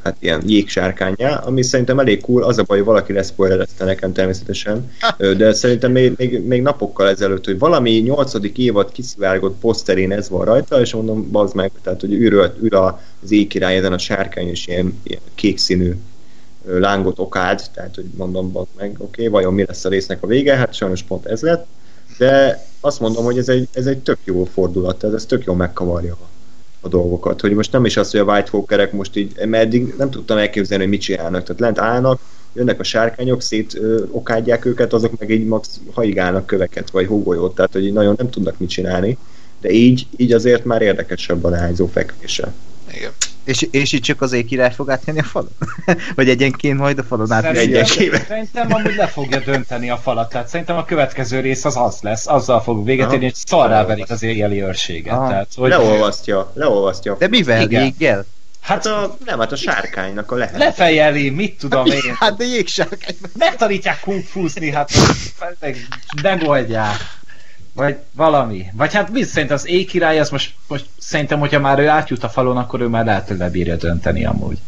hát 0.03 0.17
ilyen 0.21 0.43
jégsárkányá, 0.47 1.35
ami 1.35 1.63
szerintem 1.63 1.99
elég 1.99 2.21
cool, 2.21 2.43
az 2.43 2.59
a 2.59 2.63
baj, 2.63 2.77
hogy 2.77 2.87
valaki 2.87 3.13
leszpoilerezte 3.13 3.85
nekem 3.85 4.13
természetesen, 4.13 4.91
Ö, 5.17 5.35
de 5.35 5.53
szerintem 5.53 5.93
még, 5.93 6.13
még, 6.17 6.47
még 6.47 6.63
napokkal 6.63 7.09
ezelőtt, 7.09 7.45
hogy 7.45 7.59
valami 7.59 7.91
nyolcadik 7.91 8.59
évad 8.59 8.93
kiszivárgott 8.93 9.59
poszterén 9.61 10.13
ez 10.13 10.29
van 10.29 10.45
rajta, 10.45 10.81
és 10.81 10.95
mondom, 10.95 11.31
bazd 11.31 11.55
meg, 11.55 11.71
tehát 11.83 12.01
hogy 12.01 12.13
ül, 12.13 12.53
ül 12.63 12.75
az 12.75 13.31
égkirály 13.31 13.77
ezen 13.77 13.93
a 13.93 13.99
sárkány, 13.99 14.49
és 14.49 14.67
ilyen, 14.67 15.01
ilyen 15.03 15.23
kék 15.35 15.59
színű 15.59 15.95
lángot 16.67 17.19
okád, 17.19 17.63
tehát 17.75 17.95
hogy 17.95 18.07
mondom, 18.17 18.53
bazd 18.53 18.71
meg, 18.77 18.91
oké, 18.91 19.05
okay, 19.05 19.29
vajon 19.29 19.55
mi 19.55 19.65
lesz 19.67 19.85
a 19.85 19.89
résznek 19.89 20.23
a 20.23 20.27
vége, 20.27 20.57
hát 20.57 20.75
sajnos 20.75 21.03
pont 21.03 21.27
ez 21.27 21.41
lett, 21.41 21.67
de 22.19 22.65
azt 22.81 23.01
mondom, 23.01 23.25
hogy 23.25 23.39
ez 23.39 23.49
egy, 23.49 23.69
ez 23.73 23.87
egy 23.87 23.99
tök 23.99 24.19
jó 24.25 24.45
fordulat, 24.45 24.99
tehát 24.99 25.17
ez 25.17 25.27
tök 25.27 25.45
jó 25.45 25.55
megkavarja 25.55 26.17
a, 26.81 26.89
dolgokat, 26.89 27.41
hogy 27.41 27.53
most 27.53 27.73
nem 27.73 27.85
is 27.85 27.97
az, 27.97 28.11
hogy 28.11 28.21
a 28.21 28.25
White 28.25 28.51
Walkerek 28.53 28.93
most 28.93 29.17
így, 29.17 29.47
mert 29.47 29.65
eddig 29.65 29.95
nem 29.99 30.11
tudtam 30.11 30.39
elképzelni, 30.39 30.83
hogy 30.83 30.93
mit 30.93 31.03
csinálnak, 31.03 31.43
tehát 31.43 31.61
lent 31.61 31.79
állnak, 31.79 32.21
jönnek 32.53 32.81
a 32.81 32.83
sárkányok, 32.83 33.43
szét 33.43 33.75
ö, 33.75 34.05
okádják 34.11 34.65
őket, 34.65 34.93
azok 34.93 35.19
meg 35.19 35.31
így 35.31 35.47
max 35.47 35.81
haigálnak 35.93 36.47
köveket, 36.47 36.91
vagy 36.91 37.07
hógolyót, 37.07 37.55
tehát 37.55 37.73
hogy 37.73 37.85
így 37.85 37.93
nagyon 37.93 38.15
nem 38.19 38.31
tudnak 38.31 38.59
mit 38.59 38.69
csinálni, 38.69 39.19
de 39.61 39.71
így, 39.71 40.07
így 40.17 40.33
azért 40.33 40.65
már 40.65 40.83
érdekesebb 40.83 41.45
a 41.45 41.49
leányzó 41.49 41.87
fekvése. 41.87 42.53
Igen. 42.95 43.11
És, 43.45 43.67
és 43.71 43.93
itt 43.93 44.03
csak 44.03 44.23
az 44.23 44.33
éjkirály 44.33 44.73
fog 44.73 44.91
átjönni 44.91 45.19
a 45.19 45.23
falon? 45.23 45.51
Vagy 46.17 46.29
egyenként 46.29 46.79
majd 46.79 46.99
a 46.99 47.03
falon? 47.03 47.27
Szerintem, 47.27 47.57
egyesével. 47.57 48.25
szerintem 48.29 48.73
amúgy 48.73 48.95
le 48.97 49.07
fogja 49.07 49.41
dönteni 49.41 49.91
a 49.91 49.97
falat, 49.97 50.29
tehát 50.29 50.49
szerintem 50.49 50.77
a 50.77 50.85
következő 50.85 51.41
rész 51.41 51.65
az 51.65 51.77
az 51.77 51.99
lesz, 52.01 52.27
azzal 52.27 52.61
fog 52.61 52.85
véget 52.85 53.13
érni, 53.13 53.25
hogy 53.25 53.35
szarrá 53.35 53.85
verik 53.85 54.11
az 54.11 54.23
éjjeli 54.23 54.63
őrséget. 54.63 55.15
Aha. 55.15 55.29
Tehát, 55.29 55.49
hogy 55.57 55.71
Leolvasztja, 55.71 56.53
leolvasztja. 56.55 57.17
De 57.19 57.29
mivel? 57.29 57.63
Igen. 57.63 57.83
Jéggel? 57.83 58.25
Hát 58.61 58.87
a, 58.87 59.17
nem, 59.25 59.39
hát 59.39 59.53
a 59.53 59.57
sárkánynak 59.57 60.31
a 60.31 60.35
lehet. 60.35 60.57
lefejeli, 60.57 61.31
mit 61.31 61.59
tudom 61.59 61.87
én. 62.05 62.17
Hát 62.19 62.37
de 62.37 62.45
jégsárkány. 62.45 63.17
Megtanítják 63.39 64.01
kungfúzni, 64.01 64.71
hát 64.71 64.91
meg 65.61 65.77
megoldják. 66.23 67.21
Vagy 67.73 67.97
valami. 68.13 68.67
Vagy 68.73 68.95
hát 68.95 69.11
mi 69.11 69.23
szerint 69.23 69.51
az 69.51 69.67
éjkirály, 69.67 70.19
az 70.19 70.31
most, 70.31 70.55
most 70.69 70.87
szerintem, 70.99 71.39
hogyha 71.39 71.61
már 71.61 71.79
ő 71.79 71.89
átjut 71.89 72.25
a 72.25 72.29
falon, 72.29 72.57
akkor 72.57 72.81
ő 72.81 72.87
már 72.87 73.05
lehet, 73.05 73.29
hogy 73.29 73.37
lebírja 73.37 73.77
dönteni 73.77 74.25
amúgy. 74.25 74.59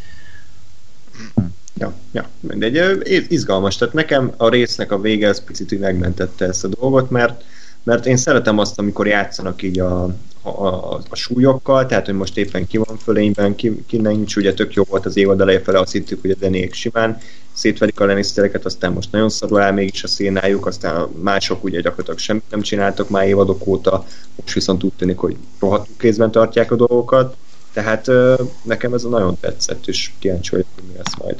Ja, 1.78 1.92
ja, 2.12 2.28
mindegy, 2.40 3.26
izgalmas. 3.28 3.76
Tehát 3.76 3.94
nekem 3.94 4.32
a 4.36 4.48
résznek 4.48 4.92
a 4.92 5.00
vége 5.00 5.28
az 5.28 5.44
picit 5.44 5.80
megmentette 5.80 6.44
ezt 6.44 6.64
a 6.64 6.68
dolgot, 6.68 7.10
mert, 7.10 7.44
mert 7.84 8.06
én 8.06 8.16
szeretem 8.16 8.58
azt, 8.58 8.78
amikor 8.78 9.06
játszanak 9.06 9.62
így 9.62 9.78
a, 9.78 10.02
a, 10.42 10.48
a, 10.48 11.00
a 11.08 11.14
súlyokkal, 11.14 11.86
tehát 11.86 12.06
hogy 12.06 12.14
most 12.14 12.36
éppen 12.36 12.66
ki 12.66 12.76
van 12.76 12.96
fölényben, 12.96 13.54
ki, 13.54 13.84
ki 13.86 13.96
nincs, 13.96 14.36
ugye 14.36 14.54
tök 14.54 14.74
jó 14.74 14.82
volt 14.88 15.06
az 15.06 15.16
évad 15.16 15.40
eleje 15.40 15.60
fele, 15.60 15.78
azt 15.78 15.92
hittük, 15.92 16.20
hogy 16.20 16.30
a 16.30 16.36
zenék 16.40 16.74
simán 16.74 17.18
szétverik 17.52 18.00
a 18.00 18.04
Lannistereket, 18.04 18.64
aztán 18.64 18.92
most 18.92 19.12
nagyon 19.12 19.28
szarul 19.28 19.60
áll 19.60 19.72
mégis 19.72 20.02
a 20.02 20.08
szénájuk, 20.08 20.66
aztán 20.66 20.96
a 20.96 21.10
mások 21.22 21.64
ugye 21.64 21.80
gyakorlatilag 21.80 22.18
semmit 22.18 22.50
nem 22.50 22.60
csináltak 22.60 23.08
már 23.08 23.26
évadok 23.26 23.66
óta, 23.66 24.06
most 24.34 24.54
viszont 24.54 24.82
úgy 24.84 24.92
tűnik, 24.96 25.18
hogy 25.18 25.36
rohadtul 25.60 25.94
kézben 25.98 26.30
tartják 26.30 26.70
a 26.70 26.76
dolgokat, 26.76 27.36
tehát 27.72 28.08
ö, 28.08 28.42
nekem 28.62 28.94
ez 28.94 29.02
nagyon 29.02 29.36
tetszett, 29.40 29.86
és 29.86 30.10
kíváncsi 30.18 30.50
vagyok, 30.50 30.66
hogy 30.74 30.84
mi 30.84 30.94
lesz 30.96 31.16
majd. 31.18 31.36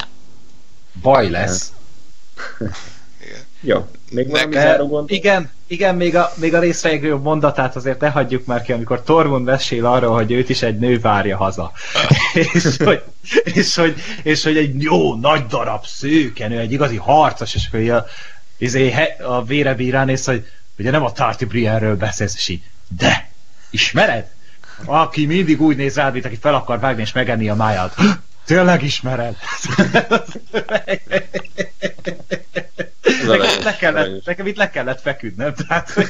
Baj 1.03 1.31
lesz. 1.31 1.73
Igen. 2.61 2.73
Ja, 3.67 3.89
még 4.11 4.31
valami 4.31 4.55
záró 4.55 4.87
gondol? 4.87 5.17
igen, 5.17 5.51
igen, 5.67 5.95
még 5.95 6.17
a, 6.17 6.33
még 6.35 6.55
a 6.55 6.59
rész 6.59 6.83
legjobb 6.83 7.23
mondatát 7.23 7.77
azért 7.77 8.01
ne 8.01 8.09
hagyjuk 8.09 8.47
már 8.47 8.63
ki, 8.63 8.73
amikor 8.73 9.03
Tormund 9.03 9.45
mesél 9.45 9.87
arról, 9.87 10.15
hogy 10.15 10.33
őt 10.33 10.49
is 10.49 10.63
egy 10.63 10.79
nő 10.79 10.99
várja 10.99 11.37
haza. 11.37 11.73
és, 12.53 12.77
hogy, 12.85 13.03
és, 13.45 13.75
hogy, 13.75 13.95
és 14.23 14.43
hogy 14.43 14.57
egy 14.57 14.83
jó, 14.83 15.15
nagy 15.15 15.47
darab 15.47 15.87
szőkenő, 15.87 16.59
egy 16.59 16.73
igazi 16.73 16.97
harcos, 16.97 17.55
és 17.55 17.67
akkor 17.67 17.91
a, 17.91 18.07
izé, 18.59 18.95
a 19.27 19.45
vérebi 19.45 19.91
ránéz, 19.91 20.25
hogy 20.25 20.47
ugye 20.79 20.91
nem 20.91 21.05
a 21.05 21.13
Tarty 21.13 21.45
Brienről 21.45 21.97
beszélsz, 21.97 22.35
és 22.37 22.49
így, 22.49 22.63
de, 22.89 23.31
ismered? 23.71 24.27
Aki 24.85 25.27
mindig 25.27 25.61
úgy 25.61 25.77
néz 25.77 25.95
rád, 25.95 26.13
mint 26.13 26.25
aki 26.25 26.39
fel 26.41 26.55
akar 26.55 26.81
vágni 26.81 27.03
és 27.03 27.13
megenni 27.13 27.49
a 27.49 27.55
máját. 27.55 27.95
Tényleg 28.47 28.83
ismered? 28.83 29.37
Nekem, 33.27 33.63
le 33.63 33.77
kellett, 33.77 34.25
nekem 34.25 34.47
itt 34.47 34.57
le 34.57 34.71
kellett 34.71 35.01
feküdnöm, 35.01 35.55
tehát 35.55 35.91
hogy... 35.91 36.09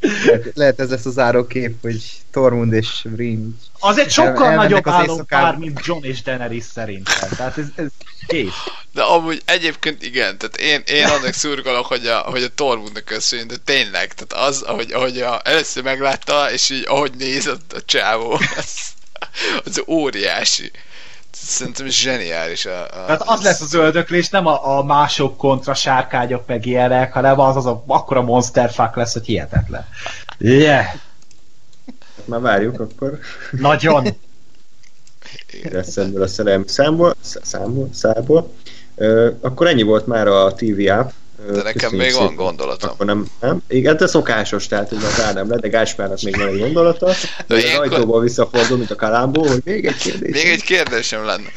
Lehet, 0.00 0.50
lehet 0.54 0.80
ez 0.80 0.90
lesz 0.90 1.06
a 1.06 1.10
zárókép, 1.10 1.80
hogy 1.82 2.02
Tormund 2.30 2.72
és 2.72 3.04
Brin. 3.04 3.58
Az 3.78 3.98
egy 3.98 4.10
sokkal 4.10 4.44
elmennek 4.44 4.56
nagyobb 4.56 4.86
az 4.86 4.92
álompár, 4.92 5.56
mint 5.56 5.80
John 5.84 6.04
és 6.04 6.22
Daenerys 6.22 6.64
szerintem. 6.64 7.28
Tehát 7.36 7.58
ez, 7.58 7.66
ez 7.74 7.86
kész. 8.26 8.54
De 8.92 9.02
amúgy 9.02 9.42
egyébként 9.44 10.02
igen, 10.02 10.38
tehát 10.38 10.56
én, 10.56 10.96
én 10.96 11.06
annak 11.06 11.32
szurkolok, 11.32 11.86
hogy 11.86 12.06
a, 12.06 12.18
hogy 12.18 12.42
a 12.42 12.48
Tormundnak 12.48 13.04
köszönjön, 13.04 13.48
de 13.48 13.56
tényleg, 13.64 14.14
tehát 14.14 14.48
az, 14.48 14.62
ahogy, 14.62 14.92
ahogy 14.92 15.20
a, 15.20 15.40
először 15.44 15.82
meglátta, 15.82 16.52
és 16.52 16.70
így 16.70 16.84
ahogy 16.88 17.12
nézett 17.18 17.72
a 17.72 17.82
csávó, 17.82 18.32
az, 18.56 18.94
az 19.64 19.82
óriási. 19.86 20.70
Szerintem 21.42 21.86
zseniális. 21.86 22.66
A, 22.66 22.82
a, 22.84 22.86
Tehát 22.88 23.22
az 23.26 23.42
lesz 23.42 23.60
az 23.60 23.74
öldöklés, 23.74 24.28
nem 24.28 24.46
a, 24.46 24.78
a 24.78 24.82
mások 24.84 25.36
kontra 25.36 25.74
sárkányok 25.74 26.46
meg 26.46 26.66
ilyenek, 26.66 27.12
hanem 27.12 27.40
az 27.40 27.56
az 27.56 27.66
a 27.66 27.84
akkora 27.86 28.22
monsterfuck 28.22 28.96
lesz, 28.96 29.12
hogy 29.12 29.24
hihetetlen. 29.26 29.86
Yeah, 30.38 30.84
Már 32.24 32.40
várjuk 32.40 32.80
akkor. 32.80 33.18
nagyon. 33.50 34.06
lesz 35.70 35.96
ebből 35.96 36.22
a 36.22 36.26
szerelmi 36.26 36.68
számból, 36.68 37.14
sz- 37.20 37.44
számból, 37.44 37.88
szából. 37.92 38.52
Ö, 38.94 39.30
akkor 39.40 39.66
ennyi 39.66 39.82
volt 39.82 40.06
már 40.06 40.26
a 40.28 40.54
TV 40.54 40.88
app. 40.90 41.10
De 41.52 41.62
nekem 41.62 41.90
még 41.92 42.12
van 42.12 42.20
szépen. 42.20 42.34
gondolatom. 42.34 42.90
Akkor 42.90 43.06
nem, 43.06 43.26
nem? 43.40 43.62
Igen, 43.68 43.96
ez 44.02 44.10
szokásos, 44.10 44.66
tehát 44.66 44.88
hogy 44.88 45.04
az 45.04 45.20
Ádám 45.20 45.48
le, 45.50 45.56
de 45.56 45.68
Gáspárnak 45.68 46.20
még 46.20 46.36
van 46.36 46.48
egy 46.48 46.58
gondolata. 46.58 47.06
De 47.06 47.14
De 47.46 47.54
az 47.54 47.62
ilyenkor- 47.62 47.92
ajtóból 47.92 48.20
visszafordul, 48.20 48.76
mint 48.76 48.90
a 48.90 48.96
kalámbó, 48.96 49.46
hogy 49.46 49.60
még 49.64 49.86
egy 49.86 49.96
kérdés. 49.96 50.42
Még 50.42 50.46
egy 50.52 50.62
kérdésem 50.62 51.24
lenne. 51.24 51.48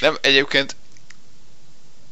Nem, 0.00 0.16
egyébként 0.20 0.76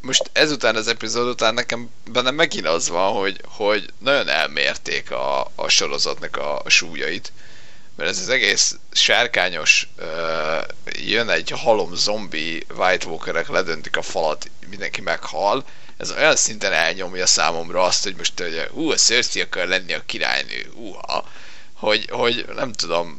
most 0.00 0.30
ezután 0.32 0.76
az 0.76 0.88
epizód 0.88 1.28
után 1.28 1.54
nekem 1.54 1.88
bennem 2.12 2.34
megint 2.34 2.66
az 2.66 2.88
van, 2.88 3.12
hogy, 3.12 3.40
hogy 3.44 3.86
nagyon 3.98 4.28
elmérték 4.28 5.10
a, 5.10 5.40
a 5.54 5.68
sorozatnak 5.68 6.36
a 6.36 6.62
súlyait. 6.66 7.32
Mert 7.96 8.10
ez 8.10 8.18
az 8.18 8.28
egész 8.28 8.78
sárkányos, 8.92 9.88
uh, 9.98 10.64
jön 11.06 11.28
egy 11.28 11.50
halom 11.50 11.94
zombi, 11.94 12.66
White 12.76 13.06
Walkerek 13.06 13.48
ledöntik 13.48 13.96
a 13.96 14.02
falat, 14.02 14.50
mindenki 14.68 15.00
meghal. 15.00 15.64
Ez 15.96 16.10
olyan 16.10 16.36
szinten 16.36 16.72
elnyomja 16.72 17.26
számomra 17.26 17.82
azt, 17.82 18.02
hogy 18.02 18.16
most 18.16 18.40
hogy, 18.40 18.68
ú, 18.72 18.90
a 18.90 18.94
Cersei 18.94 19.42
akar 19.42 19.66
lenni 19.66 19.92
a 19.92 20.02
királynő, 20.06 20.70
uha, 20.74 21.28
hogy, 21.72 22.08
hogy 22.10 22.44
nem 22.54 22.72
tudom, 22.72 23.18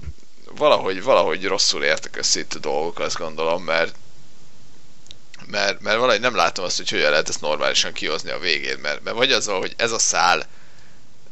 valahogy, 0.55 1.03
valahogy 1.03 1.45
rosszul 1.45 1.83
értek 1.83 2.17
össze 2.17 2.39
itt 2.39 2.53
a 2.53 2.59
dolgok, 2.59 2.99
azt 2.99 3.17
gondolom, 3.17 3.63
mert 3.63 3.95
mert, 5.47 5.81
mert 5.81 5.97
valahogy 5.97 6.21
nem 6.21 6.35
látom 6.35 6.65
azt, 6.65 6.77
hogy 6.77 6.89
hogyan 6.89 7.09
lehet 7.09 7.29
ezt 7.29 7.41
normálisan 7.41 7.93
kihozni 7.93 8.29
a 8.29 8.39
végén, 8.39 8.77
mert, 8.77 9.03
mert 9.03 9.15
vagy 9.15 9.31
az 9.31 9.45
van, 9.45 9.59
hogy 9.59 9.73
ez 9.77 9.91
a 9.91 9.99
szál 9.99 10.47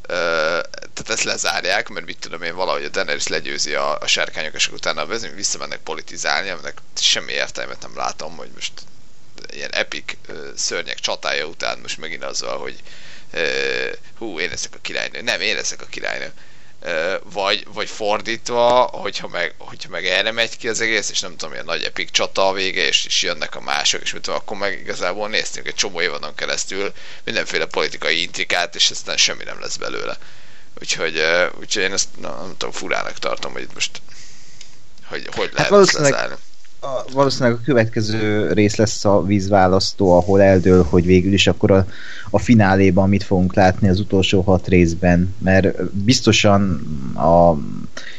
tehát 0.08 1.10
ezt 1.10 1.24
lezárják, 1.24 1.90
mert 1.90 2.06
mit 2.06 2.20
tudom 2.20 2.42
én, 2.42 2.56
valahogy 2.56 2.84
a 2.84 2.90
Daenerys 2.90 3.28
legyőzi 3.28 3.74
a, 3.74 4.00
a 4.00 4.08
sárkányok, 4.08 4.54
és 4.54 4.68
utána 4.68 5.06
vezünk, 5.06 5.36
visszamennek 5.36 5.80
politizálni, 5.80 6.50
aminek 6.50 6.78
semmi 6.96 7.32
értelmet 7.32 7.82
nem 7.82 7.96
látom, 7.96 8.36
hogy 8.38 8.50
most 8.54 8.72
ilyen 9.50 9.74
epic 9.74 10.14
ö, 10.28 10.50
szörnyek 10.56 11.00
csatája 11.00 11.46
után 11.46 11.80
most 11.80 11.98
megint 11.98 12.24
az 12.24 12.42
van, 12.42 12.58
hogy 12.58 12.84
hú, 14.18 14.40
én 14.40 14.50
leszek 14.50 14.76
a 14.76 14.80
királynő. 14.82 15.22
Nem, 15.22 15.42
én 15.42 15.56
leszek 15.56 15.82
a 15.82 15.86
királynő. 15.86 16.34
Vagy, 17.24 17.66
vagy 17.74 17.90
fordítva, 17.90 18.82
hogyha 18.82 19.28
meg, 19.28 19.56
hogyha 19.58 19.90
meg 19.90 20.06
erre 20.06 20.32
megy 20.32 20.58
ki 20.58 20.68
az 20.68 20.82
egész, 20.82 21.10
és 21.10 21.20
nem 21.20 21.38
tudom, 21.38 21.54
ilyen 21.54 21.66
nagy 21.66 21.84
epik 21.84 22.12
csata 22.12 22.48
a 22.48 22.54
vége, 22.54 22.82
és, 22.82 23.06
és 23.06 23.22
jönnek 23.22 23.56
a 23.56 23.62
mások, 23.62 24.02
és 24.02 24.14
mit 24.14 24.22
tudom, 24.22 24.40
akkor 24.40 24.58
meg 24.58 24.80
igazából 24.80 25.30
néztünk 25.30 25.68
egy 25.68 25.76
csomó 25.76 26.02
évadon 26.02 26.36
keresztül 26.36 26.94
mindenféle 27.24 27.66
politikai 27.66 28.22
intrikát, 28.22 28.76
és 28.76 28.90
aztán 28.90 29.18
semmi 29.18 29.44
nem 29.44 29.60
lesz 29.60 29.76
belőle. 29.76 30.18
Úgyhogy, 30.82 31.24
úgyhogy 31.60 31.84
én 31.84 31.94
ezt 31.94 32.08
nem, 32.18 32.32
nem 32.32 32.56
tudom, 32.58 32.72
furának 32.72 33.20
tartom, 33.20 33.52
hogy 33.52 33.62
itt 33.62 33.74
most 33.74 34.02
hogy, 35.08 35.26
hogy 35.26 35.36
hát 35.36 35.54
lehet 35.54 35.58
hát 35.58 35.70
valószínűleg, 35.70 36.12
lezárni 36.12 36.36
a, 36.84 37.06
valószínűleg 37.14 37.58
a 37.58 37.64
következő 37.66 38.52
rész 38.54 38.76
lesz 38.76 39.06
a 39.06 39.24
vízválasztó, 39.24 40.18
ahol 40.18 40.42
eldől, 40.42 40.84
hogy 40.84 41.06
végül 41.06 41.34
is 41.34 41.48
akkor 41.48 41.72
a, 41.72 41.86
a 42.30 42.40
fináléban 42.40 43.10
mit 43.10 43.24
fogunk 43.24 43.54
látni 43.54 43.90
az 43.90 44.00
utolsó 44.00 44.42
hat 44.42 44.68
részben, 44.68 45.36
mert 45.38 45.84
biztosan 45.92 46.82
a 47.16 47.58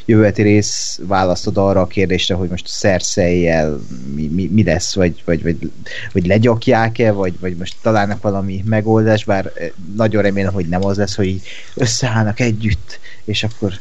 jövő 0.05 0.29
rész 0.35 0.99
választod 1.03 1.57
arra 1.57 1.81
a 1.81 1.87
kérdésre, 1.87 2.35
hogy 2.35 2.49
most 2.49 2.65
a 2.65 2.69
szerszejjel 2.69 3.79
mi, 4.15 4.27
mi, 4.27 4.49
mi 4.53 4.63
lesz, 4.63 4.95
vagy, 4.95 5.21
vagy, 5.25 5.43
vagy, 5.43 5.71
vagy 6.13 6.25
legyakják-e, 6.25 7.11
vagy, 7.11 7.39
vagy 7.39 7.55
most 7.55 7.75
találnak 7.81 8.21
valami 8.21 8.63
megoldás, 8.65 9.23
bár 9.23 9.51
nagyon 9.95 10.21
remélem, 10.21 10.53
hogy 10.53 10.67
nem 10.67 10.85
az 10.85 10.97
lesz, 10.97 11.15
hogy 11.15 11.41
összeállnak 11.75 12.39
együtt, 12.39 12.99
és 13.23 13.43
akkor 13.43 13.73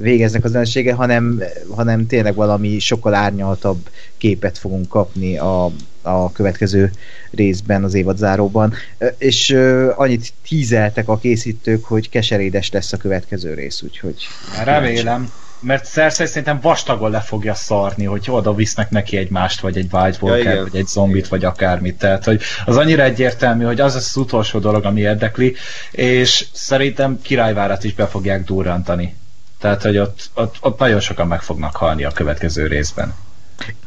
végeznek 0.00 0.44
az 0.44 0.52
ellensége, 0.52 0.94
hanem, 0.94 1.42
hanem 1.74 2.06
tényleg 2.06 2.34
valami 2.34 2.78
sokkal 2.78 3.14
árnyaltabb 3.14 3.88
képet 4.16 4.58
fogunk 4.58 4.88
kapni 4.88 5.38
a, 5.38 5.70
a 6.02 6.32
következő 6.32 6.90
részben, 7.30 7.84
az 7.84 7.94
évadzáróban. 7.94 8.74
És 9.18 9.50
uh, 9.50 9.92
annyit 9.96 10.32
tízeltek 10.48 11.08
a 11.08 11.18
készítők, 11.18 11.84
hogy 11.84 12.08
keserédes 12.08 12.70
lesz 12.70 12.92
a 12.92 12.96
következő 12.96 13.54
rész, 13.54 13.82
úgyhogy... 13.82 14.26
Remélem, 14.64 15.30
mert 15.60 15.86
Cersei 15.86 16.26
szerintem 16.26 16.58
vastagon 16.62 17.10
le 17.10 17.20
fogja 17.20 17.54
szarni, 17.54 18.04
hogy 18.04 18.26
oda 18.30 18.54
visznek 18.54 18.90
neki 18.90 19.16
egy 19.16 19.30
mást, 19.30 19.60
vagy 19.60 19.76
egy 19.76 19.88
White 19.92 20.18
Walker, 20.20 20.54
ja, 20.54 20.62
vagy 20.62 20.76
egy 20.76 20.86
zombit, 20.86 21.16
igen. 21.16 21.28
vagy 21.30 21.44
akármit. 21.44 21.98
Tehát, 21.98 22.24
hogy 22.24 22.42
az 22.64 22.76
annyira 22.76 23.02
egyértelmű, 23.02 23.64
hogy 23.64 23.80
az 23.80 23.94
az 23.94 24.16
utolsó 24.16 24.58
dolog, 24.58 24.84
ami 24.84 25.00
érdekli, 25.00 25.54
és 25.90 26.46
szerintem 26.52 27.20
királyvárat 27.22 27.84
is 27.84 27.94
be 27.94 28.06
fogják 28.06 28.44
durrantani. 28.44 29.14
Tehát, 29.60 29.82
hogy 29.82 29.98
ott, 29.98 30.30
ott, 30.34 30.56
ott 30.60 30.78
nagyon 30.78 31.00
sokan 31.00 31.26
meg 31.26 31.42
fognak 31.42 31.76
halni 31.76 32.04
a 32.04 32.10
következő 32.10 32.66
részben. 32.66 33.14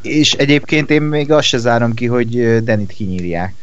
És 0.02 0.32
egyébként 0.32 0.90
én 0.90 1.02
még 1.02 1.32
azt 1.32 1.46
se 1.46 1.58
zárom 1.58 1.94
ki, 1.94 2.06
hogy 2.06 2.64
Denit 2.64 2.92
kinyírják. 2.92 3.54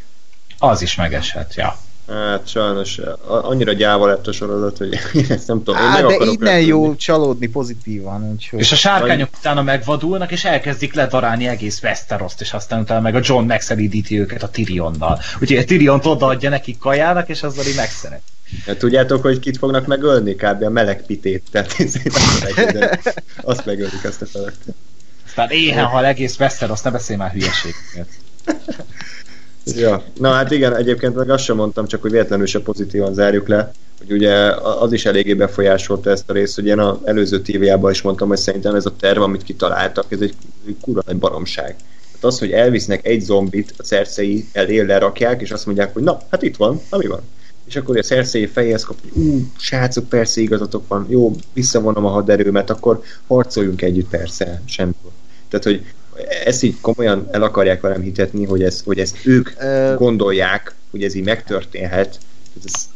Az 0.60 0.82
is 0.82 0.96
megeshet, 0.96 1.56
ja. 1.56 1.78
Hát 2.08 2.48
sajnos 2.48 3.00
annyira 3.28 3.74
gyáva 3.74 4.08
lett 4.08 4.28
a 4.28 4.32
sorozat, 4.32 4.78
hogy 4.78 5.00
ezt 5.30 5.48
nem 5.48 5.64
tudom. 5.64 5.76
Á, 5.76 6.02
de 6.02 6.14
innen 6.14 6.28
repülni. 6.28 6.66
jó 6.66 6.96
csalódni 6.96 7.48
pozitívan. 7.48 8.32
Úgyhogy... 8.32 8.60
És 8.60 8.72
a 8.72 8.76
sárkányok 8.76 9.30
Vagy... 9.30 9.40
utána 9.40 9.62
megvadulnak, 9.62 10.32
és 10.32 10.46
elkezdik 10.46 10.94
ledarálni 10.94 11.48
egész 11.48 11.82
Westeroszt, 11.84 12.42
és 12.42 12.54
aztán 12.54 12.80
utána 12.80 13.02
meg 13.02 13.16
a 13.16 13.20
John 13.24 13.46
megszelídíti 13.46 14.20
őket 14.20 14.44
a 14.44 14.50
Tyrionnal. 14.50 15.20
Úgyhogy 15.42 15.58
a 15.58 15.64
Tyriont 15.64 16.06
odaadja 16.06 16.50
nekik 16.50 16.78
kajának, 16.78 17.30
és 17.30 17.44
azzal 17.44 17.66
így 17.66 17.76
megszeret. 17.76 18.22
Ja, 18.66 18.78
tudjátok, 18.78 19.22
hogy 19.22 19.40
kit 19.40 19.58
fognak 19.58 19.86
megölni? 19.86 20.36
Kb. 20.36 20.64
a 20.64 20.70
meleg 20.70 21.06
pitét. 21.06 21.44
Tehát 21.52 21.76
azt 23.42 23.66
megölik 23.66 24.04
ezt 24.04 24.22
a 24.22 24.26
felett. 24.26 24.62
Aztán 25.26 25.50
éhen 25.50 25.86
hal 25.86 26.06
egész 26.06 26.40
Wester, 26.40 26.72
azt 26.72 26.84
ne 26.84 26.92
beszélj 26.92 27.20
már 27.20 27.32
hülyeségeket. 27.32 28.08
ja, 29.66 30.04
na 30.18 30.32
hát 30.32 30.52
igen, 30.52 30.76
egyébként 30.76 31.16
meg 31.16 31.30
azt 31.30 31.44
sem 31.44 31.56
mondtam, 31.56 31.88
csak 31.88 32.02
hogy 32.02 32.12
véletlenül 32.12 32.46
se 32.46 32.60
pozitívan 32.60 33.14
zárjuk 33.14 33.48
le, 33.48 33.72
hogy 33.98 34.12
ugye 34.12 34.34
az 34.56 34.94
is 34.94 35.06
eléggé 35.06 35.34
befolyásolta 35.34 36.10
ezt 36.10 36.30
a 36.30 36.34
részt, 36.34 36.56
hogy 36.56 36.66
én 36.66 36.80
az 36.80 36.98
előző 37.04 37.42
TV-jában 37.42 37.92
is 37.92 38.02
mondtam, 38.02 38.28
hogy 38.28 38.38
szerintem 38.38 38.76
ez 38.76 38.86
a 38.86 38.96
terv, 39.00 39.22
amit 39.22 39.44
kitaláltak, 39.44 40.06
ez 40.10 40.22
egy, 40.22 40.34
kurva 40.82 41.02
egy 41.08 41.18
baromság. 41.18 41.76
Tehát 42.06 42.24
az, 42.24 42.40
hogy 42.40 42.52
elvisznek 42.52 43.06
egy 43.06 43.22
zombit 43.22 43.74
a 43.78 43.84
cercei 43.84 44.48
elé 44.52 44.80
lerakják, 44.80 45.42
és 45.42 45.52
azt 45.52 45.66
mondják, 45.66 45.94
hogy 45.94 46.04
na, 46.04 46.22
hát 46.30 46.42
itt 46.42 46.56
van, 46.56 46.82
ami 46.90 47.08
van 47.08 47.22
és 47.72 47.78
akkor 47.78 47.98
a 47.98 48.02
Cersei 48.02 48.46
fejhez 48.46 48.84
kap, 48.84 48.98
hogy 49.02 49.24
ú, 49.24 49.48
srácok, 49.58 50.10
persze 50.10 50.42
igazatok 50.42 50.88
van, 50.88 51.06
jó, 51.10 51.36
visszavonom 51.54 52.06
a 52.06 52.10
haderőmet, 52.10 52.70
akkor 52.70 53.04
harcoljunk 53.28 53.82
együtt, 53.82 54.10
persze, 54.10 54.62
semmi. 54.66 54.94
Tehát, 55.50 55.66
hogy 55.66 55.86
ezt 56.46 56.64
így 56.64 56.76
komolyan 56.82 57.28
el 57.32 57.44
akarják 57.44 57.82
velem 57.82 58.02
hitetni, 58.02 58.46
hogy, 58.46 58.64
ez, 58.64 58.82
hogy 58.82 59.00
ezt 59.00 59.18
ők 59.26 59.52
uh, 59.60 59.96
gondolják, 59.96 60.76
hogy 60.90 61.04
ez 61.04 61.16
így 61.16 61.24
megtörténhet, 61.24 62.18
ez 62.66 62.90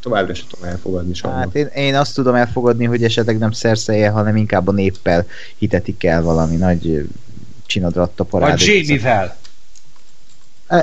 továbbra 0.00 0.34
sem 0.34 0.46
tudom 0.48 0.68
elfogadni 0.68 1.14
sajnos. 1.14 1.40
Hát 1.40 1.54
én, 1.54 1.66
én 1.66 1.94
azt 1.94 2.14
tudom 2.14 2.34
elfogadni, 2.34 2.84
hogy 2.84 3.04
esetleg 3.04 3.38
nem 3.38 3.50
szerszelje, 3.50 4.08
hanem 4.08 4.36
inkább 4.36 4.68
a 4.68 4.72
néppel 4.72 5.26
hitetik 5.58 6.04
el 6.04 6.22
valami 6.22 6.56
nagy 6.56 7.08
csinadratta 7.66 8.24
parádét. 8.24 8.66
Vagy 8.66 8.76
Jamie-vel. 8.76 9.36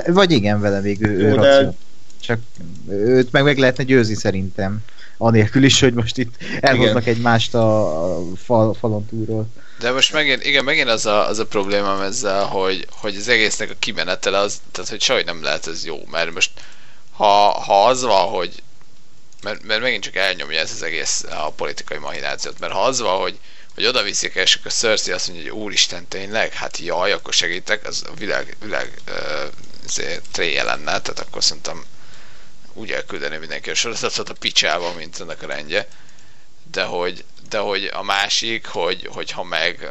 Vagy 0.06 0.30
igen, 0.30 0.60
vele 0.60 0.80
még 0.80 1.02
ő, 1.02 1.18
ő 1.18 1.34
de 1.34 1.72
csak 2.20 2.40
őt 2.88 3.32
meg 3.32 3.44
meg 3.44 3.58
lehetne 3.58 3.84
győzni 3.84 4.14
szerintem. 4.14 4.78
Anélkül 5.18 5.64
is, 5.64 5.80
hogy 5.80 5.94
most 5.94 6.18
itt 6.18 6.34
elhoznak 6.60 7.02
igen. 7.02 7.14
egymást 7.14 7.54
a, 7.54 8.22
fal, 8.44 8.74
falon 8.74 9.06
túlról. 9.06 9.46
De 9.78 9.90
most 9.90 10.12
megint, 10.12 10.44
igen, 10.44 10.64
megint 10.64 10.88
az 10.88 11.06
a, 11.06 11.28
az 11.28 11.38
a 11.38 11.46
problémám 11.46 12.00
ezzel, 12.00 12.44
hogy, 12.44 12.86
hogy 12.90 13.16
az 13.16 13.28
egésznek 13.28 13.70
a 13.70 13.74
kimenetele 13.78 14.38
az, 14.38 14.60
tehát 14.72 14.90
hogy 14.90 15.00
sajnos 15.00 15.24
nem 15.24 15.42
lehet 15.42 15.66
ez 15.66 15.84
jó, 15.84 15.98
mert 16.10 16.34
most 16.34 16.50
ha, 17.12 17.50
ha 17.50 17.86
az 17.86 18.02
van, 18.02 18.28
hogy 18.28 18.62
mert, 19.42 19.62
mert 19.62 19.80
megint 19.80 20.02
csak 20.02 20.16
elnyomja 20.16 20.58
ez 20.58 20.70
az 20.70 20.82
egész 20.82 21.24
a 21.30 21.50
politikai 21.50 21.98
mahinációt, 21.98 22.58
mert 22.58 22.72
ha 22.72 22.82
az 22.82 23.00
van, 23.00 23.20
hogy, 23.20 23.38
hogy 23.74 23.86
oda 23.86 24.02
viszik, 24.02 24.34
és 24.34 24.54
akkor 24.54 24.72
Cersei 24.72 25.12
azt 25.12 25.28
mondja, 25.28 25.52
hogy 25.52 25.62
úristen, 25.62 26.08
tényleg, 26.08 26.52
hát 26.52 26.78
jaj, 26.78 27.12
akkor 27.12 27.32
segítek, 27.32 27.86
az 27.86 28.02
a 28.06 28.14
világ, 28.14 28.56
világ 28.62 29.00
uh, 29.08 30.04
tréje 30.32 30.62
lenne, 30.62 30.84
tehát 30.84 31.18
akkor 31.20 31.44
szerintem 31.44 31.84
úgy 32.72 32.90
elküldeni 32.90 33.36
mindenki 33.36 33.70
a 33.70 33.74
sorozatot 33.74 34.28
a 34.28 34.34
picsába, 34.34 34.92
mint 34.92 35.20
ennek 35.20 35.42
a 35.42 35.46
rendje. 35.46 35.88
De 36.70 36.82
hogy, 36.82 37.24
de 37.48 37.58
hogy 37.58 37.90
a 37.92 38.02
másik, 38.02 38.66
hogy, 38.66 39.06
hogyha 39.12 39.42
meg 39.42 39.90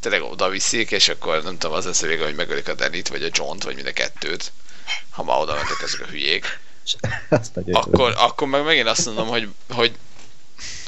tényleg 0.00 0.22
oda 0.22 0.48
viszik, 0.48 0.90
és 0.90 1.08
akkor 1.08 1.42
nem 1.42 1.58
tudom, 1.58 1.76
az 1.76 1.84
lesz 1.84 2.02
a 2.02 2.06
vége, 2.06 2.24
hogy 2.24 2.34
megölik 2.34 2.68
a 2.68 2.74
Denit, 2.74 3.08
vagy 3.08 3.22
a 3.22 3.28
John-t, 3.32 3.62
vagy 3.62 3.74
mind 3.74 3.86
a 3.86 3.92
kettőt, 3.92 4.52
ha 5.10 5.22
már 5.22 5.38
oda 5.38 5.54
mentek 5.54 5.82
ezek 5.82 6.00
a 6.00 6.10
hülyék. 6.10 6.58
akkor, 7.72 8.14
akkor 8.16 8.48
meg 8.48 8.64
megint 8.64 8.86
azt 8.86 9.06
mondom, 9.06 9.26
hogy, 9.26 9.48
hogy, 9.68 9.94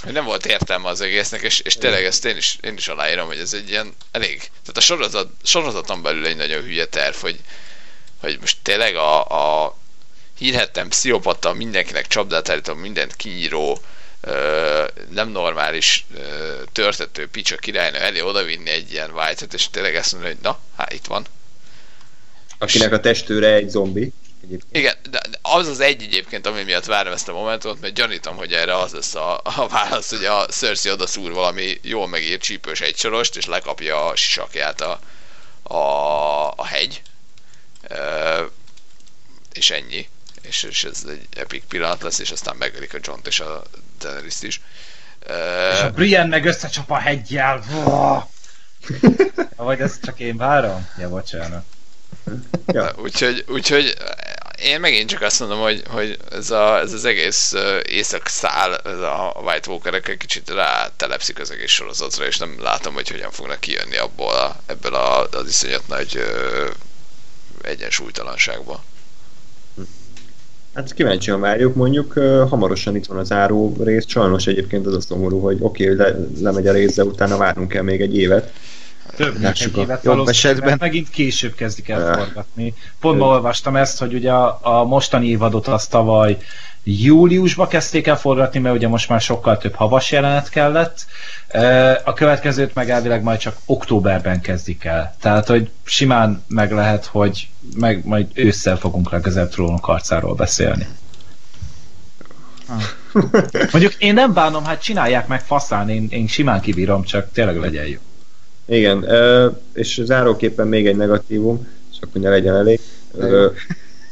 hogy 0.02 0.12
nem 0.12 0.24
volt 0.24 0.46
értelme 0.46 0.88
az 0.88 1.00
egésznek, 1.00 1.42
és, 1.42 1.58
és 1.58 1.74
tényleg 1.74 2.04
ezt 2.04 2.24
én 2.24 2.36
is, 2.36 2.58
én 2.60 2.76
is 2.76 2.88
aláírom, 2.88 3.26
hogy 3.26 3.38
ez 3.38 3.52
egy 3.52 3.68
ilyen 3.68 3.94
elég, 4.10 4.38
tehát 4.38 4.76
a 4.76 4.80
sorozat, 4.80 5.30
sorozaton 5.42 6.02
belül 6.02 6.26
egy 6.26 6.36
nagyon 6.36 6.62
hülye 6.62 6.86
terv, 6.86 7.16
hogy, 7.16 7.40
hogy 8.20 8.38
most 8.40 8.56
tényleg 8.62 8.96
a, 8.96 9.24
a 9.64 9.76
hírhettem 10.38 10.88
pszichopata, 10.88 11.52
mindenkinek 11.52 12.06
csapdát 12.06 12.48
állítom, 12.48 12.78
mindent 12.78 13.16
kinyíró, 13.16 13.80
nem 15.10 15.28
normális 15.28 16.06
törtető 16.72 17.28
picsa 17.28 17.56
királynő 17.56 17.98
elé 17.98 18.20
odavinni 18.20 18.70
egy 18.70 18.92
ilyen 18.92 19.10
white 19.10 19.46
és 19.52 19.70
tényleg 19.70 19.94
ezt 19.94 20.12
mondani, 20.12 20.34
hogy 20.34 20.42
na, 20.42 20.58
hát 20.76 20.92
itt 20.92 21.06
van. 21.06 21.26
Akinek 22.58 22.92
a 22.92 23.00
testőre 23.00 23.52
egy 23.52 23.68
zombi. 23.68 24.12
Egyébként. 24.44 24.76
Igen, 24.76 24.96
de 25.10 25.20
az 25.42 25.66
az 25.66 25.80
egy 25.80 26.02
egyébként, 26.02 26.46
ami 26.46 26.62
miatt 26.62 26.84
várom 26.84 27.12
ezt 27.12 27.28
a 27.28 27.32
momentumot, 27.32 27.80
mert 27.80 27.94
gyanítom, 27.94 28.36
hogy 28.36 28.52
erre 28.52 28.76
az 28.76 28.92
lesz 28.92 29.14
a, 29.14 29.40
a 29.44 29.68
válasz, 29.68 30.10
hogy 30.10 30.24
a 30.24 30.46
Cersei 30.46 30.92
oda 30.92 31.06
szúr 31.06 31.32
valami 31.32 31.78
jól 31.82 32.08
megírt 32.08 32.42
csípős 32.42 32.80
egysorost, 32.80 33.36
és 33.36 33.46
lekapja 33.46 34.06
a 34.06 34.16
sisakját 34.16 34.80
a, 34.80 35.00
a, 35.62 36.52
a 36.56 36.64
hegy. 36.64 37.02
E, 37.82 38.44
és 39.52 39.70
ennyi 39.70 40.08
és, 40.42 40.62
és 40.62 40.84
ez 40.84 41.04
egy 41.08 41.26
epic 41.36 41.62
pillanat 41.68 42.02
lesz, 42.02 42.18
és 42.18 42.30
aztán 42.30 42.56
megölik 42.56 42.94
a 42.94 42.98
john 43.02 43.20
és 43.24 43.40
a 43.40 43.62
daenerys 43.98 44.42
is. 44.42 44.60
És 45.72 45.82
a 45.82 45.90
Brienne 45.90 46.26
meg 46.28 46.44
összecsap 46.44 46.90
a 46.90 46.98
hegyjel. 46.98 47.64
Vagy 49.56 49.80
ezt 49.80 50.02
csak 50.04 50.18
én 50.18 50.36
várom? 50.36 50.88
Ja, 50.98 51.08
bocsánat. 51.08 51.64
Ja. 52.66 52.94
Úgyhogy, 52.96 53.44
úgyhogy 53.48 53.96
én 54.62 54.80
megint 54.80 55.10
csak 55.10 55.22
azt 55.22 55.40
mondom, 55.40 55.58
hogy, 55.58 55.82
hogy 55.88 56.18
ez, 56.30 56.50
a, 56.50 56.78
ez 56.78 56.92
az 56.92 57.04
egész 57.04 57.54
észak 57.84 58.28
szál, 58.28 58.76
ez 58.76 58.98
a 58.98 59.34
White 59.44 59.70
walker 59.70 59.94
egy 59.94 60.16
kicsit 60.16 60.50
rá 60.50 60.90
telepszik 60.96 61.38
az 61.38 61.50
egész 61.50 61.70
sorozatra, 61.70 62.26
és 62.26 62.38
nem 62.38 62.62
látom, 62.62 62.94
hogy 62.94 63.08
hogyan 63.08 63.30
fognak 63.30 63.60
kijönni 63.60 63.96
abból 63.96 64.34
a, 64.34 64.60
ebből 64.66 64.94
a, 64.94 65.28
az 65.28 65.48
iszonyat 65.48 65.88
nagy 65.88 66.16
ö, 66.16 66.70
egyensúlytalanságból. 67.62 68.84
Hát 70.74 70.92
kíváncsian 70.92 71.40
várjuk, 71.40 71.74
mondjuk 71.74 72.16
uh, 72.16 72.48
hamarosan 72.48 72.96
itt 72.96 73.06
van 73.06 73.18
az 73.18 73.32
áró 73.32 73.76
rész, 73.80 74.04
sajnos 74.06 74.46
egyébként 74.46 74.86
az 74.86 74.94
a 74.94 75.00
szomorú, 75.00 75.40
hogy 75.40 75.56
oké, 75.60 75.84
okay, 75.84 75.96
le, 75.96 76.16
lemegy 76.40 76.66
a 76.66 76.72
rész, 76.72 76.94
de 76.94 77.04
utána 77.04 77.36
várnunk 77.36 77.68
kell 77.68 77.82
még 77.82 78.00
egy 78.00 78.16
évet. 78.16 78.52
Több 79.16 79.38
mint 79.38 79.60
egy 79.60 79.76
évet 79.76 80.04
jobb 80.04 80.28
esetben. 80.28 80.76
megint 80.80 81.10
később 81.10 81.54
kezdik 81.54 81.88
el 81.88 82.14
forgatni. 82.14 82.74
Pont 83.00 83.18
ma 83.18 83.26
olvastam 83.26 83.76
ezt, 83.76 83.98
hogy 83.98 84.14
ugye 84.14 84.32
a, 84.32 84.58
a 84.62 84.84
mostani 84.84 85.28
évadot 85.28 85.66
azt 85.66 85.90
tavaly 85.90 86.36
júliusba 86.84 87.66
kezdték 87.66 88.06
el 88.06 88.18
forgatni, 88.18 88.58
mert 88.58 88.74
ugye 88.74 88.88
most 88.88 89.08
már 89.08 89.20
sokkal 89.20 89.58
több 89.58 89.74
havas 89.74 90.12
jelenet 90.12 90.48
kellett. 90.48 91.06
A 92.04 92.12
következőt 92.12 92.74
meg 92.74 92.90
elvileg 92.90 93.22
majd 93.22 93.38
csak 93.38 93.56
októberben 93.66 94.40
kezdik 94.40 94.84
el. 94.84 95.14
Tehát, 95.20 95.46
hogy 95.46 95.70
simán 95.84 96.44
meg 96.48 96.72
lehet, 96.72 97.04
hogy 97.04 97.48
meg 97.76 98.06
majd 98.06 98.26
ősszel 98.34 98.76
fogunk 98.76 99.10
legközelebb 99.10 99.50
trónok 99.50 99.88
arcáról 99.88 100.34
beszélni. 100.34 100.86
Mondjuk 103.52 103.94
én 103.98 104.14
nem 104.14 104.32
bánom, 104.32 104.64
hát 104.64 104.82
csinálják 104.82 105.26
meg 105.26 105.40
faszán, 105.40 105.88
én, 105.88 106.06
én 106.10 106.26
simán 106.26 106.60
kibírom, 106.60 107.04
csak 107.04 107.32
tényleg 107.32 107.56
legyen 107.56 107.86
jó. 107.86 107.98
Igen, 108.72 109.06
és 109.72 110.00
záróképpen 110.04 110.68
még 110.68 110.86
egy 110.86 110.96
negatívum, 110.96 111.68
csak 112.00 112.08
hogy 112.12 112.20
ne 112.20 112.28
legyen 112.28 112.54
elég. 112.54 112.80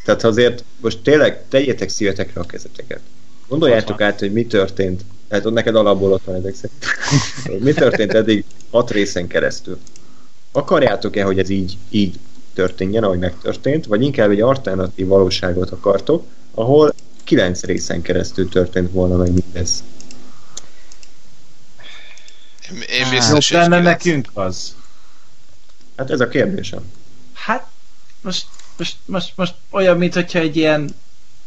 Tehát 0.04 0.24
azért 0.24 0.64
most 0.80 0.98
tegyétek 1.02 1.48
tegyétek 1.48 1.88
szívetekre 1.88 2.40
a 2.40 2.44
kezeteket. 2.44 3.00
Gondoljátok 3.48 4.00
át, 4.00 4.18
hogy 4.18 4.32
mi 4.32 4.46
történt. 4.46 5.00
Hát 5.30 5.46
ott 5.46 5.52
neked 5.52 5.74
alapból 5.74 6.12
ott 6.12 6.24
van 6.24 6.34
ezek 6.34 6.54
szerint. 6.54 6.84
mi 7.64 7.72
történt 7.72 8.14
eddig 8.14 8.44
hat 8.70 8.90
részen 8.90 9.26
keresztül? 9.26 9.78
Akarjátok-e, 10.52 11.24
hogy 11.24 11.38
ez 11.38 11.48
így, 11.48 11.76
így 11.90 12.18
történjen, 12.54 13.04
ahogy 13.04 13.18
megtörtént, 13.18 13.86
vagy 13.86 14.02
inkább 14.02 14.30
egy 14.30 14.40
alternatív 14.40 15.06
valóságot 15.06 15.70
akartok, 15.70 16.24
ahol 16.54 16.94
kilenc 17.24 17.62
részen 17.62 18.02
keresztül 18.02 18.48
történt 18.48 18.90
volna 18.90 19.16
meg 19.16 19.32
mindez? 19.32 19.82
Én 22.70 23.10
biztos, 23.10 23.50
Jobb 23.50 23.60
lenne 23.60 23.80
nekünk 23.80 24.28
az. 24.32 24.76
Hát 25.96 26.10
ez 26.10 26.20
a 26.20 26.28
kérdésem. 26.28 26.92
Hát 27.32 27.66
most 28.20 28.46
most, 28.80 28.96
most, 29.06 29.32
most 29.36 29.54
olyan, 29.70 29.96
mint 29.96 30.14
hogyha 30.14 30.38
egy 30.38 30.56
ilyen 30.56 30.90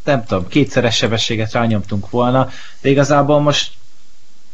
nem 0.03 0.23
tudom, 0.25 0.47
kétszeres 0.47 0.95
sebességet 0.95 1.51
rányomtunk 1.51 2.09
volna, 2.09 2.49
de 2.81 2.89
igazából 2.89 3.41
most 3.41 3.71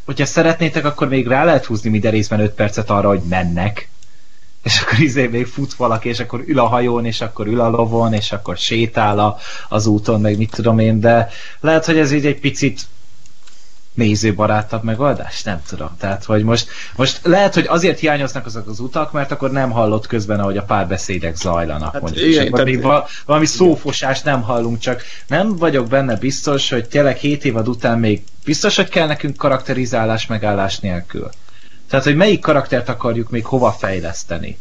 hogyha 0.06 0.26
szeretnétek, 0.26 0.86
akkor 0.86 1.08
még 1.08 1.28
rá 1.28 1.44
lehet 1.44 1.66
húzni 1.66 1.90
minden 1.90 2.12
részben 2.12 2.40
5 2.40 2.52
percet 2.52 2.90
arra, 2.90 3.08
hogy 3.08 3.22
mennek, 3.30 3.90
és 4.64 4.80
akkor 4.80 5.00
izé 5.00 5.28
még 5.28 5.46
fut 5.46 5.74
valaki, 5.74 6.10
és 6.10 6.20
akkor 6.20 6.44
ül 6.46 6.60
a 6.60 6.68
hajón, 6.68 7.06
és 7.06 7.22
akkor 7.22 7.48
ül 7.48 7.60
a 7.60 7.70
lovon, 7.70 8.14
és 8.14 8.32
akkor 8.32 8.58
sétál 8.58 9.20
a, 9.20 9.38
az 9.70 9.86
úton, 9.86 10.22
meg 10.22 10.38
mit 10.38 10.52
tudom 10.52 10.80
én, 10.80 11.00
de 11.00 11.30
lehet, 11.60 11.86
hogy 11.86 11.98
ez 11.98 12.12
így 12.12 12.26
egy 12.26 12.40
picit 12.40 12.82
nézőbarátabb 13.94 14.84
megoldás? 14.84 15.44
Nem 15.44 15.62
tudom. 15.68 15.90
Tehát, 16.00 16.24
hogy 16.24 16.44
most, 16.44 16.70
most 16.96 17.20
lehet, 17.24 17.54
hogy 17.54 17.66
azért 17.68 18.00
hiányoznak 18.00 18.46
azok 18.46 18.68
az 18.68 18.80
utak, 18.80 19.12
mert 19.12 19.32
akkor 19.32 19.52
nem 19.52 19.72
hallott 19.72 20.08
közben, 20.08 20.40
ahogy 20.40 20.58
a 20.58 20.64
párbeszédek 20.64 21.36
zajlanak. 21.36 21.94
Hát 21.94 22.02
mondjuk, 22.02 22.26
igen, 22.26 22.52
tehát... 22.52 22.66
még 22.66 22.88
valami 23.26 23.46
szófosást 23.46 24.24
nem 24.24 24.42
hallunk, 24.42 24.80
csak 24.80 25.04
nem 25.28 25.56
vagyok 25.56 25.88
benne 25.88 26.16
biztos, 26.16 26.70
hogy 26.70 26.88
tényleg 26.88 27.18
7 27.18 27.46
évad 27.46 27.68
után 27.68 28.00
még 28.00 28.24
biztos, 28.46 28.76
hogy 28.76 28.90
kell 28.90 29.08
nekünk 29.08 29.38
karakterizálás 29.38 30.28
megállás 30.28 30.80
nélkül. 30.80 31.30
Tehát, 31.90 32.06
hogy 32.06 32.16
melyik 32.16 32.40
karaktert 32.40 32.90
akarjuk 32.90 33.30
még 33.30 33.46
hova 33.46 33.72
fejleszteni. 33.72 34.58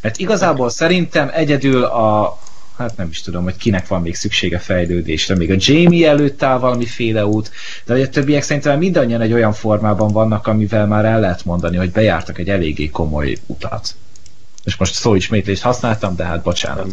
Mert 0.00 0.18
igazából 0.18 0.70
szerintem 0.70 1.30
egyedül 1.32 1.84
a, 1.84 2.38
hát 2.76 2.96
nem 2.96 3.08
is 3.08 3.20
tudom, 3.20 3.42
hogy 3.42 3.56
kinek 3.56 3.86
van 3.86 4.02
még 4.02 4.14
szüksége 4.14 4.58
fejlődésre. 4.58 5.36
Még 5.36 5.50
a 5.50 5.56
Jamie 5.58 6.08
előtt 6.08 6.42
áll 6.42 6.58
valamiféle 6.58 7.26
út, 7.26 7.50
de 7.84 7.94
a 7.94 8.08
többiek 8.08 8.42
szerintem 8.42 8.78
mindannyian 8.78 9.20
egy 9.20 9.32
olyan 9.32 9.52
formában 9.52 10.12
vannak, 10.12 10.46
amivel 10.46 10.86
már 10.86 11.04
el 11.04 11.20
lehet 11.20 11.44
mondani, 11.44 11.76
hogy 11.76 11.90
bejártak 11.90 12.38
egy 12.38 12.50
eléggé 12.50 12.88
komoly 12.88 13.36
utat. 13.46 13.94
És 14.64 14.76
most 14.76 14.94
szóismétlést 14.94 15.62
használtam, 15.62 16.16
de 16.16 16.24
hát 16.24 16.42
bocsánat. 16.42 16.86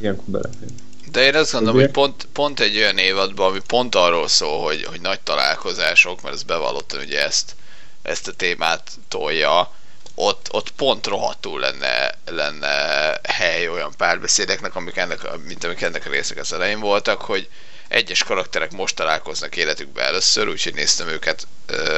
Ilyenkor 0.00 0.24
belefér. 0.24 0.68
De 1.10 1.24
én 1.24 1.34
azt 1.34 1.52
gondolom, 1.52 1.80
hogy 1.80 1.90
pont, 1.90 2.28
pont 2.32 2.60
egy 2.60 2.76
olyan 2.76 2.98
évadban, 2.98 3.50
ami 3.50 3.60
pont 3.66 3.94
arról 3.94 4.28
szól, 4.28 4.62
hogy, 4.62 4.84
hogy 4.84 5.00
nagy 5.00 5.20
találkozások, 5.20 6.22
mert 6.22 6.34
ez 6.34 6.42
bevallottan 6.42 7.00
ugye 7.00 7.24
ezt, 7.24 7.54
ezt 8.02 8.28
a 8.28 8.32
témát 8.32 8.90
tolja, 9.08 9.72
ott, 10.14 10.48
ott 10.52 10.70
pont 10.70 11.06
rohadtul 11.06 11.60
lenne, 11.60 12.14
lenne 12.26 13.18
hely 13.22 13.68
olyan 13.68 13.94
párbeszédeknek, 13.96 14.74
amik 14.74 14.96
ennek, 14.96 15.20
mint 15.44 15.64
amik 15.64 15.80
ennek 15.80 16.06
a 16.06 16.10
részek 16.10 16.38
az 16.38 16.52
elején 16.52 16.80
voltak, 16.80 17.20
hogy 17.20 17.48
egyes 17.88 18.22
karakterek 18.24 18.72
most 18.72 18.94
találkoznak 18.94 19.56
életükbe 19.56 20.02
először, 20.02 20.48
úgyhogy 20.48 20.74
néztem 20.74 21.08
őket 21.08 21.46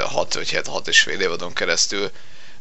6 0.05 0.35
vagy 0.35 0.49
7, 0.49 0.67
6 0.67 0.89
és 0.89 1.01
fél 1.01 1.21
évadon 1.21 1.53
keresztül, 1.53 2.11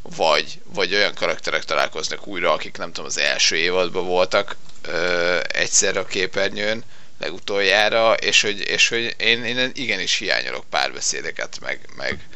vagy, 0.01 0.59
vagy 0.63 0.93
olyan 0.93 1.13
karakterek 1.13 1.63
találkoznak 1.63 2.27
újra, 2.27 2.51
akik 2.51 2.77
nem 2.77 2.91
tudom, 2.91 3.05
az 3.05 3.17
első 3.17 3.55
évadban 3.55 4.05
voltak 4.05 4.55
ö, 4.81 5.39
egyszer 5.47 5.97
a 5.97 6.05
képernyőn, 6.05 6.83
legutoljára, 7.19 8.13
és 8.13 8.41
hogy, 8.41 8.59
és 8.59 8.87
hogy 8.87 9.15
én, 9.17 9.43
én 9.43 9.71
igenis 9.73 10.17
hiányolok 10.17 10.65
párbeszédeket, 10.69 11.59
meg, 11.59 11.79
meg, 11.95 12.27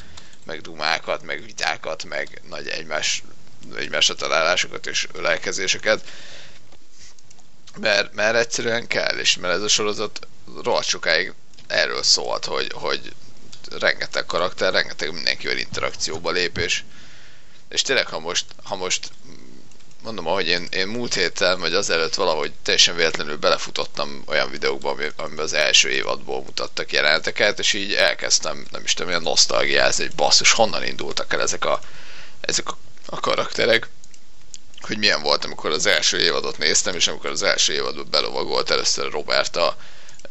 meg 0.46 0.62
dumákat, 0.62 1.24
meg 1.24 1.44
vitákat, 1.44 2.04
meg 2.04 2.42
nagy 2.50 2.68
egymás, 2.68 3.24
egymásra 3.78 4.16
találásokat 4.16 4.88
és 4.88 5.08
ölelkezéseket. 5.14 6.08
Mert, 7.80 8.14
mert 8.14 8.36
egyszerűen 8.36 8.88
kell, 8.88 9.18
és 9.18 9.38
mert 9.38 9.54
ez 9.54 9.62
a 9.62 9.68
sorozat 9.68 10.28
rohadt 10.64 10.88
sokáig 10.88 11.34
erről 11.68 12.04
szólt, 12.04 12.46
hogy, 12.46 12.72
hogy 12.74 13.14
rengeteg 13.72 14.26
karakter, 14.26 14.74
rengeteg 14.74 15.14
mindenkivel 15.14 15.58
interakcióba 15.58 16.32
lép, 16.32 16.58
és, 16.58 16.84
és 17.70 17.82
tényleg, 17.82 18.08
ha 18.08 18.20
most, 18.20 18.46
ha 18.64 18.76
most 18.76 19.12
mondom, 20.04 20.28
ahogy 20.28 20.48
én, 20.48 20.68
én 20.72 20.88
múlt 20.88 21.14
héten, 21.14 21.60
vagy 21.60 21.74
azelőtt 21.74 22.16
valahogy 22.16 22.52
teljesen 22.64 22.96
véletlenül 22.96 23.38
belefutottam 23.38 24.24
olyan 24.28 24.50
videókba, 24.50 24.90
amiben 25.16 25.46
az 25.46 25.54
első 25.54 25.90
évadból 25.90 26.42
mutattak 26.42 26.92
jeleneteket, 26.92 27.60
és 27.60 27.74
így 27.74 27.94
elkezdtem, 27.94 28.66
nem 28.72 28.84
is 28.84 28.94
tudom, 28.94 29.10
ilyen 29.10 29.22
nosztalgiázni, 29.22 30.06
hogy 30.06 30.16
basszus, 30.16 30.52
honnan 30.52 30.86
indultak 30.86 31.34
el 31.34 31.42
ezek 31.42 31.66
a, 31.66 31.80
ezek 32.42 32.70
a, 32.70 32.78
a 33.06 33.20
karakterek, 33.20 33.88
hogy 34.82 34.98
milyen 34.98 35.22
volt, 35.22 35.46
amikor 35.46 35.72
az 35.72 35.86
első 35.86 36.20
évadot 36.20 36.58
néztem, 36.58 36.96
és 36.96 37.08
amikor 37.08 37.30
az 37.30 37.44
első 37.44 37.74
évadban 37.74 38.08
belovagolt 38.10 38.70
először 38.70 39.12
Robert 39.12 39.56
a 39.56 39.78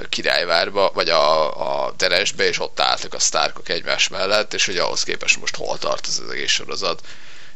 királyvárba, 0.09 0.91
vagy 0.95 1.09
a, 1.09 1.87
a 1.87 1.95
teresbe, 1.97 2.45
és 2.45 2.61
ott 2.61 2.81
álltak 2.81 3.15
a 3.15 3.19
sztárkok 3.19 3.69
egymás 3.69 4.09
mellett, 4.09 4.55
és 4.55 4.67
hogy 4.67 4.77
ahhoz 4.77 5.03
képest 5.03 5.41
most 5.41 5.57
hol 5.57 5.79
tart 5.79 6.07
az 6.07 6.23
egész 6.31 6.51
sorozat 6.51 7.01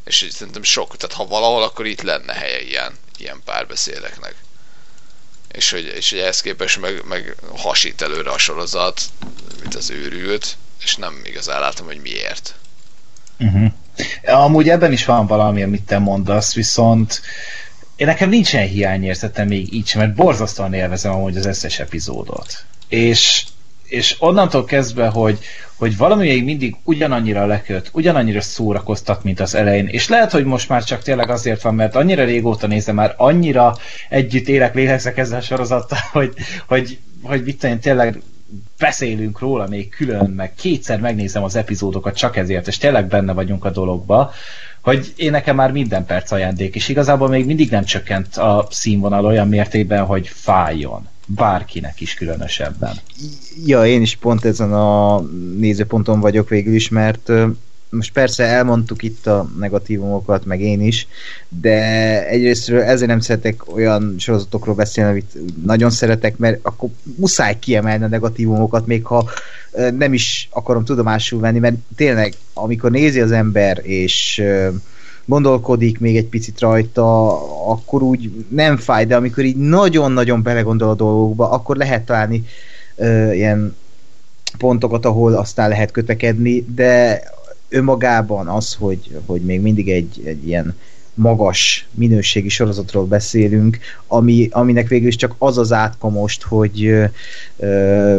és 0.04 0.26
szerintem 0.30 0.62
sok, 0.62 0.96
tehát 0.96 1.16
ha 1.16 1.26
valahol, 1.26 1.62
akkor 1.62 1.86
itt 1.86 2.02
lenne 2.02 2.32
helye 2.32 2.60
ilyen, 2.60 2.92
ilyen 3.18 3.40
párbeszédeknek. 3.44 4.34
És 5.48 5.70
hogy, 5.70 5.84
és 5.96 6.10
hogy 6.10 6.18
ehhez 6.18 6.40
képest 6.40 6.80
meg, 6.80 7.04
meg 7.04 7.36
hasít 7.56 8.02
előre 8.02 8.30
a 8.30 8.38
sorozat, 8.38 9.02
mint 9.60 9.74
az 9.74 9.90
őrült, 9.90 10.56
és 10.82 10.96
nem 10.96 11.20
igazán 11.24 11.60
látom, 11.60 11.86
hogy 11.86 12.00
miért. 12.00 12.54
Uh-huh. 13.38 13.72
Amúgy 14.24 14.68
ebben 14.68 14.92
is 14.92 15.04
van 15.04 15.26
valami, 15.26 15.62
amit 15.62 15.82
te 15.82 15.98
mondasz, 15.98 16.54
viszont 16.54 17.22
én 17.96 18.06
nekem 18.06 18.28
nincsen 18.28 18.66
hiányérzetem 18.66 19.48
még 19.48 19.72
így 19.74 19.86
sem, 19.86 20.00
mert 20.00 20.14
borzasztóan 20.14 20.72
élvezem 20.72 21.12
amúgy 21.12 21.36
az 21.36 21.46
összes 21.46 21.78
epizódot. 21.78 22.64
És 22.88 23.44
és 23.92 24.16
onnantól 24.18 24.64
kezdve, 24.64 25.08
hogy, 25.08 25.38
hogy 25.76 25.96
valami 25.96 26.28
még 26.28 26.44
mindig 26.44 26.76
ugyanannyira 26.84 27.46
leköt, 27.46 27.90
ugyanannyira 27.92 28.40
szórakoztat, 28.40 29.24
mint 29.24 29.40
az 29.40 29.54
elején, 29.54 29.86
és 29.86 30.08
lehet, 30.08 30.32
hogy 30.32 30.44
most 30.44 30.68
már 30.68 30.84
csak 30.84 31.02
tényleg 31.02 31.30
azért 31.30 31.62
van, 31.62 31.74
mert 31.74 31.94
annyira 31.94 32.24
régóta 32.24 32.66
nézem, 32.66 32.94
már 32.94 33.14
annyira 33.16 33.76
együtt 34.08 34.48
élek, 34.48 34.74
lélegzek 34.74 35.18
ezzel 35.18 35.38
a 35.38 35.42
sorozattal, 35.42 35.98
hogy, 36.12 36.34
hogy, 36.66 36.98
hogy 37.22 37.44
mit 37.44 37.58
tudom, 37.58 37.80
tényleg 37.80 38.20
beszélünk 38.78 39.38
róla 39.38 39.66
még 39.68 39.88
külön, 39.88 40.30
meg 40.30 40.54
kétszer 40.54 41.00
megnézem 41.00 41.42
az 41.42 41.56
epizódokat 41.56 42.16
csak 42.16 42.36
ezért, 42.36 42.68
és 42.68 42.78
tényleg 42.78 43.06
benne 43.06 43.32
vagyunk 43.32 43.64
a 43.64 43.70
dologba, 43.70 44.32
hogy 44.80 45.12
én 45.16 45.30
nekem 45.30 45.56
már 45.56 45.72
minden 45.72 46.06
perc 46.06 46.30
ajándék, 46.30 46.74
és 46.74 46.88
igazából 46.88 47.28
még 47.28 47.46
mindig 47.46 47.70
nem 47.70 47.84
csökkent 47.84 48.36
a 48.36 48.66
színvonal 48.70 49.24
olyan 49.24 49.48
mértékben, 49.48 50.04
hogy 50.04 50.28
fájjon 50.28 51.10
bárkinek 51.34 52.00
is 52.00 52.14
különösebben. 52.14 52.96
Ja, 53.66 53.86
én 53.86 54.02
is 54.02 54.16
pont 54.16 54.44
ezen 54.44 54.72
a 54.72 55.20
nézőponton 55.58 56.20
vagyok 56.20 56.48
végül 56.48 56.74
is, 56.74 56.88
mert 56.88 57.32
most 57.90 58.12
persze 58.12 58.44
elmondtuk 58.44 59.02
itt 59.02 59.26
a 59.26 59.50
negatívumokat, 59.58 60.44
meg 60.44 60.60
én 60.60 60.80
is, 60.80 61.06
de 61.48 61.80
egyrésztről 62.28 62.82
ezért 62.82 63.10
nem 63.10 63.20
szeretek 63.20 63.74
olyan 63.74 64.14
sorozatokról 64.18 64.74
beszélni, 64.74 65.10
amit 65.10 65.64
nagyon 65.64 65.90
szeretek, 65.90 66.36
mert 66.36 66.58
akkor 66.62 66.88
muszáj 67.16 67.58
kiemelni 67.58 68.04
a 68.04 68.08
negatívumokat, 68.08 68.86
még 68.86 69.04
ha 69.04 69.30
nem 69.98 70.12
is 70.12 70.48
akarom 70.52 70.84
tudomásul 70.84 71.40
venni, 71.40 71.58
mert 71.58 71.76
tényleg, 71.96 72.34
amikor 72.52 72.90
nézi 72.90 73.20
az 73.20 73.32
ember, 73.32 73.80
és 73.82 74.42
gondolkodik 75.24 76.00
még 76.00 76.16
egy 76.16 76.26
picit 76.26 76.60
rajta, 76.60 77.32
akkor 77.70 78.02
úgy 78.02 78.46
nem 78.48 78.76
fáj, 78.76 79.04
de 79.04 79.16
amikor 79.16 79.44
így 79.44 79.56
nagyon-nagyon 79.56 80.42
belegondol 80.42 80.88
a 80.88 80.94
dolgokba, 80.94 81.50
akkor 81.50 81.76
lehet 81.76 82.04
találni 82.04 82.44
ö, 82.96 83.32
ilyen 83.32 83.76
pontokat, 84.58 85.04
ahol 85.04 85.34
aztán 85.34 85.68
lehet 85.68 85.90
kötekedni, 85.90 86.64
de 86.74 87.22
önmagában 87.68 88.48
az, 88.48 88.74
hogy, 88.74 89.20
hogy 89.26 89.40
még 89.40 89.60
mindig 89.60 89.90
egy, 89.90 90.22
egy 90.24 90.46
ilyen 90.46 90.76
magas 91.14 91.88
minőségi 91.90 92.48
sorozatról 92.48 93.04
beszélünk, 93.04 93.78
ami, 94.06 94.48
aminek 94.50 94.88
végül 94.88 95.08
is 95.08 95.16
csak 95.16 95.34
az 95.38 95.58
az 95.58 95.72
átka 95.72 96.08
most, 96.08 96.42
hogy 96.42 96.84
ö, 96.84 97.04
ö, 97.56 98.18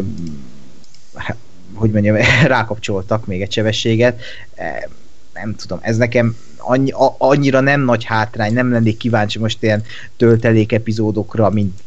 hogy 1.73 1.91
mondjam, 1.91 2.15
rákapcsoltak 2.45 3.25
még 3.25 3.41
egy 3.41 3.51
sebességet. 3.51 4.21
E, 4.55 4.89
nem 5.33 5.55
tudom, 5.55 5.79
ez 5.81 5.97
nekem 5.97 6.35
annyi, 6.65 6.91
a, 6.91 7.15
annyira 7.17 7.59
nem 7.59 7.81
nagy 7.81 8.03
hátrány, 8.03 8.53
nem 8.53 8.71
lennék 8.71 8.97
kíváncsi 8.97 9.39
most 9.39 9.63
ilyen 9.63 9.83
töltelék 10.17 10.71
epizódokra, 10.71 11.49
mint 11.49 11.79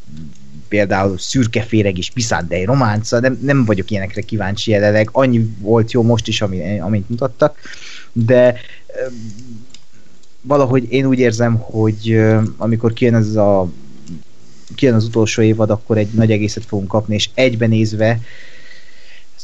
például 0.68 1.18
szürkeféreg 1.18 1.98
és 1.98 2.10
piszándei 2.10 2.64
románca, 2.64 3.20
nem, 3.20 3.38
nem 3.42 3.64
vagyok 3.64 3.90
ilyenekre 3.90 4.20
kíváncsi 4.20 4.70
jelenleg, 4.70 5.08
annyi 5.12 5.50
volt 5.58 5.92
jó 5.92 6.02
most 6.02 6.28
is, 6.28 6.40
ami, 6.40 6.78
amit 6.78 7.08
mutattak, 7.08 7.58
de 8.12 8.54
valahogy 10.40 10.92
én 10.92 11.06
úgy 11.06 11.18
érzem, 11.18 11.56
hogy 11.56 12.24
amikor 12.56 12.92
kijön 12.92 13.14
ez 13.14 13.36
a 13.36 13.70
kijön 14.74 14.94
az 14.94 15.04
utolsó 15.04 15.42
évad, 15.42 15.70
akkor 15.70 15.98
egy 15.98 16.08
nagy 16.12 16.30
egészet 16.30 16.64
fogunk 16.64 16.88
kapni, 16.88 17.14
és 17.14 17.28
egyben 17.34 17.68
nézve 17.68 18.20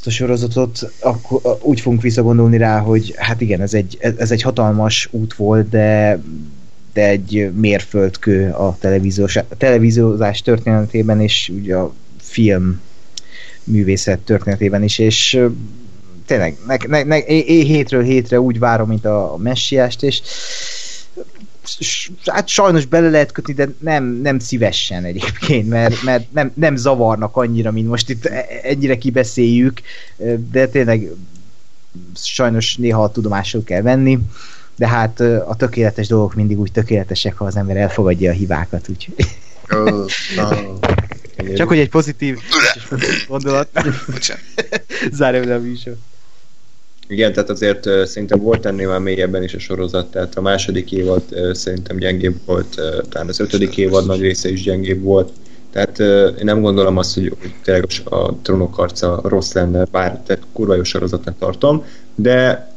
ezt 0.03 0.11
a 0.11 0.17
sorozatot, 0.17 0.93
akkor 1.01 1.59
úgy 1.61 1.81
fogunk 1.81 2.03
visszagondolni 2.03 2.57
rá, 2.57 2.79
hogy 2.79 3.15
hát 3.17 3.41
igen, 3.41 3.61
ez 3.61 3.75
egy, 3.75 3.99
ez 4.01 4.31
egy 4.31 4.43
hatalmas 4.43 5.09
út 5.11 5.35
volt, 5.35 5.69
de 5.69 6.21
de 6.93 7.09
egy 7.09 7.51
mérföldkő 7.55 8.51
a 8.51 8.77
televíziós, 8.81 9.37
a 9.37 9.45
televíziózás 9.57 10.43
történetében, 10.43 11.21
és 11.21 11.51
ugye 11.55 11.77
a 11.77 11.93
film 12.21 12.81
művészet 13.65 14.19
történetében 14.19 14.83
is, 14.83 14.99
és 14.99 15.41
tényleg, 16.27 16.57
ne, 16.67 16.77
ne, 16.89 17.03
ne, 17.03 17.19
é, 17.19 17.63
hétről 17.65 18.03
hétre 18.03 18.41
úgy 18.41 18.59
várom, 18.59 18.89
mint 18.89 19.05
a, 19.05 19.33
a 19.33 19.37
messiást, 19.37 20.03
és 20.03 20.23
hát 22.25 22.49
sajnos 22.49 22.87
bele 22.87 23.11
lehet 23.11 23.33
kötni, 23.33 23.53
de 23.53 23.69
nem, 23.79 24.05
nem 24.05 24.39
szívesen 24.39 25.05
egyébként, 25.05 25.69
mert, 25.69 26.03
mert 26.03 26.33
nem, 26.33 26.53
nem 26.55 26.77
zavarnak 26.77 27.37
annyira, 27.37 27.71
mint 27.71 27.89
most 27.89 28.11
itt 28.11 28.25
e, 28.25 28.47
ennyire 28.63 28.99
kibeszéljük, 28.99 29.81
de 30.51 30.67
tényleg 30.67 31.11
sajnos 32.15 32.77
néha 32.77 33.03
a 33.03 33.11
tudomásul 33.11 33.65
kell 33.65 33.83
venni, 33.83 34.19
de 34.77 34.89
hát 34.89 35.21
a 35.21 35.55
tökéletes 35.57 36.07
dolgok 36.07 36.35
mindig 36.35 36.59
úgy 36.59 36.73
tökéletesek, 36.73 37.37
ha 37.37 37.45
az 37.45 37.57
ember 37.57 37.77
elfogadja 37.77 38.31
a 38.31 38.35
hibákat, 38.35 38.89
úgyhogy... 38.89 39.15
Oh. 39.71 40.07
Csak 41.57 41.69
hogy 41.69 41.79
egy 41.79 41.89
pozitív 41.89 42.39
gondolat. 43.29 43.69
Zárjam 45.11 45.49
le 45.49 45.55
a 45.55 45.61
műsor. 45.61 45.97
Igen, 47.09 47.33
tehát 47.33 47.51
azért 47.51 48.07
szerintem 48.07 48.41
volt 48.41 48.67
ennél 48.67 48.89
már 48.89 49.01
mélyebben 49.01 49.43
is 49.43 49.55
a 49.55 49.59
sorozat, 49.59 50.11
tehát 50.11 50.35
a 50.35 50.41
második 50.41 50.93
évad 50.93 51.23
szerintem 51.53 51.97
gyengébb 51.97 52.37
volt, 52.45 52.81
talán 53.09 53.29
az 53.29 53.41
ötödik 53.41 53.77
évad 53.77 54.07
nagy 54.07 54.21
része 54.21 54.49
is 54.49 54.63
gyengébb 54.63 55.03
volt, 55.03 55.33
tehát 55.73 55.99
én 56.39 56.45
nem 56.45 56.61
gondolom 56.61 56.97
azt, 56.97 57.15
hogy, 57.15 57.37
tényleg 57.65 57.87
a 58.05 58.35
trónok 58.43 58.75
harca 58.75 59.21
rossz 59.25 59.53
lenne, 59.53 59.85
bár 59.91 60.21
tehát 60.27 60.43
kurva 60.53 60.75
jó 60.75 60.83
sorozatnak 60.83 61.39
tartom, 61.39 61.85
de 62.15 62.71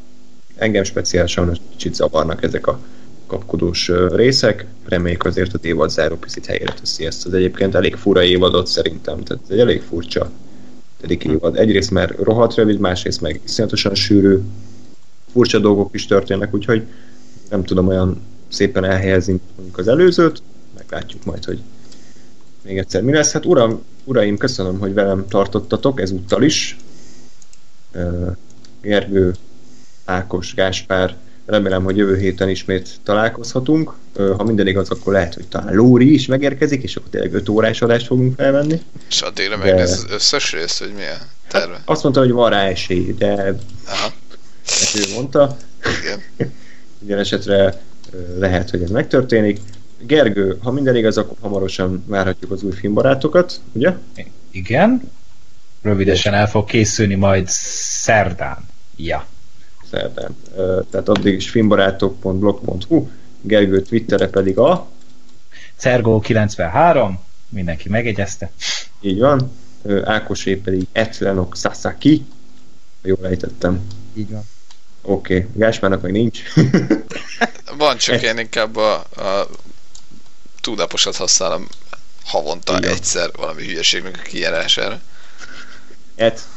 engem 0.55 0.83
speciálisan 0.83 1.57
kicsit 1.71 1.95
zavarnak 1.95 2.43
ezek 2.43 2.67
a 2.67 2.79
kapkodós 3.27 3.91
részek. 4.09 4.65
Reméljük 4.85 5.25
azért 5.25 5.53
a 5.53 5.59
évad 5.61 5.89
záró 5.89 6.15
picit 6.15 6.45
helyére 6.45 6.73
teszi 6.73 7.05
ezt 7.05 7.25
az 7.25 7.33
egyébként 7.33 7.75
elég 7.75 7.95
fura 7.95 8.23
évadot 8.23 8.67
szerintem, 8.67 9.23
tehát 9.23 9.43
egy 9.49 9.59
elég 9.59 9.81
furcsa 9.81 10.29
évad. 11.09 11.57
Egyrészt 11.57 11.91
mert 11.91 12.17
rohadt 12.17 12.55
rövid, 12.55 12.79
másrészt 12.79 13.21
meg 13.21 13.41
iszonyatosan 13.43 13.95
sűrű, 13.95 14.39
furcsa 15.31 15.59
dolgok 15.59 15.93
is 15.93 16.05
történnek, 16.05 16.53
úgyhogy 16.53 16.83
nem 17.49 17.63
tudom 17.63 17.87
olyan 17.87 18.21
szépen 18.47 18.83
elhelyezni 18.83 19.39
mondjuk 19.55 19.77
az 19.77 19.87
előzőt, 19.87 20.41
meglátjuk 20.77 21.25
majd, 21.25 21.45
hogy 21.45 21.59
még 22.61 22.77
egyszer 22.77 23.01
mi 23.01 23.11
lesz. 23.11 23.31
Hát 23.31 23.45
uram, 23.45 23.83
uraim, 24.03 24.37
köszönöm, 24.37 24.79
hogy 24.79 24.93
velem 24.93 25.27
tartottatok 25.27 26.01
ezúttal 26.01 26.43
is. 26.43 26.77
Gergő, 28.81 29.35
Ákos, 30.05 30.53
Gáspár, 30.53 31.15
remélem, 31.45 31.83
hogy 31.83 31.97
jövő 31.97 32.17
héten 32.17 32.49
ismét 32.49 32.89
találkozhatunk. 33.03 33.93
Ha 34.37 34.43
minden 34.43 34.67
igaz, 34.67 34.89
akkor 34.89 35.13
lehet, 35.13 35.33
hogy 35.33 35.47
talán 35.47 35.75
Lóri 35.75 36.13
is 36.13 36.25
megérkezik, 36.25 36.83
és 36.83 36.95
akkor 36.95 37.09
tényleg 37.09 37.33
5 37.33 37.49
órás 37.49 37.81
adást 37.81 38.05
fogunk 38.05 38.35
felvenni. 38.35 38.81
És 39.09 39.21
addigra 39.21 39.57
meg 39.57 39.67
ez 39.67 39.91
az 39.91 40.05
összes 40.09 40.51
rész, 40.51 40.79
hogy 40.79 40.91
milyen 40.95 41.17
terve? 41.47 41.73
Hát 41.73 41.81
azt 41.85 42.03
mondta, 42.03 42.21
hogy 42.21 42.31
van 42.31 42.49
rá 42.49 42.63
esély, 42.63 43.13
de 43.13 43.55
Aha. 43.87 44.13
ezt 44.65 44.95
ő 44.95 45.13
mondta. 45.13 45.57
Igen. 46.01 46.23
Minden 46.99 47.19
esetre 47.19 47.81
lehet, 48.37 48.69
hogy 48.69 48.81
ez 48.81 48.89
megtörténik. 48.89 49.59
Gergő, 49.99 50.57
ha 50.63 50.71
minden 50.71 50.95
igaz, 50.95 51.17
akkor 51.17 51.37
hamarosan 51.41 52.03
várhatjuk 52.07 52.51
az 52.51 52.63
új 52.63 52.71
filmbarátokat, 52.71 53.59
ugye? 53.71 53.93
Igen. 54.51 55.11
Rövidesen 55.81 56.33
el 56.33 56.49
fog 56.49 56.65
készülni 56.65 57.15
majd 57.15 57.45
szerdán. 57.47 58.57
Ja 58.95 59.25
szerdán. 59.95 60.35
Tehát 60.89 61.09
addig 61.09 61.33
is 61.33 61.49
filmbarátok.blog.hu, 61.49 63.07
Gergő 63.41 63.81
Twittere 63.81 64.27
pedig 64.27 64.57
a 64.57 64.87
Cergo93, 65.79 67.09
mindenki 67.49 67.89
megegyezte. 67.89 68.51
Így 69.01 69.19
van. 69.19 69.51
Ákosé 70.03 70.55
pedig 70.55 70.87
Etlenok 70.91 71.55
Sasaki, 71.55 72.25
jól 73.01 73.27
ejtettem. 73.27 73.87
Így 74.13 74.31
van. 74.31 74.43
Oké, 75.01 75.35
okay. 75.37 75.49
Gáspárnak 75.53 76.01
meg 76.01 76.11
nincs. 76.11 76.39
van, 77.77 77.97
csak 77.97 78.21
én 78.21 78.37
inkább 78.37 78.75
a, 78.75 78.93
a 78.99 79.47
túlnaposat 80.61 81.15
használom 81.15 81.67
havonta 82.23 82.77
Igen. 82.77 82.91
egyszer 82.91 83.29
valami 83.35 83.65
hülyeségnek 83.65 84.21
a 84.23 84.27
kijárására. 84.27 85.01
Et 86.15 86.47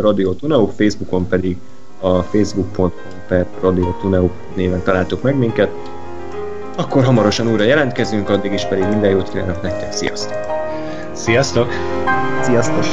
Radio 0.00 0.34
Tunau, 0.34 0.66
Facebookon 0.66 1.28
pedig 1.28 1.56
a 2.04 2.22
facebook.com 2.22 2.92
per 3.28 3.46
Radio 3.60 3.96
Tuneu 4.00 4.30
néven 4.54 4.82
találtok 4.82 5.22
meg 5.22 5.36
minket. 5.36 5.70
Akkor 6.76 7.04
hamarosan 7.04 7.48
újra 7.48 7.64
jelentkezünk, 7.64 8.28
addig 8.28 8.52
is 8.52 8.64
pedig 8.64 8.84
minden 8.88 9.10
jót 9.10 9.28
kívánok 9.28 9.62
nektek, 9.62 9.92
sziasztok! 9.92 10.36
Sziasztok! 11.12 11.68
Sziasztok! 12.42 12.84